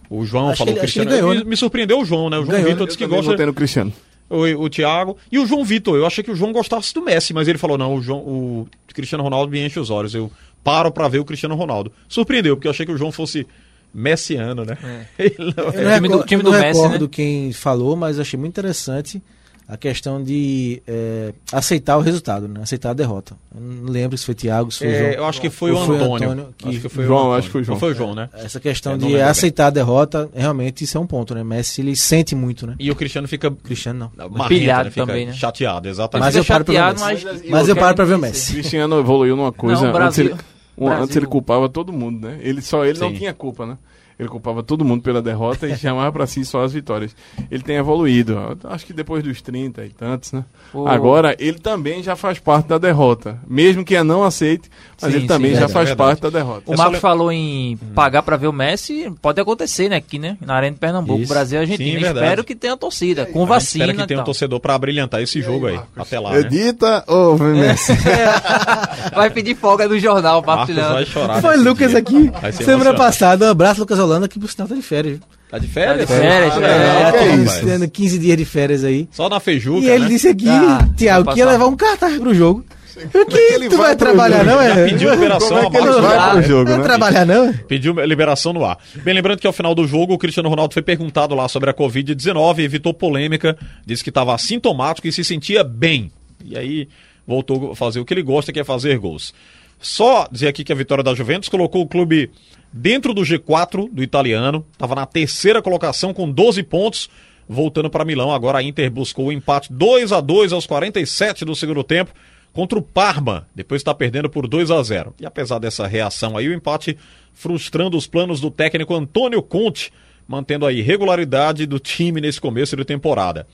O 0.10 0.26
João 0.26 0.50
Acho 0.50 0.58
falou 0.58 0.74
ele- 0.74 0.82
Cristiano. 0.82 1.10
ganhou, 1.10 1.30
me, 1.30 1.38
né? 1.38 1.44
me 1.46 1.56
surpreendeu 1.56 2.02
o 2.02 2.06
João, 2.06 2.30
né? 2.30 2.38
O 2.38 2.42
João 2.46 2.52
Ganhou, 2.58 2.70
Vitor 2.72 2.82
Eu 2.82 2.86
disse 2.88 2.98
que 2.98 3.08
gosta. 3.08 3.46
no 3.46 3.54
Cristiano. 3.54 3.94
o, 4.30 4.42
o 4.64 4.70
Thiago. 4.70 5.16
E 5.32 5.40
o 5.40 5.46
João 5.46 5.64
Vitor. 5.64 5.96
Eu 5.96 6.06
achei 6.06 6.24
que 6.24 6.32
o 6.32 6.36
João 6.36 6.52
gostasse 6.52 6.94
do 6.94 7.02
Messi, 7.02 7.34
mas 7.34 7.48
ele 7.48 7.58
falou: 7.58 7.78
não, 7.78 7.96
o, 7.96 8.02
João, 8.02 8.20
o 8.20 8.68
Cristiano 8.94 9.24
Ronaldo 9.24 9.50
me 9.50 9.66
enche 9.66 9.80
os 9.80 9.90
olhos. 9.90 10.14
Eu 10.14 10.30
paro 10.62 10.92
pra 10.92 11.08
ver 11.08 11.20
o 11.20 11.26
Cristiano 11.26 11.56
Ronaldo. 11.56 11.90
Surpreendeu, 12.10 12.58
porque 12.58 12.68
eu 12.68 12.72
achei 12.72 12.86
que 12.86 12.92
o 12.92 12.98
João 12.98 13.12
fosse 13.14 13.48
messiano, 13.94 14.66
né? 14.66 14.78
Ele 15.18 15.36
não 15.56 15.64
Eu 15.66 15.90
é. 15.90 16.00
não, 16.00 16.08
do- 16.08 16.08
recordo, 16.08 16.26
time 16.28 16.42
eu 16.42 16.46
não 16.46 16.52
do 16.52 16.60
Messi, 16.60 16.82
recordo 16.82 17.04
né? 17.06 17.10
quem 17.12 17.52
falou, 17.54 17.96
mas 17.96 18.20
achei 18.20 18.40
muito 18.40 18.52
interessante 18.54 19.22
a 19.66 19.78
questão 19.78 20.22
de 20.22 20.84
é, 20.86 21.34
aceitar 21.52 21.98
o 21.98 22.02
resultado, 22.02 22.50
né? 22.50 22.60
aceitar 22.62 22.90
a 22.90 22.94
derrota. 22.94 23.34
Eu 23.56 23.62
não 23.62 23.90
lembro 23.92 24.18
se 24.18 24.26
foi 24.26 24.36
Thiago, 24.36 24.70
se 24.70 24.80
foi 24.80 24.88
É, 24.90 25.00
João. 25.00 25.12
eu 25.12 25.26
acho 25.26 25.40
que 25.40 25.50
foi 25.50 25.72
o 25.72 25.78
foi 25.86 25.96
o 25.96 26.04
Antônio. 26.04 26.30
Antônio 26.32 26.56
que- 26.58 26.68
Acho 26.70 26.80
que 26.82 26.90
foi 26.90 27.06
João, 27.06 27.18
o 27.18 27.22
Antônio. 27.22 27.38
acho 27.40 27.48
que 27.48 27.52
foi 27.54 27.64
João. 27.64 27.76
Não 27.76 27.80
foi 27.80 27.92
o 27.92 27.96
João, 27.96 28.14
né? 28.14 28.30
Essa 28.34 28.60
questão 28.60 28.92
não 28.92 29.00
de 29.00 29.06
lembro 29.06 29.20
bem. 29.22 29.30
aceitar 29.30 29.68
a 29.68 29.70
derrota, 29.70 30.30
realmente 30.36 30.84
isso 30.84 30.98
é 30.98 31.00
um 31.02 31.08
ponto, 31.08 31.34
né? 31.34 31.44
Messi 31.46 31.80
ele 31.80 31.96
sente 31.96 32.36
muito, 32.36 32.68
né? 32.68 32.76
E 32.78 32.92
o 32.92 32.96
Cristiano 32.96 33.26
fica 33.28 33.50
Cristiano 33.52 34.12
não. 34.18 34.30
marrento, 34.30 34.50
Pilhado 34.60 34.84
né? 34.86 34.92
Fica 34.92 35.06
também, 35.08 35.26
né? 35.28 35.34
chateado, 35.34 35.88
exatamente. 35.88 36.26
Mas 36.26 36.36
eu 36.36 36.44
paro 36.46 36.66
pra 36.66 36.74
ver 36.74 36.82
o 36.82 36.86
Messi. 36.92 37.26
mas- 37.26 37.50
Mas 37.50 37.70
eu 37.70 37.76
paro 37.78 37.96
pra 37.96 38.06
ver 38.06 38.16
o 38.16 38.20
Messi. 38.20 38.52
Cristiano 38.54 39.00
evoluiu 39.00 39.36
numa 39.38 39.54
coisa. 39.54 39.82
Não, 39.82 39.88
antes, 39.88 39.98
Brasil- 39.98 40.26
ele, 40.26 40.36
um- 40.78 40.90
antes 40.90 41.16
ele 41.16 41.26
culpava 41.28 41.70
todo 41.70 41.94
mundo, 41.94 42.28
né? 42.28 42.40
Ele 42.42 42.62
só 42.62 42.86
ele 42.86 43.00
não 43.00 43.10
Sim. 43.10 43.16
tinha 43.16 43.34
culpa, 43.34 43.66
né? 43.66 43.78
Ele 44.20 44.30
culpava 44.30 44.62
todo 44.64 44.86
mundo 44.86 45.02
pela 45.02 45.22
derrota 45.22 45.68
e 45.68 45.76
chamava 45.78 46.12
pra 46.12 46.28
si 46.28 46.46
só 46.46 46.64
as 46.64 46.74
vitórias. 46.74 47.16
Ele 47.50 47.64
tem 47.64 47.78
evoluído, 47.78 48.58
acho 48.66 48.86
que 48.86 48.94
depois 48.94 49.24
dos 49.24 49.42
30 49.42 49.84
e 49.86 49.90
tantos, 49.90 50.32
né? 50.32 50.44
O- 50.74 50.88
Agora, 50.88 51.36
ele 51.40 51.60
também 51.60 52.02
já 52.04 52.16
faz 52.16 52.40
parte 52.40 52.68
da 52.68 52.78
derrota. 52.78 53.40
Mesmo 53.48 53.84
que 53.84 53.96
a 53.96 54.04
não 54.04 54.24
aceite, 54.24 54.70
mas 55.02 55.12
Sim, 55.12 55.18
ele 55.20 55.28
também 55.28 55.52
sim, 55.52 55.56
já 55.56 55.68
verdade, 55.68 55.74
faz 55.74 55.88
verdade. 55.90 56.10
parte 56.10 56.22
da 56.22 56.30
derrota. 56.30 56.64
O 56.66 56.74
É 56.74 56.78
Marcos 56.78 56.94
lem- 56.94 57.02
falou 57.02 57.32
em 57.32 57.78
pagar 57.96 58.24
pra 58.24 58.38
ver 58.38 58.48
o 58.48 58.54
Messi, 58.54 59.12
pode 59.22 59.40
acontecer, 59.42 59.90
né? 59.90 59.96
Aqui, 59.98 60.18
né? 60.20 60.38
Na 60.42 60.56
Arena 60.56 60.74
de 60.74 60.80
Pernambuco, 60.80 61.22
Isso. 61.22 61.34
Brasil 61.34 61.60
e 61.60 61.62
Argentina. 61.62 61.90
Sim, 61.98 62.00
verdade. 62.04 62.26
Espero 62.26 62.44
que 62.44 62.56
tenha 62.56 62.78
torcida, 62.78 63.26
com 63.26 63.46
vacina. 63.46 63.86
Espera 63.86 64.02
que 64.02 64.08
tenha 64.08 64.22
um 64.22 64.24
torcedor 64.24 64.60
pra 64.60 64.78
brilhantar 64.78 65.22
esse 65.22 65.42
jogo 65.42 65.68
aí, 65.68 65.80
até 65.98 66.20
lá, 66.20 66.32
né? 66.32 66.40
Edita 66.40 67.04
ou 67.08 67.38
Messi? 67.38 67.94
Vai 69.16 69.30
pedir 69.30 69.56
folga 69.56 69.88
do 69.88 70.00
jornal, 70.00 70.42
Marcos 70.46 70.76
Marcos 70.76 70.94
vai 70.94 71.06
chorar. 71.06 71.42
Foi 71.42 71.58
Lucas 71.58 71.90
dia. 71.92 72.00
aqui, 72.00 72.32
semana 72.64 72.94
passada. 72.94 73.48
Um 73.48 73.50
abraço, 73.52 73.80
Lucas 73.82 74.00
Holanda, 74.04 74.28
que 74.28 74.40
por 74.40 74.50
sinal 74.50 74.68
tá 74.68 74.76
de 74.76 74.82
férias. 74.82 75.18
viu? 75.18 75.28
Tá 75.50 75.58
de 75.60 75.68
férias? 75.68 76.08
Tá 76.10 76.16
de 76.16 76.22
férias, 76.22 76.54
Ah, 76.58 76.62
é, 76.68 77.12
tá 77.12 77.20
rapaz. 77.20 77.62
tendo 77.64 77.88
15 77.90 78.20
dias 78.20 78.38
de 78.38 78.46
férias 78.46 78.84
aí. 78.84 79.08
Só 79.12 79.30
na 79.30 79.40
feijuca, 79.40 79.86
E 79.86 79.90
ele 79.90 80.04
né? 80.06 80.10
disse 80.10 80.28
aqui, 80.28 80.50
Ah, 80.50 80.88
Thiago, 80.98 81.26
vai 81.26 81.34
que 81.36 81.40
ia 81.40 81.46
levar 81.46 81.68
um 81.68 81.76
cartaz 81.76 82.18
pro 82.20 82.34
jogo. 82.34 82.66
Eu 83.12 83.26
que 83.26 83.36
ele 83.38 83.70
tu 83.70 83.78
vai 83.78 83.88
vai 83.88 83.96
trabalhar, 83.96 84.44
jogo? 84.46 84.52
não, 84.52 84.62
é? 84.62 84.70
Já 84.70 84.84
pediu 84.86 85.10
liberação 85.16 85.58
é 85.58 85.70
que 85.70 85.78
ele 85.78 85.88
vai 86.02 86.32
pro 86.32 86.42
jogo, 86.44 86.70
Vai 86.70 86.78
né? 86.78 86.84
trabalhar, 86.84 87.26
não? 87.26 87.54
Pediu 87.68 87.94
liberação 88.06 88.54
no 88.54 88.64
ar. 88.64 88.78
Bem, 89.04 89.16
lembrando 89.16 89.40
que 89.40 89.48
ao 89.48 89.54
final 89.54 89.74
do 89.74 89.88
jogo, 89.88 90.14
o 90.14 90.18
Cristiano 90.18 90.48
Ronaldo 90.48 90.76
foi 90.76 90.84
perguntado 90.84 91.34
lá 91.34 91.48
sobre 91.48 91.72
a 91.72 91.74
Covid-19, 91.74 92.60
evitou 92.60 92.94
polêmica, 92.94 93.58
disse 93.84 94.04
que 94.04 94.12
estava 94.12 94.36
assintomático 94.36 95.08
e 95.08 95.12
se 95.12 95.24
sentia 95.24 95.64
bem. 95.64 96.12
E 96.46 96.56
aí 96.56 96.88
voltou 97.26 97.72
a 97.72 97.76
fazer 97.76 98.00
o 98.00 98.06
que 98.06 98.14
ele 98.14 98.22
gosta, 98.22 98.54
que 98.54 98.60
é 98.60 98.64
fazer 98.64 98.98
gols. 99.00 99.34
Só 99.82 100.28
dizer 100.32 100.48
aqui 100.50 100.64
que 100.64 100.72
a 100.72 100.76
vitória 100.76 101.04
da 101.04 101.16
Juventus 101.16 101.50
colocou 101.50 101.82
o 101.82 101.88
clube 101.88 102.30
dentro 102.74 103.14
do 103.14 103.22
G4 103.22 103.88
do 103.92 104.02
italiano, 104.02 104.66
estava 104.72 104.96
na 104.96 105.06
terceira 105.06 105.62
colocação 105.62 106.14
com 106.14 106.30
12 106.30 106.64
pontos, 106.64 107.10
voltando 107.48 107.90
para 107.90 108.04
Milão. 108.04 108.32
Agora 108.32 108.58
a 108.58 108.64
Inter 108.64 108.90
buscou 108.90 109.28
o 109.28 109.32
empate 109.32 109.72
2 109.72 110.12
a 110.12 110.20
2 110.20 110.52
aos 110.52 110.66
47 110.66 111.46
do 111.46 111.56
segundo 111.56 111.84
tempo 111.84 112.12
contra 112.52 112.78
o 112.78 112.82
Parma, 112.82 113.48
depois 113.56 113.82
está 113.82 113.94
perdendo 113.94 114.30
por 114.30 114.48
2 114.48 114.72
a 114.72 114.82
0. 114.82 115.16
E 115.20 115.26
apesar 115.26 115.60
dessa 115.60 115.88
reação 115.88 116.38
aí, 116.38 116.48
o 116.48 116.54
empate 116.54 116.98
frustrando 117.34 117.98
os 117.98 118.08
planos 118.08 118.40
do 118.40 118.52
técnico 118.52 118.94
Antônio 118.94 119.42
Conte, 119.42 119.92
mantendo 120.28 120.66
a 120.66 120.72
irregularidade 120.72 121.66
do 121.66 121.80
time 121.80 122.22
nesse 122.22 122.40
começo 122.40 122.76
de 122.76 122.86
temporada. 122.86 123.48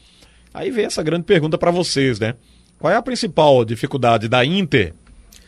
Aí 0.54 0.70
vem 0.70 0.86
essa 0.86 1.02
grande 1.02 1.24
pergunta 1.24 1.58
para 1.58 1.72
vocês, 1.72 2.20
né? 2.20 2.36
Qual 2.78 2.92
é 2.92 2.96
a 2.96 3.02
principal 3.02 3.64
dificuldade 3.64 4.28
da 4.28 4.44
Inter 4.44 4.94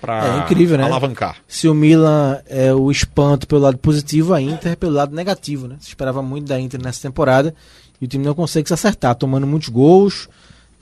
para 0.01 0.25
É 0.25 0.37
incrível, 0.39 0.77
né? 0.77 0.83
alavancar? 0.85 1.37
Se 1.47 1.67
o 1.69 1.73
Milan 1.73 2.39
é 2.49 2.73
o 2.73 2.89
espanto 2.89 3.47
pelo 3.47 3.61
lado 3.61 3.77
positivo, 3.77 4.33
a 4.33 4.41
Inter 4.41 4.71
é 4.71 4.75
pelo 4.75 4.93
lado 4.93 5.15
negativo, 5.15 5.67
né? 5.67 5.75
Se 5.79 5.89
esperava 5.89 6.21
muito 6.21 6.47
da 6.47 6.59
Inter 6.59 6.81
nessa 6.81 7.01
temporada 7.01 7.53
e 8.01 8.05
o 8.05 8.07
time 8.07 8.25
não 8.25 8.33
consegue 8.33 8.67
se 8.67 8.73
acertar, 8.73 9.13
tomando 9.15 9.45
muitos 9.45 9.69
gols. 9.69 10.27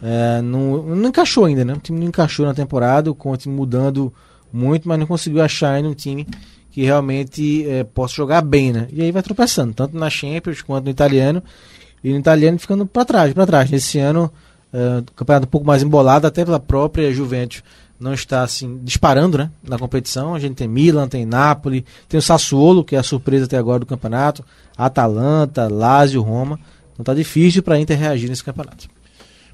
é, 0.01 0.41
não, 0.41 0.81
não 0.95 1.09
encaixou 1.09 1.45
ainda, 1.45 1.65
né? 1.65 1.73
O 1.73 1.79
time 1.79 1.99
não 1.99 2.07
encaixou 2.07 2.45
na 2.45 2.53
temporada, 2.53 3.11
o 3.11 3.15
Conte 3.15 3.49
mudando 3.49 4.13
muito, 4.51 4.87
mas 4.87 4.97
não 4.97 5.05
conseguiu 5.05 5.43
achar 5.43 5.73
ainda 5.73 5.89
um 5.89 5.93
time 5.93 6.25
que 6.71 6.83
realmente 6.83 7.67
é, 7.69 7.83
possa 7.83 8.15
jogar 8.15 8.41
bem, 8.41 8.71
né? 8.71 8.87
E 8.91 9.01
aí 9.01 9.11
vai 9.11 9.21
tropeçando, 9.21 9.73
tanto 9.73 9.97
na 9.97 10.09
Champions 10.09 10.61
quanto 10.61 10.85
no 10.85 10.91
italiano. 10.91 11.43
E 12.01 12.13
no 12.13 12.19
italiano 12.19 12.57
ficando 12.57 12.85
para 12.85 13.03
trás, 13.03 13.33
para 13.33 13.45
trás. 13.45 13.69
Nesse 13.69 13.99
ano, 13.99 14.31
é, 14.71 15.03
campeonato 15.15 15.47
um 15.47 15.49
pouco 15.49 15.67
mais 15.67 15.83
embolado, 15.83 16.25
até 16.25 16.45
pela 16.45 16.59
própria 16.59 17.11
Juventus 17.11 17.61
não 17.99 18.13
está 18.13 18.43
assim 18.43 18.79
disparando 18.81 19.37
né, 19.37 19.51
na 19.61 19.77
competição. 19.77 20.33
A 20.33 20.39
gente 20.39 20.55
tem 20.55 20.67
Milan, 20.67 21.07
tem 21.07 21.25
Napoli, 21.25 21.85
tem 22.07 22.17
o 22.17 22.21
Sassuolo, 22.21 22.83
que 22.83 22.95
é 22.95 22.99
a 22.99 23.03
surpresa 23.03 23.45
até 23.45 23.57
agora 23.57 23.79
do 23.79 23.85
campeonato, 23.85 24.43
Atalanta, 24.77 25.67
Lazio, 25.67 26.21
Roma. 26.21 26.59
Então 26.93 27.03
tá 27.03 27.13
difícil 27.13 27.61
para 27.61 27.75
a 27.75 27.79
Inter 27.79 27.97
reagir 27.97 28.29
nesse 28.29 28.43
campeonato. 28.43 28.87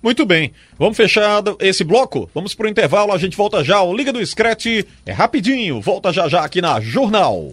Muito 0.01 0.23
bem, 0.23 0.53
vamos 0.77 0.95
fechar 0.95 1.41
esse 1.59 1.83
bloco? 1.83 2.29
Vamos 2.33 2.53
pro 2.53 2.67
intervalo, 2.67 3.11
a 3.11 3.17
gente 3.17 3.35
volta 3.35 3.63
já. 3.63 3.81
O 3.81 3.95
Liga 3.95 4.13
do 4.13 4.23
Scratch 4.23 4.85
é 5.03 5.11
rapidinho, 5.11 5.81
volta 5.81 6.13
já 6.13 6.27
já 6.27 6.45
aqui 6.45 6.61
na 6.61 6.79
Jornal. 6.79 7.51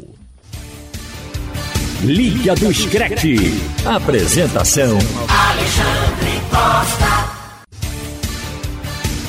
Liga 2.03 2.55
do 2.57 2.75
Screte. 2.75 3.37
Apresentação. 3.87 4.99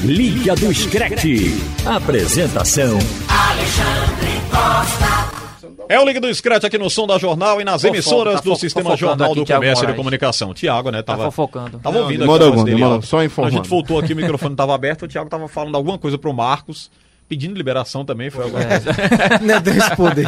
Liga 0.03 0.53
do 0.53 0.73
Screte. 0.73 1.53
Apresentação. 1.85 2.99
É 5.87 5.97
o 5.97 6.05
Liga 6.05 6.19
do 6.19 6.33
Scratch 6.35 6.65
aqui 6.65 6.77
no 6.77 6.89
som 6.89 7.07
da 7.07 7.17
Jornal 7.17 7.61
e 7.61 7.63
nas 7.63 7.81
Fofoca, 7.81 7.95
emissoras 7.95 8.35
tá 8.35 8.41
do 8.41 8.55
Sistema 8.57 8.97
Jornal 8.97 9.31
aqui, 9.31 9.39
do 9.39 9.45
Thiago 9.45 9.61
Comércio 9.61 9.83
e 9.83 9.85
de 9.85 9.87
Moraes. 9.87 9.97
Comunicação. 9.97 10.53
Tiago, 10.53 10.91
né? 10.91 11.01
Tá 11.01 11.13
Tava, 11.13 11.31
fofocando. 11.31 11.79
tava 11.79 11.99
ouvindo 11.99 12.17
de 12.17 12.23
aqui 12.23 12.31
modo 12.31 12.43
a 12.43 12.47
algum, 12.47 12.55
voz 12.57 12.65
de 12.65 12.71
dele 12.71 12.83
modo 12.83 12.93
alto. 12.95 12.95
algum, 12.95 13.07
só 13.07 13.23
informando. 13.23 13.55
A 13.55 13.57
gente 13.57 13.69
voltou 13.69 13.97
aqui, 13.97 14.11
o 14.11 14.15
microfone 14.17 14.53
estava 14.53 14.75
aberto, 14.75 15.05
o 15.05 15.07
Thiago 15.07 15.29
tava 15.29 15.47
falando 15.47 15.75
alguma 15.75 15.97
coisa 15.97 16.17
pro 16.17 16.33
Marcos, 16.33 16.91
pedindo 17.29 17.55
liberação 17.55 18.03
também. 18.03 18.29
Foi 18.29 18.43
alguma 18.43 18.65
coisa. 18.65 18.91
não 19.41 19.73
esse 19.73 19.95
poder. 19.95 20.27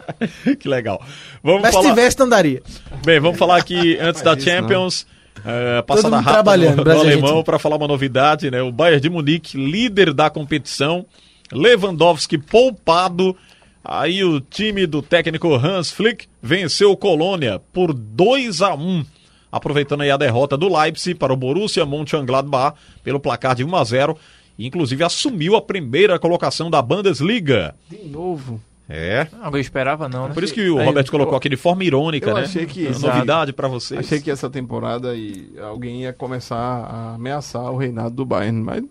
que 0.56 0.66
legal. 0.66 0.98
Vamos 1.42 1.60
Mas 1.60 1.74
se 1.74 1.82
falar... 1.82 1.90
tivesse, 1.90 2.18
não 2.18 2.28
daria. 2.30 2.62
Bem, 3.04 3.20
vamos 3.20 3.38
falar 3.38 3.58
aqui 3.58 3.98
antes 4.00 4.22
da 4.22 4.38
Champions. 4.38 5.06
É, 5.44 5.82
passada 5.82 6.16
rápida 6.16 6.32
trabalhando, 6.32 6.76
do, 6.76 6.76
do 6.76 6.84
Brasil 6.84 7.04
e 7.04 7.12
alemão 7.12 7.42
para 7.42 7.58
falar 7.58 7.76
uma 7.76 7.88
novidade, 7.88 8.50
né? 8.50 8.62
O 8.62 8.72
Bayern 8.72 9.00
de 9.00 9.10
Munique, 9.10 9.56
líder 9.56 10.12
da 10.12 10.30
competição, 10.30 11.06
Lewandowski 11.52 12.38
poupado. 12.38 13.36
Aí 13.84 14.22
o 14.22 14.40
time 14.40 14.86
do 14.86 15.00
técnico 15.00 15.54
Hans 15.54 15.90
Flick 15.90 16.26
venceu 16.42 16.90
o 16.90 16.96
Colônia 16.96 17.60
por 17.72 17.94
2 17.94 18.60
a 18.60 18.74
1, 18.74 19.04
aproveitando 19.50 20.02
aí 20.02 20.10
a 20.10 20.16
derrota 20.16 20.56
do 20.56 20.68
Leipzig 20.68 21.14
para 21.14 21.32
o 21.32 21.36
Borussia 21.36 21.86
Mönchengladbach 21.86 22.76
pelo 23.02 23.20
placar 23.20 23.54
de 23.54 23.64
1 23.64 23.76
a 23.76 23.84
0, 23.84 24.18
e 24.58 24.66
inclusive 24.66 25.04
assumiu 25.04 25.56
a 25.56 25.62
primeira 25.62 26.18
colocação 26.18 26.68
da 26.68 26.82
Bundesliga. 26.82 27.74
De 27.88 28.04
novo. 28.08 28.60
É. 28.90 29.26
Não, 29.38 29.50
eu 29.52 29.58
esperava 29.58 30.08
não, 30.08 30.28
né? 30.28 30.34
Por 30.34 30.42
isso 30.42 30.54
que 30.54 30.66
o 30.70 30.78
Aí, 30.78 30.86
Roberto 30.86 31.10
colocou 31.10 31.34
eu- 31.34 31.36
aqui 31.38 31.48
de 31.50 31.56
forma 31.58 31.84
irônica, 31.84 32.30
eu 32.30 32.34
né? 32.34 32.40
achei 32.42 32.64
que- 32.64 32.88
novidade 32.98 33.52
para 33.52 33.68
vocês. 33.68 34.00
Achei 34.00 34.18
que 34.18 34.30
essa 34.30 34.48
temporada 34.48 35.14
e 35.14 35.52
alguém 35.62 36.02
ia 36.04 36.12
começar 36.14 36.56
a 36.56 37.14
ameaçar 37.16 37.70
o 37.70 37.76
reinado 37.76 38.14
do 38.14 38.24
Bayern, 38.24 38.62
mas 38.62 38.82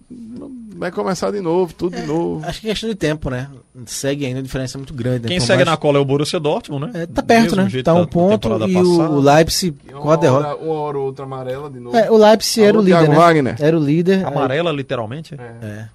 vai 0.76 0.92
começar 0.92 1.32
de 1.32 1.42
novo, 1.42 1.74
tudo 1.74 1.96
de 1.96 2.04
novo. 2.06 2.46
Acho 2.46 2.62
que 2.62 2.68
é 2.68 2.70
questão 2.70 2.88
de 2.90 2.96
tempo, 2.96 3.32
né? 3.32 3.50
Segue 3.88 4.28
ainda, 4.28 4.40
a 4.40 4.44
diferença 4.44 4.78
é 4.78 4.80
muito 4.80 4.94
grande. 4.94 5.24
né? 5.24 5.28
Quem 5.30 5.40
Por 5.40 5.46
segue 5.46 5.58
mais- 5.66 5.70
na 5.72 5.78
cola 5.78 5.98
é 5.98 6.02
o 6.02 6.06
Borussia 6.06 6.40
Dortmund, 6.40 6.86
né? 6.94 7.04
É, 7.04 7.06
tá 7.08 7.24
perto, 7.24 7.56
né? 7.56 7.68
jeito 7.68 7.86
Tá 7.86 7.96
um 7.96 8.06
ponto 8.06 8.48
e 8.68 8.74
passada. 8.74 9.10
o 9.12 9.20
Leipzig 9.20 9.76
com 9.92 10.12
a 10.12 10.16
derrota. 10.16 10.56
Uma 10.58 10.74
hora 10.80 10.98
ou 11.00 11.06
outra 11.06 11.26
amarela 11.26 11.72
de 11.72 11.80
novo. 11.80 11.98
É, 11.98 12.12
o 12.12 12.18
Leipzig 12.18 12.64
era 12.64 12.78
o 12.78 12.82
líder, 12.82 12.98
Thiago 12.98 13.12
né? 13.14 13.18
Wagner. 13.18 13.56
Era 13.60 13.76
o 13.76 13.84
líder. 13.84 14.24
Amarela, 14.26 14.72
literalmente? 14.72 15.34
É. 15.36 15.86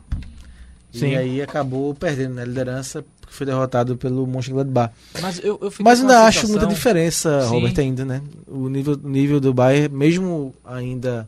Sim. 0.90 1.11
E 1.12 1.16
aí 1.16 1.40
acabou 1.40 1.94
perdendo 1.94 2.34
né, 2.34 2.42
a 2.42 2.44
liderança 2.44 3.05
porque 3.32 3.36
foi 3.38 3.46
derrotado 3.46 3.96
pelo 3.96 4.26
Mönchengladbach. 4.26 4.92
Mas 5.20 5.38
eu, 5.42 5.58
eu 5.60 5.72
Mas 5.80 6.00
ainda 6.00 6.24
acho 6.24 6.46
muita 6.48 6.66
diferença, 6.66 7.42
Sim. 7.42 7.48
Robert, 7.48 7.74
ainda, 7.78 8.04
né? 8.04 8.22
O 8.46 8.68
nível, 8.68 8.98
o 9.02 9.08
nível 9.08 9.40
do 9.40 9.52
Bayern, 9.54 9.94
mesmo 9.94 10.54
ainda 10.64 11.26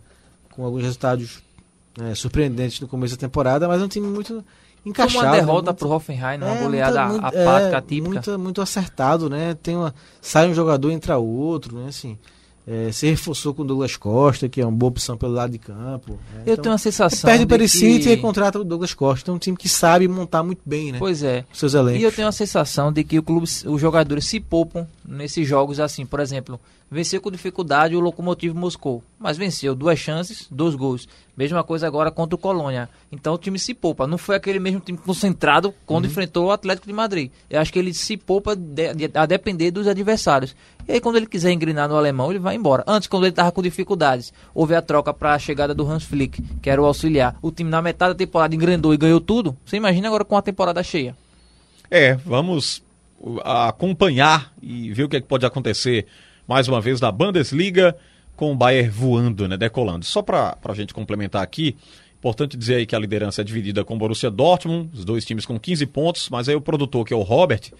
com 0.50 0.64
alguns 0.64 0.82
resultados 0.82 1.42
né, 1.98 2.14
surpreendentes 2.14 2.80
no 2.80 2.86
começo 2.88 3.14
da 3.16 3.20
temporada, 3.20 3.66
mas 3.66 3.80
é 3.80 3.84
um 3.84 3.88
time 3.88 4.06
muito 4.06 4.34
Foi 4.34 4.90
encaixado. 4.90 5.24
uma 5.26 5.34
derrota 5.34 5.70
muito- 5.70 5.78
pro 5.78 5.90
Hoffenheim, 5.90 6.38
uma 6.38 6.54
é, 6.54 6.62
goleada 6.62 7.06
muita- 7.06 7.28
apática, 7.28 7.76
é, 7.76 7.80
típica. 7.80 8.08
Muito, 8.10 8.38
muito 8.38 8.62
acertado, 8.62 9.30
né? 9.30 9.56
Tem 9.62 9.74
uma, 9.76 9.94
sai 10.20 10.48
um 10.48 10.54
jogador, 10.54 10.90
entra 10.90 11.16
outro, 11.16 11.76
né? 11.78 11.86
Assim, 11.88 12.18
é, 12.66 12.90
se 12.92 13.06
reforçou 13.06 13.52
com 13.52 13.62
o 13.62 13.64
Douglas 13.64 13.96
Costa, 13.96 14.48
que 14.48 14.60
é 14.60 14.64
uma 14.64 14.72
boa 14.72 14.88
opção 14.88 15.16
pelo 15.16 15.32
lado 15.32 15.50
de 15.52 15.58
campo. 15.58 16.12
né? 16.12 16.42
Eu 16.46 16.52
Então, 16.54 16.62
tenho 16.62 16.74
a 16.74 16.78
sensação 16.78 17.28
Perde 17.28 17.44
o 17.44 17.46
Perisic 17.46 18.04
que... 18.04 18.10
e 18.12 18.16
contrata 18.16 18.58
o 18.58 18.64
Douglas 18.64 18.94
Costa. 18.94 19.22
Então 19.22 19.34
é 19.34 19.36
um 19.36 19.38
time 19.38 19.56
que 19.56 19.68
sabe 19.68 20.08
montar 20.08 20.42
muito 20.42 20.62
bem, 20.64 20.92
né? 20.92 20.98
Pois 20.98 21.22
é. 21.22 21.44
Os 21.52 21.58
seus 21.58 21.74
elencos. 21.74 22.00
E 22.00 22.04
eu 22.04 22.12
tenho 22.12 22.26
a 22.28 22.32
sensação 22.32 22.90
de 22.92 23.04
que 23.04 23.18
o 23.18 23.22
clube, 23.22 23.46
os 23.66 23.80
jogadores 23.80 24.24
se 24.26 24.40
poupam 24.40 24.86
nesses 25.06 25.46
jogos 25.46 25.78
assim. 25.78 26.06
Por 26.06 26.20
exemplo, 26.20 26.58
venceu 26.94 27.20
com 27.20 27.30
dificuldade 27.30 27.96
o 27.96 28.00
Lokomotiv 28.00 28.54
Moscou. 28.54 29.02
mas 29.18 29.36
venceu 29.36 29.74
duas 29.74 29.98
chances, 29.98 30.46
dois 30.50 30.74
gols. 30.74 31.08
Mesma 31.36 31.64
coisa 31.64 31.86
agora 31.86 32.10
contra 32.10 32.34
o 32.36 32.38
Colônia. 32.38 32.88
Então 33.10 33.34
o 33.34 33.38
time 33.38 33.58
se 33.58 33.74
poupa. 33.74 34.06
Não 34.06 34.16
foi 34.18 34.36
aquele 34.36 34.58
mesmo 34.60 34.80
time 34.80 34.96
concentrado 34.96 35.74
quando 35.84 36.06
enfrentou 36.06 36.46
o 36.46 36.50
Atlético 36.52 36.86
de 36.86 36.92
Madrid. 36.92 37.30
Eu 37.50 37.60
acho 37.60 37.72
que 37.72 37.78
ele 37.78 37.92
se 37.92 38.16
poupa 38.16 38.54
de- 38.54 38.94
de- 38.94 39.10
a 39.18 39.26
depender 39.26 39.70
dos 39.70 39.88
adversários. 39.88 40.54
E 40.86 40.92
aí 40.92 41.00
quando 41.00 41.16
ele 41.16 41.26
quiser 41.26 41.50
engrenar 41.50 41.88
no 41.88 41.96
alemão, 41.96 42.30
ele 42.30 42.38
vai 42.38 42.54
embora. 42.54 42.84
Antes, 42.86 43.08
quando 43.08 43.24
ele 43.24 43.30
estava 43.32 43.50
com 43.50 43.62
dificuldades, 43.62 44.32
houve 44.54 44.74
a 44.76 44.82
troca 44.82 45.12
para 45.12 45.34
a 45.34 45.38
chegada 45.38 45.74
do 45.74 45.90
Hans 45.90 46.04
Flick, 46.04 46.40
que 46.62 46.68
era 46.70 46.80
o 46.80 46.84
auxiliar. 46.86 47.36
O 47.42 47.50
time 47.50 47.68
na 47.70 47.80
metade 47.82 48.12
da 48.12 48.18
temporada 48.18 48.54
engrenou 48.54 48.94
e 48.94 48.96
ganhou 48.98 49.20
tudo. 49.20 49.56
Você 49.64 49.76
imagina 49.76 50.06
agora 50.08 50.24
com 50.24 50.36
a 50.36 50.42
temporada 50.42 50.82
cheia. 50.82 51.16
É, 51.90 52.14
vamos 52.14 52.82
uh, 53.20 53.40
acompanhar 53.42 54.52
e 54.62 54.92
ver 54.92 55.04
o 55.04 55.08
que, 55.08 55.16
é 55.16 55.20
que 55.20 55.26
pode 55.26 55.44
acontecer 55.46 56.06
mais 56.46 56.68
uma 56.68 56.80
vez 56.80 57.00
na 57.00 57.10
Bundesliga 57.10 57.96
com 58.36 58.52
o 58.52 58.56
Bayern 58.56 58.90
voando, 58.90 59.48
né, 59.48 59.56
decolando. 59.56 60.04
Só 60.04 60.22
para 60.22 60.56
a 60.62 60.74
gente 60.74 60.92
complementar 60.92 61.42
aqui, 61.42 61.76
importante 62.18 62.56
dizer 62.56 62.76
aí 62.76 62.86
que 62.86 62.96
a 62.96 62.98
liderança 62.98 63.42
é 63.42 63.44
dividida 63.44 63.84
com 63.84 63.94
o 63.94 63.98
Borussia 63.98 64.30
Dortmund, 64.30 64.90
os 64.94 65.04
dois 65.04 65.24
times 65.24 65.46
com 65.46 65.58
15 65.58 65.86
pontos, 65.86 66.28
mas 66.30 66.48
aí 66.48 66.54
o 66.54 66.60
produtor, 66.60 67.04
que 67.04 67.12
é 67.12 67.16
o 67.16 67.22
Robert, 67.22 67.70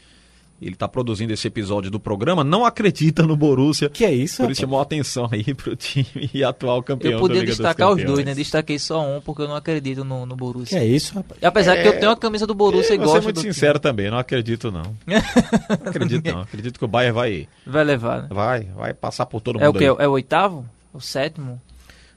ele 0.62 0.72
está 0.74 0.88
produzindo 0.88 1.32
esse 1.32 1.46
episódio 1.46 1.90
do 1.90 2.00
programa, 2.00 2.42
não 2.42 2.64
acredita 2.64 3.22
no 3.22 3.36
Borussia. 3.36 3.88
Que 3.90 4.05
é 4.05 4.12
isso, 4.12 4.42
Por 4.42 4.50
isso 4.50 4.61
chamou 4.62 4.78
a 4.78 4.82
atenção 4.82 5.28
aí 5.30 5.52
pro 5.55 5.76
time 5.76 6.07
e 6.32 6.42
atual 6.42 6.82
campeão 6.82 7.12
Eu 7.12 7.16
da 7.18 7.22
podia 7.22 7.44
destacar 7.44 7.90
os 7.92 8.02
dois, 8.02 8.24
né? 8.24 8.34
Destaquei 8.34 8.78
só 8.78 9.05
um, 9.07 9.20
porque 9.20 9.42
eu 9.42 9.48
não 9.48 9.57
acredito 9.57 10.05
no, 10.05 10.24
no 10.24 10.34
Que 10.34 10.40
Borussia. 10.40 10.78
é 10.78 10.86
isso, 10.86 11.14
rapaz? 11.14 11.38
E 11.42 11.44
apesar 11.46 11.76
que 11.82 11.86
eu 11.88 11.98
tenho 12.00 12.12
a 12.12 12.16
camisa 12.16 12.46
do 12.46 12.55
Borussia 12.55 12.92
É, 12.92 12.94
e 12.94 12.98
vou 12.98 13.07
gosto 13.07 13.18
ser 13.18 13.24
muito 13.24 13.36
do 13.36 13.40
time. 13.42 13.52
sincero 13.52 13.78
também, 13.78 14.11
não 14.11 14.18
acredito 14.18 14.70
não. 14.70 14.82
Não 15.07 15.88
acredito 15.90 16.32
não. 16.32 16.40
Acredito 16.42 16.78
que 16.78 16.84
o 16.84 16.88
Bayern 16.88 17.14
vai, 17.14 17.48
Vai 17.66 17.84
levar, 17.84 18.22
né? 18.22 18.28
vai, 18.30 18.62
vai 18.76 18.94
passar 18.94 19.26
por 19.26 19.40
todo 19.40 19.59
É 19.61 19.64
o 19.68 19.72
mundo 19.72 19.78
que? 19.78 19.84
aí. 19.84 19.96
É 19.98 20.09
o 20.09 20.12
oitavo? 20.12 20.64
O 20.92 21.00
sétimo? 21.00 21.61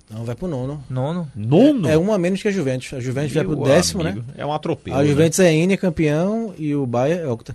Não, 0.10 0.24
vai 0.24 0.36
pro 0.36 0.48
nono. 0.48 0.82
Nono? 0.90 1.30
Nono? 1.36 1.90
É 1.90 1.98
um 1.98 2.14
a 2.14 2.18
menos 2.18 2.42
que 2.42 2.48
a 2.48 2.52
Juventus. 2.52 2.94
A 2.94 3.00
Juventus 3.02 3.34
vai 3.34 3.44
pro 3.44 3.58
Meu 3.58 3.66
décimo, 3.66 4.04
amigo, 4.04 4.20
né? 4.26 4.36
É 4.38 4.46
um 4.46 4.54
atropelo. 4.54 4.96
A 4.96 5.02
né? 5.02 5.08
Juventus 5.10 5.40
é 5.40 5.52
N, 5.54 5.74
é 5.74 5.78
campeão, 5.78 6.54
e 6.58 6.74
o 6.74 6.86
Bayern 6.86 7.24
é 7.24 7.28
octa. 7.28 7.54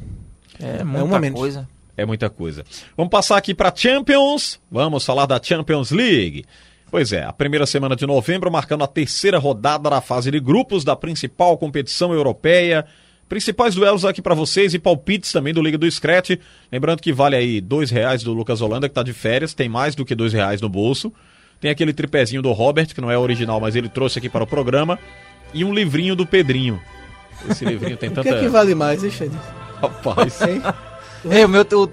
É 0.62 0.84
muita 0.84 1.04
uma 1.04 1.18
menos. 1.20 1.38
coisa. 1.38 1.68
É 1.96 2.06
muita 2.06 2.30
coisa. 2.30 2.64
Vamos 2.96 3.10
passar 3.10 3.36
aqui 3.36 3.52
para 3.54 3.72
Champions. 3.74 4.58
Vamos 4.70 5.04
falar 5.04 5.26
da 5.26 5.40
Champions 5.42 5.90
League. 5.90 6.44
Pois 6.90 7.12
é, 7.12 7.24
a 7.24 7.32
primeira 7.32 7.64
semana 7.66 7.96
de 7.96 8.06
novembro, 8.06 8.50
marcando 8.50 8.84
a 8.84 8.86
terceira 8.86 9.38
rodada 9.38 9.88
da 9.90 10.00
fase 10.00 10.30
de 10.30 10.38
grupos 10.40 10.84
da 10.84 10.94
principal 10.94 11.56
competição 11.58 12.12
europeia. 12.12 12.84
Principais 13.28 13.74
duelos 13.74 14.04
aqui 14.04 14.20
para 14.20 14.34
vocês 14.34 14.74
e 14.74 14.78
palpites 14.78 15.32
também 15.32 15.54
do 15.54 15.62
Liga 15.62 15.78
do 15.78 15.90
Scratch. 15.90 16.30
Lembrando 16.70 17.00
que 17.00 17.12
vale 17.12 17.34
aí 17.34 17.60
dois 17.62 17.90
reais 17.90 18.22
do 18.22 18.32
Lucas 18.34 18.60
Holanda, 18.60 18.88
que 18.90 18.94
tá 18.94 19.02
de 19.02 19.14
férias, 19.14 19.54
tem 19.54 19.70
mais 19.70 19.94
do 19.94 20.04
que 20.04 20.14
dois 20.14 20.34
reais 20.34 20.60
no 20.60 20.68
bolso. 20.68 21.10
Tem 21.60 21.70
aquele 21.70 21.94
tripézinho 21.94 22.42
do 22.42 22.52
Robert, 22.52 22.88
que 22.94 23.00
não 23.00 23.10
é 23.10 23.16
original, 23.16 23.58
mas 23.60 23.74
ele 23.74 23.88
trouxe 23.88 24.18
aqui 24.18 24.28
para 24.28 24.44
o 24.44 24.46
programa. 24.46 24.98
E 25.54 25.64
um 25.64 25.72
livrinho 25.72 26.14
do 26.14 26.26
Pedrinho. 26.26 26.78
Esse 27.48 27.64
livrinho 27.64 27.96
tem 27.96 28.10
O 28.10 28.12
tanta. 28.12 28.28
que 28.28 28.34
é 28.34 28.40
que 28.40 28.48
vale 28.48 28.74
mais, 28.74 29.02
hein, 29.02 29.10
Xande? 29.10 29.36
Rapaz. 29.82 30.40
É, 31.30 31.44
o 31.46 31.48
meu 31.48 31.62
o 31.62 31.88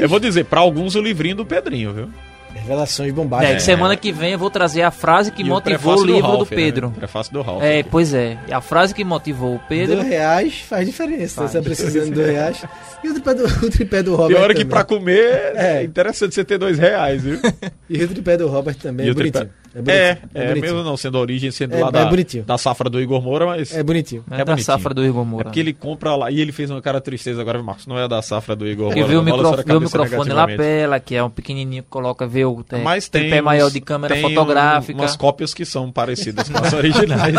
eu 0.00 0.08
vou 0.08 0.18
dizer, 0.20 0.44
para 0.44 0.60
alguns 0.60 0.94
o 0.94 1.00
livrinho 1.00 1.36
do 1.36 1.46
Pedrinho, 1.46 1.92
viu? 1.92 2.08
Revelações 2.52 3.10
É, 3.10 3.12
bombásticas. 3.12 3.62
semana 3.62 3.96
que 3.96 4.10
vem 4.12 4.32
eu 4.32 4.38
vou 4.38 4.50
trazer 4.50 4.82
a 4.82 4.90
frase 4.90 5.30
que 5.30 5.40
E 5.40 5.44
o 5.44 5.48
motivou 5.48 5.78
prefácio 5.94 6.02
o 6.02 6.04
livro 6.06 6.22
do, 6.22 6.36
Ralph, 6.38 6.50
né? 6.50 6.56
Pedro. 6.56 6.90
Prefácio 6.90 7.32
do 7.32 7.42
Ralph. 7.42 7.62
É, 7.62 7.82
pois 7.84 8.12
é. 8.12 8.36
A 8.50 8.60
frase 8.60 8.92
que 8.92 9.04
motivou 9.04 9.54
o 9.54 9.60
Pedro. 9.68 9.96
Dois 9.96 10.08
reais 10.08 10.58
faz 10.68 10.84
diferença. 10.84 11.36
Faz. 11.42 11.52
Você 11.52 11.58
tá 11.58 11.64
precisando 11.64 12.04
de 12.06 12.10
dois 12.10 12.26
reais. 12.28 12.64
E 13.04 13.08
o 13.08 13.12
tripé 13.14 13.34
do, 13.34 13.44
o 13.66 13.70
tripé 13.70 14.02
do 14.02 14.16
Robert 14.16 14.36
Pior 14.36 14.44
é 14.50 14.54
que 14.54 14.60
também. 14.64 14.66
pra 14.68 14.84
comer 14.84 15.52
é 15.54 15.76
É. 15.78 15.84
interessante 15.84 16.34
você 16.34 16.44
ter 16.44 16.58
dois 16.58 16.76
reais, 16.76 17.22
viu? 17.22 17.38
E 17.88 18.02
o 18.04 18.08
tripé 18.08 18.36
do 18.36 18.48
Robert 18.48 18.74
também 18.76 19.06
E 19.06 19.08
é 19.08 19.12
o 19.12 19.14
tripé- 19.14 19.48
bonitinho. 19.74 19.94
É, 19.96 20.08
É, 20.10 20.18
é, 20.34 20.48
bonitinho. 20.48 20.60
mesmo 20.60 20.82
não 20.82 20.96
sendo 20.96 21.18
a 21.18 21.20
origem, 21.20 21.50
sendo 21.50 21.74
É, 21.74 21.80
lá 21.80 21.88
é 21.88 21.92
da, 21.92 22.10
da 22.46 22.58
safra 22.58 22.90
do 22.90 23.00
Igor 23.00 23.22
Moura, 23.22 23.46
mas 23.46 23.72
É 23.74 23.82
bonitinho. 23.82 24.24
É, 24.30 24.34
É 24.34 24.38
da 24.38 24.44
bonitinho. 24.46 24.64
safra 24.66 24.92
do 24.94 25.04
Igor 25.04 25.22
é 25.22 25.26
Moura. 25.26 25.44
porque 25.44 25.60
ele 25.60 25.72
compra 25.72 26.16
lá. 26.16 26.30
E 26.30 26.40
ele 26.40 26.50
fez 26.52 26.70
uma 26.70 26.80
cara 26.82 27.00
tristeza 27.00 27.40
agora, 27.40 27.62
Marcos. 27.62 27.86
Não 27.86 27.98
é 27.98 28.08
da 28.08 28.20
safra 28.22 28.56
do 28.56 28.66
Igor 28.66 28.86
Moura. 28.94 29.06
vê 29.06 29.14
o, 29.14 29.16
não 29.18 29.24
micro, 29.24 29.42
balança 29.42 29.62
a 29.62 29.64
vê 29.64 29.72
o 29.74 29.80
microfone 29.80 30.30
lapela, 30.32 30.98
que 31.00 31.14
é 31.14 31.22
um 31.22 31.30
pequenininho 31.30 31.82
que 31.82 31.88
coloca, 31.88 32.26
vê 32.26 32.44
o 32.44 32.62
tem, 32.64 32.82
Mas 32.82 33.08
tem 33.08 33.32
uns- 33.32 33.40
maior 33.44 33.70
de 33.70 33.80
câmera 33.80 34.14
tem 34.14 34.24
um- 34.24 34.28
fotográfica. 34.30 35.00
umas 35.00 35.16
cópias 35.16 35.54
que 35.54 35.64
são 35.64 35.90
parecidas 35.92 36.48
com 36.48 36.58
as 36.58 36.72
originais. 36.74 37.34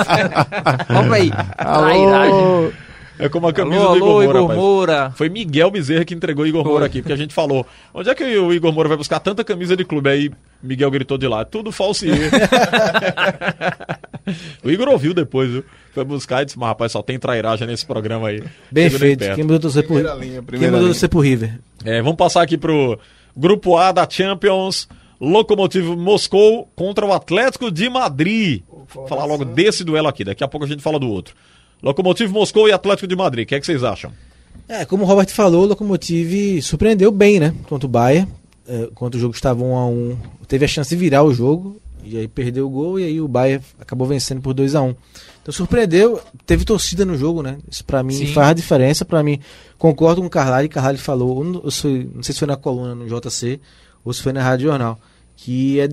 Olha 0.89 1.13
aí, 1.15 1.31
trairagem. 1.57 2.71
É 3.19 3.29
como 3.29 3.47
a 3.47 3.53
camisa 3.53 3.83
Alô, 3.83 3.91
do 3.91 3.97
Igor 3.97 4.05
alô, 4.05 4.13
Moura, 4.13 4.25
Igor 4.25 4.41
rapaz. 4.41 4.59
Moura. 4.59 5.11
Foi 5.15 5.29
Miguel 5.29 5.71
Bezerra 5.71 6.05
que 6.05 6.13
entregou 6.13 6.43
o 6.43 6.47
Igor 6.47 6.63
Moura 6.63 6.85
aqui, 6.85 7.01
porque 7.01 7.13
a 7.13 7.17
gente 7.17 7.33
falou, 7.33 7.65
onde 7.93 8.09
é 8.09 8.15
que 8.15 8.23
o 8.23 8.53
Igor 8.53 8.71
Moura 8.73 8.89
vai 8.89 8.97
buscar 8.97 9.19
tanta 9.19 9.43
camisa 9.43 9.75
de 9.75 9.85
clube? 9.85 10.09
Aí 10.09 10.31
Miguel 10.61 10.91
gritou 10.91 11.17
de 11.17 11.27
lá, 11.27 11.45
tudo 11.45 11.71
falsier. 11.71 12.17
o 14.63 14.69
Igor 14.69 14.89
ouviu 14.89 15.13
depois, 15.13 15.49
viu? 15.49 15.63
Foi 15.93 16.03
buscar 16.03 16.41
e 16.41 16.45
disse, 16.45 16.57
mas 16.57 16.69
rapaz, 16.69 16.91
só 16.91 17.01
tem 17.01 17.19
trairagem 17.19 17.67
nesse 17.67 17.85
programa 17.85 18.29
aí. 18.29 18.43
Bem 18.71 18.89
feito. 18.89 19.23
Quem 19.35 19.43
mandou 19.43 19.59
torcer 19.59 19.83
por, 19.83 20.01
Primeira 20.01 20.15
linha, 20.15 20.43
quem 20.47 20.59
linha. 20.59 20.71
torcer 20.71 21.09
pro 21.09 21.19
River? 21.19 21.59
É, 21.83 22.01
vamos 22.01 22.17
passar 22.17 22.41
aqui 22.41 22.57
pro 22.57 22.97
grupo 23.35 23.77
A 23.77 23.91
da 23.91 24.07
Champions. 24.09 24.87
Locomotivo 25.19 25.95
Moscou 25.95 26.67
contra 26.75 27.05
o 27.05 27.13
Atlético 27.13 27.69
de 27.69 27.87
Madrid. 27.87 28.63
Vou 28.91 29.07
falar 29.07 29.25
logo 29.25 29.45
desse 29.45 29.83
duelo 29.83 30.07
aqui, 30.07 30.23
daqui 30.23 30.43
a 30.43 30.47
pouco 30.47 30.65
a 30.65 30.67
gente 30.67 30.81
fala 30.81 30.99
do 30.99 31.07
outro. 31.07 31.35
Locomotivo 31.81 32.33
Moscou 32.33 32.67
e 32.67 32.71
Atlético 32.71 33.07
de 33.07 33.15
Madrid. 33.15 33.45
O 33.45 33.47
que 33.47 33.55
é 33.55 33.59
que 33.59 33.65
vocês 33.65 33.83
acham? 33.83 34.11
É, 34.67 34.85
como 34.85 35.03
o 35.03 35.05
Robert 35.07 35.29
falou, 35.29 35.63
o 35.63 35.67
Lokomotiv 35.67 36.61
surpreendeu 36.61 37.11
bem, 37.11 37.39
né? 37.39 37.53
Contra 37.67 37.85
o 37.87 37.89
Bayern. 37.89 38.27
É, 38.67 38.87
enquanto 38.91 39.15
o 39.15 39.19
jogo 39.19 39.33
estava 39.33 39.63
1 39.63 39.75
a 39.75 39.85
1 39.87 40.17
Teve 40.47 40.65
a 40.65 40.67
chance 40.67 40.89
de 40.89 40.95
virar 40.95 41.23
o 41.23 41.33
jogo. 41.33 41.77
E 42.03 42.17
aí 42.17 42.27
perdeu 42.27 42.67
o 42.67 42.69
gol. 42.69 42.99
E 42.99 43.03
aí 43.03 43.19
o 43.21 43.27
Bayern 43.27 43.63
acabou 43.79 44.07
vencendo 44.07 44.41
por 44.41 44.53
2 44.53 44.75
a 44.75 44.81
1 44.81 44.95
Então 45.41 45.51
surpreendeu. 45.53 46.19
Teve 46.45 46.63
torcida 46.63 47.03
no 47.05 47.17
jogo, 47.17 47.41
né? 47.41 47.57
Isso 47.69 47.83
pra 47.83 48.03
mim 48.03 48.13
Sim. 48.13 48.27
faz 48.27 48.49
a 48.49 48.53
diferença. 48.53 49.03
Pra 49.03 49.21
mim, 49.23 49.39
concordo 49.77 50.21
com 50.21 50.27
o 50.27 50.29
Carlari. 50.29 50.69
Carlari 50.69 50.97
falou, 50.97 51.43
foi- 51.71 52.09
não 52.13 52.23
sei 52.23 52.33
se 52.33 52.39
foi 52.39 52.47
na 52.47 52.55
coluna 52.55 52.93
no 52.95 53.07
JC 53.07 53.59
ou 54.05 54.13
se 54.13 54.21
foi 54.21 54.31
na 54.33 54.41
Rádio 54.43 54.67
Jornal, 54.69 54.99
que 55.35 55.79
é, 55.79 55.89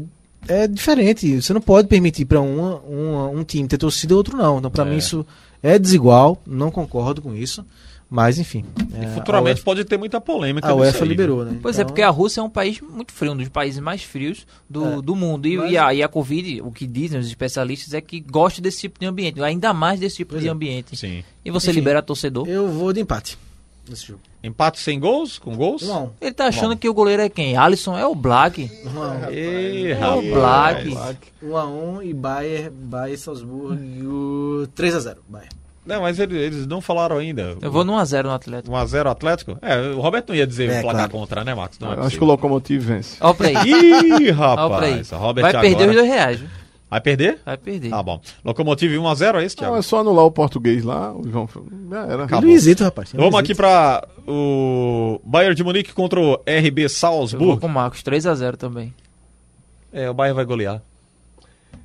é 0.48 0.66
diferente. 0.68 1.40
Você 1.42 1.52
não 1.52 1.60
pode 1.60 1.88
permitir 1.88 2.24
pra 2.26 2.40
uma, 2.40 2.76
uma- 2.80 3.28
um 3.28 3.42
time 3.44 3.66
ter 3.66 3.78
torcida 3.78 4.12
e 4.12 4.16
outro 4.16 4.36
não. 4.36 4.58
Então 4.58 4.70
pra 4.70 4.86
É. 4.86 4.90
mim 4.90 4.96
isso 4.98 5.26
é 5.62 5.78
desigual. 5.78 6.40
Não 6.46 6.70
concordo 6.70 7.20
com 7.22 7.34
isso. 7.34 7.64
Mas 8.10 8.38
enfim. 8.38 8.64
E 8.98 9.04
é, 9.04 9.08
futuramente 9.08 9.50
a 9.50 9.54
UEFA, 9.56 9.64
pode 9.64 9.84
ter 9.84 9.98
muita 9.98 10.18
polêmica. 10.18 10.66
a 10.66 10.74
UEFA 10.74 11.02
aí, 11.04 11.08
liberou, 11.10 11.44
né? 11.44 11.58
Pois 11.60 11.76
é, 11.78 11.82
Então, 11.82 11.88
porque 11.90 12.00
a 12.00 12.08
Rússia 12.08 12.40
é 12.40 12.42
um 12.42 12.48
país 12.48 12.80
muito 12.80 13.12
frio, 13.12 13.32
um 13.32 13.36
dos 13.36 13.50
países 13.50 13.78
mais 13.80 14.02
frios 14.02 14.46
do, 14.68 14.82
É. 14.98 15.02
do 15.02 15.14
mundo. 15.14 15.46
E, 15.46 15.58
Mas- 15.58 15.70
e 15.72 15.76
a, 15.76 15.92
e 15.92 16.02
a 16.02 16.08
Covid, 16.08 16.62
o 16.62 16.70
que 16.72 16.86
dizem 16.86 17.20
os 17.20 17.26
especialistas, 17.26 17.92
é 17.92 18.00
que 18.00 18.18
gosta 18.18 18.62
desse 18.62 18.80
tipo 18.80 18.98
de 18.98 19.04
ambiente, 19.04 19.42
ainda 19.42 19.74
mais 19.74 20.00
desse 20.00 20.16
tipo 20.16 20.30
Pois 20.30 20.42
de 20.42 20.48
é. 20.48 20.50
ambiente. 20.50 20.96
Sim. 20.96 21.22
E 21.44 21.50
você 21.50 21.68
Enfim. 21.70 21.80
libera 21.80 22.00
torcedor. 22.00 22.48
Eu 22.48 22.66
vou 22.68 22.94
de 22.94 23.00
empate 23.02 23.36
nesse 23.90 24.06
jogo. 24.06 24.20
Empate 24.42 24.78
sem 24.78 24.98
gols? 25.00 25.38
Com 25.38 25.56
gols? 25.56 25.82
Não. 25.82 26.12
Ele 26.20 26.32
tá 26.32 26.46
achando 26.46 26.70
Bom. 26.70 26.76
que 26.76 26.88
o 26.88 26.94
goleiro 26.94 27.22
é 27.22 27.28
quem? 27.28 27.56
Alisson 27.56 27.96
é 27.98 28.06
o 28.06 28.14
Black. 28.14 28.70
1 28.84 29.02
a 29.02 29.08
1 29.28 29.32
Ih, 29.32 29.90
É 29.92 29.96
o 30.08 30.34
rapaz. 30.34 30.84
Black. 30.94 31.18
1 31.42 31.56
a 31.56 31.66
1 31.66 32.02
e 32.02 32.14
Bayern, 32.14 32.70
Bayern 32.70 33.16
Salzburgo 33.18 34.66
3 34.74 34.94
a 34.94 35.00
0 35.00 35.18
Bayern. 35.28 35.54
Não, 35.84 36.02
mas 36.02 36.18
eles, 36.18 36.36
eles 36.38 36.66
não 36.66 36.82
falaram 36.82 37.16
ainda. 37.16 37.56
Eu 37.62 37.72
vou 37.72 37.82
no 37.82 37.94
1x0 37.94 38.24
no 38.24 38.32
Atlético. 38.32 38.74
1x0 38.76 39.06
Atlético? 39.10 39.58
É, 39.62 39.80
o 39.92 40.00
Roberto 40.00 40.28
não 40.28 40.36
ia 40.36 40.46
dizer 40.46 40.68
É, 40.70 40.82
placar 40.82 41.08
claro. 41.08 41.10
contra, 41.12 41.44
né, 41.44 41.54
Marcos? 41.54 41.78
Não 41.78 41.90
é 41.94 42.00
Acho 42.00 42.18
que 42.18 42.22
o. 42.22 42.26
Locomotive 42.26 42.84
vence. 42.84 43.16
Ó 43.20 43.32
pra 43.32 43.48
aí. 43.48 43.54
Ih, 43.56 44.32
Ó 44.32 44.68
pra 44.68 44.86
aí. 44.86 44.90
rapaz. 44.92 45.10
Robert 45.12 45.42
Vai 45.42 45.52
perder 45.52 45.68
agora- 45.76 45.88
os 45.90 45.96
dois 45.96 46.08
reais. 46.08 46.40
viu? 46.40 46.48
Vai 46.90 47.00
perder? 47.00 47.38
Vai 47.44 47.56
perder. 47.58 47.90
Tá 47.90 48.02
bom. 48.02 48.20
Locomotive 48.44 48.96
1x0, 48.96 49.34
é 49.40 49.44
isso, 49.44 49.56
Thiago? 49.56 49.72
Não, 49.74 49.78
é 49.78 49.82
só 49.82 50.00
anular 50.00 50.24
o 50.24 50.30
português 50.30 50.82
lá, 50.82 51.12
o 51.14 51.22
João. 51.28 51.48
Já 51.90 52.06
era. 52.06 52.24
Acabou. 52.24 52.48
Luizito, 52.48 52.82
rapaz. 52.82 53.12
Vamos 53.12 53.32
Luizito. 53.34 53.38
aqui 53.52 53.54
para 53.54 54.08
o 54.26 55.20
Bayern 55.22 55.54
de 55.54 55.62
Munique 55.62 55.92
contra 55.92 56.18
o 56.18 56.34
RB 56.34 56.82
Eu 56.84 56.88
vou 56.88 56.88
Salzburg. 56.88 57.60
com 57.60 57.66
o 57.66 57.70
Marcos, 57.70 58.02
3x0 58.02 58.56
também. 58.56 58.94
É, 59.92 60.08
o 60.08 60.14
Bayern 60.14 60.34
vai 60.36 60.44
golear. 60.46 60.82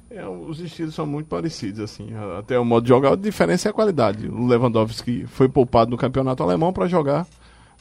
É, 0.10 0.26
os 0.28 0.60
estilos 0.60 0.94
são 0.94 1.06
muito 1.06 1.28
parecidos, 1.28 1.80
assim. 1.82 2.10
Até 2.38 2.58
o 2.60 2.64
modo 2.64 2.84
de 2.84 2.90
jogar, 2.90 3.14
a 3.14 3.16
diferença 3.16 3.68
é 3.68 3.72
a 3.72 3.74
qualidade. 3.74 4.28
O 4.28 4.46
Lewandowski 4.46 5.26
foi 5.28 5.50
poupado 5.50 5.90
no 5.92 5.98
campeonato 5.98 6.44
alemão 6.44 6.72
para 6.72 6.88
jogar, 6.88 7.26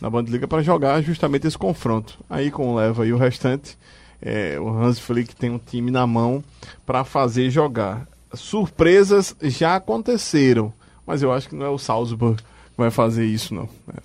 na 0.00 0.08
Bundesliga, 0.08 0.48
para 0.48 0.62
jogar 0.62 1.00
justamente 1.02 1.46
esse 1.46 1.58
confronto. 1.58 2.18
Aí 2.30 2.50
com 2.50 2.68
o 2.72 2.74
Leva 2.76 3.06
e 3.06 3.12
o 3.12 3.18
restante, 3.18 3.76
é, 4.22 4.58
o 4.58 4.68
Hans 4.68 4.98
Flick 5.00 5.34
tem 5.34 5.50
um 5.50 5.58
time 5.58 5.90
na 5.90 6.06
mão 6.06 6.42
para 6.86 7.04
fazer 7.04 7.50
jogar. 7.50 8.06
Surpresas 8.32 9.36
já 9.42 9.76
aconteceram, 9.76 10.72
mas 11.06 11.22
eu 11.22 11.32
acho 11.32 11.48
que 11.48 11.56
não 11.56 11.66
é 11.66 11.68
o 11.68 11.78
Salzburg 11.78 12.40
que 12.40 12.76
vai 12.76 12.90
fazer 12.90 13.26
isso, 13.26 13.54
não. 13.54 13.68
É. 13.94 14.00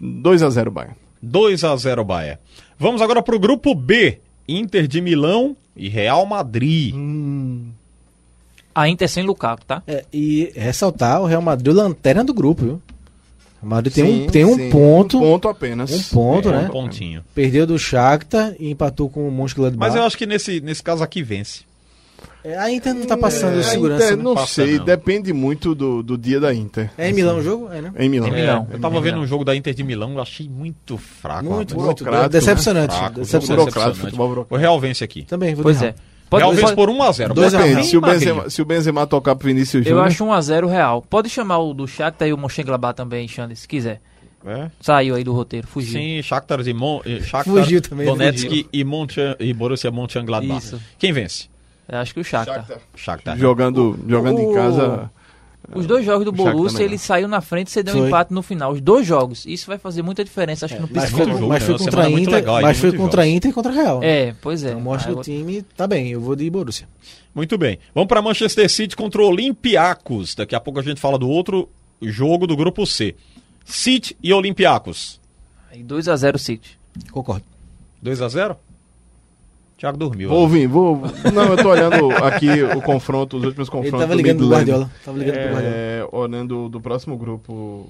2 0.00 0.42
a 0.42 0.50
0 0.50 0.70
Bayern. 0.70 0.96
2x0 1.24 2.04
Bayern. 2.04 2.40
Vamos 2.78 3.00
agora 3.00 3.22
para 3.22 3.36
o 3.36 3.38
grupo 3.38 3.74
B. 3.74 4.18
Inter 4.48 4.88
de 4.88 5.00
Milão 5.00 5.56
e 5.76 5.88
Real 5.88 6.26
Madrid. 6.26 6.92
A 8.74 8.88
Inter 8.88 9.08
sem 9.08 9.22
Lukaku, 9.22 9.64
tá? 9.64 9.82
É, 9.86 10.04
e 10.12 10.52
ressaltar 10.56 11.22
o 11.22 11.26
Real 11.26 11.40
Madrid, 11.40 11.72
lanterna 11.72 12.24
do 12.24 12.34
grupo, 12.34 12.64
viu? 12.64 12.82
O 13.62 13.66
Madrid 13.66 13.94
tem 13.94 14.04
Sim, 14.04 14.22
um, 14.22 14.26
tem 14.26 14.44
um 14.44 14.70
ponto, 14.70 15.18
Um 15.18 15.20
ponto 15.20 15.48
apenas. 15.48 15.90
um 15.92 16.02
ponto, 16.14 16.48
É, 16.48 16.52
né? 16.52 16.64
Um 16.68 16.70
pontinho. 16.72 17.24
Perdeu 17.34 17.66
do 17.66 17.78
Shakhtar 17.78 18.54
e 18.58 18.70
empatou 18.70 19.08
com 19.08 19.28
o 19.28 19.30
Mönchengladbach. 19.30 19.78
Mas 19.78 19.94
eu 19.94 20.02
acho 20.02 20.18
que 20.18 20.26
nesse, 20.26 20.60
nesse 20.60 20.82
caso 20.82 21.02
aqui 21.04 21.22
vence. 21.22 21.60
É, 22.44 22.58
A 22.58 22.68
Inter 22.72 22.92
não 22.92 23.06
tá 23.06 23.16
passando 23.16 23.60
É, 23.60 23.62
segurança, 23.62 24.04
Inter, 24.06 24.16
né? 24.16 24.22
não 24.24 24.34
Passa, 24.34 24.54
sei, 24.64 24.78
não. 24.78 24.84
depende 24.84 25.32
muito 25.32 25.76
do, 25.76 26.02
do 26.02 26.18
dia 26.18 26.40
da 26.40 26.52
Inter. 26.52 26.90
É 26.98 27.08
em 27.08 27.12
Milão 27.12 27.38
o 27.38 27.42
jogo? 27.42 27.68
É, 27.72 27.80
né? 27.80 27.92
Em 27.96 28.08
Milão. 28.08 28.28
Em 28.28 28.32
Milão. 28.32 28.66
É, 28.68 28.74
eu 28.74 28.80
tava 28.80 29.00
vendo 29.00 29.18
um 29.20 29.26
jogo 29.28 29.44
da 29.44 29.54
Inter 29.54 29.72
de 29.72 29.84
Milão, 29.84 30.14
eu 30.14 30.20
achei 30.20 30.48
muito 30.48 30.98
fraco. 30.98 31.44
Muito, 31.44 31.76
muito. 31.76 32.02
burocrático, 32.02 32.30
Decepcionante. 32.30 32.96
Fraco, 32.96 33.20
decepcionante. 33.20 33.60
burocrático, 33.64 33.96
futebol 34.04 34.28
burocrático. 34.28 34.54
O 34.56 34.58
Real 34.58 34.80
vence 34.80 35.04
aqui. 35.04 35.22
Também, 35.22 35.54
vou 35.54 35.62
Pois 35.62 35.76
é. 35.78 35.80
Real. 35.86 35.94
Pode, 36.40 36.44
Real 36.44 36.56
pode- 36.62 36.74
por 36.76 36.88
1x0. 36.88 37.32
Dois 37.34 37.54
a 37.54 37.58
um. 37.58 37.62
Depende, 37.62 37.86
se 37.86 37.96
o. 37.96 38.00
Benzema, 38.00 38.50
se 38.50 38.62
o 38.62 38.64
Benzema 38.64 39.06
tocar 39.06 39.36
pro 39.36 39.46
Vinícius 39.48 39.84
Eu 39.86 39.90
Júnior... 39.92 40.06
acho 40.06 40.24
1x0 40.24 40.66
real. 40.68 41.02
Pode 41.02 41.28
chamar 41.28 41.58
o 41.58 41.74
do 41.74 41.86
Shakhtar 41.86 42.26
e 42.26 42.32
o 42.32 42.38
Mönchengladbach 42.38 42.94
também, 42.96 43.28
Xande, 43.28 43.54
se 43.54 43.68
quiser. 43.68 44.00
É. 44.44 44.70
Saiu 44.80 45.14
aí 45.14 45.22
do 45.22 45.32
roteiro, 45.32 45.66
fugiu. 45.68 46.00
Sim, 46.00 46.20
Shakhtar, 46.22 46.60
e 46.66 46.72
Mon... 46.72 47.00
eh, 47.04 47.20
Shakhtar 47.22 47.44
Fugiu 47.44 47.80
também, 47.80 48.06
Donetsk 48.06 48.48
fugiu. 48.48 48.64
e, 48.72 48.82
Moncha... 48.84 49.36
e 49.38 49.52
Borussia 49.52 49.90
Mönchengladbach. 49.90 50.64
Isso. 50.64 50.80
Quem 50.98 51.12
vence? 51.12 51.48
Eu 51.88 51.98
acho 51.98 52.12
que 52.14 52.20
o 52.20 52.24
Shakhtar. 52.24 52.66
Shakhtar. 52.96 53.36
Jogando, 53.38 53.98
jogando 54.08 54.40
em 54.40 54.46
O- 54.46 54.54
casa... 54.54 55.10
Os 55.74 55.86
dois 55.86 56.04
jogos 56.04 56.24
do 56.24 56.32
Borussia, 56.32 56.82
ele 56.82 56.92
não. 56.92 56.98
saiu 56.98 57.28
na 57.28 57.40
frente 57.40 57.68
e 57.68 57.70
cedeu 57.70 57.94
um 57.94 58.06
empate 58.06 58.32
no 58.32 58.42
final. 58.42 58.72
Os 58.72 58.80
dois 58.80 59.06
jogos. 59.06 59.46
Isso 59.46 59.66
vai 59.66 59.78
fazer 59.78 60.02
muita 60.02 60.24
diferença, 60.24 60.66
acho 60.66 60.74
que 60.74 60.80
no 60.80 60.88
Mas 60.92 61.04
psicológico. 61.04 61.30
foi, 61.30 61.40
jogo, 61.40 61.48
mas 61.48 61.62
né? 61.62 61.66
foi 61.66 61.78
contra 61.78 62.06
a 62.06 62.10
muito 62.10 62.22
Inter, 62.22 62.34
legal 62.34 62.62
mas 62.62 62.78
foi 62.78 62.92
contra 62.92 63.22
a. 63.22 63.26
Inter 63.26 63.50
e 63.50 63.54
contra 63.54 63.72
a 63.72 63.74
Real. 63.74 64.00
É, 64.02 64.34
pois 64.40 64.64
é. 64.64 64.70
Então 64.70 64.80
mostra 64.80 65.12
que 65.12 65.18
o 65.18 65.22
time 65.22 65.62
tá 65.76 65.86
bem, 65.86 66.08
eu 66.08 66.20
vou 66.20 66.34
de 66.34 66.48
Borussia. 66.50 66.88
Muito 67.34 67.56
bem. 67.56 67.78
Vamos 67.94 68.08
para 68.08 68.20
Manchester 68.20 68.68
City 68.68 68.96
contra 68.96 69.22
o 69.22 69.26
Olympiacos. 69.26 70.34
Daqui 70.34 70.54
a 70.54 70.60
pouco 70.60 70.80
a 70.80 70.82
gente 70.82 71.00
fala 71.00 71.18
do 71.18 71.28
outro 71.28 71.68
jogo 72.00 72.46
do 72.46 72.56
grupo 72.56 72.84
C. 72.86 73.14
City 73.64 74.16
e 74.22 74.32
Olympiacos. 74.32 75.20
Aí 75.70 75.82
2x0 75.82 76.38
City. 76.38 76.78
Concordo. 77.10 77.44
2 78.02 78.20
a 78.20 78.28
0 78.28 78.56
Thiago 79.82 79.98
dormiu. 79.98 80.28
Vou 80.28 80.48
vir, 80.48 80.68
vou... 80.68 81.02
Não, 81.34 81.42
eu 81.42 81.56
tô 81.56 81.70
olhando 81.70 82.12
aqui 82.24 82.62
o 82.62 82.80
confronto, 82.80 83.36
os 83.36 83.42
últimos 83.42 83.66
Ele 83.66 83.76
confrontos 83.76 84.00
tava 84.00 84.12
do 84.12 84.16
ligando 84.16 84.36
pro 84.36 84.46
Midland. 84.46 84.70
Guardiola. 84.70 84.92
Tava 85.04 85.18
ligando 85.18 85.34
pro 85.34 85.42
Guardiola. 85.42 85.74
É, 85.74 86.08
olhando 86.12 86.68
do 86.68 86.80
próximo 86.80 87.18
grupo. 87.18 87.88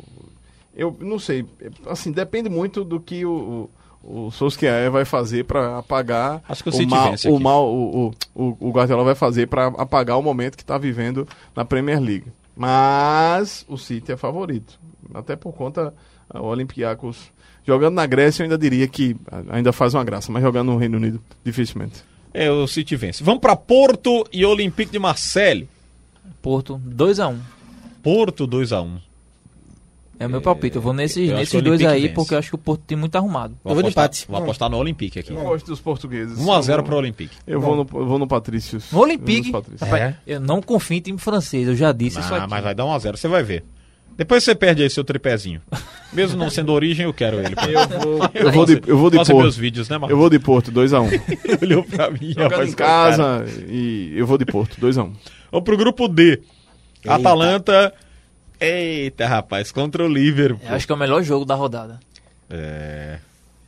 Eu 0.74 0.96
não 1.00 1.18
sei, 1.18 1.44
assim, 1.86 2.10
depende 2.10 2.48
muito 2.48 2.82
do 2.82 2.98
que 2.98 3.26
o, 3.26 3.68
o, 4.02 4.30
Solskjaer 4.30 4.90
vai 4.90 5.04
fazer 5.04 5.44
para 5.44 5.76
apagar 5.76 6.42
Acho 6.48 6.64
que 6.64 6.70
o 6.70 6.88
mal, 6.88 7.10
vence 7.10 7.28
o, 7.28 7.38
mal 7.38 7.70
o, 7.70 8.06
o, 8.06 8.14
o, 8.34 8.68
o 8.68 8.70
Guardiola 8.70 9.04
vai 9.04 9.14
fazer 9.14 9.48
para 9.48 9.66
apagar 9.66 10.18
o 10.18 10.22
momento 10.22 10.56
que 10.56 10.62
está 10.62 10.78
vivendo 10.78 11.28
na 11.54 11.62
Premier 11.62 12.00
League. 12.00 12.32
Mas 12.56 13.66
o 13.68 13.76
City 13.76 14.12
é 14.12 14.16
favorito, 14.16 14.80
até 15.12 15.36
por 15.36 15.52
conta 15.52 15.92
o 16.34 16.46
Olympiacos 16.46 17.30
jogando 17.66 17.94
na 17.94 18.06
Grécia 18.06 18.42
eu 18.42 18.44
ainda 18.44 18.58
diria 18.58 18.86
que 18.88 19.16
ainda 19.50 19.72
faz 19.72 19.94
uma 19.94 20.04
graça, 20.04 20.30
mas 20.32 20.42
jogando 20.42 20.72
no 20.72 20.76
Reino 20.78 20.96
Unido 20.96 21.20
dificilmente. 21.44 22.02
É, 22.34 22.50
o 22.50 22.66
City 22.66 22.96
vence. 22.96 23.22
Vamos 23.22 23.40
para 23.40 23.54
Porto 23.54 24.24
e 24.32 24.44
Olympique 24.44 24.90
de 24.90 24.98
Marseille. 24.98 25.68
Porto, 26.40 26.80
2x1. 26.88 27.36
Porto 28.02 28.46
2 28.46 28.72
a 28.72 28.80
1 28.82 28.98
É 30.18 30.26
o 30.26 30.30
meu 30.30 30.40
palpite. 30.40 30.76
Eu 30.76 30.82
vou 30.82 30.92
nesses, 30.92 31.28
eu 31.28 31.36
nesses 31.36 31.54
o 31.54 31.60
dois 31.62 31.82
aí, 31.84 32.02
vence. 32.02 32.14
porque 32.14 32.34
eu 32.34 32.38
acho 32.38 32.48
que 32.48 32.54
o 32.54 32.58
Porto 32.58 32.82
tem 32.86 32.96
muito 32.96 33.14
arrumado. 33.16 33.54
Eu 33.64 33.74
vou 33.74 33.82
de 33.82 33.88
apostar, 33.88 34.04
empate. 34.06 34.26
Vou 34.28 34.38
apostar 34.40 34.70
no 34.70 34.76
Olympique 34.78 35.18
aqui. 35.18 35.32
Eu 35.32 35.40
gosto 35.42 35.66
dos 35.66 35.80
portugueses. 35.80 36.38
1 36.38 36.52
a 36.52 36.60
0 36.62 36.80
Eu 36.80 36.82
para 36.84 36.90
vou- 36.90 36.98
o 36.98 37.02
Olympique. 37.02 37.36
Eu 37.46 37.60
vou 37.60 37.76
no, 37.76 37.82
eu 38.00 38.06
vou 38.06 38.18
no 38.18 38.26
Patrícios. 38.26 38.90
No 38.90 39.00
Olympique, 39.00 39.52
rapaz, 39.52 39.92
É? 40.02 40.16
eu 40.26 40.40
não 40.40 40.60
confio 40.62 40.96
em 40.96 41.00
time 41.00 41.18
francês, 41.18 41.68
eu 41.68 41.76
já 41.76 41.92
disse 41.92 42.18
isso 42.18 42.32
Ah, 42.34 42.38
aqui. 42.38 42.50
mas 42.50 42.62
vai 42.64 42.74
dar 42.74 42.84
1 42.86 42.92
a 42.92 42.98
0 42.98 43.16
você 43.16 43.28
vai 43.28 43.42
ver. 43.42 43.64
Depois 44.16 44.44
você 44.44 44.54
perde 44.54 44.82
aí 44.82 44.90
seu 44.90 45.04
tripézinho. 45.04 45.60
Mesmo 46.12 46.38
não 46.38 46.50
sendo 46.50 46.72
origem, 46.72 47.04
eu 47.06 47.14
quero 47.14 47.38
ele. 47.38 47.54
Eu 47.54 48.00
vou, 48.00 48.30
eu 48.34 48.52
vou 48.52 48.66
de, 48.66 48.82
eu 48.86 48.98
vou 48.98 49.10
de 49.10 49.16
meus 49.16 49.28
Porto. 49.28 49.52
vídeos, 49.52 49.88
né, 49.88 49.98
Eu 50.08 50.16
vou 50.16 50.28
de 50.28 50.38
Porto, 50.38 50.70
2x1. 50.70 51.00
Um. 51.02 51.58
Olhou 51.64 51.84
pra 51.84 52.10
mim, 52.10 52.28
Jogando 52.32 52.50
rapaz, 52.50 52.68
em 52.70 52.74
casa 52.74 53.44
e 53.68 54.12
eu 54.14 54.26
vou 54.26 54.36
de 54.36 54.44
Porto, 54.44 54.78
2x1. 54.80 55.04
Um. 55.06 55.12
Vamos 55.50 55.64
pro 55.64 55.76
grupo 55.76 56.08
D. 56.08 56.40
Atalanta. 57.06 57.92
Eita, 58.60 59.26
rapaz, 59.26 59.72
contra 59.72 60.04
o 60.04 60.08
Liverpool. 60.08 60.60
Eu 60.68 60.74
acho 60.76 60.86
que 60.86 60.92
é 60.92 60.94
o 60.94 60.98
melhor 60.98 61.22
jogo 61.22 61.44
da 61.44 61.54
rodada. 61.54 61.98
É. 62.48 63.18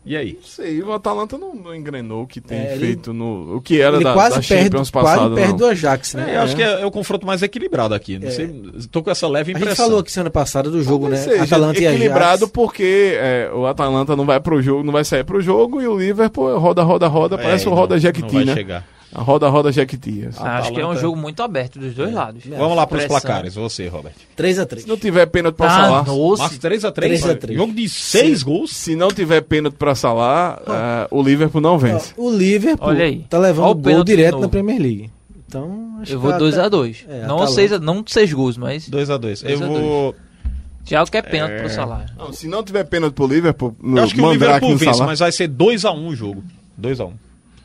E 0.06 0.14
aí? 0.16 0.34
Não 0.34 0.42
sei, 0.46 0.82
o 0.82 0.92
Atalanta 0.92 1.38
não, 1.38 1.54
não 1.54 1.74
engrenou 1.74 2.24
o 2.24 2.26
que 2.26 2.38
tem 2.40 2.58
É, 2.58 2.72
ele- 2.74 2.86
feito 2.86 3.14
no. 3.14 3.56
O 3.56 3.60
que 3.62 3.80
era 3.80 3.96
Ele 3.96 4.04
da, 4.04 4.12
quase 4.12 4.36
da 4.36 4.42
perde, 4.46 4.64
Champions 4.64 4.90
quase 4.90 5.08
passada. 5.08 5.34
perde 5.34 5.50
não. 5.52 5.56
do 5.56 5.66
Ajax, 5.66 6.14
né? 6.14 6.26
É, 6.32 6.36
eu 6.36 6.40
acho 6.42 6.54
que 6.56 6.62
é, 6.62 6.82
é 6.82 6.84
o 6.86 6.90
confronto 6.90 7.26
mais 7.26 7.42
equilibrado 7.42 7.94
aqui. 7.94 8.18
Não 8.18 8.28
É. 8.28 8.30
sei, 8.30 8.48
tô 8.90 9.02
com 9.02 9.10
essa 9.10 9.26
leve 9.26 9.52
A 9.52 9.56
impressão. 9.56 9.70
gente 9.74 9.84
falou 9.86 10.00
aqui 10.00 10.12
semana 10.12 10.30
passada 10.30 10.70
do 10.70 10.82
jogo, 10.82 11.08
né? 11.08 11.16
Seja, 11.16 11.42
Atalanta 11.44 11.80
e 11.80 11.86
equilibrado 11.86 12.44
Ajax. 12.44 12.52
porque 12.52 13.14
é, 13.16 13.50
o 13.54 13.64
Atalanta 13.66 14.14
não 14.14 14.26
vai 14.26 14.38
pro 14.40 14.60
jogo, 14.60 14.82
não 14.84 14.92
vai 14.92 15.04
sair 15.04 15.24
pro 15.24 15.40
jogo 15.40 15.80
e 15.80 15.88
o 15.88 15.98
Liverpool 15.98 16.58
roda, 16.58 16.82
roda, 16.82 17.06
roda, 17.08 17.36
É, 17.36 17.38
parece 17.42 17.66
o 17.66 17.70
não- 17.70 17.76
roda 17.78 17.94
não 17.94 18.00
Jequiti, 18.02 18.34
vai 18.34 18.44
né? 18.44 18.52
chegar. 18.54 18.86
A 19.14 19.22
roda, 19.22 19.48
roda 19.48 19.70
Jequiti. 19.70 20.26
assim. 20.26 20.42
Acho 20.42 20.72
que 20.72 20.80
é 20.80 20.86
um 20.86 20.96
jogo 20.96 21.16
muito 21.16 21.40
aberto 21.42 21.78
dos 21.78 21.94
dois 21.94 22.12
lados. 22.12 22.42
Vamos 22.46 22.76
lá 22.76 22.84
pros 22.86 23.04
Pressão. 23.04 23.20
placares. 23.20 23.54
Você, 23.54 23.86
Robert. 23.86 24.12
3x3. 24.36 24.80
Se 24.80 24.88
não 24.88 24.96
tiver 24.96 25.26
pênalti 25.26 25.54
pra 25.54 25.66
Ah, 25.66 25.70
Salah. 25.70 25.90
Marcos 26.38 26.58
3x3. 26.58 26.92
3 26.92 27.24
a 27.24 27.34
3. 27.36 27.56
Jogo 27.58 27.72
de 27.72 27.88
6 27.88 28.42
gols. 28.42 28.72
se 28.74 28.96
não 28.96 29.08
tiver 29.08 29.40
pênalti 29.42 29.74
pra 29.74 29.94
Salah, 29.94 30.60
é, 30.66 31.08
o 31.10 31.22
Liverpool 31.22 31.60
não 31.60 31.78
vence. 31.78 32.12
O 32.16 32.28
Liverpool 32.28 32.88
Olha 32.88 33.04
aí. 33.04 33.24
tá 33.30 33.38
levando 33.38 33.64
Olha 33.66 33.70
o 33.72 33.74
gol 33.76 34.04
direto 34.04 34.38
na 34.40 34.48
Premier 34.48 34.80
League. 34.80 35.10
Então, 35.46 35.98
acho 36.02 36.12
Eu 36.14 36.18
vou 36.20 36.32
a- 36.32 36.38
2x2. 36.38 37.04
É, 37.08 37.18
não, 37.20 37.36
Atalanta. 37.36 37.52
seis, 37.52 37.80
não 37.80 38.04
seis 38.06 38.32
gols, 38.32 38.56
mas 38.56 38.88
2x2. 38.88 39.42
Eu 39.44 39.58
2 39.58 39.62
a 39.62 39.66
vou. 39.66 40.14
Thiago 40.84 41.10
quer 41.10 41.22
pênalti 41.22 41.52
É. 41.52 41.58
pro 41.60 41.70
salário. 41.70 42.12
Não, 42.18 42.32
se 42.32 42.48
não 42.48 42.62
tiver 42.64 42.84
pênalti 42.84 43.14
pro 43.14 43.26
Liverpool, 43.26 43.74
no 43.80 43.98
Eu 43.98 44.02
acho 44.04 44.14
que 44.14 44.20
o 44.20 44.32
Liverpool 44.32 44.76
vence, 44.76 44.92
Salah, 44.94 45.06
mas 45.06 45.20
vai 45.20 45.30
ser 45.32 45.48
2x1 45.48 46.08
o 46.08 46.14
jogo. 46.16 46.42
2x1. 46.78 47.12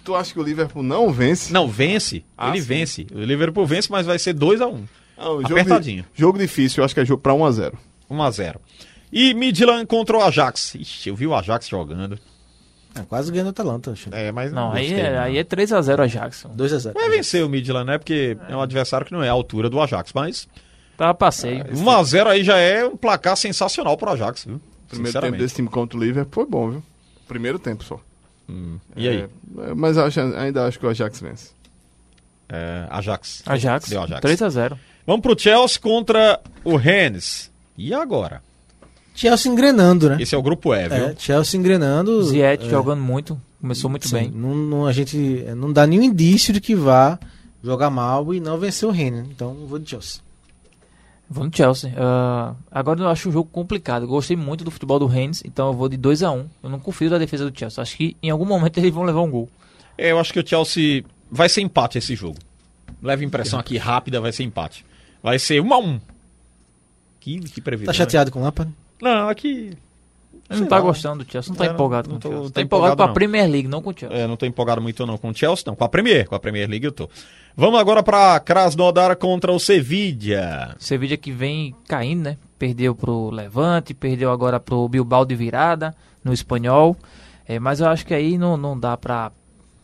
Tu 0.10 0.16
acha 0.16 0.34
que 0.34 0.40
o 0.40 0.44
Liverpool 0.44 0.82
não 0.82 1.12
vence? 1.12 1.54
Não, 1.54 1.68
vence. 1.68 2.24
Ah, 2.38 2.50
Ele 2.50 2.60
sim. 2.62 2.68
vence. 2.68 3.08
O 3.14 3.20
Liverpool 3.20 3.66
vence, 3.66 3.92
mas 3.92 4.06
vai 4.08 4.18
ser 4.18 4.34
2x1. 4.34 4.84
Não, 5.18 5.42
jogo, 5.42 5.46
Apertadinho. 5.54 6.02
di- 6.04 6.20
jogo 6.20 6.38
difícil, 6.40 6.82
eu 6.82 6.86
acho 6.86 6.94
que 6.96 7.00
é 7.02 7.06
jogo 7.06 7.22
pra 7.22 7.34
1x0. 7.34 7.74
1x0. 8.10 8.56
E 9.12 9.34
Midland 9.36 9.86
contra 9.86 10.18
o 10.18 10.22
Ajax. 10.22 10.74
Ixi, 10.76 11.10
eu 11.10 11.16
vi 11.16 11.28
o 11.28 11.36
Ajax 11.36 11.68
jogando. 11.68 12.18
Ah, 12.96 13.04
quase 13.08 13.32
ganhando 13.32 13.48
o 13.48 13.50
Atalanta. 13.52 13.92
acho. 13.92 14.10
É, 14.12 14.32
mas 14.32 14.52
Não, 14.52 14.72
aí 14.72 14.88
gostei, 14.88 15.06
é, 15.06 15.14
não. 15.16 15.22
aí 15.22 15.38
é 15.38 15.44
3x0 15.44 16.00
a 16.02 16.08
Jackson. 16.08 16.50
2x0. 16.56 16.94
Vai 16.94 17.10
vencer 17.10 17.44
o 17.46 17.50
Midland, 17.50 17.86
né? 17.86 17.98
Porque 18.00 18.36
é 18.50 18.56
um 18.56 18.62
adversário 18.62 19.06
que 19.06 19.12
não 19.14 19.22
é 19.24 19.30
a 19.30 19.32
altura 19.32 19.70
do 19.70 19.80
Ajax. 19.80 20.12
Mas 20.14 20.48
Tá 20.98 21.14
passeio. 21.14 21.64
1x0 21.66 22.28
aí 22.28 22.44
já 22.44 22.58
é 22.58 22.84
um 22.86 22.98
placar 22.98 23.38
sensacional 23.38 23.96
pro 23.96 24.10
Ajax, 24.12 24.46
viu? 24.46 24.60
Primeiro 24.90 25.22
tempo 25.22 25.38
desse 25.38 25.56
time 25.56 25.68
contra 25.70 25.98
o 25.98 26.04
Liverpool 26.04 26.44
foi 26.44 26.50
bom, 26.50 26.72
viu? 26.72 26.84
Primeiro 27.28 27.60
tempo 27.60 27.84
só. 27.84 28.00
E 28.96 29.08
aí? 29.08 29.18
É, 29.60 29.74
mas 29.76 29.98
acho- 29.98 30.20
ainda 30.20 30.66
acho 30.66 30.80
que 30.80 30.86
o 30.86 30.90
Ajax 30.90 31.20
vence. 31.22 31.50
É, 32.48 32.88
Ajax. 32.90 33.44
Ajax. 33.46 33.90
Deu 33.90 34.02
Ajax. 34.04 34.22
3x0. 34.22 34.78
Vamos 35.06 35.22
pro 35.22 35.40
Chelsea 35.40 35.80
contra 35.80 36.40
o 36.64 36.76
Rennes. 36.76 37.52
E 37.78 37.94
agora? 37.94 38.42
Chelsea 39.16 39.52
engrenando, 39.52 40.10
né? 40.10 40.18
Esse 40.20 40.34
é 40.34 40.38
o 40.38 40.42
grupo 40.42 40.74
E, 40.74 40.88
viu? 40.88 41.06
É, 41.10 41.16
Chelsea 41.18 41.60
engrenando. 41.60 42.24
Ziyech 42.24 42.66
é, 42.66 42.70
jogando 42.70 43.02
muito. 43.02 43.40
Começou 43.60 43.90
muito 43.90 44.08
sim, 44.08 44.16
bem. 44.16 44.32
Não, 44.32 44.56
não- 44.56 44.86
a 44.88 44.94
gente 44.94 45.44
é, 45.46 45.54
não 45.54 45.72
dá 45.74 45.86
nenhum 45.86 46.04
indício 46.04 46.54
de 46.54 46.62
que 46.62 46.74
vá 46.76 47.20
jogar 47.64 47.90
mal 47.90 48.34
e 48.34 48.40
não 48.40 48.58
vencer 48.58 48.88
o 48.88 48.92
Rennes. 48.92 49.26
Então, 49.30 49.56
eu 49.60 49.68
vou 49.68 49.78
de 49.80 49.90
Chelsea. 49.90 50.22
Vou 51.30 51.46
no 51.46 51.56
Chelsea. 51.56 51.94
Ah, 51.96 52.56
agora 52.72 53.00
eu 53.00 53.08
acho 53.08 53.30
o 53.30 53.32
jogo 53.32 53.50
complicado. 53.52 54.08
Gostei 54.08 54.36
muito 54.36 54.64
do 54.64 54.72
futebol 54.72 54.98
do 54.98 55.06
Rennes, 55.06 55.44
então 55.46 55.68
eu 55.68 55.74
vou 55.74 55.88
de 55.88 55.98
2x1. 55.98 56.46
Eu 56.64 56.70
não 56.70 56.80
confio 56.80 57.10
da 57.10 57.20
defesa 57.20 57.50
do 57.50 57.58
Chelsea. 57.58 57.82
Acho 57.82 57.96
que 57.96 58.18
em 58.24 58.32
algum 58.32 58.46
momento 58.46 58.78
eles 58.80 58.92
vão 58.92 59.04
levar 59.04 59.22
um 59.22 59.30
gol. 59.30 59.48
É, 59.96 60.12
eu 60.12 60.20
acho 60.20 60.34
que 60.34 60.40
o 60.40 60.48
Chelsea 60.48 61.04
vai 61.30 61.48
ser 61.48 61.62
empate 61.62 62.00
esse 62.00 62.16
jogo. 62.16 62.38
Leva 63.02 63.24
impressão 63.24 63.60
aqui 63.60 63.78
rápida, 63.78 64.20
vai 64.20 64.32
ser 64.32 64.44
empate. 64.44 64.84
Vai 65.22 65.38
ser 65.38 65.62
1x1. 65.62 66.02
Que, 67.20 67.40
que 67.42 67.62
previsão. 67.62 67.88
Tá 67.88 67.92
né? 67.92 67.98
chateado 67.98 68.32
com 68.32 68.40
o 68.40 68.44
Lampard? 68.44 68.74
Não, 69.00 69.30
aqui. 69.30 69.78
Ele 70.50 70.62
não 70.62 70.68
tá 70.68 70.80
gostando 70.80 71.24
do 71.24 71.32
Chelsea, 71.32 71.50
não 71.52 71.58
tá 71.58 71.66
É, 71.66 71.70
empolgado 71.70 72.10
não 72.10 72.16
com 72.16 72.20
tô- 72.22 72.30
o 72.30 72.32
Chelsea. 72.32 72.52
Tá 72.52 72.62
empolgado 72.62 72.94
empolgado, 72.94 73.08
com 73.08 73.12
a. 73.12 73.14
Premier 73.14 73.50
League, 73.50 73.68
não 73.68 73.82
com 73.82 73.90
o 73.92 73.94
Chelsea. 73.98 74.18
É, 74.18 74.26
não 74.28 74.36
tô 74.36 74.46
empolgado 74.46 74.82
muito 74.82 75.06
não 75.06 75.18
com 75.18 75.30
o 75.30 75.36
Chelsea, 75.36 75.64
não. 75.68 75.76
Com 75.76 75.84
a 75.84 75.90
Premier, 75.90 76.28
com 76.28 76.36
a 76.36 76.40
Premier 76.40 76.68
League 76.68 76.86
eu 76.86 76.92
tô. 76.92 77.08
Vamos 77.56 77.80
agora 77.80 78.02
pra 78.02 78.40
Krasnodar 78.40 79.16
contra 79.18 79.52
o 79.52 79.60
Sevilla. 79.60 80.76
Sevilla 80.80 81.18
que 81.18 81.32
vem 81.32 81.76
caindo, 81.88 82.24
né? 82.24 82.38
Perdeu 82.58 82.96
pro 82.96 83.30
Levante, 83.30 83.94
perdeu 83.94 84.32
agora 84.32 84.60
pro 84.60 84.88
Bilbao 84.90 85.24
de 85.26 85.36
virada 85.36 85.96
no 86.24 86.34
espanhol. 86.34 86.96
É, 87.48 87.60
mas 87.60 87.80
eu 87.80 87.88
acho 87.88 88.06
que 88.06 88.14
aí 88.14 88.38
não, 88.38 88.58
não 88.58 88.80
dá 88.80 88.96
pra 88.98 89.32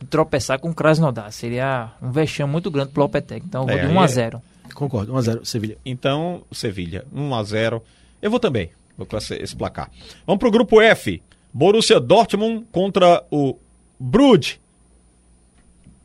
tropeçar 0.09 0.59
com 0.59 0.69
o 0.69 0.73
Krasnodar. 0.73 1.31
Seria 1.31 1.91
um 2.01 2.11
vexame 2.11 2.51
muito 2.51 2.69
grande 2.71 2.91
pro 2.91 3.01
Lopetegui. 3.03 3.45
Então 3.47 3.61
eu 3.63 3.67
vou 3.67 3.75
É, 3.75 3.81
de 3.81 3.87
aí 3.87 3.93
1 3.93 3.99
a 4.01 4.05
é- 4.05 4.07
0 4.07 4.41
Concordo. 4.73 5.13
1x0, 5.13 5.45
Sevilha. 5.45 5.77
Então, 5.85 6.41
Sevilha, 6.51 7.05
1x0. 7.13 7.81
Eu 8.21 8.29
vou 8.29 8.39
também, 8.39 8.69
com 8.97 9.17
esse, 9.17 9.35
esse 9.35 9.55
placar. 9.55 9.89
Vamos 10.25 10.39
pro 10.39 10.51
grupo 10.51 10.79
F. 10.81 11.21
Borussia 11.53 11.99
Dortmund 11.99 12.65
contra 12.71 13.23
o 13.31 13.57
Bruges. 13.99 14.59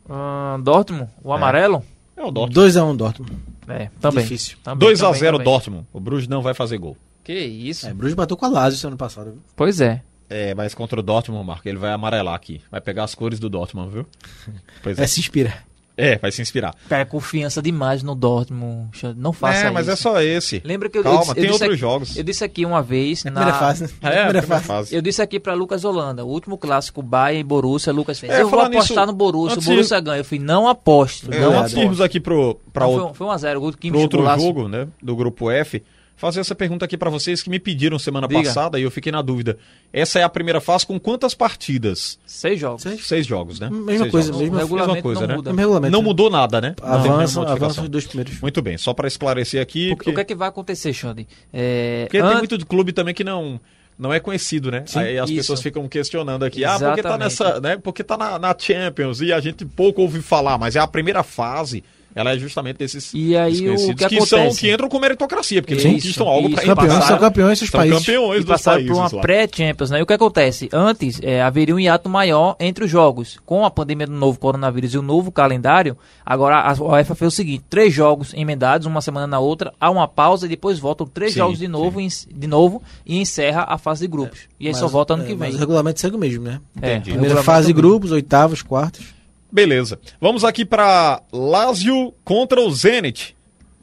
Ah, 0.09 0.59
Dortmund, 0.63 1.09
o 1.23 1.33
amarelo? 1.33 1.85
É 2.17 2.23
o 2.25 2.31
Dortmund. 2.31 2.69
2x1 2.73 2.97
Dortmund. 2.97 3.37
É, 3.69 3.89
também. 4.01 4.23
Difícil. 4.25 4.57
Também, 4.63 4.89
2x0 4.89 4.99
também, 5.01 5.21
também. 5.33 5.45
Dortmund. 5.45 5.87
O 5.93 6.01
Bruges 6.01 6.27
não 6.29 6.43
vai 6.43 6.55
fazer 6.55 6.79
gol. 6.79 6.97
Que 7.23 7.33
isso. 7.33 7.87
É, 7.87 7.95
Bruges 7.95 8.15
bateu 8.15 8.37
com 8.37 8.45
a 8.47 8.49
Lazio 8.49 8.89
ano 8.89 8.97
passado. 8.97 9.33
viu? 9.33 9.43
Pois 9.55 9.81
é. 9.81 10.03
É, 10.29 10.55
mas 10.55 10.75
contra 10.75 10.99
o 10.99 11.03
Dortmund, 11.03 11.45
Marco, 11.45 11.69
ele 11.69 11.79
vai 11.79 11.91
amarelar 11.93 12.35
aqui. 12.35 12.61
Vai 12.71 12.81
pegar 12.81 13.05
as 13.05 13.15
cores 13.15 13.39
do 13.41 13.49
Dortmund, 13.49 13.93
viu? 13.93 14.07
Pois 14.83 14.99
É, 14.99 15.03
é. 15.03 15.07
se 15.07 15.21
inspira. 15.21 15.53
É, 16.01 16.19
vai 16.19 16.33
se 16.33 16.41
inspirar. 16.43 16.75
Cara, 16.89 17.05
confiança 17.05 17.61
demais 17.63 18.03
no 18.03 18.15
Dortmund. 18.15 18.91
Não 19.17 19.33
faça 19.33 19.67
É, 19.67 19.71
mas 19.71 19.83
isso. 19.87 19.93
é 19.93 19.97
só 19.97 20.21
esse. 20.23 20.63
Lembra 20.65 20.89
que 20.89 20.99
eu, 20.99 21.03
Calma, 21.03 21.19
eu 21.19 21.23
disse, 21.25 21.31
eu 21.31 21.35
tem 21.35 21.43
disse 21.45 21.53
outros 21.53 21.71
aqui, 21.71 21.81
jogos. 21.81 22.17
Eu 22.17 22.23
disse 22.25 22.45
aqui 22.45 22.65
uma 22.67 22.83
vez. 22.83 23.25
É 23.25 23.31
na... 23.31 23.41
primeira 23.41 23.59
fase, 23.59 23.83
né? 23.85 23.89
É, 23.91 23.93
a 23.93 23.99
primeira 24.11 24.25
primeira 24.29 24.47
fase. 24.47 24.65
fase. 24.67 24.95
Eu 24.97 25.03
disse 25.03 25.21
aqui 25.23 25.39
pra 25.41 25.55
Lucas 25.55 25.85
Holanda, 25.85 26.25
o 26.25 26.29
último 26.29 26.57
clássico 26.59 27.03
Bayern 27.03 27.41
e 27.41 27.45
Borussia, 27.45 27.93
Lucas 27.93 28.19
fez. 28.19 28.33
É, 28.33 28.43
eu 28.43 28.49
vou 28.49 28.61
apostar 28.61 28.97
nisso, 28.99 29.07
no 29.07 29.13
Borussia, 29.13 29.59
o 29.59 29.63
Borussia 29.63 30.01
ganha. 30.01 30.19
Eu 30.21 30.25
falei, 30.25 30.45
não 30.45 30.69
aposto, 30.69 31.33
É, 31.33 31.39
não 31.41 31.49
antes 31.49 31.53
de 31.53 31.59
aposto. 31.59 31.79
irmos 31.81 32.01
aqui 32.01 32.21
pro, 32.21 32.59
pra 32.73 32.85
Não, 32.87 32.93
outro, 32.93 33.07
foi, 33.09 33.15
foi 33.15 33.27
1 33.27 33.31
a 33.31 33.37
0 33.39 33.67
o 33.67 33.73
Kim 33.77 33.91
pro 33.91 34.01
outro 34.01 34.19
golaço. 34.19 34.45
jogo, 34.45 34.69
né, 34.69 34.89
do 35.03 35.15
grupo 35.17 35.51
F, 35.51 35.83
fazer 36.21 36.41
essa 36.41 36.55
pergunta 36.55 36.85
aqui 36.85 36.99
pra 36.99 37.09
vocês 37.09 37.43
que 37.43 37.49
me 37.49 37.59
pediram 37.59 37.99
semana 37.99 38.29
Diga. 38.29 38.43
passada 38.43 38.79
e 38.79 38.83
eu 38.83 38.91
fiquei 38.91 39.11
na 39.11 39.23
dúvida. 39.23 39.57
Essa 39.91 40.19
é 40.19 40.23
a 40.23 40.29
primeira 40.29 40.61
fase 40.61 40.87
com 40.87 41.01
quantas 41.01 41.33
partidas? 41.33 42.19
Seis 42.27 42.61
jogos. 42.61 42.83
Seis. 42.83 43.07
Seis 43.07 43.27
jogos, 43.27 43.59
né? 43.59 43.71
Mesma 43.71 44.01
Seis 44.01 44.11
coisa, 44.11 44.33
mesma- 44.33 44.57
mesma 44.67 45.03
coisa, 45.03 45.21
não 45.27 45.29
né? 45.29 45.37
muda. 45.37 45.81
Não 45.91 45.99
né? 46.01 46.05
mudou 46.05 46.29
nada, 46.29 46.61
né? 46.61 46.75
Avança, 46.83 47.41
avança 47.41 47.81
os 47.81 47.89
dois 47.89 48.07
primeiros. 48.07 48.39
Muito 48.39 48.61
bem, 48.61 48.77
só 48.77 48.93
pra 48.93 49.09
esclarecer 49.09 49.63
aqui, 49.63 49.89
Porque, 49.89 49.97
porque, 49.97 50.11
O 50.11 50.15
que 50.15 50.21
é 50.21 50.25
que 50.25 50.35
vai 50.35 50.49
acontecer, 50.51 50.93
Xande? 50.93 51.27
É, 51.51 52.05
porque 52.05 52.21
tem 52.23 52.37
muito 52.37 52.67
clube 52.67 52.93
também 52.93 53.15
que 53.15 53.25
não 53.25 53.59
não 53.99 54.13
é 54.13 54.21
conhecido, 54.21 54.71
né? 54.71 54.85
Aí 54.97 55.19
as 55.19 55.29
isso. 55.29 55.37
pessoas 55.39 55.61
ficam 55.63 55.87
questionando 55.89 56.43
aqui, 56.43 56.65
ah, 56.65 56.73
porque 56.79 57.03
tá 57.03 57.09
Exatamente. 57.17 57.23
nessa, 57.23 57.61
né? 57.61 57.77
Porque 57.77 58.03
tá 58.05 58.17
na, 58.17 58.39
na 58.39 58.55
Champions 58.59 59.21
e 59.21 59.31
a 59.33 59.41
gente 59.41 59.65
pouco 59.65 60.01
ouve 60.03 60.23
falar, 60.23 60.57
mas 60.59 60.75
é 60.77 60.81
a 60.81 60.87
primeira 60.87 61.23
fase. 61.23 61.83
Ela 62.15 62.33
é 62.35 62.39
justamente 62.39 62.77
desses 62.79 63.13
E 63.15 63.37
aí, 63.37 63.53
desconhecidos 63.53 63.93
o 63.93 63.97
que 63.97 64.09
que, 64.17 64.27
são 64.27 64.39
acontece? 64.41 64.61
que 64.61 64.73
entram 64.73 64.89
com 64.89 64.99
meritocracia, 64.99 65.63
porque 65.63 65.75
eles 65.75 65.85
Isso, 65.85 65.95
conquistam 65.95 66.29
algo 66.29 66.51
para 66.51 66.63
Campeões, 66.65 66.95
passar. 66.95 67.07
são 67.07 67.19
campeões 67.19 67.61
dos 67.61 67.71
São 67.71 67.81
países. 67.81 67.99
campeões 67.99 68.35
e 68.35 68.39
dos 68.41 68.47
passaram 68.49 68.77
países 68.79 68.93
por 69.11 69.15
uma 69.17 69.23
pré-Champions, 69.23 69.91
né? 69.91 69.99
E 70.01 70.03
o 70.03 70.07
que 70.07 70.13
acontece? 70.13 70.69
Antes, 70.73 71.21
é, 71.23 71.41
haveria 71.41 71.75
um 71.75 71.79
hiato 71.79 72.09
maior 72.09 72.57
entre 72.59 72.85
os 72.85 72.91
jogos. 72.91 73.39
Com 73.47 73.65
a 73.65 73.71
pandemia 73.71 74.07
do 74.09 74.13
novo 74.13 74.39
coronavírus 74.41 74.93
e 74.95 74.99
o 74.99 75.03
novo 75.03 75.31
calendário, 75.31 75.97
agora 76.27 76.57
a 76.61 76.73
UEFA 76.83 77.15
fez 77.15 77.33
o 77.33 77.37
seguinte, 77.37 77.65
três 77.71 77.95
jogos 77.95 78.35
emendados, 78.35 78.87
uma 78.89 79.01
semana 79.01 79.27
na 79.29 79.39
outra, 79.39 79.73
há 79.81 79.89
uma 79.91 80.09
pausa 80.09 80.47
e 80.47 80.49
depois 80.49 80.79
voltam 80.81 81.07
três 81.07 81.33
Sim, 81.33 81.39
jogos 81.39 81.59
de 81.61 81.69
novo, 81.69 82.01
e 82.01 82.05
en- 82.07 82.09
de 82.35 82.47
novo 82.49 82.83
e 83.07 83.19
encerra 83.21 83.67
a 83.69 83.79
fase 83.79 84.01
de 84.01 84.09
grupos. 84.09 84.41
e 84.59 84.67
aí 84.67 84.75
só 84.75 84.83
Mas- 84.83 84.93
volta 84.93 85.15
ano 85.15 85.23
é, 85.23 85.27
que 85.27 85.35
vem. 85.35 85.49
Mas 85.51 85.55
o 85.55 85.59
regulamento 85.59 86.01
segue 86.01 86.17
o 86.17 86.19
mesmo, 86.19 86.43
né? 86.43 86.61
É, 86.83 86.99
Primeira 86.99 87.43
fase, 87.43 87.67
é 87.67 87.69
mesmo. 87.69 87.81
grupos, 87.83 88.11
oitavos, 88.11 88.63
quartos. 88.63 89.20
Beleza. 89.53 89.99
Vamos 90.21 90.45
aqui 90.45 90.65
para 90.65 91.23
Lazio 91.33 92.13
contra 92.25 92.61
o 92.61 92.71
Zenit. 92.71 93.37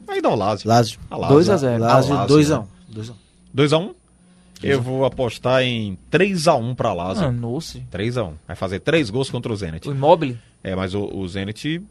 Aí 0.06 0.22
dá 0.22 0.30
o 0.30 0.34
Lazio. 0.34 0.68
Lazio. 0.68 0.98
A 1.10 1.16
Lazio. 1.16 1.34
2 1.34 1.50
a 1.50 1.56
0. 1.56 1.82
Lazio, 1.82 2.14
Ah, 2.14 2.20
Lazio, 2.22 2.36
2x1. 2.36 2.58
né? 2.60 2.66
2x1. 2.94 3.14
2x1? 3.54 3.94
Eu 4.62 4.82
vou 4.82 5.04
apostar 5.04 5.62
em 5.62 5.96
3x1 6.10 6.74
para 6.74 6.92
Lazio. 6.92 7.26
Ah, 7.26 7.30
nossa. 7.32 7.78
3x1. 7.92 8.32
Vai 8.46 8.56
fazer 8.56 8.80
três 8.80 9.10
gols 9.10 9.30
contra 9.30 9.52
o 9.52 9.56
Zenit. 9.56 9.88
O 9.88 9.92
Immobile 9.92 10.38
É, 10.64 10.74
mas 10.74 10.94
o, 10.94 11.04
o 11.04 11.28
Zenit 11.28 11.82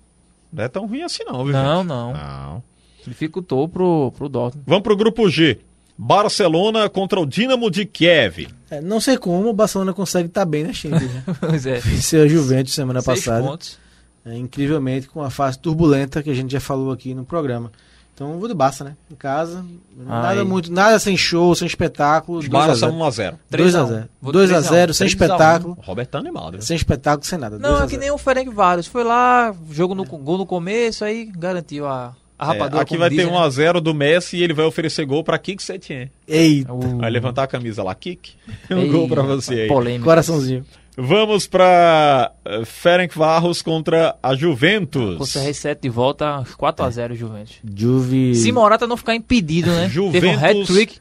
não 0.51 0.63
é 0.63 0.67
tão 0.67 0.85
ruim 0.87 1.01
assim 1.03 1.23
não, 1.23 1.43
viu, 1.45 1.53
Não, 1.53 1.77
gente? 1.81 1.87
não. 1.87 2.13
Não. 2.13 2.63
dificultou 3.05 3.69
pro, 3.69 4.11
pro 4.17 4.27
Dortmund. 4.27 4.63
Vamos 4.67 4.83
pro 4.83 4.97
grupo 4.97 5.29
G. 5.29 5.59
Barcelona 5.98 6.88
contra 6.90 7.19
o 7.19 7.26
Dinamo 7.26 7.72
de 7.72 7.86
Kiev. 7.86 8.48
É, 8.69 8.80
não 8.82 8.99
sei 8.99 9.18
como 9.18 9.49
o 9.49 9.53
Barcelona 9.53 9.94
consegue 9.94 10.28
estar 10.28 10.45
bem 10.45 10.64
na 10.64 10.74
Champions. 10.74 11.11
Né? 11.11 11.24
Pois 11.40 11.65
é. 11.65 11.80
Venceu 11.80 12.24
a 12.24 12.28
Juventus 12.28 12.74
semana 12.74 13.02
Seis 13.02 13.26
passada. 13.26 13.44
pontos. 13.45 13.78
É, 14.26 14.36
incrivelmente, 14.36 15.07
com 15.07 15.22
a 15.24 15.30
fase 15.30 15.57
turbulenta 15.57 16.22
que 16.22 16.30
a 16.30 16.34
gente 16.34 16.52
já 16.52 16.60
falou 16.60 16.91
aqui 16.91 17.14
no 17.14 17.24
programa. 17.24 17.72
Então, 18.14 18.40
vou 18.40 18.48
do 18.48 18.56
Barça, 18.56 18.84
né? 18.84 18.95
Em 19.11 19.15
casa. 19.15 19.64
Nada 19.95 20.44
muito, 20.44 20.72
nada 20.72 20.98
sem 20.98 21.15
show, 21.15 21.53
sem 21.53 21.68
espetáculo. 21.68 22.40
2 22.40 22.49
a 22.49 22.52
Barça 22.52 22.76
0 22.88 22.94
1x0. 22.94 22.98
2 22.98 23.32
a 23.32 23.38
3 23.49 23.76
a 23.76 23.84
1. 23.84 23.88
0 23.88 24.10
Vou 24.19 24.34
2 24.34 24.52
a 24.52 24.53
3 24.56 24.65
a 24.65 24.69
1. 24.69 24.74
0 24.74 24.94
sem 24.94 25.07
3 25.07 25.22
a 25.22 25.24
1. 25.24 25.28
espetáculo. 25.28 25.78
O 25.78 25.82
Robert 25.82 26.07
tá 26.07 26.18
animado. 26.18 26.61
Sem 26.61 26.76
espetáculo, 26.76 27.26
sem 27.26 27.38
nada. 27.38 27.60
2 27.60 27.61
Não, 27.61 27.78
é 27.78 27.84
que 27.86 27.91
0. 27.91 28.02
nem 28.02 28.11
o 28.11 28.18
Ferenc 28.18 28.49
Vários. 28.49 28.88
Foi 28.88 29.03
lá, 29.03 29.56
jogo 29.69 29.94
no, 29.94 30.03
gol 30.03 30.38
no 30.40 30.45
começo, 30.48 31.06
aí 31.06 31.26
garantiu 31.26 31.86
a, 31.88 32.15
a 32.38 32.45
É, 32.45 32.47
rapadura. 32.47 32.81
aqui 32.81 32.89
como 32.89 32.99
vai 33.01 33.09
ter 33.09 33.15
dizem, 33.18 33.31
né? 33.31 33.38
1x0 33.39 33.80
do 33.80 33.93
Messi 33.93 34.38
e 34.38 34.43
ele 34.43 34.53
vai 34.53 34.65
oferecer 34.65 35.05
gol 35.05 35.23
pra 35.23 35.38
Kik 35.38 35.61
Setien. 35.64 36.11
Eita, 36.27 36.72
Vai 36.73 37.09
levantar 37.09 37.43
a 37.43 37.47
camisa 37.47 37.84
lá, 37.84 37.93
Kik. 37.95 38.31
Um 38.72 38.80
Ei, 38.80 38.89
gol 38.89 39.07
pra 39.07 39.22
você 39.23 39.61
aí. 39.61 39.68
Polêmica. 39.68 40.03
coraçãozinho. 40.05 40.65
Vamos 40.99 41.45
pra 41.45 42.31
uh, 42.43 42.65
Ferenc 42.65 43.15
Varros 43.15 43.61
contra 43.61 44.15
a 44.22 44.34
Juventus. 44.34 45.18
Com 45.18 45.23
o 45.23 45.27
CR7 45.27 45.77
de 45.81 45.89
volta, 45.89 46.43
4x0 46.59 47.14
Juventus. 47.14 47.55
Juve. 47.76 48.34
Se 48.34 48.51
Morata 48.51 48.88
não 48.88 48.97
ficar 48.97 49.14
impedido, 49.14 49.69
né? 49.69 49.84
Teve 49.84 49.99
um 49.99 50.34
Juventus, 50.34 50.69
hat-trick. 50.69 50.97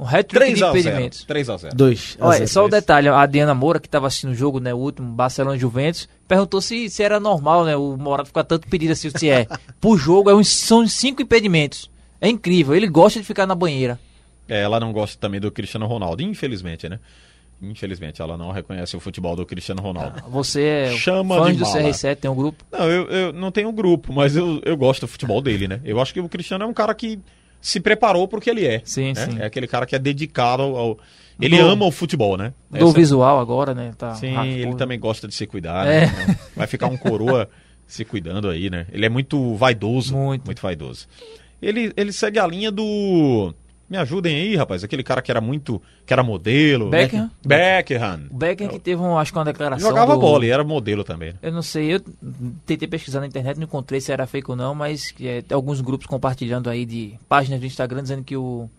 Um 0.00 0.06
hat-trick 0.06 0.54
de 0.54 0.60
3x0. 0.62 0.68
impedimentos. 0.70 1.26
3x0. 1.26 1.74
2. 1.74 2.16
Olha, 2.20 2.46
só 2.46 2.64
o 2.64 2.68
detalhe, 2.68 3.08
a 3.08 3.26
Diana 3.26 3.54
Moura, 3.54 3.78
que 3.78 3.86
estava 3.86 4.06
assistindo 4.06 4.30
o 4.30 4.34
jogo, 4.34 4.58
né, 4.58 4.72
o 4.72 4.78
último, 4.78 5.12
Barcelona 5.12 5.56
e 5.56 5.60
Juventus, 5.60 6.08
perguntou 6.26 6.62
se, 6.62 6.88
se 6.88 7.02
era 7.02 7.20
normal, 7.20 7.66
né, 7.66 7.76
o 7.76 7.98
Morata 7.98 8.28
ficar 8.28 8.44
tanto 8.44 8.66
pedido 8.66 8.92
assim, 8.94 9.10
se 9.10 9.28
é. 9.28 9.46
Por 9.78 9.98
jogo, 9.98 10.30
é 10.30 10.34
uns, 10.34 10.48
são 10.48 10.88
cinco 10.88 11.20
impedimentos. 11.20 11.90
É 12.18 12.28
incrível, 12.28 12.74
ele 12.74 12.88
gosta 12.88 13.20
de 13.20 13.26
ficar 13.26 13.46
na 13.46 13.54
banheira. 13.54 14.00
É, 14.48 14.62
ela 14.62 14.80
não 14.80 14.90
gosta 14.90 15.18
também 15.20 15.38
do 15.38 15.50
Cristiano 15.50 15.86
Ronaldo, 15.86 16.22
infelizmente, 16.22 16.88
né? 16.88 16.98
Infelizmente, 17.62 18.22
ela 18.22 18.38
não 18.38 18.50
reconhece 18.50 18.96
o 18.96 19.00
futebol 19.00 19.36
do 19.36 19.44
Cristiano 19.44 19.82
Ronaldo. 19.82 20.22
Você 20.30 20.62
é 20.62 20.92
Chama 20.92 21.36
fã 21.36 21.52
de 21.52 21.58
do 21.58 21.64
mala. 21.66 21.82
CR7, 21.82 22.16
tem 22.16 22.30
um 22.30 22.34
grupo? 22.34 22.64
Não, 22.72 22.90
eu, 22.90 23.06
eu 23.08 23.32
não 23.34 23.52
tenho 23.52 23.70
grupo, 23.70 24.14
mas 24.14 24.34
eu, 24.34 24.62
eu 24.64 24.76
gosto 24.78 25.02
do 25.02 25.08
futebol 25.08 25.42
dele, 25.42 25.68
né? 25.68 25.78
Eu 25.84 26.00
acho 26.00 26.14
que 26.14 26.20
o 26.20 26.28
Cristiano 26.28 26.64
é 26.64 26.66
um 26.66 26.72
cara 26.72 26.94
que 26.94 27.20
se 27.60 27.80
preparou 27.80 28.26
pro 28.28 28.40
que 28.40 28.48
ele 28.50 28.66
é. 28.66 28.80
Sim, 28.84 29.12
né? 29.14 29.26
sim. 29.26 29.38
É 29.40 29.46
aquele 29.46 29.66
cara 29.66 29.86
que 29.86 29.94
é 29.94 29.98
dedicado 29.98 30.62
ao. 30.62 30.98
Ele 31.40 31.56
Do- 31.56 31.68
ama 31.68 31.86
o 31.86 31.90
futebol, 31.90 32.36
né? 32.36 32.52
Do 32.70 32.76
Essa- 32.84 32.92
visual 32.92 33.38
agora, 33.40 33.74
né? 33.74 33.92
Tá 33.96 34.14
Sim, 34.14 34.34
raposo. 34.34 34.56
ele 34.56 34.74
também 34.74 34.98
gosta 35.00 35.26
de 35.26 35.34
se 35.34 35.46
cuidar, 35.46 35.86
É. 35.86 36.06
né? 36.06 36.12
Então, 36.22 36.36
vai 36.54 36.66
ficar 36.66 36.86
um 36.86 36.96
coroa 36.98 37.48
se 37.86 38.04
cuidando 38.04 38.48
aí, 38.50 38.68
né? 38.68 38.86
Ele 38.92 39.06
é 39.06 39.08
muito 39.08 39.54
vaidoso. 39.56 40.14
Muito. 40.14 40.44
Muito 40.44 40.60
vaidoso. 40.60 41.06
Ele, 41.62 41.92
ele 41.96 42.12
segue 42.12 42.38
a 42.38 42.46
linha 42.46 42.70
do. 42.70 43.54
Me 43.90 43.96
ajudem 43.96 44.36
aí, 44.36 44.54
rapaz. 44.56 44.84
Aquele 44.84 45.02
cara 45.02 45.20
que 45.20 45.32
era 45.32 45.40
muito. 45.40 45.82
que 46.06 46.12
era 46.12 46.22
modelo. 46.22 46.88
né? 46.88 47.02
Beckham? 47.02 47.30
Beckham. 47.44 48.20
O 48.30 48.36
Beckham 48.36 48.68
que 48.68 48.78
teve, 48.78 49.02
um, 49.02 49.18
acho 49.18 49.32
que 49.32 49.38
uma 49.38 49.44
declaração 49.44 49.88
Jogava 49.88 50.14
do- 50.14 50.20
bola 50.20 50.46
e 50.46 50.50
era 50.50 50.62
modelo 50.62 51.02
também. 51.02 51.32
né? 51.32 51.38
Eu 51.42 51.50
não 51.52 51.60
sei, 51.62 51.94
eu 51.96 52.00
tentei 52.64 52.86
pesquisar 52.86 53.18
na 53.18 53.26
internet, 53.26 53.56
não 53.56 53.64
encontrei 53.64 54.00
se 54.00 54.12
era 54.12 54.28
fake 54.28 54.48
ou 54.48 54.56
não, 54.56 54.76
mas 54.76 55.12
é, 55.20 55.42
tem 55.42 55.56
alguns 55.56 55.80
grupos 55.80 56.06
compartilhando 56.06 56.70
aí 56.70 56.86
de 56.86 57.14
páginas 57.28 57.58
do 57.58 57.66
Instagram 57.66 58.02
dizendo 58.02 58.22
que 58.22 58.36
o 58.36 58.70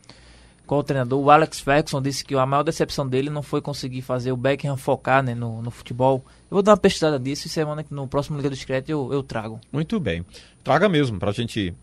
qual 0.66 0.80
o 0.80 0.84
treinador, 0.84 1.20
o 1.22 1.30
Alex 1.30 1.60
Ferguson, 1.60 2.02
disse 2.02 2.24
que 2.24 2.34
a 2.34 2.46
maior 2.46 2.64
decepção 2.64 3.06
dele 3.06 3.30
não 3.30 3.42
foi 3.44 3.60
conseguir 3.60 4.02
fazer 4.02 4.32
o 4.32 4.38
Beckham 4.38 4.78
focar 4.78 5.22
né, 5.22 5.36
no, 5.36 5.62
no 5.62 5.70
futebol. 5.70 6.24
Eu 6.50 6.56
vou 6.56 6.64
dar 6.64 6.72
uma 6.72 6.78
pesquisada 6.78 7.20
disso 7.20 7.48
e 7.48 7.50
semana 7.50 7.84
que 7.84 7.94
no 7.94 8.08
próximo 8.08 8.38
Liga 8.38 8.50
do 8.50 8.56
Discreto 8.56 8.90
eu, 8.90 9.12
eu 9.12 9.22
trago. 9.22 9.60
Muito 9.74 10.00
bem. 10.00 10.24
Traga 10.64 10.88
mesmo 10.88 11.20
pra 11.20 11.34
gente 11.34 11.74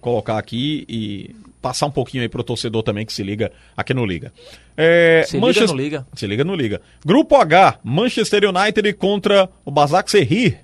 colocar 0.00 0.38
aqui 0.38 0.86
e 0.88 1.36
passar 1.60 1.86
um 1.86 1.90
pouquinho 1.90 2.22
aí 2.22 2.28
pro 2.28 2.42
torcedor 2.44 2.82
também 2.82 3.04
que 3.04 3.12
se 3.12 3.22
liga 3.22 3.50
aqui 3.76 3.92
no 3.92 4.04
Liga. 4.06 4.32
É, 4.76 5.24
Se 5.26 5.38
liga 5.38 5.66
no 5.66 5.74
Liga. 5.74 6.06
Se 6.14 6.26
liga 6.26 6.44
no 6.44 6.54
Liga. 6.54 6.80
Grupo 7.04 7.36
H, 7.36 7.78
Manchester 7.82 8.42
United 8.44 8.92
contra 8.94 9.48
o 9.64 9.70
Basak 9.70 10.10
Serri. 10.10 10.56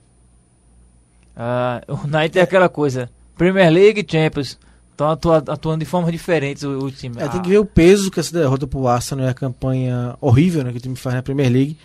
Ah, 1.36 1.82
o 1.88 1.94
United 2.06 2.38
é 2.38 2.42
aquela 2.42 2.68
coisa, 2.68 3.10
Premier 3.36 3.70
League 3.70 4.00
e 4.06 4.10
Champions, 4.12 4.58
estão 4.92 5.10
atuando, 5.10 5.50
atuando 5.50 5.80
de 5.80 5.84
formas 5.84 6.12
diferentes 6.12 6.62
o, 6.62 6.78
o 6.78 6.90
time. 6.90 7.16
É, 7.18 7.26
tem 7.28 7.40
Ah, 7.40 7.42
que 7.42 7.48
ver 7.48 7.58
o 7.58 7.64
peso 7.66 8.10
que 8.10 8.20
essa 8.20 8.32
derrota 8.38 8.66
pro 8.66 8.86
Arsenal 8.86 9.26
e 9.26 9.28
a 9.28 9.34
campanha 9.34 10.14
horrível 10.20 10.62
né, 10.62 10.70
que 10.70 10.78
o 10.78 10.80
time 10.80 10.94
faz 10.96 11.16
na 11.16 11.22
Premier 11.22 11.50
League 11.50 11.76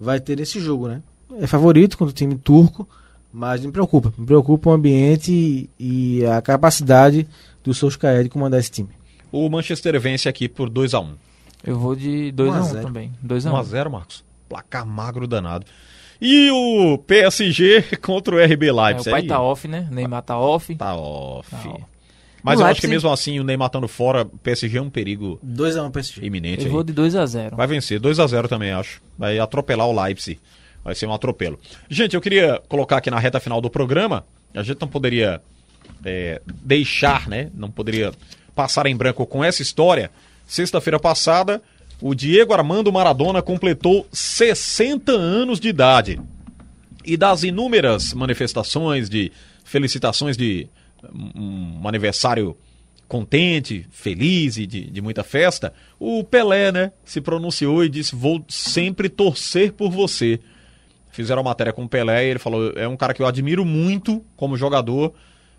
vai 0.00 0.18
ter 0.20 0.38
nesse 0.38 0.58
jogo, 0.60 0.88
né? 0.88 1.02
É 1.38 1.46
favorito 1.46 1.98
contra 1.98 2.12
o 2.12 2.14
time 2.14 2.36
turco, 2.36 2.88
mas 3.32 3.64
me 3.64 3.70
preocupa. 3.72 4.12
Me 4.16 4.24
preocupa 4.24 4.70
o 4.70 4.72
ambiente 4.72 5.30
e, 5.78 6.18
e 6.20 6.26
a 6.26 6.40
capacidade 6.40 7.26
do 7.64 7.74
Solskjaer 7.74 8.22
de 8.22 8.28
comandar 8.28 8.60
esse 8.60 8.70
time. 8.70 8.90
O 9.32 9.48
Manchester 9.48 9.98
vence 10.00 10.28
aqui 10.28 10.48
por 10.48 10.68
2 10.70 10.94
a 10.94 11.00
1 11.00 11.14
Eu 11.64 11.78
vou 11.78 11.96
de 11.96 12.32
1 12.38 12.52
a 12.52 12.60
2x1 12.60 12.62
0. 12.72 12.82
também. 12.86 13.12
2x1. 13.26 13.50
1 13.52 13.56
a 13.56 13.62
0 13.62 13.90
Marcos. 13.90 14.24
Placar 14.48 14.86
magro 14.86 15.26
danado. 15.26 15.66
E 16.20 16.50
o 16.50 16.98
PSG 16.98 17.82
contra 18.00 18.36
o 18.36 18.38
RB 18.44 18.68
É, 18.68 18.72
o 18.72 18.84
Leipzig. 18.84 19.10
pai 19.10 19.22
Aí 19.22 19.26
tá 19.26 19.40
off, 19.40 19.66
né? 19.66 19.88
Neymar 19.90 20.22
tá 20.22 20.38
off. 20.38 20.74
Tá 20.76 20.94
off. 20.94 21.50
Tá 21.50 21.56
off. 21.70 21.84
Mas 22.42 22.58
O 22.60 22.62
eu 22.62 22.66
acho 22.66 22.80
que 22.80 22.86
Leipzig- 22.86 23.06
mesmo 23.06 23.10
assim 23.10 23.40
o 23.40 23.44
Neymar 23.44 23.66
estando 23.66 23.88
fora, 23.88 24.22
o 24.22 24.38
PSG 24.38 24.76
é 24.78 24.82
um 24.82 24.90
perigo 24.90 25.40
2x1 25.44 25.90
PSG. 25.90 26.24
iminente. 26.26 26.60
Eu 26.60 26.66
aí. 26.66 26.72
vou 26.72 26.84
de 26.84 26.92
2x0. 26.92 27.56
Vai 27.56 27.66
vencer, 27.66 27.98
2 27.98 28.20
a 28.20 28.26
0 28.26 28.46
também, 28.48 28.70
acho. 28.72 29.02
Vai 29.18 29.38
atropelar 29.38 29.88
o 29.88 30.02
Leipzig. 30.04 30.38
Vai 30.84 30.94
ser 30.94 31.06
um 31.06 31.12
atropelo. 31.14 31.58
Gente, 31.88 32.14
eu 32.14 32.20
queria 32.20 32.60
colocar 32.68 32.98
aqui 32.98 33.10
na 33.10 33.18
reta 33.18 33.40
final 33.40 33.60
do 33.62 33.70
programa. 33.70 34.24
A 34.54 34.62
gente 34.62 34.78
não 34.80 34.86
poderia 34.88 35.40
é, 36.04 36.40
deixar, 36.46 37.28
né? 37.28 37.50
Não 37.54 37.70
poderia 37.70 38.12
passar 38.54 38.86
em 38.86 38.96
branco 38.96 39.26
com 39.26 39.42
essa 39.42 39.62
história. 39.62 40.10
Sexta-feira 40.46 41.00
passada, 41.00 41.62
o 42.00 42.14
Diego 42.14 42.52
Armando 42.52 42.92
Maradona 42.92 43.42
completou 43.42 44.06
60 44.12 45.12
anos 45.12 45.58
de 45.58 45.68
idade. 45.68 46.20
E 47.04 47.16
das 47.16 47.42
inúmeras 47.42 48.12
manifestações 48.14 49.08
de 49.08 49.32
felicitações 49.64 50.36
de 50.36 50.68
um, 51.34 51.86
aniversário 51.86 52.56
contente, 53.06 53.86
feliz 53.90 54.56
e 54.56 54.66
de, 54.66 54.90
de 54.90 55.00
muita 55.02 55.22
festa, 55.22 55.72
o 55.98 56.24
Pelé, 56.24 56.72
né, 56.72 56.92
se 57.04 57.20
pronunciou 57.20 57.84
e 57.84 57.88
disse: 57.88 58.16
Vou 58.16 58.44
sempre 58.48 59.08
torcer 59.08 59.72
por 59.72 59.90
você. 59.90 60.40
Fizeram 61.10 61.42
a 61.42 61.44
matéria 61.44 61.72
com 61.72 61.84
o 61.84 61.88
Pelé 61.88 62.26
e 62.26 62.30
ele 62.30 62.38
falou: 62.38 62.72
É 62.74 62.88
um 62.88 62.96
cara 62.96 63.12
que 63.12 63.22
eu 63.22 63.26
admiro 63.26 63.64
muito 63.64 64.24
como 64.36 64.56
jogador 64.56 65.14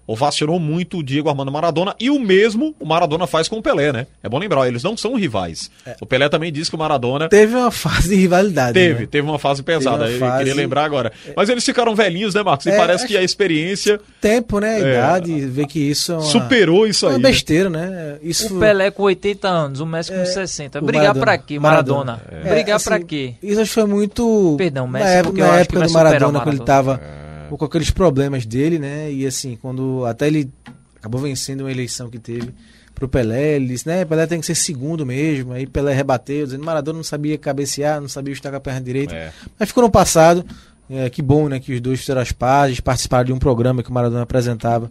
ovacionou 0.08 0.60
muito 0.60 1.00
o 1.00 1.04
Diego 1.04 1.30
Armando 1.30 1.52
Maradona 1.52 1.96
e 2.00 2.10
o 2.10 2.20
mesmo 2.20 2.76
o 2.80 2.86
Maradona 2.86 3.26
faz 3.28 3.48
com 3.48 3.58
o 3.58 3.62
Pelé, 3.62 3.92
né? 3.92 4.08
É 4.22 4.30
bom 4.30 4.38
lembrar, 4.38 4.68
eles 4.68 4.84
não 4.84 4.96
são 4.96 5.16
rivais. 5.16 5.70
É. 5.86 5.96
O 6.00 6.06
Pelé 6.06 6.30
também 6.30 6.52
disse 6.52 6.70
que 6.70 6.76
o 6.76 6.80
Maradona 6.80 7.28
Teve 7.30 7.56
uma 7.56 7.72
fase 7.72 8.10
de 8.10 8.16
rivalidade. 8.16 8.74
teve, 8.74 9.02
né? 9.02 9.08
teve 9.10 9.28
uma 9.28 9.40
fase 9.40 9.64
pesada. 9.64 10.06
Uma 10.06 10.12
Eu 10.12 10.20
fase- 10.20 10.38
queria 10.40 10.56
lembrar 10.56 10.84
agora. 10.86 11.12
Mas 11.36 11.50
eles 11.50 11.64
ficaram 11.66 11.96
velhinhos, 11.96 12.34
né, 12.36 12.44
Marcos? 12.44 12.66
E 12.66 12.70
É, 12.70 12.78
parece 12.78 13.08
que 13.08 13.16
a 13.18 13.24
experiência 13.24 14.00
Tempo, 14.22 14.60
né? 14.60 14.76
A 14.76 14.80
É. 14.80 14.92
idade, 14.94 15.46
ver 15.48 15.68
que 15.68 15.80
isso 15.80 16.12
é 16.12 16.16
uma, 16.16 16.22
superou 16.24 16.88
isso 16.88 17.06
é 17.06 17.10
aí. 17.10 17.16
uma 17.16 17.20
né? 17.22 17.30
besteira, 17.30 17.70
né? 17.70 18.18
Isso 18.22 18.56
O 18.56 18.60
Pelé 18.60 18.92
com 18.92 19.04
80 19.04 19.48
anos, 19.48 19.80
o 19.80 19.86
Messi 19.86 20.12
com 20.12 20.26
60. 20.26 20.80
o 20.80 20.82
Brigar 20.86 21.04
Maradona. 21.16 21.26
pra 21.26 21.38
quê, 21.38 21.60
Maradona. 21.60 22.22
Maradona? 22.24 22.42
É, 22.46 22.50
Brigar 22.54 22.76
assim, 22.78 22.86
pra 22.90 23.00
quê? 23.00 23.34
Isso 23.42 23.60
acho 23.62 23.70
que 23.70 23.76
foi 23.76 23.86
muito. 23.86 24.56
Perdão, 24.58 24.88
Messi, 24.88 25.06
na 25.06 25.12
época, 25.12 25.30
porque 25.30 25.42
eu 25.42 25.46
na 25.48 25.52
acho 25.54 25.58
que 25.70 25.76
época 25.76 25.80
vai 25.80 25.88
do 25.88 25.92
o 25.92 25.94
Maradona, 25.94 26.40
quando 26.40 26.56
ele 26.56 26.60
Maradona. 26.66 27.00
Tava 27.46 27.58
com 27.58 27.66
aqueles 27.66 27.90
problemas 27.92 28.46
dele, 28.46 28.78
né? 28.80 29.12
E 29.12 29.26
assim, 29.26 29.58
quando 29.62 30.06
até 30.06 30.28
ele 30.28 30.52
acabou 30.98 31.22
vencendo 31.22 31.62
uma 31.62 31.72
eleição 31.72 32.10
que 32.10 32.20
teve 32.20 32.52
pro 32.94 33.08
Pelé, 33.10 33.56
ele 33.58 33.68
disse, 33.68 33.86
né, 33.88 34.06
Pelé 34.06 34.26
tem 34.26 34.40
que 34.40 34.46
ser 34.46 34.56
segundo 34.56 35.06
mesmo. 35.06 35.52
Aí 35.52 35.68
Pelé 35.68 35.94
rebateu, 35.94 36.46
dizendo 36.46 36.64
Maradona 36.64 36.98
não 36.98 37.04
sabia 37.04 37.38
cabecear, 37.38 38.00
não 38.00 38.08
sabia 38.08 38.34
estar 38.34 38.50
com 38.52 38.56
a 38.58 38.60
perna 38.60 38.80
direita. 38.82 39.14
É. 39.14 39.32
Mas 39.60 39.68
ficou 39.70 39.84
no 39.84 39.90
passado. 39.92 40.46
É, 40.90 41.10
que 41.10 41.22
bom, 41.22 41.50
né, 41.50 41.60
que 41.60 41.74
os 41.74 41.82
dois 41.82 42.00
fizeram 42.00 42.22
as 42.22 42.32
pazes, 42.32 42.80
participaram 42.80 43.26
de 43.26 43.34
um 43.34 43.40
programa 43.40 43.82
que 43.82 43.90
o 43.90 43.94
Maradona 43.94 44.22
apresentava 44.22 44.90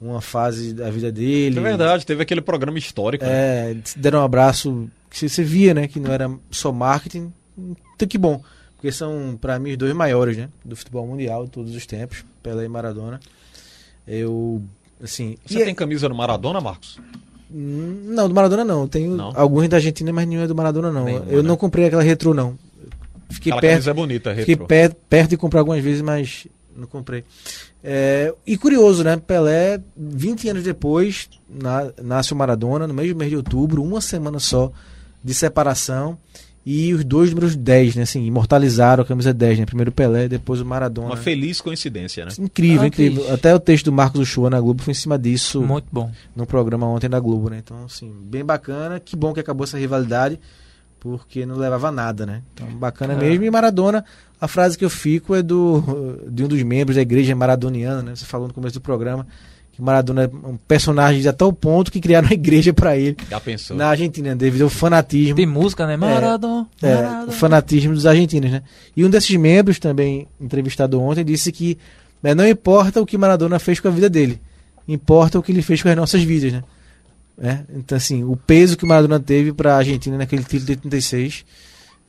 uma 0.00 0.20
fase 0.20 0.72
da 0.72 0.90
vida 0.90 1.12
dele. 1.12 1.58
É 1.58 1.62
verdade, 1.62 2.04
teve 2.06 2.22
aquele 2.22 2.40
programa 2.40 2.78
histórico. 2.78 3.24
né? 3.24 3.30
É, 3.72 3.76
deram 3.96 4.20
um 4.20 4.24
abraço 4.24 4.88
que 5.10 5.18
você- 5.18 5.28
você 5.28 5.42
via, 5.44 5.72
né, 5.74 5.86
que 5.86 6.00
não 6.00 6.10
era 6.12 6.30
só 6.50 6.72
marketing. 6.72 7.30
Então 7.94 8.08
que 8.08 8.18
bom, 8.18 8.42
porque 8.84 8.92
são 8.92 9.38
para 9.40 9.58
mim 9.58 9.70
os 9.70 9.78
dois 9.78 9.94
maiores, 9.94 10.36
né, 10.36 10.50
do 10.62 10.76
futebol 10.76 11.06
mundial 11.06 11.46
de 11.46 11.50
todos 11.50 11.74
os 11.74 11.86
tempos, 11.86 12.22
Pelé 12.42 12.66
e 12.66 12.68
Maradona. 12.68 13.18
Eu 14.06 14.62
assim, 15.02 15.38
Você 15.46 15.60
e- 15.62 15.64
tem 15.64 15.74
camisa 15.74 16.06
do 16.06 16.14
Maradona, 16.14 16.60
Marcos? 16.60 17.00
Hum, 17.50 18.02
não, 18.08 18.28
do 18.28 18.34
Maradona 18.34 18.62
não. 18.62 18.86
Tenho 18.86 19.16
Não? 19.16 19.32
alguns 19.34 19.68
da 19.70 19.78
Argentina, 19.78 20.12
mas 20.12 20.28
nenhum 20.28 20.42
é 20.42 20.46
do 20.46 20.54
Maradona 20.54 20.92
não. 20.92 21.06
Nenhuma, 21.06 21.24
eu 21.30 21.42
né? 21.42 21.48
não 21.48 21.56
comprei 21.56 21.86
aquela 21.86 22.02
retrô 22.02 22.34
não. 22.34 22.58
Fiquei 23.30 23.50
Aquela 23.52 23.60
perto, 23.62 23.72
camisa 23.72 23.90
é 23.90 23.94
bonita, 23.94 24.30
Fiquei 24.34 24.44
retrô. 24.54 24.66
per- 24.66 24.94
perto 25.08 25.30
de 25.30 25.36
comprar 25.38 25.60
algumas 25.60 25.82
vezes, 25.82 26.02
mas 26.02 26.46
não 26.76 26.86
comprei. 26.86 27.24
É, 27.82 28.34
e 28.46 28.58
curioso, 28.58 29.02
né? 29.02 29.16
Pelé, 29.16 29.80
20 29.96 30.46
anos 30.50 30.62
depois, 30.62 31.30
na- 31.48 31.90
nasce 32.02 32.34
o 32.34 32.36
Maradona, 32.36 32.86
no 32.86 32.92
mesmo 32.92 33.16
mês 33.18 33.30
de 33.30 33.36
outubro, 33.38 33.82
uma 33.82 34.02
semana 34.02 34.38
só 34.38 34.70
de 35.22 35.32
separação. 35.32 36.18
E 36.66 36.94
os 36.94 37.04
dois 37.04 37.28
números 37.30 37.54
10, 37.54 37.94
né? 37.96 38.02
Assim, 38.04 38.24
imortalizaram 38.24 39.02
a 39.02 39.06
camisa 39.06 39.34
10, 39.34 39.58
né? 39.58 39.66
Primeiro 39.66 39.90
o 39.90 39.92
Pelé, 39.94 40.28
depois 40.28 40.60
o 40.62 40.64
Maradona. 40.64 41.08
Uma 41.08 41.16
feliz 41.16 41.60
coincidência, 41.60 42.24
né? 42.24 42.30
Incrível, 42.38 42.82
Ah, 42.82 42.86
incrível. 42.86 43.32
Até 43.34 43.54
o 43.54 43.60
texto 43.60 43.84
do 43.86 43.92
Marcos 43.92 44.20
Uchoa 44.20 44.48
na 44.48 44.58
Globo 44.60 44.82
foi 44.82 44.92
em 44.92 44.94
cima 44.94 45.18
disso 45.18 45.60
Muito 45.60 45.86
bom. 45.92 46.10
no 46.34 46.46
programa 46.46 46.86
ontem 46.86 47.08
da 47.10 47.20
Globo, 47.20 47.50
né? 47.50 47.58
Então, 47.62 47.84
assim, 47.84 48.10
bem 48.24 48.42
bacana. 48.42 48.98
Que 48.98 49.14
bom 49.14 49.34
que 49.34 49.40
acabou 49.40 49.64
essa 49.64 49.76
rivalidade, 49.78 50.40
porque 50.98 51.44
não 51.44 51.56
levava 51.56 51.88
a 51.88 51.92
nada, 51.92 52.24
né? 52.24 52.40
Então, 52.54 52.66
bacana 52.78 53.12
É. 53.12 53.16
mesmo. 53.16 53.44
E 53.44 53.50
Maradona, 53.50 54.02
a 54.40 54.48
frase 54.48 54.78
que 54.78 54.84
eu 54.86 54.90
fico 54.90 55.34
é 55.34 55.42
do 55.42 56.18
de 56.30 56.44
um 56.44 56.48
dos 56.48 56.62
membros 56.62 56.96
da 56.96 57.02
igreja 57.02 57.36
maradoniana, 57.36 58.02
né? 58.02 58.16
Você 58.16 58.24
falou 58.24 58.48
no 58.48 58.54
começo 58.54 58.74
do 58.74 58.80
programa 58.80 59.26
que 59.74 59.82
Maradona 59.82 60.24
é 60.24 60.26
um 60.48 60.56
personagem 60.56 61.20
de 61.20 61.32
tal 61.32 61.52
ponto 61.52 61.90
que 61.90 62.00
criaram 62.00 62.26
uma 62.28 62.34
igreja 62.34 62.72
para 62.72 62.96
ele 62.96 63.16
Já 63.28 63.40
pensou? 63.40 63.76
na 63.76 63.88
Argentina, 63.88 64.34
devido 64.36 64.62
ao 64.62 64.68
fanatismo. 64.70 65.34
Tem 65.34 65.46
música, 65.46 65.86
né? 65.86 65.96
Maradona. 65.96 66.66
É, 66.80 66.94
Maradona. 66.94 67.26
o 67.28 67.32
fanatismo 67.32 67.92
dos 67.94 68.06
argentinos, 68.06 68.50
né? 68.50 68.62
E 68.96 69.04
um 69.04 69.10
desses 69.10 69.34
membros, 69.36 69.78
também 69.78 70.28
entrevistado 70.40 71.00
ontem, 71.00 71.24
disse 71.24 71.50
que 71.50 71.76
né, 72.22 72.34
não 72.34 72.46
importa 72.46 73.02
o 73.02 73.06
que 73.06 73.18
Maradona 73.18 73.58
fez 73.58 73.80
com 73.80 73.88
a 73.88 73.90
vida 73.90 74.08
dele, 74.08 74.40
importa 74.86 75.38
o 75.38 75.42
que 75.42 75.50
ele 75.52 75.62
fez 75.62 75.82
com 75.82 75.88
as 75.88 75.96
nossas 75.96 76.22
vidas, 76.22 76.52
né? 76.52 76.62
É, 77.42 77.58
Então, 77.74 77.96
assim, 77.96 78.22
o 78.22 78.36
peso 78.36 78.76
que 78.76 78.86
Maradona 78.86 79.18
teve 79.18 79.52
para 79.52 79.74
a 79.74 79.78
Argentina 79.78 80.16
naquele 80.16 80.42
título 80.44 80.66
de 80.66 80.72
86, 80.72 81.44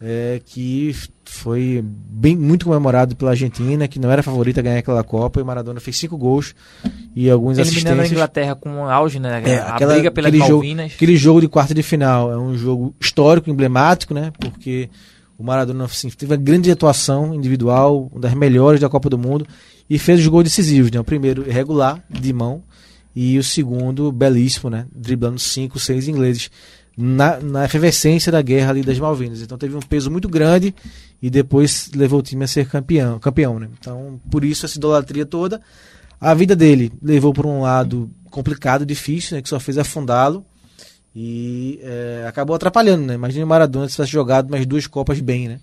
é, 0.01 0.41
que 0.45 0.95
foi 1.23 1.83
bem 1.83 2.35
muito 2.35 2.65
comemorado 2.65 3.15
pela 3.15 3.31
Argentina, 3.31 3.87
que 3.87 3.97
não 3.99 4.11
era 4.11 4.21
favorita 4.21 4.59
a 4.59 4.63
ganhar 4.63 4.79
aquela 4.79 5.03
Copa, 5.03 5.39
e 5.39 5.43
o 5.43 5.45
Maradona 5.45 5.79
fez 5.79 5.97
cinco 5.97 6.17
gols 6.17 6.53
e 7.15 7.29
algumas 7.29 7.57
Eliminando 7.57 7.87
a 7.87 7.91
assistências. 8.03 8.11
Inglaterra 8.11 8.55
com 8.55 8.69
um 8.69 8.83
auge, 8.89 9.19
né? 9.19 9.41
É, 9.45 9.57
a 9.57 9.75
aquela- 9.75 9.93
briga 9.93 10.11
pelas 10.11 10.29
aquele 10.29 10.43
jogo- 10.43 10.53
Malvinas. 10.63 10.91
Aquele 10.95 11.17
jogo 11.17 11.41
de 11.41 11.47
quarta 11.47 11.73
de 11.73 11.81
final 11.83 12.31
é 12.31 12.37
um 12.37 12.57
jogo 12.57 12.93
histórico, 12.99 13.49
emblemático, 13.49 14.13
né? 14.13 14.31
Porque 14.39 14.89
o 15.37 15.43
Maradona 15.43 15.85
assim, 15.85 16.09
teve 16.09 16.31
uma 16.33 16.37
grande 16.41 16.69
atuação 16.71 17.33
individual, 17.33 18.09
uma 18.11 18.21
das 18.21 18.33
melhores 18.33 18.79
da 18.81 18.89
Copa 18.89 19.09
do 19.09 19.17
Mundo, 19.17 19.45
e 19.89 19.97
fez 19.97 20.19
os 20.19 20.27
gols 20.27 20.43
decisivos, 20.43 20.91
né? 20.91 20.99
O 20.99 21.03
primeiro 21.03 21.47
irregular, 21.47 22.03
de 22.09 22.31
mão, 22.33 22.63
e 23.15 23.37
o 23.39 23.43
segundo 23.43 24.11
belíssimo, 24.11 24.69
né? 24.69 24.85
Driblando 24.93 25.39
cinco, 25.39 25.79
seis 25.79 26.07
ingleses. 26.07 26.49
Na, 26.97 27.39
na 27.41 27.65
efervescência 27.65 28.31
da 28.31 28.41
guerra 28.41 28.69
ali 28.69 28.81
das 28.81 28.97
Malvinas. 28.97 29.41
Então 29.41 29.57
teve 29.57 29.75
um 29.75 29.81
peso 29.81 30.09
muito 30.09 30.29
grande 30.29 30.73
e 31.21 31.29
depois 31.29 31.91
levou 31.93 32.19
o 32.19 32.23
time 32.23 32.45
a 32.45 32.47
ser 32.47 32.67
campeão, 32.67 33.19
campeão 33.19 33.59
né? 33.59 33.67
Então, 33.77 34.19
por 34.31 34.45
isso 34.45 34.65
essa 34.65 34.77
idolatria 34.77 35.25
toda. 35.25 35.61
A 36.21 36.33
vida 36.33 36.55
dele 36.55 36.93
levou 37.01 37.33
por 37.33 37.45
um 37.45 37.61
lado 37.61 38.09
complicado, 38.31 38.85
difícil, 38.85 39.35
né, 39.35 39.41
que 39.41 39.49
só 39.49 39.59
fez 39.59 39.77
afundá-lo 39.77 40.45
e 41.15 41.79
é, 41.81 42.25
acabou 42.27 42.55
atrapalhando, 42.55 43.05
né? 43.05 43.13
Imagina 43.13 43.45
o 43.45 43.47
Maradona 43.47 43.87
se 43.87 43.95
tivesse 43.95 44.11
jogado 44.11 44.49
mais 44.49 44.65
duas 44.65 44.87
Copas 44.87 45.19
bem, 45.19 45.47
né? 45.47 45.59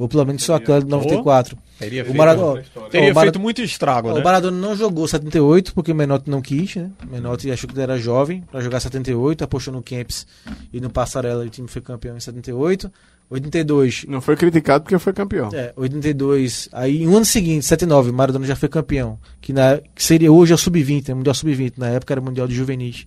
Ou 0.00 0.08
pelo 0.08 0.24
menos 0.24 0.42
só 0.42 0.54
aquela 0.54 0.80
de 0.80 0.86
94. 0.88 1.58
Teria 1.78 2.00
O 2.02 2.04
feito, 2.06 2.16
Maradona, 2.16 2.62
teria 2.90 3.12
o 3.12 3.14
Mara- 3.14 3.26
feito 3.26 3.38
muito 3.38 3.60
estrago, 3.60 4.08
o 4.10 4.14
né? 4.14 4.24
Maradona 4.24 4.56
não 4.56 4.74
jogou 4.74 5.06
78 5.06 5.74
porque 5.74 5.92
o 5.92 5.94
Menotti 5.94 6.30
não 6.30 6.40
quis, 6.40 6.74
né? 6.74 6.90
O 7.06 7.12
Menotti 7.12 7.50
achou 7.50 7.68
que 7.68 7.74
ele 7.74 7.82
era 7.82 7.98
jovem 7.98 8.40
para 8.50 8.60
jogar 8.62 8.80
78, 8.80 9.44
apostou 9.44 9.74
no 9.74 9.82
Kempis 9.82 10.26
e 10.72 10.80
no 10.80 10.88
Passarella 10.88 11.44
e 11.44 11.48
o 11.48 11.50
time 11.50 11.68
foi 11.68 11.82
campeão 11.82 12.16
em 12.16 12.20
78. 12.20 12.90
82, 13.28 14.06
Não 14.08 14.20
foi 14.20 14.36
criticado 14.36 14.82
porque 14.84 14.98
foi 14.98 15.12
campeão. 15.12 15.50
é, 15.52 15.72
82. 15.76 16.68
Aí, 16.72 17.04
no 17.04 17.16
ano 17.16 17.24
seguinte, 17.26 17.64
79, 17.66 18.10
o 18.10 18.14
Maradona 18.14 18.46
já 18.46 18.56
foi 18.56 18.68
campeão. 18.68 19.18
Que, 19.40 19.52
na, 19.52 19.78
que 19.94 20.02
seria 20.02 20.32
hoje 20.32 20.52
é 20.52 20.54
o 20.54 20.58
Sub-20, 20.58 21.08
né? 21.08 21.14
Mundial 21.14 21.34
Sub-20. 21.34 21.74
Na 21.76 21.88
época 21.88 22.12
era 22.14 22.20
Mundial 22.20 22.48
de 22.48 22.54
Juvenis. 22.54 23.04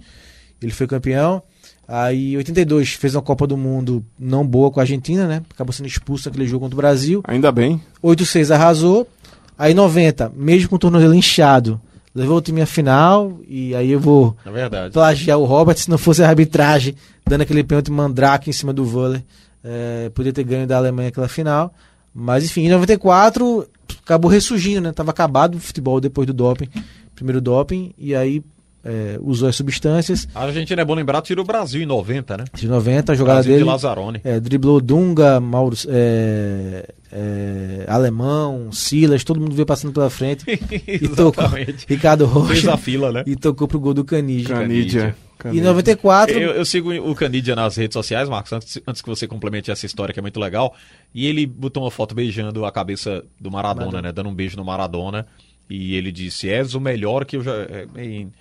Ele 0.61 0.71
foi 0.71 0.87
campeão. 0.87 1.43
Aí, 1.87 2.35
82, 2.37 2.93
fez 2.93 3.13
uma 3.15 3.21
Copa 3.21 3.45
do 3.45 3.57
Mundo 3.57 4.03
não 4.17 4.45
boa 4.45 4.71
com 4.71 4.79
a 4.79 4.83
Argentina, 4.83 5.27
né? 5.27 5.41
Acabou 5.53 5.73
sendo 5.73 5.87
expulso 5.87 6.29
naquele 6.29 6.47
jogo 6.47 6.61
contra 6.65 6.75
o 6.75 6.77
Brasil. 6.77 7.21
Ainda 7.25 7.51
bem. 7.51 7.81
8-6 8.01 8.51
arrasou. 8.53 9.07
Aí, 9.57 9.73
90, 9.73 10.31
mesmo 10.35 10.69
com 10.69 10.75
o 10.77 10.79
tornozelo 10.79 11.13
inchado, 11.13 11.79
levou 12.15 12.37
o 12.37 12.41
time 12.41 12.61
à 12.61 12.65
final. 12.65 13.39
E 13.47 13.75
aí 13.75 13.91
eu 13.91 13.99
vou 13.99 14.35
É 14.45 14.49
verdade. 14.51 14.93
plagiar 14.93 15.37
o 15.37 15.45
Robert, 15.45 15.77
se 15.77 15.89
não 15.89 15.97
fosse 15.97 16.23
a 16.23 16.29
arbitragem, 16.29 16.95
dando 17.27 17.41
aquele 17.41 17.63
pênalti 17.63 17.91
mandrake 17.91 18.49
em 18.49 18.53
cima 18.53 18.71
do 18.73 18.85
vôlei. 18.85 19.23
É, 19.63 20.09
podia 20.13 20.33
ter 20.33 20.43
ganho 20.43 20.65
da 20.65 20.77
Alemanha 20.77 21.09
aquela 21.09 21.27
final. 21.27 21.73
Mas 22.15 22.45
enfim, 22.45 22.61
em 22.61 22.69
94 22.69 23.67
acabou 24.03 24.29
ressurgindo, 24.29 24.81
né? 24.81 24.91
Tava 24.91 25.11
acabado 25.11 25.55
o 25.55 25.59
futebol 25.59 25.99
depois 25.99 26.27
do 26.27 26.33
doping, 26.33 26.69
primeiro 27.15 27.41
doping, 27.41 27.93
e 27.97 28.13
aí 28.15 28.43
é, 28.83 29.17
usou 29.21 29.47
as 29.47 29.55
substâncias. 29.55 30.27
A 30.35 30.43
Argentina 30.43 30.81
é 30.81 30.85
bom 30.85 30.93
lembrar, 30.93 31.21
tirou 31.21 31.43
o 31.43 31.47
Brasil 31.47 31.81
em 31.81 31.85
90, 31.85 32.37
né? 32.37 32.43
De 32.53 32.67
90, 32.67 33.11
a 33.11 33.15
jogada 33.15 33.35
Brasil 33.37 33.51
de 33.53 33.57
dele. 33.59 33.69
Lazzaroni. 33.69 34.21
É, 34.23 34.39
driblou 34.39 34.81
Dunga, 34.81 35.39
Mauro, 35.39 35.75
é, 35.87 36.89
é, 37.11 37.85
Alemão, 37.87 38.71
Silas, 38.71 39.23
todo 39.23 39.39
mundo 39.39 39.55
veio 39.55 39.65
passando 39.65 39.93
pela 39.93 40.09
frente. 40.09 40.43
e 40.87 41.07
tocou. 41.07 41.45
Ricardo 41.87 42.27
Fez 42.27 42.63
Rocha 42.63 42.73
a 42.73 42.77
fila, 42.77 43.11
né? 43.11 43.23
e 43.25 43.35
tocou 43.35 43.67
pro 43.67 43.79
gol 43.79 43.93
do 43.93 44.03
Canidia. 44.03 44.55
Canídia. 44.55 45.15
E 45.39 45.43
Canídia. 45.43 45.61
em 45.61 45.63
94, 45.63 46.37
Eu, 46.39 46.51
eu 46.51 46.65
sigo 46.65 46.93
o 46.93 47.15
Canidia 47.15 47.55
nas 47.55 47.75
redes 47.75 47.93
sociais, 47.93 48.29
Marcos, 48.29 48.51
antes, 48.53 48.79
antes 48.87 49.01
que 49.01 49.09
você 49.09 49.27
complemente 49.27 49.71
essa 49.71 49.85
história 49.85 50.13
que 50.13 50.19
é 50.19 50.21
muito 50.21 50.39
legal. 50.39 50.75
E 51.13 51.25
ele 51.27 51.45
botou 51.45 51.83
uma 51.83 51.91
foto 51.91 52.15
beijando 52.15 52.65
a 52.65 52.71
cabeça 52.71 53.23
do 53.39 53.51
Maradona, 53.51 53.85
Maradona. 53.85 54.01
né? 54.07 54.11
Dando 54.11 54.29
um 54.29 54.35
beijo 54.35 54.57
no 54.57 54.63
Maradona. 54.65 55.25
E 55.69 55.95
ele 55.95 56.11
disse: 56.11 56.49
És 56.49 56.75
o 56.75 56.79
melhor 56.79 57.25
que 57.25 57.37
eu 57.37 57.43
já. 57.43 57.53
é, 57.53 57.87
Em 57.97 58.31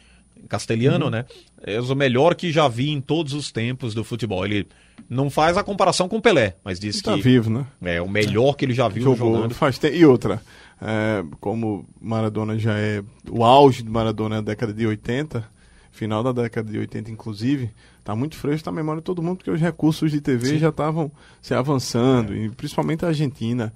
castelhano, 0.48 1.10
né? 1.10 1.24
És 1.62 1.90
o 1.90 1.94
melhor 1.94 2.34
que 2.34 2.50
já 2.52 2.68
vi 2.68 2.90
em 2.90 3.00
todos 3.00 3.32
os 3.32 3.50
tempos 3.52 3.94
do 3.94 4.02
futebol. 4.04 4.44
Ele 4.44 4.66
não 5.08 5.30
faz 5.30 5.56
a 5.56 5.62
comparação 5.62 6.08
com 6.08 6.16
o 6.16 6.22
Pelé, 6.22 6.56
mas 6.64 6.78
disse 6.78 7.02
Tá 7.02 7.14
que 7.14 7.22
vivo, 7.22 7.50
né? 7.50 7.66
é 7.82 8.00
o 8.00 8.08
melhor 8.08 8.54
que 8.54 8.64
ele 8.64 8.74
já 8.74 8.88
viu 8.88 9.02
Jogou 9.04 9.34
jogando. 9.34 9.54
faz 9.54 9.78
tempo. 9.78 9.94
E 9.96 10.04
outra, 10.04 10.40
é, 10.80 11.24
como 11.40 11.86
Maradona 12.00 12.58
já 12.58 12.76
é. 12.78 13.02
O 13.30 13.44
auge 13.44 13.82
do 13.82 13.90
Maradona 13.90 14.36
é 14.36 14.38
a 14.38 14.42
década 14.42 14.72
de 14.72 14.86
80, 14.86 15.44
final 15.90 16.22
da 16.22 16.32
década 16.32 16.70
de 16.70 16.78
80, 16.78 17.10
inclusive, 17.10 17.70
tá 18.02 18.14
muito 18.16 18.36
fresco 18.36 18.68
na 18.70 18.74
memória 18.74 19.00
de 19.00 19.04
todo 19.04 19.22
mundo, 19.22 19.36
porque 19.36 19.50
os 19.50 19.60
recursos 19.60 20.10
de 20.10 20.20
TV 20.20 20.46
Sim. 20.46 20.58
já 20.58 20.70
estavam 20.70 21.10
se 21.40 21.54
avançando, 21.54 22.34
e 22.34 22.50
principalmente 22.50 23.04
a 23.04 23.08
Argentina 23.08 23.72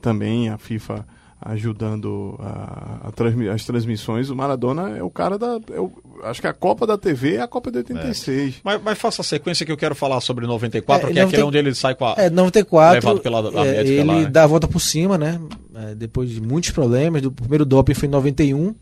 também, 0.00 0.48
a 0.48 0.56
FIFA 0.58 1.06
ajudando 1.52 2.36
a, 2.40 3.08
a 3.08 3.12
transmi- 3.12 3.48
as 3.48 3.64
transmissões. 3.64 4.30
O 4.30 4.36
Maradona 4.36 4.96
é 4.96 5.02
o 5.02 5.10
cara 5.10 5.38
da. 5.38 5.58
é 5.72 5.80
o- 5.80 5.92
acho 6.24 6.40
que 6.40 6.46
a 6.46 6.52
Copa 6.52 6.86
da 6.86 6.96
TV 6.98 7.34
é 7.36 7.40
a 7.42 7.46
Copa 7.48 7.70
de 7.70 7.78
86. 7.78 8.56
Mas, 8.64 8.80
mas 8.82 8.98
faça 8.98 9.22
a 9.22 9.24
sequência 9.24 9.64
que 9.64 9.72
eu 9.72 9.76
quero 9.76 9.94
falar 9.94 10.20
sobre 10.20 10.46
94, 10.46 11.08
É, 11.10 11.12
que 11.12 11.18
é 11.18 11.22
aquele 11.22 11.42
90 11.42 11.46
onde 11.48 11.58
ele 11.58 11.74
sai 11.74 11.94
com 11.94 12.06
a. 12.06 12.14
É, 12.16 12.28
94, 12.30 12.94
Levado 12.94 13.20
pela- 13.22 13.62
a 13.62 13.66
é, 13.66 13.72
médica 13.72 13.90
ele 14.00 14.04
lá, 14.04 14.14
né? 14.20 14.26
dá 14.26 14.44
a 14.44 14.46
volta 14.46 14.66
por 14.68 14.80
cima, 14.80 15.16
né? 15.16 15.40
É, 15.74 15.94
depois 15.94 16.30
de 16.30 16.40
muitos 16.40 16.70
problemas. 16.70 17.22
Do 17.22 17.30
primeiro 17.32 17.64
doping 17.64 17.94
foi 17.94 18.08
em 18.08 18.12
91. 18.12 18.74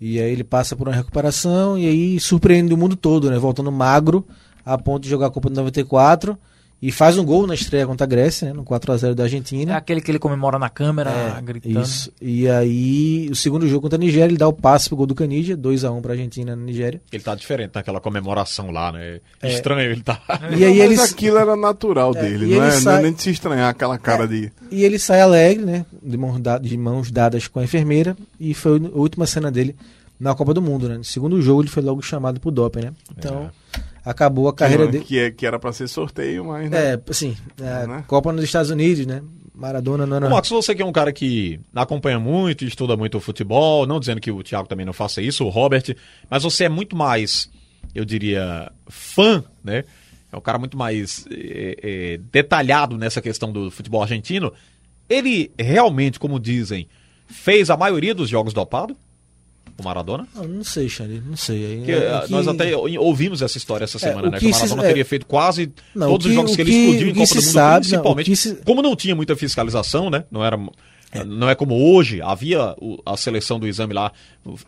E 0.00 0.18
aí 0.20 0.32
ele 0.32 0.44
passa 0.44 0.74
por 0.74 0.88
uma 0.88 0.94
recuperação 0.96 1.78
e 1.78 1.86
aí 1.86 2.18
surpreende 2.20 2.72
o 2.72 2.76
mundo 2.76 2.96
todo, 2.96 3.30
né? 3.30 3.38
Voltando 3.38 3.70
magro 3.70 4.26
a 4.64 4.78
ponto 4.78 5.02
de 5.02 5.08
jogar 5.10 5.26
a 5.26 5.30
Copa 5.30 5.48
de 5.50 5.56
94 5.56 6.38
e 6.82 6.90
faz 6.90 7.18
um 7.18 7.24
gol 7.24 7.46
na 7.46 7.54
estreia 7.54 7.86
contra 7.86 8.04
a 8.04 8.08
Grécia, 8.08 8.48
né? 8.48 8.52
No 8.54 8.64
4 8.64 8.92
a 8.92 8.96
0 8.96 9.14
da 9.14 9.22
É 9.22 9.26
Argentina. 9.26 9.76
aquele 9.76 10.00
que 10.00 10.10
ele 10.10 10.18
comemora 10.18 10.58
na 10.58 10.70
câmera, 10.70 11.10
É, 11.10 11.42
gritando. 11.42 11.80
Isso. 11.82 12.10
E 12.22 12.48
aí, 12.48 13.28
o 13.30 13.34
segundo 13.34 13.68
jogo 13.68 13.82
contra 13.82 13.96
a 13.96 14.00
Nigéria, 14.00 14.26
ele 14.30 14.38
dá 14.38 14.48
o 14.48 14.52
passe 14.52 14.88
pro 14.88 14.96
gol 14.96 15.06
do 15.06 15.14
Canidia, 15.14 15.56
2x1 15.56 16.00
pra 16.00 16.12
Argentina 16.12 16.56
na 16.56 16.62
Nigéria. 16.62 17.00
Ele 17.12 17.22
tá 17.22 17.34
diferente 17.34 17.72
naquela 17.74 18.00
comemoração 18.00 18.70
lá, 18.70 18.90
né? 18.92 19.20
Estranho 19.42 19.90
ele 19.92 20.00
tá. 20.02 20.20
E 20.56 20.64
aí 20.64 20.78
Mas 20.78 20.84
eles, 20.84 21.00
aquilo 21.00 21.36
era 21.38 21.54
natural 21.54 22.12
É, 22.16 22.22
dele, 22.22 22.46
e 22.46 22.48
não 22.56 22.64
ele 22.64 22.70
é, 22.70 22.74
não 22.74 22.80
sai- 22.80 22.98
é 22.98 23.02
nem 23.02 23.12
de 23.12 23.22
se 23.22 23.30
estranhar 23.30 23.68
aquela 23.68 23.98
cara 23.98 24.26
de. 24.26 24.50
E 24.70 24.82
ele 24.84 24.98
sai 24.98 25.20
alegre, 25.20 25.64
né? 25.64 25.84
De 26.02 26.16
mãos, 26.16 26.40
da- 26.40 26.58
de 26.58 26.76
mãos 26.78 27.10
dadas 27.10 27.46
com 27.46 27.60
a 27.60 27.64
enfermeira. 27.64 28.16
E 28.38 28.54
foi 28.54 28.78
a 28.78 28.98
última 28.98 29.26
cena 29.26 29.50
dele 29.50 29.76
na 30.18 30.34
Copa 30.34 30.54
do 30.54 30.62
Mundo, 30.62 30.88
né? 30.88 30.96
No 30.96 31.04
segundo 31.04 31.40
jogo 31.42 31.62
ele 31.62 31.68
foi 31.70 31.82
logo 31.82 32.00
chamado 32.02 32.40
pro 32.40 32.50
doping, 32.50 32.80
né? 32.86 32.92
Então, 33.18 33.50
acabou 34.04 34.48
a 34.48 34.54
carreira 34.54 34.86
que, 34.86 34.92
dele. 34.92 35.04
que, 35.04 35.18
é, 35.18 35.30
que 35.30 35.46
era 35.46 35.58
pra 35.58 35.72
ser 35.72 35.88
sorteio, 35.88 36.44
mas. 36.44 36.70
Né? 36.70 36.94
É, 36.94 37.00
assim, 37.08 37.36
a 37.58 37.86
Né? 37.86 38.04
Copa 38.06 38.32
nos 38.32 38.44
Estados 38.44 38.70
Unidos, 38.70 39.06
né? 39.06 39.22
Maradona 39.54 40.06
não 40.06 40.16
era. 40.16 40.26
Ô, 40.26 40.30
Marcos, 40.30 40.50
você 40.50 40.74
que 40.74 40.80
é 40.80 40.86
um 40.86 40.92
cara 40.92 41.12
que 41.12 41.60
acompanha 41.74 42.18
muito, 42.18 42.64
estuda 42.64 42.96
muito 42.96 43.18
o 43.18 43.20
futebol, 43.20 43.86
não 43.86 44.00
dizendo 44.00 44.20
que 44.20 44.30
o 44.30 44.42
Thiago 44.42 44.66
também 44.66 44.86
não 44.86 44.92
faça 44.92 45.20
isso, 45.20 45.44
o 45.44 45.50
Robert, 45.50 45.94
mas 46.30 46.42
você 46.42 46.64
é 46.64 46.68
muito 46.68 46.96
mais, 46.96 47.50
eu 47.94 48.04
diria, 48.04 48.72
fã, 48.88 49.44
né? 49.62 49.84
É 50.32 50.36
um 50.36 50.40
cara 50.40 50.58
muito 50.58 50.78
mais 50.78 51.26
é, 51.30 51.76
é, 51.82 52.20
detalhado 52.32 52.96
nessa 52.96 53.20
questão 53.20 53.52
do 53.52 53.70
futebol 53.70 54.02
argentino. 54.02 54.52
Ele 55.08 55.50
realmente, 55.58 56.20
como 56.20 56.38
dizem, 56.38 56.88
fez 57.26 57.68
a 57.68 57.76
maioria 57.76 58.14
dos 58.14 58.28
jogos 58.30 58.54
dopado? 58.54 58.96
O 59.80 59.84
Maradona? 59.84 60.26
Não, 60.34 60.44
não 60.46 60.64
sei, 60.64 60.88
Xande, 60.88 61.22
não 61.26 61.36
sei. 61.36 61.64
Aí, 61.64 61.76
Porque, 61.78 61.92
é 61.92 62.14
ah, 62.14 62.22
que- 62.26 62.32
Nós 62.32 62.46
até 62.46 62.76
ouvimos 62.76 63.40
essa 63.42 63.56
história 63.56 63.84
essa 63.84 63.98
semana, 63.98 64.28
o 64.28 64.30
né? 64.30 64.38
que 64.38 64.44
Que 64.46 64.50
o 64.50 64.54
se- 64.54 64.60
Maradona 64.62 64.82
é- 64.84 64.88
teria 64.88 65.04
feito 65.04 65.26
quase 65.26 65.72
Não, 65.94 66.08
todos 66.08 66.26
os 66.26 66.30
que- 66.30 66.34
jogos 66.36 66.54
que 66.56 66.62
ele 66.62 66.70
que- 66.70 66.76
explodiu 66.78 67.08
em 67.08 67.12
que 67.12 67.18
Copa 67.20 67.26
se 67.26 67.34
do 67.34 67.42
Mundo, 67.42 67.52
sabe, 67.52 67.74
não, 67.74 67.80
principalmente. 67.80 68.26
que 68.30 68.36
se- 68.36 68.54
Como 68.56 68.82
não 68.82 68.94
tinha 68.94 69.16
muita 69.16 69.34
fiscalização, 69.36 70.10
né? 70.10 70.24
Não 70.30 70.44
era. 70.44 70.58
Não 71.26 71.48
é 71.50 71.56
como 71.56 71.74
hoje, 71.92 72.22
havia 72.22 72.76
a 73.04 73.16
seleção 73.16 73.58
do 73.58 73.66
exame 73.66 73.92
lá. 73.92 74.12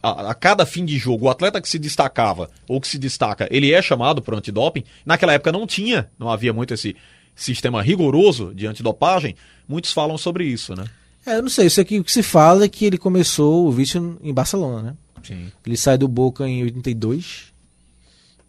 A, 0.03 0.31
a 0.31 0.35
cada 0.35 0.67
fim 0.67 0.85
de 0.85 0.99
jogo, 0.99 1.27
o 1.27 1.31
atleta 1.31 1.61
que 1.61 1.69
se 1.69 1.79
destacava 1.79 2.51
ou 2.69 2.81
que 2.81 2.89
se 2.89 2.99
destaca, 2.99 3.47
ele 3.49 3.73
é 3.73 3.81
chamado 3.81 4.21
para 4.21 4.37
antidoping. 4.37 4.83
Naquela 5.07 5.33
época 5.35 5.53
não 5.53 5.69
tinha, 5.69 6.09
não 6.19 6.29
havia 6.29 6.53
muito 6.53 6.75
esse 6.75 6.97
sistema 7.37 7.81
rigoroso 7.81 8.53
de 8.55 8.67
antidopagem. 8.67 9.37
Muitos 9.69 9.93
falam 9.93 10.19
sobre 10.19 10.45
isso, 10.45 10.75
né? 10.75 10.85
É, 11.27 11.37
eu 11.37 11.43
não 11.43 11.49
sei. 11.49 11.67
Isso 11.67 11.81
aqui 11.81 11.99
o 11.99 12.05
que 12.05 12.13
se 12.13 12.23
fala 12.23 12.65
é 12.65 12.69
que 12.69 12.85
ele 12.85 12.99
começou 12.99 13.67
o 13.67 13.73
vício 13.73 14.19
em 14.23 14.33
Barcelona, 14.35 14.83
né? 14.83 14.95
Sim. 15.23 15.53
Ele 15.65 15.77
sai 15.77 15.97
do 15.97 16.09
Boca 16.09 16.49
em 16.49 16.63
82 16.65 17.53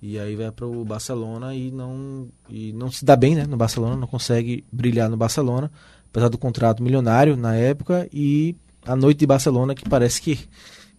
e 0.01 0.17
aí 0.19 0.35
vai 0.35 0.51
para 0.51 0.65
o 0.65 0.83
Barcelona 0.83 1.53
e 1.55 1.71
não 1.71 2.27
e 2.49 2.73
não 2.73 2.91
se 2.91 3.05
dá 3.05 3.15
bem, 3.15 3.35
né, 3.35 3.45
no 3.45 3.55
Barcelona, 3.55 3.95
não 3.95 4.07
consegue 4.07 4.65
brilhar 4.71 5.09
no 5.09 5.15
Barcelona, 5.15 5.71
apesar 6.09 6.27
do 6.29 6.37
contrato 6.37 6.81
milionário 6.83 7.37
na 7.37 7.55
época 7.55 8.09
e 8.11 8.55
a 8.85 8.95
noite 8.95 9.19
de 9.19 9.27
Barcelona 9.27 9.73
que 9.75 9.87
parece 9.87 10.21
que 10.21 10.39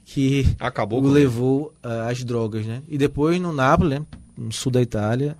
que 0.06 0.46
Acabou 0.60 1.02
o 1.02 1.09
levou 1.09 1.74
ah, 1.82 2.09
às 2.09 2.22
drogas, 2.22 2.64
né? 2.66 2.82
E 2.88 2.96
depois 2.96 3.40
no 3.40 3.52
Nápoles, 3.52 3.98
né, 4.01 4.06
no 4.38 4.52
sul 4.52 4.70
da 4.70 4.80
Itália, 4.82 5.36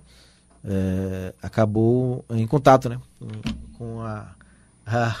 eh, 0.63 1.33
acabou 1.41 2.25
em 2.31 2.45
contato, 2.47 2.89
né, 2.89 2.99
com, 3.19 3.27
com 3.77 4.01
a, 4.01 4.27
a- 4.85 5.15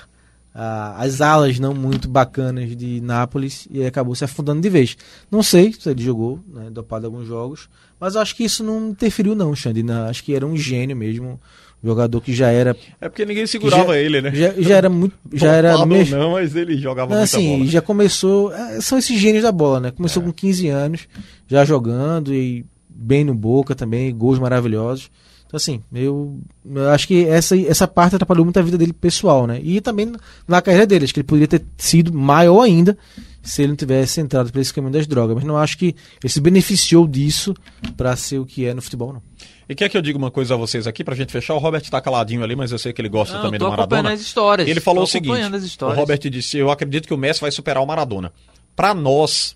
a- 0.55 0.95
as 1.03 1.19
alas 1.19 1.59
não 1.59 1.73
muito 1.73 2.07
bacanas 2.07 2.75
de 2.77 3.01
Nápoles 3.01 3.67
e 3.69 3.85
acabou 3.85 4.15
se 4.15 4.23
afundando 4.23 4.61
de 4.61 4.69
vez. 4.69 4.95
Não 5.29 5.43
sei 5.43 5.73
se 5.73 5.89
ele 5.89 6.01
jogou, 6.01 6.39
né, 6.51 6.69
dopado 6.71 7.05
alguns 7.05 7.27
jogos, 7.27 7.67
mas 7.99 8.15
acho 8.15 8.33
que 8.35 8.45
isso 8.45 8.63
não 8.63 8.89
interferiu 8.91 9.35
não, 9.35 9.53
Xande. 9.53 9.83
Não, 9.83 10.07
acho 10.07 10.23
que 10.23 10.33
era 10.33 10.47
um 10.47 10.55
gênio 10.55 10.95
mesmo, 10.95 11.39
um 11.83 11.87
jogador 11.87 12.21
que 12.21 12.33
já 12.33 12.49
era 12.49 12.75
É 13.01 13.09
porque 13.09 13.25
ninguém 13.25 13.45
segurava 13.45 13.93
Já- 13.93 13.99
ele, 13.99 14.21
né? 14.21 14.31
já, 14.33 14.53
já 14.57 14.75
era 14.77 14.89
muito 14.89 15.13
já 15.33 15.51
era 15.51 15.85
mex- 15.85 16.09
não, 16.09 16.31
mas 16.31 16.55
ele 16.55 16.77
jogava 16.77 17.09
não, 17.11 17.17
muita 17.19 17.35
assim, 17.37 17.57
bola. 17.57 17.69
já 17.69 17.81
começou. 17.81 18.53
é, 18.53 18.79
São 18.81 18.97
esses 18.97 19.19
gênios 19.19 19.43
da 19.43 19.51
bola, 19.51 19.79
né? 19.81 19.91
Começou 19.91 20.23
É. 20.23 20.25
com 20.25 20.31
15 20.31 20.67
anos, 20.69 21.07
já 21.47 21.65
jogando 21.65 22.33
e 22.33 22.65
bem 22.89 23.25
no 23.25 23.35
boca 23.35 23.75
também, 23.75 24.15
gols 24.15 24.39
maravilhosos. 24.39 25.11
Então, 25.55 25.57
assim, 25.57 25.81
eu, 25.93 26.37
eu 26.65 26.89
acho 26.89 27.07
que 27.07 27.25
essa, 27.25 27.57
essa 27.57 27.87
parte 27.87 28.15
atrapalhou 28.15 28.43
muito 28.43 28.59
a 28.59 28.61
vida 28.61 28.77
dele 28.77 28.91
pessoal, 28.91 29.47
né? 29.47 29.61
E 29.63 29.79
também 29.79 30.11
na 30.45 30.61
carreira 30.61 30.85
dele. 30.85 31.05
Acho 31.05 31.13
que 31.13 31.21
ele 31.21 31.27
poderia 31.27 31.47
ter 31.47 31.63
sido 31.77 32.13
maior 32.13 32.61
ainda 32.61 32.97
se 33.41 33.61
ele 33.61 33.69
não 33.69 33.75
tivesse 33.77 34.19
entrado 34.19 34.51
por 34.51 34.59
esse 34.59 34.73
caminho 34.73 34.91
das 34.91 35.07
drogas. 35.07 35.33
Mas 35.35 35.45
não 35.45 35.55
acho 35.55 35.77
que 35.77 35.95
ele 36.21 36.31
se 36.31 36.41
beneficiou 36.41 37.07
disso 37.07 37.55
pra 37.95 38.17
ser 38.17 38.39
o 38.39 38.45
que 38.45 38.65
é 38.65 38.73
no 38.73 38.81
futebol, 38.81 39.13
não. 39.13 39.21
E 39.69 39.73
quer 39.73 39.87
que 39.87 39.97
eu 39.97 40.01
diga 40.01 40.17
uma 40.17 40.29
coisa 40.29 40.55
a 40.55 40.57
vocês 40.57 40.87
aqui, 40.87 41.05
pra 41.05 41.15
gente 41.15 41.31
fechar? 41.31 41.53
O 41.53 41.57
Robert 41.57 41.89
tá 41.89 42.01
caladinho 42.01 42.43
ali, 42.43 42.55
mas 42.55 42.73
eu 42.73 42.77
sei 42.77 42.91
que 42.91 43.01
ele 43.01 43.09
gosta 43.09 43.35
Não, 43.35 43.43
também 43.43 43.57
do 43.57 43.69
Maradona. 43.69 44.11
as 44.11 44.19
histórias. 44.19 44.67
Ele 44.67 44.81
falou 44.81 45.03
Tô 45.03 45.05
o 45.05 45.07
seguinte: 45.07 45.83
o. 45.83 45.93
Robert 45.93 46.19
disse: 46.29 46.57
Eu 46.57 46.69
acredito 46.69 47.07
que 47.07 47.13
o 47.13 47.17
Messi 47.17 47.39
vai 47.39 47.51
superar 47.51 47.81
o 47.81 47.87
Maradona. 47.87 48.33
Pra 48.75 48.93
nós, 48.93 49.55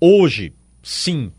hoje, 0.00 0.52
sim. 0.82 1.30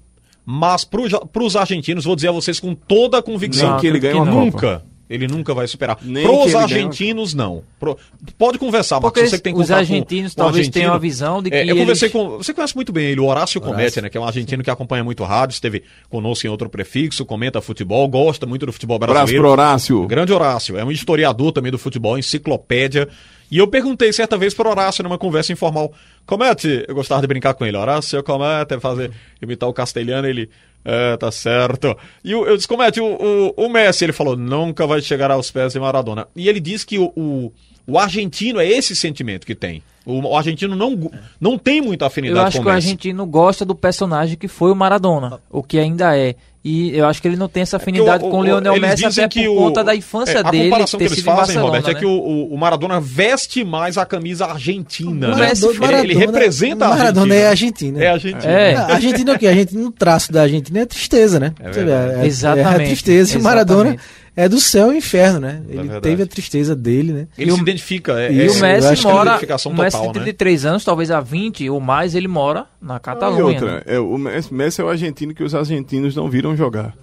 Mas 0.45 0.83
para 0.83 1.43
os 1.43 1.55
argentinos, 1.55 2.03
vou 2.05 2.15
dizer 2.15 2.29
a 2.29 2.31
vocês 2.31 2.59
com 2.59 2.73
toda 2.73 3.17
a 3.19 3.21
convicção: 3.23 3.71
Nem 3.71 3.79
que 3.79 3.87
ele 3.87 3.99
ganhe 3.99 4.13
que 4.13 4.19
não. 4.19 4.25
Copa. 4.25 4.45
nunca. 4.45 4.91
Ele 5.09 5.27
nunca 5.27 5.53
vai 5.53 5.67
superar. 5.67 5.97
Nem 6.01 6.23
Para 6.23 6.31
que 6.31 6.37
os 6.39 6.43
ele 6.45 6.53
ganhe 6.53 6.55
uma 6.55 6.63
argentinos, 6.63 7.33
não. 7.33 7.63
Pro- 7.77 7.97
Pode 8.37 8.57
conversar, 8.57 8.95
Marcos. 8.95 9.11
Porque 9.11 9.27
Você 9.29 9.35
que 9.35 9.43
tem 9.43 9.53
os 9.53 9.69
argentinos 9.69 10.33
com 10.33 10.41
talvez 10.41 10.59
argentino. 10.67 10.83
tenham 10.85 10.93
a 10.93 10.97
visão 10.97 11.43
de 11.43 11.49
que 11.49 11.55
É, 11.57 11.69
eu 11.69 11.75
conversei 11.75 12.05
eles- 12.07 12.13
com. 12.13 12.37
Você 12.37 12.53
conhece 12.53 12.73
muito 12.73 12.93
bem 12.93 13.07
ele, 13.07 13.19
o 13.19 13.25
Horácio 13.25 13.59
Horácio. 13.59 13.75
Comete, 13.75 14.01
né? 14.01 14.09
Que 14.09 14.17
é 14.17 14.21
um 14.21 14.25
argentino 14.25 14.63
que 14.63 14.69
acompanha 14.71 15.03
muito 15.03 15.21
rádio, 15.25 15.53
esteve 15.53 15.83
conosco 16.09 16.47
em 16.47 16.49
outro 16.49 16.69
prefixo, 16.69 17.25
comenta 17.25 17.59
futebol, 17.59 18.07
gosta 18.07 18.45
muito 18.45 18.65
do 18.65 18.71
futebol 18.71 18.95
Abraço 18.95 19.13
brasileiro. 19.13 19.43
pro 19.43 19.51
Horácio. 19.51 20.07
Grande 20.07 20.31
Horácio, 20.31 20.77
é 20.77 20.85
um 20.85 20.91
historiador 20.91 21.51
também 21.51 21.73
do 21.73 21.77
futebol, 21.77 22.17
enciclopédia. 22.17 23.09
E 23.51 23.57
eu 23.57 23.67
perguntei 23.67 24.13
certa 24.13 24.37
vez 24.37 24.53
pro 24.53 24.69
Horácio 24.69 25.03
numa 25.03 25.17
conversa 25.17 25.51
informal: 25.51 25.91
Comete, 26.25 26.85
eu 26.87 26.95
gostava 26.95 27.19
de 27.21 27.27
brincar 27.27 27.53
com 27.53 27.65
ele, 27.65 27.75
Horácio 27.75 28.23
Comete, 28.23 28.79
fazer, 28.79 29.11
imitar 29.41 29.67
o 29.67 29.73
castelhano, 29.73 30.27
ele. 30.27 30.49
É, 30.83 31.15
tá 31.15 31.31
certo. 31.31 31.95
E 32.23 32.31
eu, 32.31 32.43
eu 32.47 32.55
disse, 32.55 32.67
Comete, 32.67 32.99
o, 32.99 33.05
o, 33.05 33.65
o 33.65 33.69
Messi, 33.69 34.03
ele 34.03 34.13
falou, 34.13 34.35
nunca 34.35 34.87
vai 34.87 34.99
chegar 34.99 35.29
aos 35.29 35.51
pés 35.51 35.73
de 35.73 35.79
Maradona. 35.79 36.27
E 36.35 36.49
ele 36.49 36.59
diz 36.59 36.83
que 36.83 36.97
o, 36.97 37.13
o, 37.15 37.53
o 37.85 37.99
argentino 37.99 38.59
é 38.59 38.67
esse 38.67 38.95
sentimento 38.95 39.45
que 39.45 39.53
tem. 39.53 39.83
O, 40.03 40.19
o 40.21 40.35
argentino 40.35 40.75
não, 40.75 41.11
não 41.39 41.55
tem 41.55 41.81
muita 41.81 42.07
afinidade 42.07 42.39
Eu 42.39 42.47
acho 42.47 42.57
com 42.57 42.63
que 42.63 42.69
o 42.69 42.71
o 42.71 42.73
Messi. 42.73 42.87
argentino 42.87 43.25
gosta 43.27 43.63
do 43.63 43.75
personagem 43.75 44.35
que 44.35 44.47
foi 44.47 44.71
o 44.71 44.75
Maradona, 44.75 45.39
o 45.51 45.61
que 45.61 45.77
ainda 45.77 46.17
é. 46.17 46.35
E 46.63 46.95
eu 46.95 47.07
acho 47.07 47.19
que 47.19 47.27
ele 47.27 47.35
não 47.37 47.49
tem 47.49 47.63
essa 47.63 47.77
afinidade 47.77 48.23
É 48.23 48.27
o- 48.27 48.29
com 48.29 48.39
o 48.39 48.43
Lionel 48.43 48.79
Messi 48.79 49.03
até 49.03 49.27
por 49.27 49.47
o- 49.47 49.55
conta 49.55 49.83
da 49.83 49.95
infância 49.95 50.37
é, 50.37 50.43
dele 50.43 50.61
A 50.61 50.63
comparação 50.65 50.99
que 50.99 51.05
ter 51.05 51.11
eles 51.11 51.17
sido 51.17 51.23
em 51.23 51.35
fazem, 51.35 51.55
Barcelona, 51.55 51.77
Robert, 51.79 51.89
é 51.89 51.93
né? 51.95 51.99
que 51.99 52.05
o, 52.05 52.53
o- 52.53 52.57
Maradona 52.57 52.99
veste 53.01 53.63
mais 53.63 53.97
a 53.97 54.05
camisa 54.05 54.45
argentina, 54.45 55.29
O 55.29 55.35
né? 55.35 55.47
Messi- 55.49 55.65
ele, 55.65 55.95
ele 55.95 56.13
representa 56.13 56.85
a 56.85 56.89
Maradona 56.89 57.33
Argentina. 57.33 57.35
é 57.35 57.47
argentino. 57.47 58.01
É 58.03 58.07
argentino. 58.09 58.51
É. 58.51 58.75
A 58.75 58.85
Argentina 58.93 59.31
é 59.31 59.35
o 59.35 59.39
quê? 59.39 59.47
A 59.47 59.49
Argentina, 59.49 59.81
no 59.81 59.91
traço 59.91 60.31
da 60.31 60.41
Argentina 60.43 60.79
é 60.81 60.85
tristeza, 60.85 61.39
né? 61.39 61.51
É 61.59 61.71
verdade. 61.71 62.19
é, 62.21 62.25
Exatamente, 62.27 62.69
É 62.69 62.75
a 62.83 62.85
tristeza. 62.85 63.35
E 63.35 63.39
o 63.39 63.43
Maradona 63.43 63.81
exatamente. 63.89 64.20
É 64.35 64.47
do 64.47 64.59
céu 64.59 64.85
ao 64.87 64.93
inferno, 64.93 65.39
né? 65.39 65.61
Ele 65.67 65.77
verdade. 65.79 66.01
teve 66.01 66.23
a 66.23 66.27
tristeza 66.27 66.75
dele, 66.75 67.11
né? 67.13 67.27
Ele 67.37 67.51
se 67.51 67.59
identifica. 67.61 68.13
É, 68.19 68.31
e 68.31 68.39
é, 68.39 68.43
E 68.43 68.45
Isso, 68.45 68.55
o 68.63 68.65
eu 68.65 68.71
Messi 68.81 69.07
é 69.07 69.11
mora, 69.11 69.31
o 69.65 69.73
Messi 69.73 69.97
total, 69.97 70.01
tem 70.01 70.07
né? 70.07 70.13
33 70.25 70.65
anos, 70.65 70.85
talvez 70.85 71.11
há 71.11 71.19
20 71.19 71.69
ou 71.69 71.79
mais, 71.79 72.15
ele 72.15 72.27
mora 72.27 72.65
na 72.81 72.95
e 72.95 72.99
Catalunha. 72.99 73.43
outra, 73.45 73.75
né? 73.75 73.81
é, 73.85 73.99
o 73.99 74.17
Messi, 74.17 74.53
Messi 74.53 74.81
é 74.81 74.83
o 74.83 74.89
argentino 74.89 75.33
que 75.33 75.43
os 75.43 75.53
argentinos 75.53 76.15
não 76.15 76.29
viram 76.29 76.55
jogar. 76.55 76.95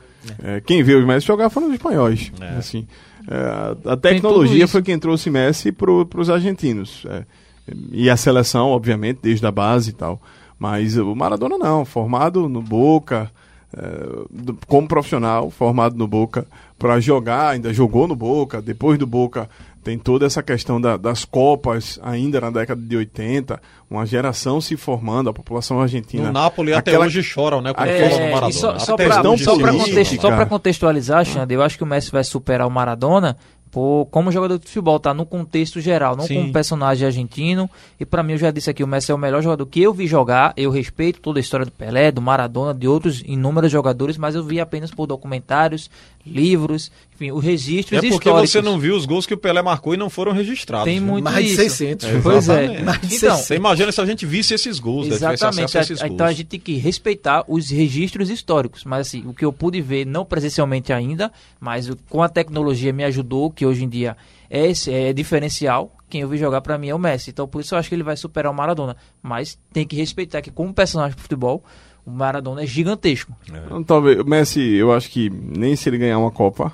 É, 0.43 0.61
quem 0.61 0.83
viu 0.83 0.99
o 0.99 1.07
Messi 1.07 1.27
jogar 1.27 1.49
foram 1.51 1.69
os 1.69 1.75
espanhóis. 1.75 2.33
É. 2.41 2.57
Assim, 2.59 2.87
É, 3.31 3.35
a, 3.35 3.93
a 3.93 3.97
tecnologia 3.97 4.67
foi 4.67 4.83
quem 4.83 4.99
trouxe 4.99 5.29
Messi 5.31 5.71
para 5.71 5.91
os 5.93 6.31
argentinos. 6.31 7.05
É, 7.09 7.25
e 7.93 8.09
a 8.09 8.17
seleção, 8.17 8.69
obviamente, 8.71 9.19
desde 9.23 9.47
a 9.47 9.51
base 9.53 9.91
e 9.91 9.93
tal. 9.93 10.21
Mas 10.59 10.97
o 10.97 11.15
Maradona 11.15 11.57
não, 11.59 11.85
formado 11.85 12.49
no 12.49 12.61
Boca, 12.63 13.31
é, 13.77 13.81
do- 14.31 14.59
como 14.67 14.89
profissional, 14.89 15.51
formado 15.51 15.95
no 15.97 16.07
Boca, 16.09 16.47
para 16.79 17.01
jogar, 17.01 17.51
ainda 17.51 17.73
jogou 17.75 18.07
no 18.07 18.15
Boca, 18.15 18.63
depois 18.63 18.99
do 18.99 19.07
Boca 19.07 19.49
tem 19.83 19.99
toda 19.99 20.27
essa 20.27 20.43
questão 20.43 20.79
da- 20.81 20.97
das 20.99 21.25
Copas, 21.25 21.99
ainda 22.03 22.41
na 22.41 22.51
década 22.51 22.81
de 22.81 22.95
80, 22.97 23.61
uma 23.91 24.05
geração 24.05 24.61
se 24.61 24.77
formando, 24.77 25.31
a 25.31 25.33
população 25.33 25.81
argentina. 25.81 26.27
No 26.27 26.33
Napoli 26.33 26.73
até 26.75 26.91
aquela- 26.91 27.07
hoje 27.07 27.23
choram, 27.23 27.61
né? 27.63 27.73
Quando 27.73 27.89
É, 27.89 28.31
Maradona. 28.31 28.53
só, 28.53 28.79
só 28.79 28.95
Até 28.95 29.07
pra 30.37 30.47
contextualizar, 30.47 31.25
Xande, 31.25 31.55
eu 31.55 31.63
acho 31.63 31.79
que 31.79 31.85
o 31.85 31.87
Messi 31.87 32.11
vai 32.11 32.23
superar 32.23 32.67
o 32.67 32.71
Maradona 32.71 33.37
por, 33.71 34.07
como 34.11 34.33
jogador 34.33 34.59
de 34.59 34.67
futebol, 34.67 34.99
tá 34.99 35.13
no 35.13 35.27
contexto 35.27 35.81
geral, 35.81 36.17
não 36.17 36.25
Sim. 36.27 36.35
como 36.37 36.53
personagem 36.53 37.07
argentino. 37.07 37.69
E 38.01 38.05
pra 38.07 38.23
mim, 38.23 38.33
eu 38.33 38.39
já 38.39 38.51
disse 38.51 38.71
aqui, 38.71 38.83
o 38.83 38.87
Messi 38.87 39.11
é 39.11 39.15
o 39.15 39.19
melhor 39.19 39.43
jogador 39.43 39.67
que 39.67 39.81
eu 39.83 39.93
vi 39.93 40.07
jogar. 40.07 40.53
Eu 40.57 40.71
respeito 40.71 41.21
toda 41.21 41.39
a 41.39 41.43
história 41.43 41.67
do 41.67 41.73
Pelé, 41.73 42.11
do 42.11 42.21
Maradona, 42.23 42.73
de 42.75 42.89
outros 42.89 43.23
inúmeros 43.27 43.71
jogadores, 43.71 44.17
mas 44.17 44.35
eu 44.35 44.43
vi 44.45 44.61
apenas 44.61 44.91
por 44.91 45.07
documentários, 45.07 45.91
livros, 46.27 46.91
enfim, 47.15 47.33
os 47.33 47.43
registros 47.43 47.99
É 47.99 48.09
porque 48.09 48.29
históricos. 48.29 48.51
você 48.51 48.61
não 48.61 48.79
viu 48.79 48.95
os 48.95 49.07
gols 49.07 49.27
que 49.27 49.33
o 49.35 49.39
Pelé 49.39 49.63
marcou 49.63 49.95
e 49.95 49.97
não 49.97 50.11
foram 50.11 50.33
registrados. 50.33 50.85
Tem 50.85 50.99
viu? 50.99 51.09
muito 51.09 51.25
Mais 51.25 51.37
de 51.45 51.53
isso. 51.53 51.57
600. 51.63 52.09
Pois 52.23 52.49
é. 52.49 52.83
Mais 52.83 53.01
de 53.01 53.17
Então, 53.17 53.37
Você 53.37 53.55
imagina 53.57 53.91
se 53.91 54.01
a 54.01 54.05
gente 54.07 54.27
visse 54.27 54.53
esses 54.55 54.79
gols, 54.79 55.09
né? 55.09 55.15
Exatamente. 55.15 55.65
acesso 55.65 55.79
a 55.79 55.81
esses 55.95 55.99
Então 56.03 56.17
gols. 56.19 56.31
a 56.31 56.33
gente 56.33 56.47
tem 56.47 56.61
que 56.61 56.77
respeitar 56.77 57.45
os 57.49 57.71
registros 57.71 58.29
históricos. 58.31 58.85
Mas 58.85 59.07
assim, 59.09 59.25
o 59.27 59.33
que 59.33 59.45
eu 59.45 59.53
pude 59.53 59.81
ver, 59.81 60.05
não 60.07 60.25
presencialmente 60.25 60.93
ainda, 60.93 61.33
mas 61.59 61.91
com 62.11 62.23
a 62.23 62.29
tecnologia 62.29 62.93
me 62.93 63.05
ajudou, 63.05 63.51
que 63.59 63.67
hoje 63.67 63.85
em 63.85 63.89
dia 63.89 64.17
é, 64.49 64.69
esse, 64.69 64.93
é 64.93 65.13
diferencial. 65.13 65.93
Quem 66.09 66.21
eu 66.21 66.29
vi 66.29 66.39
jogar 66.39 66.61
pra 66.61 66.79
mim 66.79 66.89
é 66.89 66.95
o 66.95 66.99
Messi. 66.99 67.31
Então 67.31 67.49
por 67.49 67.61
isso 67.61 67.75
eu 67.75 67.79
acho 67.79 67.89
que 67.89 67.95
ele 67.95 68.05
vai 68.05 68.17
superar 68.17 68.53
o 68.53 68.55
Maradona. 68.55 68.97
Mas 69.21 69.59
tem 69.73 69.85
que 69.85 69.97
respeitar 69.97 70.41
que 70.41 70.51
como 70.51 70.73
personagem 70.73 71.17
de 71.17 71.23
futebol, 71.23 71.65
o 72.07 72.11
Maradona 72.11 72.63
é 72.63 72.67
gigantesco. 72.67 73.37
Então, 73.49 73.83
talvez, 73.83 74.21
o 74.21 74.25
Messi, 74.25 74.61
eu 74.61 74.93
acho 74.93 75.11
que 75.11 75.29
nem 75.29 75.75
se 75.75 75.89
ele 75.89 75.99
ganhar 75.99 76.19
uma 76.19 76.31
Copa, 76.31 76.73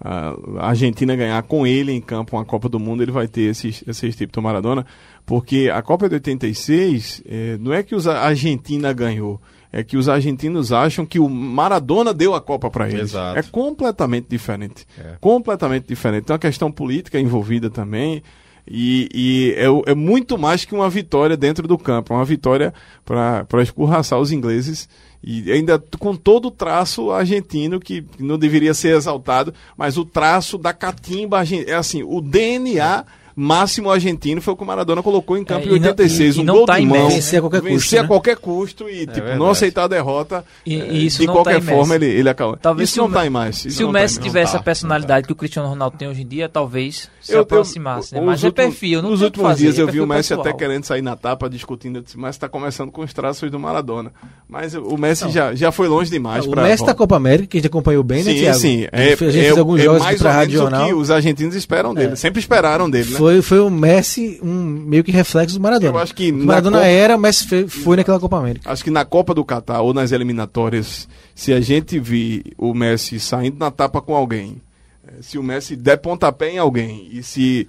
a 0.00 0.68
Argentina 0.68 1.14
ganhar 1.14 1.42
com 1.42 1.66
ele 1.66 1.92
em 1.92 2.00
campo 2.00 2.36
uma 2.36 2.44
Copa 2.44 2.68
do 2.68 2.78
Mundo, 2.78 3.02
ele 3.02 3.12
vai 3.12 3.28
ter 3.28 3.50
esse, 3.50 3.68
esse 3.86 4.12
tipo 4.12 4.32
do 4.32 4.40
Maradona, 4.40 4.86
porque 5.26 5.70
a 5.70 5.82
Copa 5.82 6.08
de 6.08 6.14
86 6.14 7.22
eh, 7.26 7.58
não 7.60 7.72
é 7.72 7.82
que 7.82 7.94
os, 7.94 8.06
a 8.06 8.22
Argentina 8.22 8.92
ganhou, 8.94 9.38
é 9.72 9.84
que 9.84 9.96
os 9.96 10.08
argentinos 10.08 10.72
acham 10.72 11.06
que 11.06 11.18
o 11.18 11.28
Maradona 11.28 12.12
deu 12.12 12.34
a 12.34 12.40
Copa 12.40 12.70
para 12.70 12.88
eles. 12.88 13.10
Exato. 13.10 13.38
É 13.38 13.42
completamente 13.42 14.26
diferente. 14.28 14.86
É. 14.98 15.16
Completamente 15.20 15.86
diferente. 15.86 16.24
Tem 16.24 16.34
uma 16.34 16.40
questão 16.40 16.72
política 16.72 17.20
envolvida 17.20 17.70
também. 17.70 18.22
E, 18.66 19.08
e 19.14 19.54
é, 19.56 19.92
é 19.92 19.94
muito 19.94 20.38
mais 20.38 20.64
que 20.64 20.74
uma 20.74 20.90
vitória 20.90 21.36
dentro 21.36 21.66
do 21.66 21.78
campo, 21.78 22.12
é 22.12 22.16
uma 22.16 22.24
vitória 22.24 22.72
para 23.04 23.62
escorraçar 23.62 24.18
os 24.18 24.30
ingleses 24.30 24.88
e 25.22 25.50
ainda 25.50 25.78
com 25.98 26.16
todo 26.16 26.48
o 26.48 26.50
traço 26.50 27.10
argentino 27.10 27.78
que 27.78 28.04
não 28.18 28.38
deveria 28.38 28.72
ser 28.72 28.96
exaltado, 28.96 29.52
mas 29.76 29.98
o 29.98 30.04
traço 30.04 30.56
da 30.56 30.72
catimba 30.72 31.42
é 31.66 31.74
assim, 31.74 32.02
o 32.02 32.20
DNA 32.20 33.04
máximo 33.36 33.90
argentino 33.90 34.40
foi 34.40 34.54
o 34.54 34.56
que 34.56 34.62
o 34.62 34.66
Maradona 34.66 35.02
colocou 35.02 35.36
em 35.36 35.44
campo 35.44 35.68
É, 35.68 35.72
em 35.72 35.76
e 35.76 35.80
não- 35.80 35.88
86, 35.88 36.36
e- 36.36 36.38
e 36.38 36.42
um 36.42 36.44
não 36.44 36.54
gol 36.54 36.66
tá 36.66 36.78
de 36.78 36.86
mão. 36.86 37.08
Vencer 37.08 37.38
a 37.38 37.42
qualquer 37.42 37.60
custo, 37.60 37.74
vencer 37.74 37.98
a 37.98 38.02
né? 38.02 38.08
qualquer 38.08 38.36
custo 38.36 38.88
e 38.88 38.98
tipo, 39.00 39.12
verdade. 39.14 39.38
não 39.38 39.50
aceitar 39.50 39.84
a 39.84 39.88
derrota. 39.88 40.44
E- 40.66 40.74
e 40.74 41.06
isso 41.06 41.20
de 41.20 41.26
não 41.26 41.34
qualquer 41.34 41.60
tá 41.62 41.72
forma 41.72 41.94
ele, 41.94 42.06
ele 42.06 42.28
acaba. 42.28 42.56
Talvez 42.56 42.88
isso 42.90 42.98
não 43.00 43.06
está 43.08 43.26
em 43.26 43.30
mais. 43.30 43.56
Se 43.56 43.68
o 43.84 43.86
tá 43.92 43.98
em 43.98 44.02
Messi 44.02 44.20
tivesse 44.20 44.52
tá. 44.52 44.58
a 44.58 44.62
personalidade 44.62 45.26
que 45.26 45.32
o 45.32 45.36
Cristiano 45.36 45.68
Ronaldo 45.68 45.96
tem 45.96 46.08
hoje 46.08 46.22
em 46.22 46.26
dia, 46.26 46.48
talvez 46.48 47.08
se 47.20 47.32
Eu- 47.32 47.36
eu- 47.36 47.42
aproximasse. 47.42 48.14
né? 48.14 48.20
os 48.20 48.26
Mas 48.26 48.44
é 48.44 48.50
perfil, 48.50 49.02
não 49.02 49.10
Nos 49.10 49.22
últimos 49.22 49.48
fazer, 49.48 49.62
dias 49.64 49.78
é 49.78 49.82
eu 49.82 49.86
vi 49.88 50.00
o 50.00 50.06
Messi 50.06 50.32
até 50.34 50.52
querendo 50.52 50.84
sair 50.84 51.02
na 51.02 51.16
tapa, 51.16 51.48
discutindo. 51.48 51.96
Eu 51.96 52.02
disse, 52.02 52.18
Messi 52.18 52.30
está 52.30 52.48
começando 52.48 52.90
com 52.90 53.02
os 53.02 53.12
traços 53.12 53.50
do 53.50 53.58
Maradona. 53.58 54.12
Mas 54.48 54.74
o 54.74 54.96
Messi 54.96 55.30
já, 55.30 55.54
já 55.54 55.70
foi 55.70 55.88
longe 55.88 56.10
demais. 56.10 56.44
o 56.46 56.50
Messi 56.56 56.84
da 56.84 56.94
Copa 56.94 57.16
América, 57.16 57.46
que 57.48 57.56
a 57.56 57.60
gente 57.60 57.66
acompanhou 57.68 58.02
bem, 58.02 58.24
né, 58.24 58.32
Sim, 58.32 58.52
sim. 58.54 58.86
A 58.92 58.96
gente 58.98 59.16
fez- 59.16 59.30
a 59.30 59.32
gente 59.32 59.44
fez 59.46 59.58
alguns 59.58 59.80
é 59.80 59.84
jogos 59.84 60.00
ou 60.00 60.06
Rádio 60.06 60.24
menos 60.24 60.42
o 60.42 60.48
que 60.48 60.56
Jornal. 60.56 60.92
os 60.98 61.10
argentinos 61.10 61.54
esperam 61.54 61.94
dele. 61.94 62.16
Sempre 62.16 62.40
esperaram 62.40 62.88
dele, 62.90 63.10
né? 63.10 63.18
Foi, 63.20 63.42
foi 63.42 63.60
o 63.60 63.68
Messi 63.68 64.40
um 64.42 64.64
meio 64.64 65.04
que 65.04 65.12
reflexo 65.12 65.56
do 65.56 65.60
Maradona. 65.62 65.92
Eu 65.92 65.98
acho 65.98 66.14
que 66.14 66.30
O 66.32 66.36
na 66.38 66.44
Maradona 66.46 66.78
Copa- 66.78 66.88
era, 66.88 67.16
o 67.16 67.20
Messi 67.20 67.46
fe- 67.46 67.68
foi 67.68 67.96
naquela 67.96 68.18
Copa 68.18 68.38
América. 68.38 68.72
Acho 68.72 68.82
que 68.82 68.90
na 68.90 69.04
Copa 69.04 69.34
do 69.34 69.44
Catar 69.44 69.82
ou 69.82 69.92
nas 69.92 70.10
eliminatórias, 70.10 71.06
se 71.34 71.52
a 71.52 71.60
gente 71.60 71.98
vir 71.98 72.42
o 72.56 72.72
Messi 72.72 73.20
saindo 73.20 73.58
na 73.58 73.70
tapa 73.70 74.00
com 74.00 74.14
alguém, 74.14 74.56
se 75.20 75.38
o 75.38 75.42
Messi 75.42 75.74
der 75.76 75.96
pontapé 75.98 76.50
em 76.50 76.58
alguém 76.58 77.08
e 77.10 77.22
se 77.22 77.68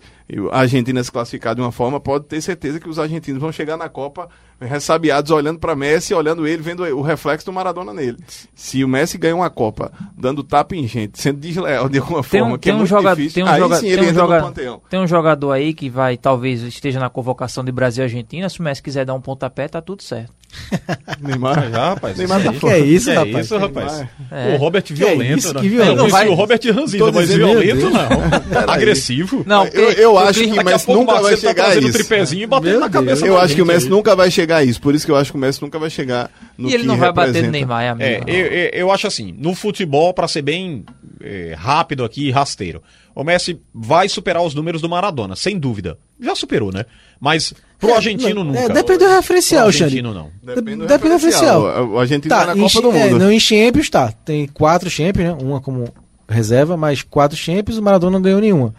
a 0.51 0.59
Argentina 0.59 1.03
se 1.03 1.11
classificar 1.11 1.55
de 1.55 1.61
uma 1.61 1.71
forma, 1.71 1.99
pode 1.99 2.25
ter 2.25 2.41
certeza 2.41 2.79
que 2.79 2.87
os 2.89 2.99
argentinos 2.99 3.41
vão 3.41 3.51
chegar 3.51 3.75
na 3.77 3.89
Copa 3.89 4.29
ressabiados, 4.59 5.31
olhando 5.31 5.59
para 5.59 5.75
Messi, 5.75 6.13
olhando 6.13 6.45
ele, 6.47 6.61
vendo 6.61 6.83
o 6.83 7.01
reflexo 7.01 7.45
do 7.45 7.51
Maradona 7.53 7.93
nele. 7.93 8.17
Se 8.53 8.83
o 8.83 8.87
Messi 8.87 9.17
ganha 9.17 9.35
uma 9.35 9.49
Copa 9.49 9.91
dando 10.15 10.43
tapa 10.43 10.75
em 10.75 10.87
gente, 10.87 11.19
sendo 11.19 11.39
desleal 11.39 11.89
de 11.89 11.97
alguma 11.99 12.21
Tem 12.21 12.39
forma, 12.41 12.55
um, 12.55 12.57
que 12.59 12.69
é 12.69 12.75
um 12.75 12.85
jogador, 12.85 13.15
difícil, 13.15 13.35
tem 13.35 13.43
um 13.43 13.47
aí 13.53 13.59
joga- 13.59 13.75
sim 13.77 13.87
ele 13.87 13.95
tem 13.97 14.05
um 14.05 14.09
entra 14.09 14.21
joga- 14.21 14.37
no 14.39 14.45
panteão. 14.45 14.81
tem 14.89 14.99
um 14.99 15.07
jogador 15.07 15.51
aí 15.51 15.73
que 15.73 15.89
vai 15.89 16.15
talvez 16.17 16.61
esteja 16.61 16.99
na 16.99 17.09
convocação 17.09 17.63
de 17.63 17.71
Brasil 17.71 18.03
e 18.03 18.05
Argentina. 18.05 18.47
Se 18.49 18.59
o 18.59 18.63
Messi 18.63 18.83
quiser 18.83 19.03
dar 19.05 19.13
um 19.15 19.21
pontapé, 19.21 19.67
tá 19.67 19.81
tudo 19.81 20.03
certo. 20.03 20.31
Neymar. 21.21 21.69
Já, 21.71 21.89
rapaz. 21.89 22.17
Neymar 22.17 22.43
tá. 22.43 22.53
Que 22.53 22.67
é 22.67 22.79
isso, 22.79 23.09
Que 23.09 23.15
rapaz? 23.15 23.35
é 23.35 23.39
isso, 23.41 23.57
rapaz? 23.57 24.05
É. 24.31 24.53
O 24.53 24.57
Robert 24.57 24.83
Que 24.83 24.93
violento, 24.93 25.21
é 25.23 25.35
isso? 25.37 25.53
né? 25.53 25.61
Que 25.61 25.69
violento. 25.69 25.91
Eu 25.91 25.95
não 25.95 26.03
Não 26.03 26.09
vai- 26.09 26.27
o 26.27 26.33
Robert 26.33 26.59
Ranzinho, 26.73 27.05
Tô 27.05 27.11
mas 27.11 27.29
violento 27.29 27.89
não. 27.89 28.63
Agressivo. 28.67 29.43
Não, 29.45 29.65
Eu, 29.67 29.91
eu 29.91 30.17
acho 30.17 30.39
que 30.43 30.59
o 30.59 30.63
Messi 30.63 30.87
nunca 30.91 31.21
vai 31.21 31.31
tá 31.35 31.37
chegar 31.37 31.69
a 31.69 31.75
isso. 31.75 31.91
tripézinho 31.93 32.43
e 32.43 32.47
batendo 32.47 32.79
na 32.79 32.89
cabeça 32.89 33.25
Eu 33.25 33.37
acho 33.39 33.55
que 33.55 33.61
o 33.61 33.65
Messi 33.65 33.89
nunca 33.89 34.15
vai 34.15 34.31
chegar 34.31 34.57
a 34.57 34.63
isso. 34.63 34.81
Por 34.81 34.95
isso 34.95 35.05
que 35.05 35.11
eu 35.11 35.15
acho 35.15 35.31
que 35.31 35.37
o 35.37 35.41
Messi 35.41 35.61
nunca 35.61 35.77
vai 35.79 35.89
chegar 35.89 36.29
no 36.57 36.69
E 36.69 36.73
ele 36.73 36.83
não 36.83 36.97
vai 36.97 37.11
bater 37.11 37.43
no 37.43 37.51
Neymar, 37.51 37.83
é 37.83 37.89
amigo. 37.89 38.09
É, 38.29 38.69
eu, 38.73 38.79
eu, 38.81 38.91
acho 38.91 39.07
assim, 39.07 39.33
no 39.37 39.53
futebol, 39.55 40.13
pra 40.13 40.27
ser 40.27 40.41
bem 40.41 40.85
é, 41.21 41.55
rápido 41.57 42.03
aqui 42.03 42.27
e 42.27 42.31
rasteiro, 42.31 42.81
o 43.15 43.23
Messi 43.23 43.59
vai 43.73 44.07
superar 44.09 44.43
os 44.43 44.53
números 44.55 44.81
do 44.81 44.89
Maradona, 44.89 45.35
sem 45.35 45.57
dúvida. 45.59 45.97
Já 46.19 46.35
superou, 46.35 46.71
né? 46.71 46.85
Mas 47.19 47.53
pro 47.79 47.93
argentino 47.95 48.43
Não, 48.43 48.53
nunca. 48.53 48.59
É, 48.59 48.69
depende 48.69 48.99
do 48.99 49.09
referencial, 49.09 49.63
Pro 49.63 49.71
Xande. 49.73 49.83
argentino 49.85 50.13
não. 50.13 50.29
Depende 50.43 50.77
do 50.77 50.87
Depende 50.87 51.09
do 51.09 51.13
referencial. 51.15 51.61
O- 51.61 51.93
O 51.95 51.99
Argentina 51.99 52.35
tá, 52.35 52.45
na 52.47 52.55
em 52.57 52.61
Copa 52.61 52.81
do 52.81 52.91
é, 52.95 53.09
Mundo. 53.09 53.19
não 53.19 53.31
em 53.31 53.39
Champions, 53.39 53.89
tá. 53.89 54.11
Tem 54.11 54.47
quatro 54.47 54.89
Champions, 54.89 55.25
né? 55.25 55.37
Uma 55.43 55.59
como 55.59 55.85
reserva, 56.29 56.77
mas 56.77 57.01
quatro 57.03 57.35
Champions, 57.37 57.77
o 57.77 57.81
Maradona 57.81 58.11
não 58.13 58.21
ganhou 58.21 58.39
nenhuma. 58.39 58.73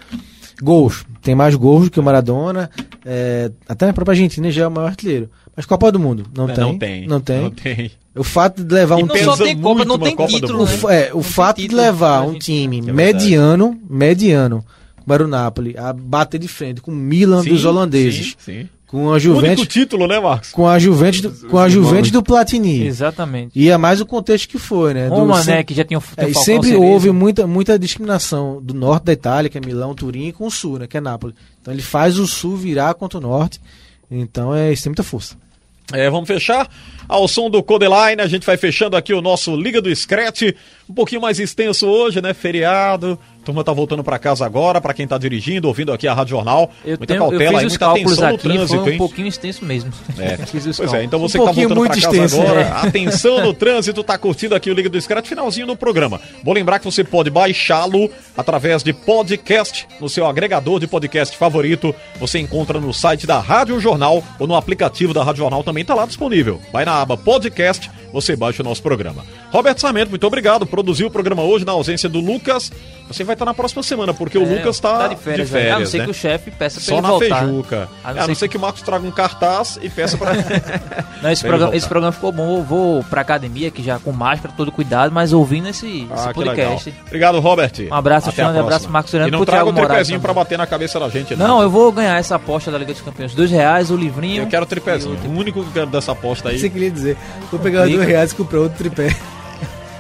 Gols. 0.63 1.05
Tem 1.21 1.35
mais 1.35 1.55
gols 1.55 1.85
do 1.87 1.91
que 1.91 1.99
o 2.01 2.03
Maradona. 2.03 2.71
é, 3.05 3.51
até 3.69 3.87
na 3.87 3.93
própria 3.93 4.13
Argentina 4.13 4.51
já 4.51 4.63
é 4.65 4.67
o 4.67 4.71
maior 4.71 4.89
artilheiro. 4.89 5.29
Mas 5.57 5.67
Copa 5.67 5.93
do 5.93 5.99
Mundo, 5.99 6.25
não, 6.35 6.49
É, 6.49 6.55
tem, 6.55 6.65
não 6.65 6.79
tem. 6.79 7.07
Não 7.07 7.21
tem. 7.21 7.41
Não 7.43 7.51
tem. 7.51 7.91
O 8.15 8.25
fato 8.25 8.63
de 8.63 8.75
levar 8.75 8.97
um 8.97 9.01
não 9.01 9.09
time. 9.09 9.21
só 9.25 9.33
pesa 9.33 9.45
tem 9.45 9.57
Copa, 9.57 9.75
muito 9.75 9.89
não 9.89 9.97
uma 9.97 10.05
tem 10.07 10.17
Copa 10.17 10.31
do 10.33 10.41
título, 10.41 10.63
O, 10.65 10.67
né? 10.89 10.97
é, 11.09 11.11
o 11.13 11.17
Não 11.17 11.23
fato 11.23 11.61
de 11.61 11.69
levar 11.75 12.23
um 12.23 12.39
time 12.39 12.79
É 12.87 12.93
mediano, 12.93 13.79
mediano, 13.89 14.65
para 15.07 15.25
o 15.25 15.29
Napoli, 15.29 15.75
a 15.77 15.93
bater 15.93 16.39
de 16.39 16.49
frente 16.49 16.81
com 16.81 16.91
o 16.91 16.95
Milan 16.95 17.43
dos 17.45 17.61
Sim, 17.63 17.67
holandeses, 17.67 18.37
Sim, 18.39 18.63
sim. 18.63 18.69
com 18.87 18.99
a 18.99 19.01
O 19.03 19.09
único 19.13 19.21
Juventus, 19.21 19.67
título, 19.67 20.07
né, 20.07 20.21
Marcos? 20.21 20.51
com 20.51 20.69
a 20.69 20.79
Juventus, 20.79 21.21
do, 21.23 21.49
com 21.49 21.59
a 21.59 21.69
Juventus 21.69 22.11
do 22.11 22.23
Platini. 22.23 22.87
Exatamente. 22.87 23.59
E 23.59 23.71
é 23.71 23.77
mais 23.79 24.01
o 24.01 24.07
contexto 24.07 24.49
que 24.49 24.59
foi, 24.59 24.93
né? 24.95 25.09
Do- 25.09 25.15
Roma, 25.17 25.43
sem- 25.43 25.55
né, 25.55 25.63
que 25.65 25.73
já 25.75 25.83
tinha 25.85 25.99
o 25.99 26.03
é, 26.19 26.29
e 26.29 26.35
sempre 26.35 26.69
Cerezo. 26.69 26.83
houve 26.85 27.11
muita, 27.11 27.47
muita 27.47 27.79
discriminação 27.79 28.61
do 28.63 28.75
norte 28.75 29.05
da 29.05 29.13
Itália, 29.15 29.49
que 29.51 29.57
é 29.57 29.61
Milão, 29.61 29.95
Turim, 29.95 30.31
com 30.33 30.47
o 30.47 30.51
sul, 30.51 30.79
né, 30.79 30.87
que 30.87 30.97
é 30.99 31.01
Nápoles. 31.01 31.35
Então 31.61 31.73
ele 31.73 31.83
faz 31.83 32.19
o 32.19 32.27
sul 32.27 32.57
virar 32.57 32.93
contra 32.95 33.19
o 33.19 33.23
norte. 33.23 33.59
Então 34.13 34.55
é 34.55 34.73
isso 34.73 34.85
tem 34.85 34.91
muita 34.91 35.03
força. 35.03 35.37
É, 35.93 36.09
vamos 36.09 36.27
fechar 36.27 36.69
ao 37.09 37.27
som 37.27 37.51
do 37.51 37.63
Codeline. 37.63 38.21
A 38.23 38.27
gente 38.27 38.47
vai 38.47 38.57
fechando 38.57 38.97
aqui 38.97 39.13
o 39.13 39.21
nosso 39.21 39.57
Liga 39.57 39.81
do 39.81 39.95
Scratch. 39.95 40.43
Um 40.89 40.95
pouquinho 40.95 41.21
mais 41.21 41.39
extenso 41.39 41.87
hoje, 41.87 42.21
né? 42.21 42.33
Feriado. 42.33 43.19
Turma 43.45 43.65
tá 43.65 43.73
voltando 43.73 44.05
para 44.05 44.19
casa 44.19 44.47
agora, 44.47 44.81
para 44.81 44.95
quem 44.95 45.07
tá 45.07 45.19
dirigindo, 45.19 45.67
ouvindo 45.67 45.93
aqui 45.93 46.07
a 46.07 46.15
Rádio 46.15 46.37
Jornal. 46.37 46.71
Eu, 46.85 46.91
muita 46.91 47.07
tenho, 47.07 47.21
cautela 47.21 47.59
aí, 47.59 47.67
os 47.67 47.73
muita 47.73 47.91
atenção 47.91 48.31
no 48.31 48.39
trânsito, 48.39 48.69
foi 48.69 48.79
um 48.79 48.89
hein? 48.93 48.99
pouquinho 48.99 49.27
extenso 49.27 49.65
mesmo. 49.65 49.93
É. 50.19 50.39
Pois 50.77 50.95
é, 50.95 51.05
então 51.05 51.19
você 51.19 51.39
Um 51.39 51.47
que 51.47 51.47
tá 51.47 51.53
voltando 51.53 51.81
pra 51.81 51.89
casa 51.89 51.99
extenso, 51.99 52.41
agora, 52.41 52.61
é. 52.61 52.89
atenção 52.89 53.43
no 53.43 53.53
trânsito, 53.53 54.05
tá 54.05 54.17
curtindo 54.17 54.55
aqui 54.55 54.71
o 54.71 54.75
Liga 54.75 54.89
do 54.89 55.01
Scratch, 55.01 55.27
finalzinho 55.27 55.67
do 55.67 55.77
programa. 55.77 56.21
Vou 56.45 56.55
lembrar 56.55 56.79
que 56.79 56.85
você 56.85 57.03
pode 57.03 57.31
baixá-lo 57.31 58.11
através 58.37 58.83
de 58.83 58.93
podcast, 58.93 59.87
no 60.01 60.09
seu 60.09 60.27
agregador 60.27 60.79
de 60.79 60.87
podcast 60.87 61.37
favorito. 61.37 61.95
Você 62.21 62.39
encontra 62.39 62.81
no 62.81 62.93
site 62.93 63.27
da 63.27 63.41
Rádio 63.41 63.81
Jornal 63.81 64.23
ou 64.39 64.47
no 64.47 64.55
aplicativo 64.55 65.13
da 65.13 65.25
Rádio 65.25 65.41
Jornal 65.41 65.65
também 65.65 65.85
tá 65.85 65.95
lá 65.95 66.07
disponível. 66.07 66.61
Vai 66.73 66.85
na 66.85 67.01
aba 67.01 67.17
podcast, 67.17 67.91
você 68.13 68.37
baixa 68.37 68.63
o 68.63 68.65
nosso 68.65 68.83
programa. 68.83 69.25
Roberto 69.51 69.81
Samento, 69.81 70.11
muito 70.11 70.27
obrigado. 70.27 70.67
Produziu 70.67 71.07
o 71.07 71.11
programa 71.11 71.43
hoje 71.43 71.65
na 71.65 71.73
ausência 71.73 72.09
do 72.09 72.21
Lucas. 72.21 72.71
Você 73.09 73.25
vai 73.25 73.35
estar 73.35 73.45
na 73.45 73.53
próxima 73.53 73.83
semana, 73.83 74.15
porque 74.15 74.39
o 74.39 74.43
É, 74.43 74.57
Lucas 74.57 74.81
tá, 74.81 74.99
tá 75.01 75.09
de 75.09 75.17
férias, 75.17 75.51
velho. 75.51 75.77
a 75.77 75.79
não 75.81 75.87
ser 75.87 75.99
né? 75.99 76.05
que 76.05 76.11
o 76.11 76.15
chefe 76.15 76.51
peça 76.51 76.81
Só 76.81 76.95
ele 76.95 77.03
na 77.03 77.09
voltar. 77.09 77.41
feijuca. 77.41 77.89
A 78.03 78.11
A 78.11 78.15
não 78.15 78.21
não, 78.21 78.27
ser 78.29 78.35
ser 78.37 78.49
que 78.49 78.57
o 78.57 78.61
Marcos 78.61 78.81
traga 78.83 79.07
um 79.07 79.11
cartaz 79.11 79.79
e 79.83 79.89
peça 79.91 80.17
pra. 80.17 80.33
Não, 81.23 81.31
esse, 81.31 81.45
programa, 81.45 81.77
esse 81.77 81.87
programa 81.89 82.13
ficou 82.13 82.33
bom. 82.33 82.59
Eu 82.59 82.65
vou 82.65 83.05
pra 83.05 83.21
academia, 83.21 83.71
que 83.71 83.83
já 83.83 83.99
com 83.99 84.11
máscara, 84.13 84.53
todo 84.57 84.73
cuidado, 84.73 85.13
mas 85.13 85.33
ouvindo 85.33 85.69
esse, 85.69 85.87
esse 85.87 86.09
Ah, 86.11 86.33
que 86.33 86.39
legal. 86.41 86.55
podcast. 86.73 86.95
Obrigado, 87.07 87.39
Robert. 87.41 87.73
Um 87.91 87.95
abraço, 87.95 88.31
Até 88.31 88.43
Xande, 88.43 88.59
um 88.59 88.61
abraço. 88.61 88.89
Marcos 88.91 89.11
Fernando, 89.13 89.29
E 89.29 89.31
não 89.31 89.45
traga 89.45 89.65
o 89.69 89.73
tripézinho 89.73 90.19
pra 90.21 90.31
também. 90.33 90.43
bater 90.45 90.59
na 90.59 90.67
cabeça 90.67 90.99
da 90.99 91.09
gente. 91.09 91.37
Não, 91.37 91.63
eu 91.63 91.71
vou 91.71 91.93
ganhar 91.93 92.19
essa 92.19 92.35
aposta 92.37 92.71
da 92.71 92.79
Liga 92.79 92.93
dos 92.93 93.03
Campeões. 93.03 93.35
Dois 93.35 93.51
reais, 93.51 93.91
o 93.91 93.97
livrinho. 93.97 94.43
Eu 94.43 94.47
quero 94.49 94.65
o 94.65 94.67
tripézinho. 94.67 95.17
O 95.27 95.31
único 95.39 95.61
que 95.63 95.69
eu 95.69 95.73
quero 95.73 95.87
dessa 95.91 96.11
aposta 96.13 96.49
aí. 96.49 96.59
Você 96.59 96.69
queria 96.71 96.91
dizer, 96.91 97.17
vou 97.51 97.61
pegar 97.61 97.85
Liga. 97.85 98.02
Dois 98.03 98.09
reais 98.09 98.33
e 98.33 98.35
comprar 98.35 98.61
outro 98.61 98.79
tripé. 98.79 99.15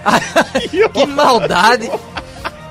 Que 0.92 1.06
maldade! 1.06 1.90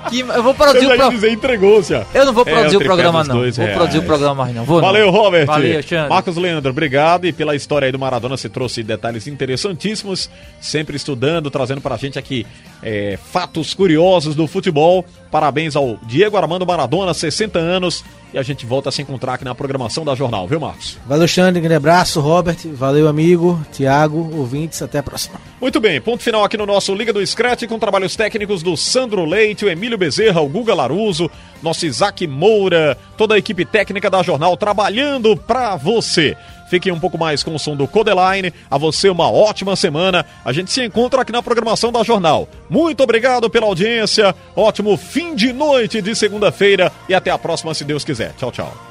Que... 0.09 0.19
Eu 0.21 0.43
vou 0.43 0.53
produzir 0.53 0.87
o 0.87 0.89
ia 0.89 0.97
pro... 0.97 1.09
dizer, 1.11 1.31
entregou-se. 1.31 1.93
ó. 1.93 2.03
Eu 2.13 2.25
não 2.25 2.33
vou 2.33 2.43
É, 2.45 2.51
produzir 2.51 2.75
o 2.75 2.79
o 2.79 2.79
tripé 2.79 2.85
programa, 2.85 3.23
não. 3.23 3.35
Vou 3.35 3.43
reais. 3.43 3.73
produzir 3.73 3.99
o 3.99 4.03
programa 4.03 4.35
mais, 4.35 4.55
não. 4.55 4.65
Vou, 4.65 4.81
não. 4.81 4.87
Valeu, 4.87 5.09
Robert. 5.09 5.45
Valeu, 5.45 5.81
Xande. 5.83 6.09
Marcos 6.09 6.35
Leandro, 6.37 6.71
obrigado. 6.71 7.25
E 7.25 7.31
pela 7.31 7.55
história 7.55 7.85
aí 7.85 7.91
do 7.91 7.99
Maradona, 7.99 8.35
você 8.35 8.49
trouxe 8.49 8.83
detalhes 8.83 9.27
interessantíssimos, 9.27 10.29
sempre 10.59 10.97
estudando, 10.97 11.49
trazendo 11.49 11.79
pra 11.81 11.95
gente 11.97 12.17
aqui 12.19 12.45
é, 12.81 13.17
fatos 13.31 13.73
curiosos 13.73 14.35
do 14.35 14.47
futebol. 14.47 15.05
Parabéns 15.29 15.75
ao 15.75 15.97
Diego 16.03 16.37
Armando 16.37 16.65
Maradona, 16.65 17.13
60 17.13 17.57
anos. 17.57 18.03
E 18.33 18.37
a 18.37 18.43
gente 18.43 18.65
volta 18.65 18.87
a 18.87 18.91
se 18.91 19.01
encontrar 19.01 19.33
aqui 19.33 19.43
na 19.43 19.53
programação 19.53 20.05
da 20.05 20.15
Jornal, 20.15 20.47
viu, 20.47 20.59
Marcos? 20.59 20.97
Valeu, 21.05 21.27
Xande. 21.27 21.59
Grande 21.59 21.75
abraço, 21.75 22.21
Robert. 22.21 22.57
Valeu, 22.73 23.07
amigo. 23.07 23.59
Tiago, 23.73 24.29
ouvintes. 24.37 24.81
Até 24.81 24.99
a 24.99 25.03
próxima. 25.03 25.39
Muito 25.59 25.79
bem, 25.79 25.99
ponto 25.99 26.23
final 26.23 26.43
aqui 26.43 26.57
no 26.57 26.65
nosso 26.65 26.95
Liga 26.95 27.11
do 27.11 27.25
Scratch 27.25 27.67
com 27.67 27.77
trabalhos 27.77 28.15
técnicos 28.15 28.63
do 28.63 28.75
Sandro 28.77 29.25
Leite, 29.25 29.65
o 29.65 29.69
Emílio 29.69 29.97
Bezerra, 29.97 30.41
o 30.41 30.47
Guga 30.47 30.73
Laruso, 30.73 31.29
nosso 31.61 31.85
Isaac 31.85 32.25
Moura, 32.25 32.97
toda 33.17 33.35
a 33.35 33.37
equipe 33.37 33.65
técnica 33.65 34.09
da 34.09 34.23
Jornal 34.23 34.55
trabalhando 34.55 35.35
pra 35.35 35.75
você. 35.75 36.35
Fique 36.71 36.89
um 36.89 37.01
pouco 37.01 37.17
mais 37.17 37.43
com 37.43 37.53
o 37.53 37.59
som 37.59 37.75
do 37.75 37.85
Codeline. 37.85 38.53
A 38.69 38.77
você 38.77 39.09
uma 39.09 39.29
ótima 39.29 39.75
semana. 39.75 40.25
A 40.45 40.53
gente 40.53 40.71
se 40.71 40.81
encontra 40.81 41.21
aqui 41.21 41.31
na 41.33 41.43
programação 41.43 41.91
da 41.91 42.01
Jornal. 42.01 42.47
Muito 42.69 43.03
obrigado 43.03 43.49
pela 43.49 43.65
audiência. 43.65 44.33
Ótimo 44.55 44.95
fim 44.95 45.35
de 45.35 45.51
noite 45.51 46.01
de 46.01 46.15
segunda-feira 46.15 46.89
e 47.09 47.13
até 47.13 47.29
a 47.29 47.37
próxima, 47.37 47.73
se 47.73 47.83
Deus 47.83 48.05
quiser. 48.05 48.31
Tchau, 48.37 48.53
tchau. 48.53 48.90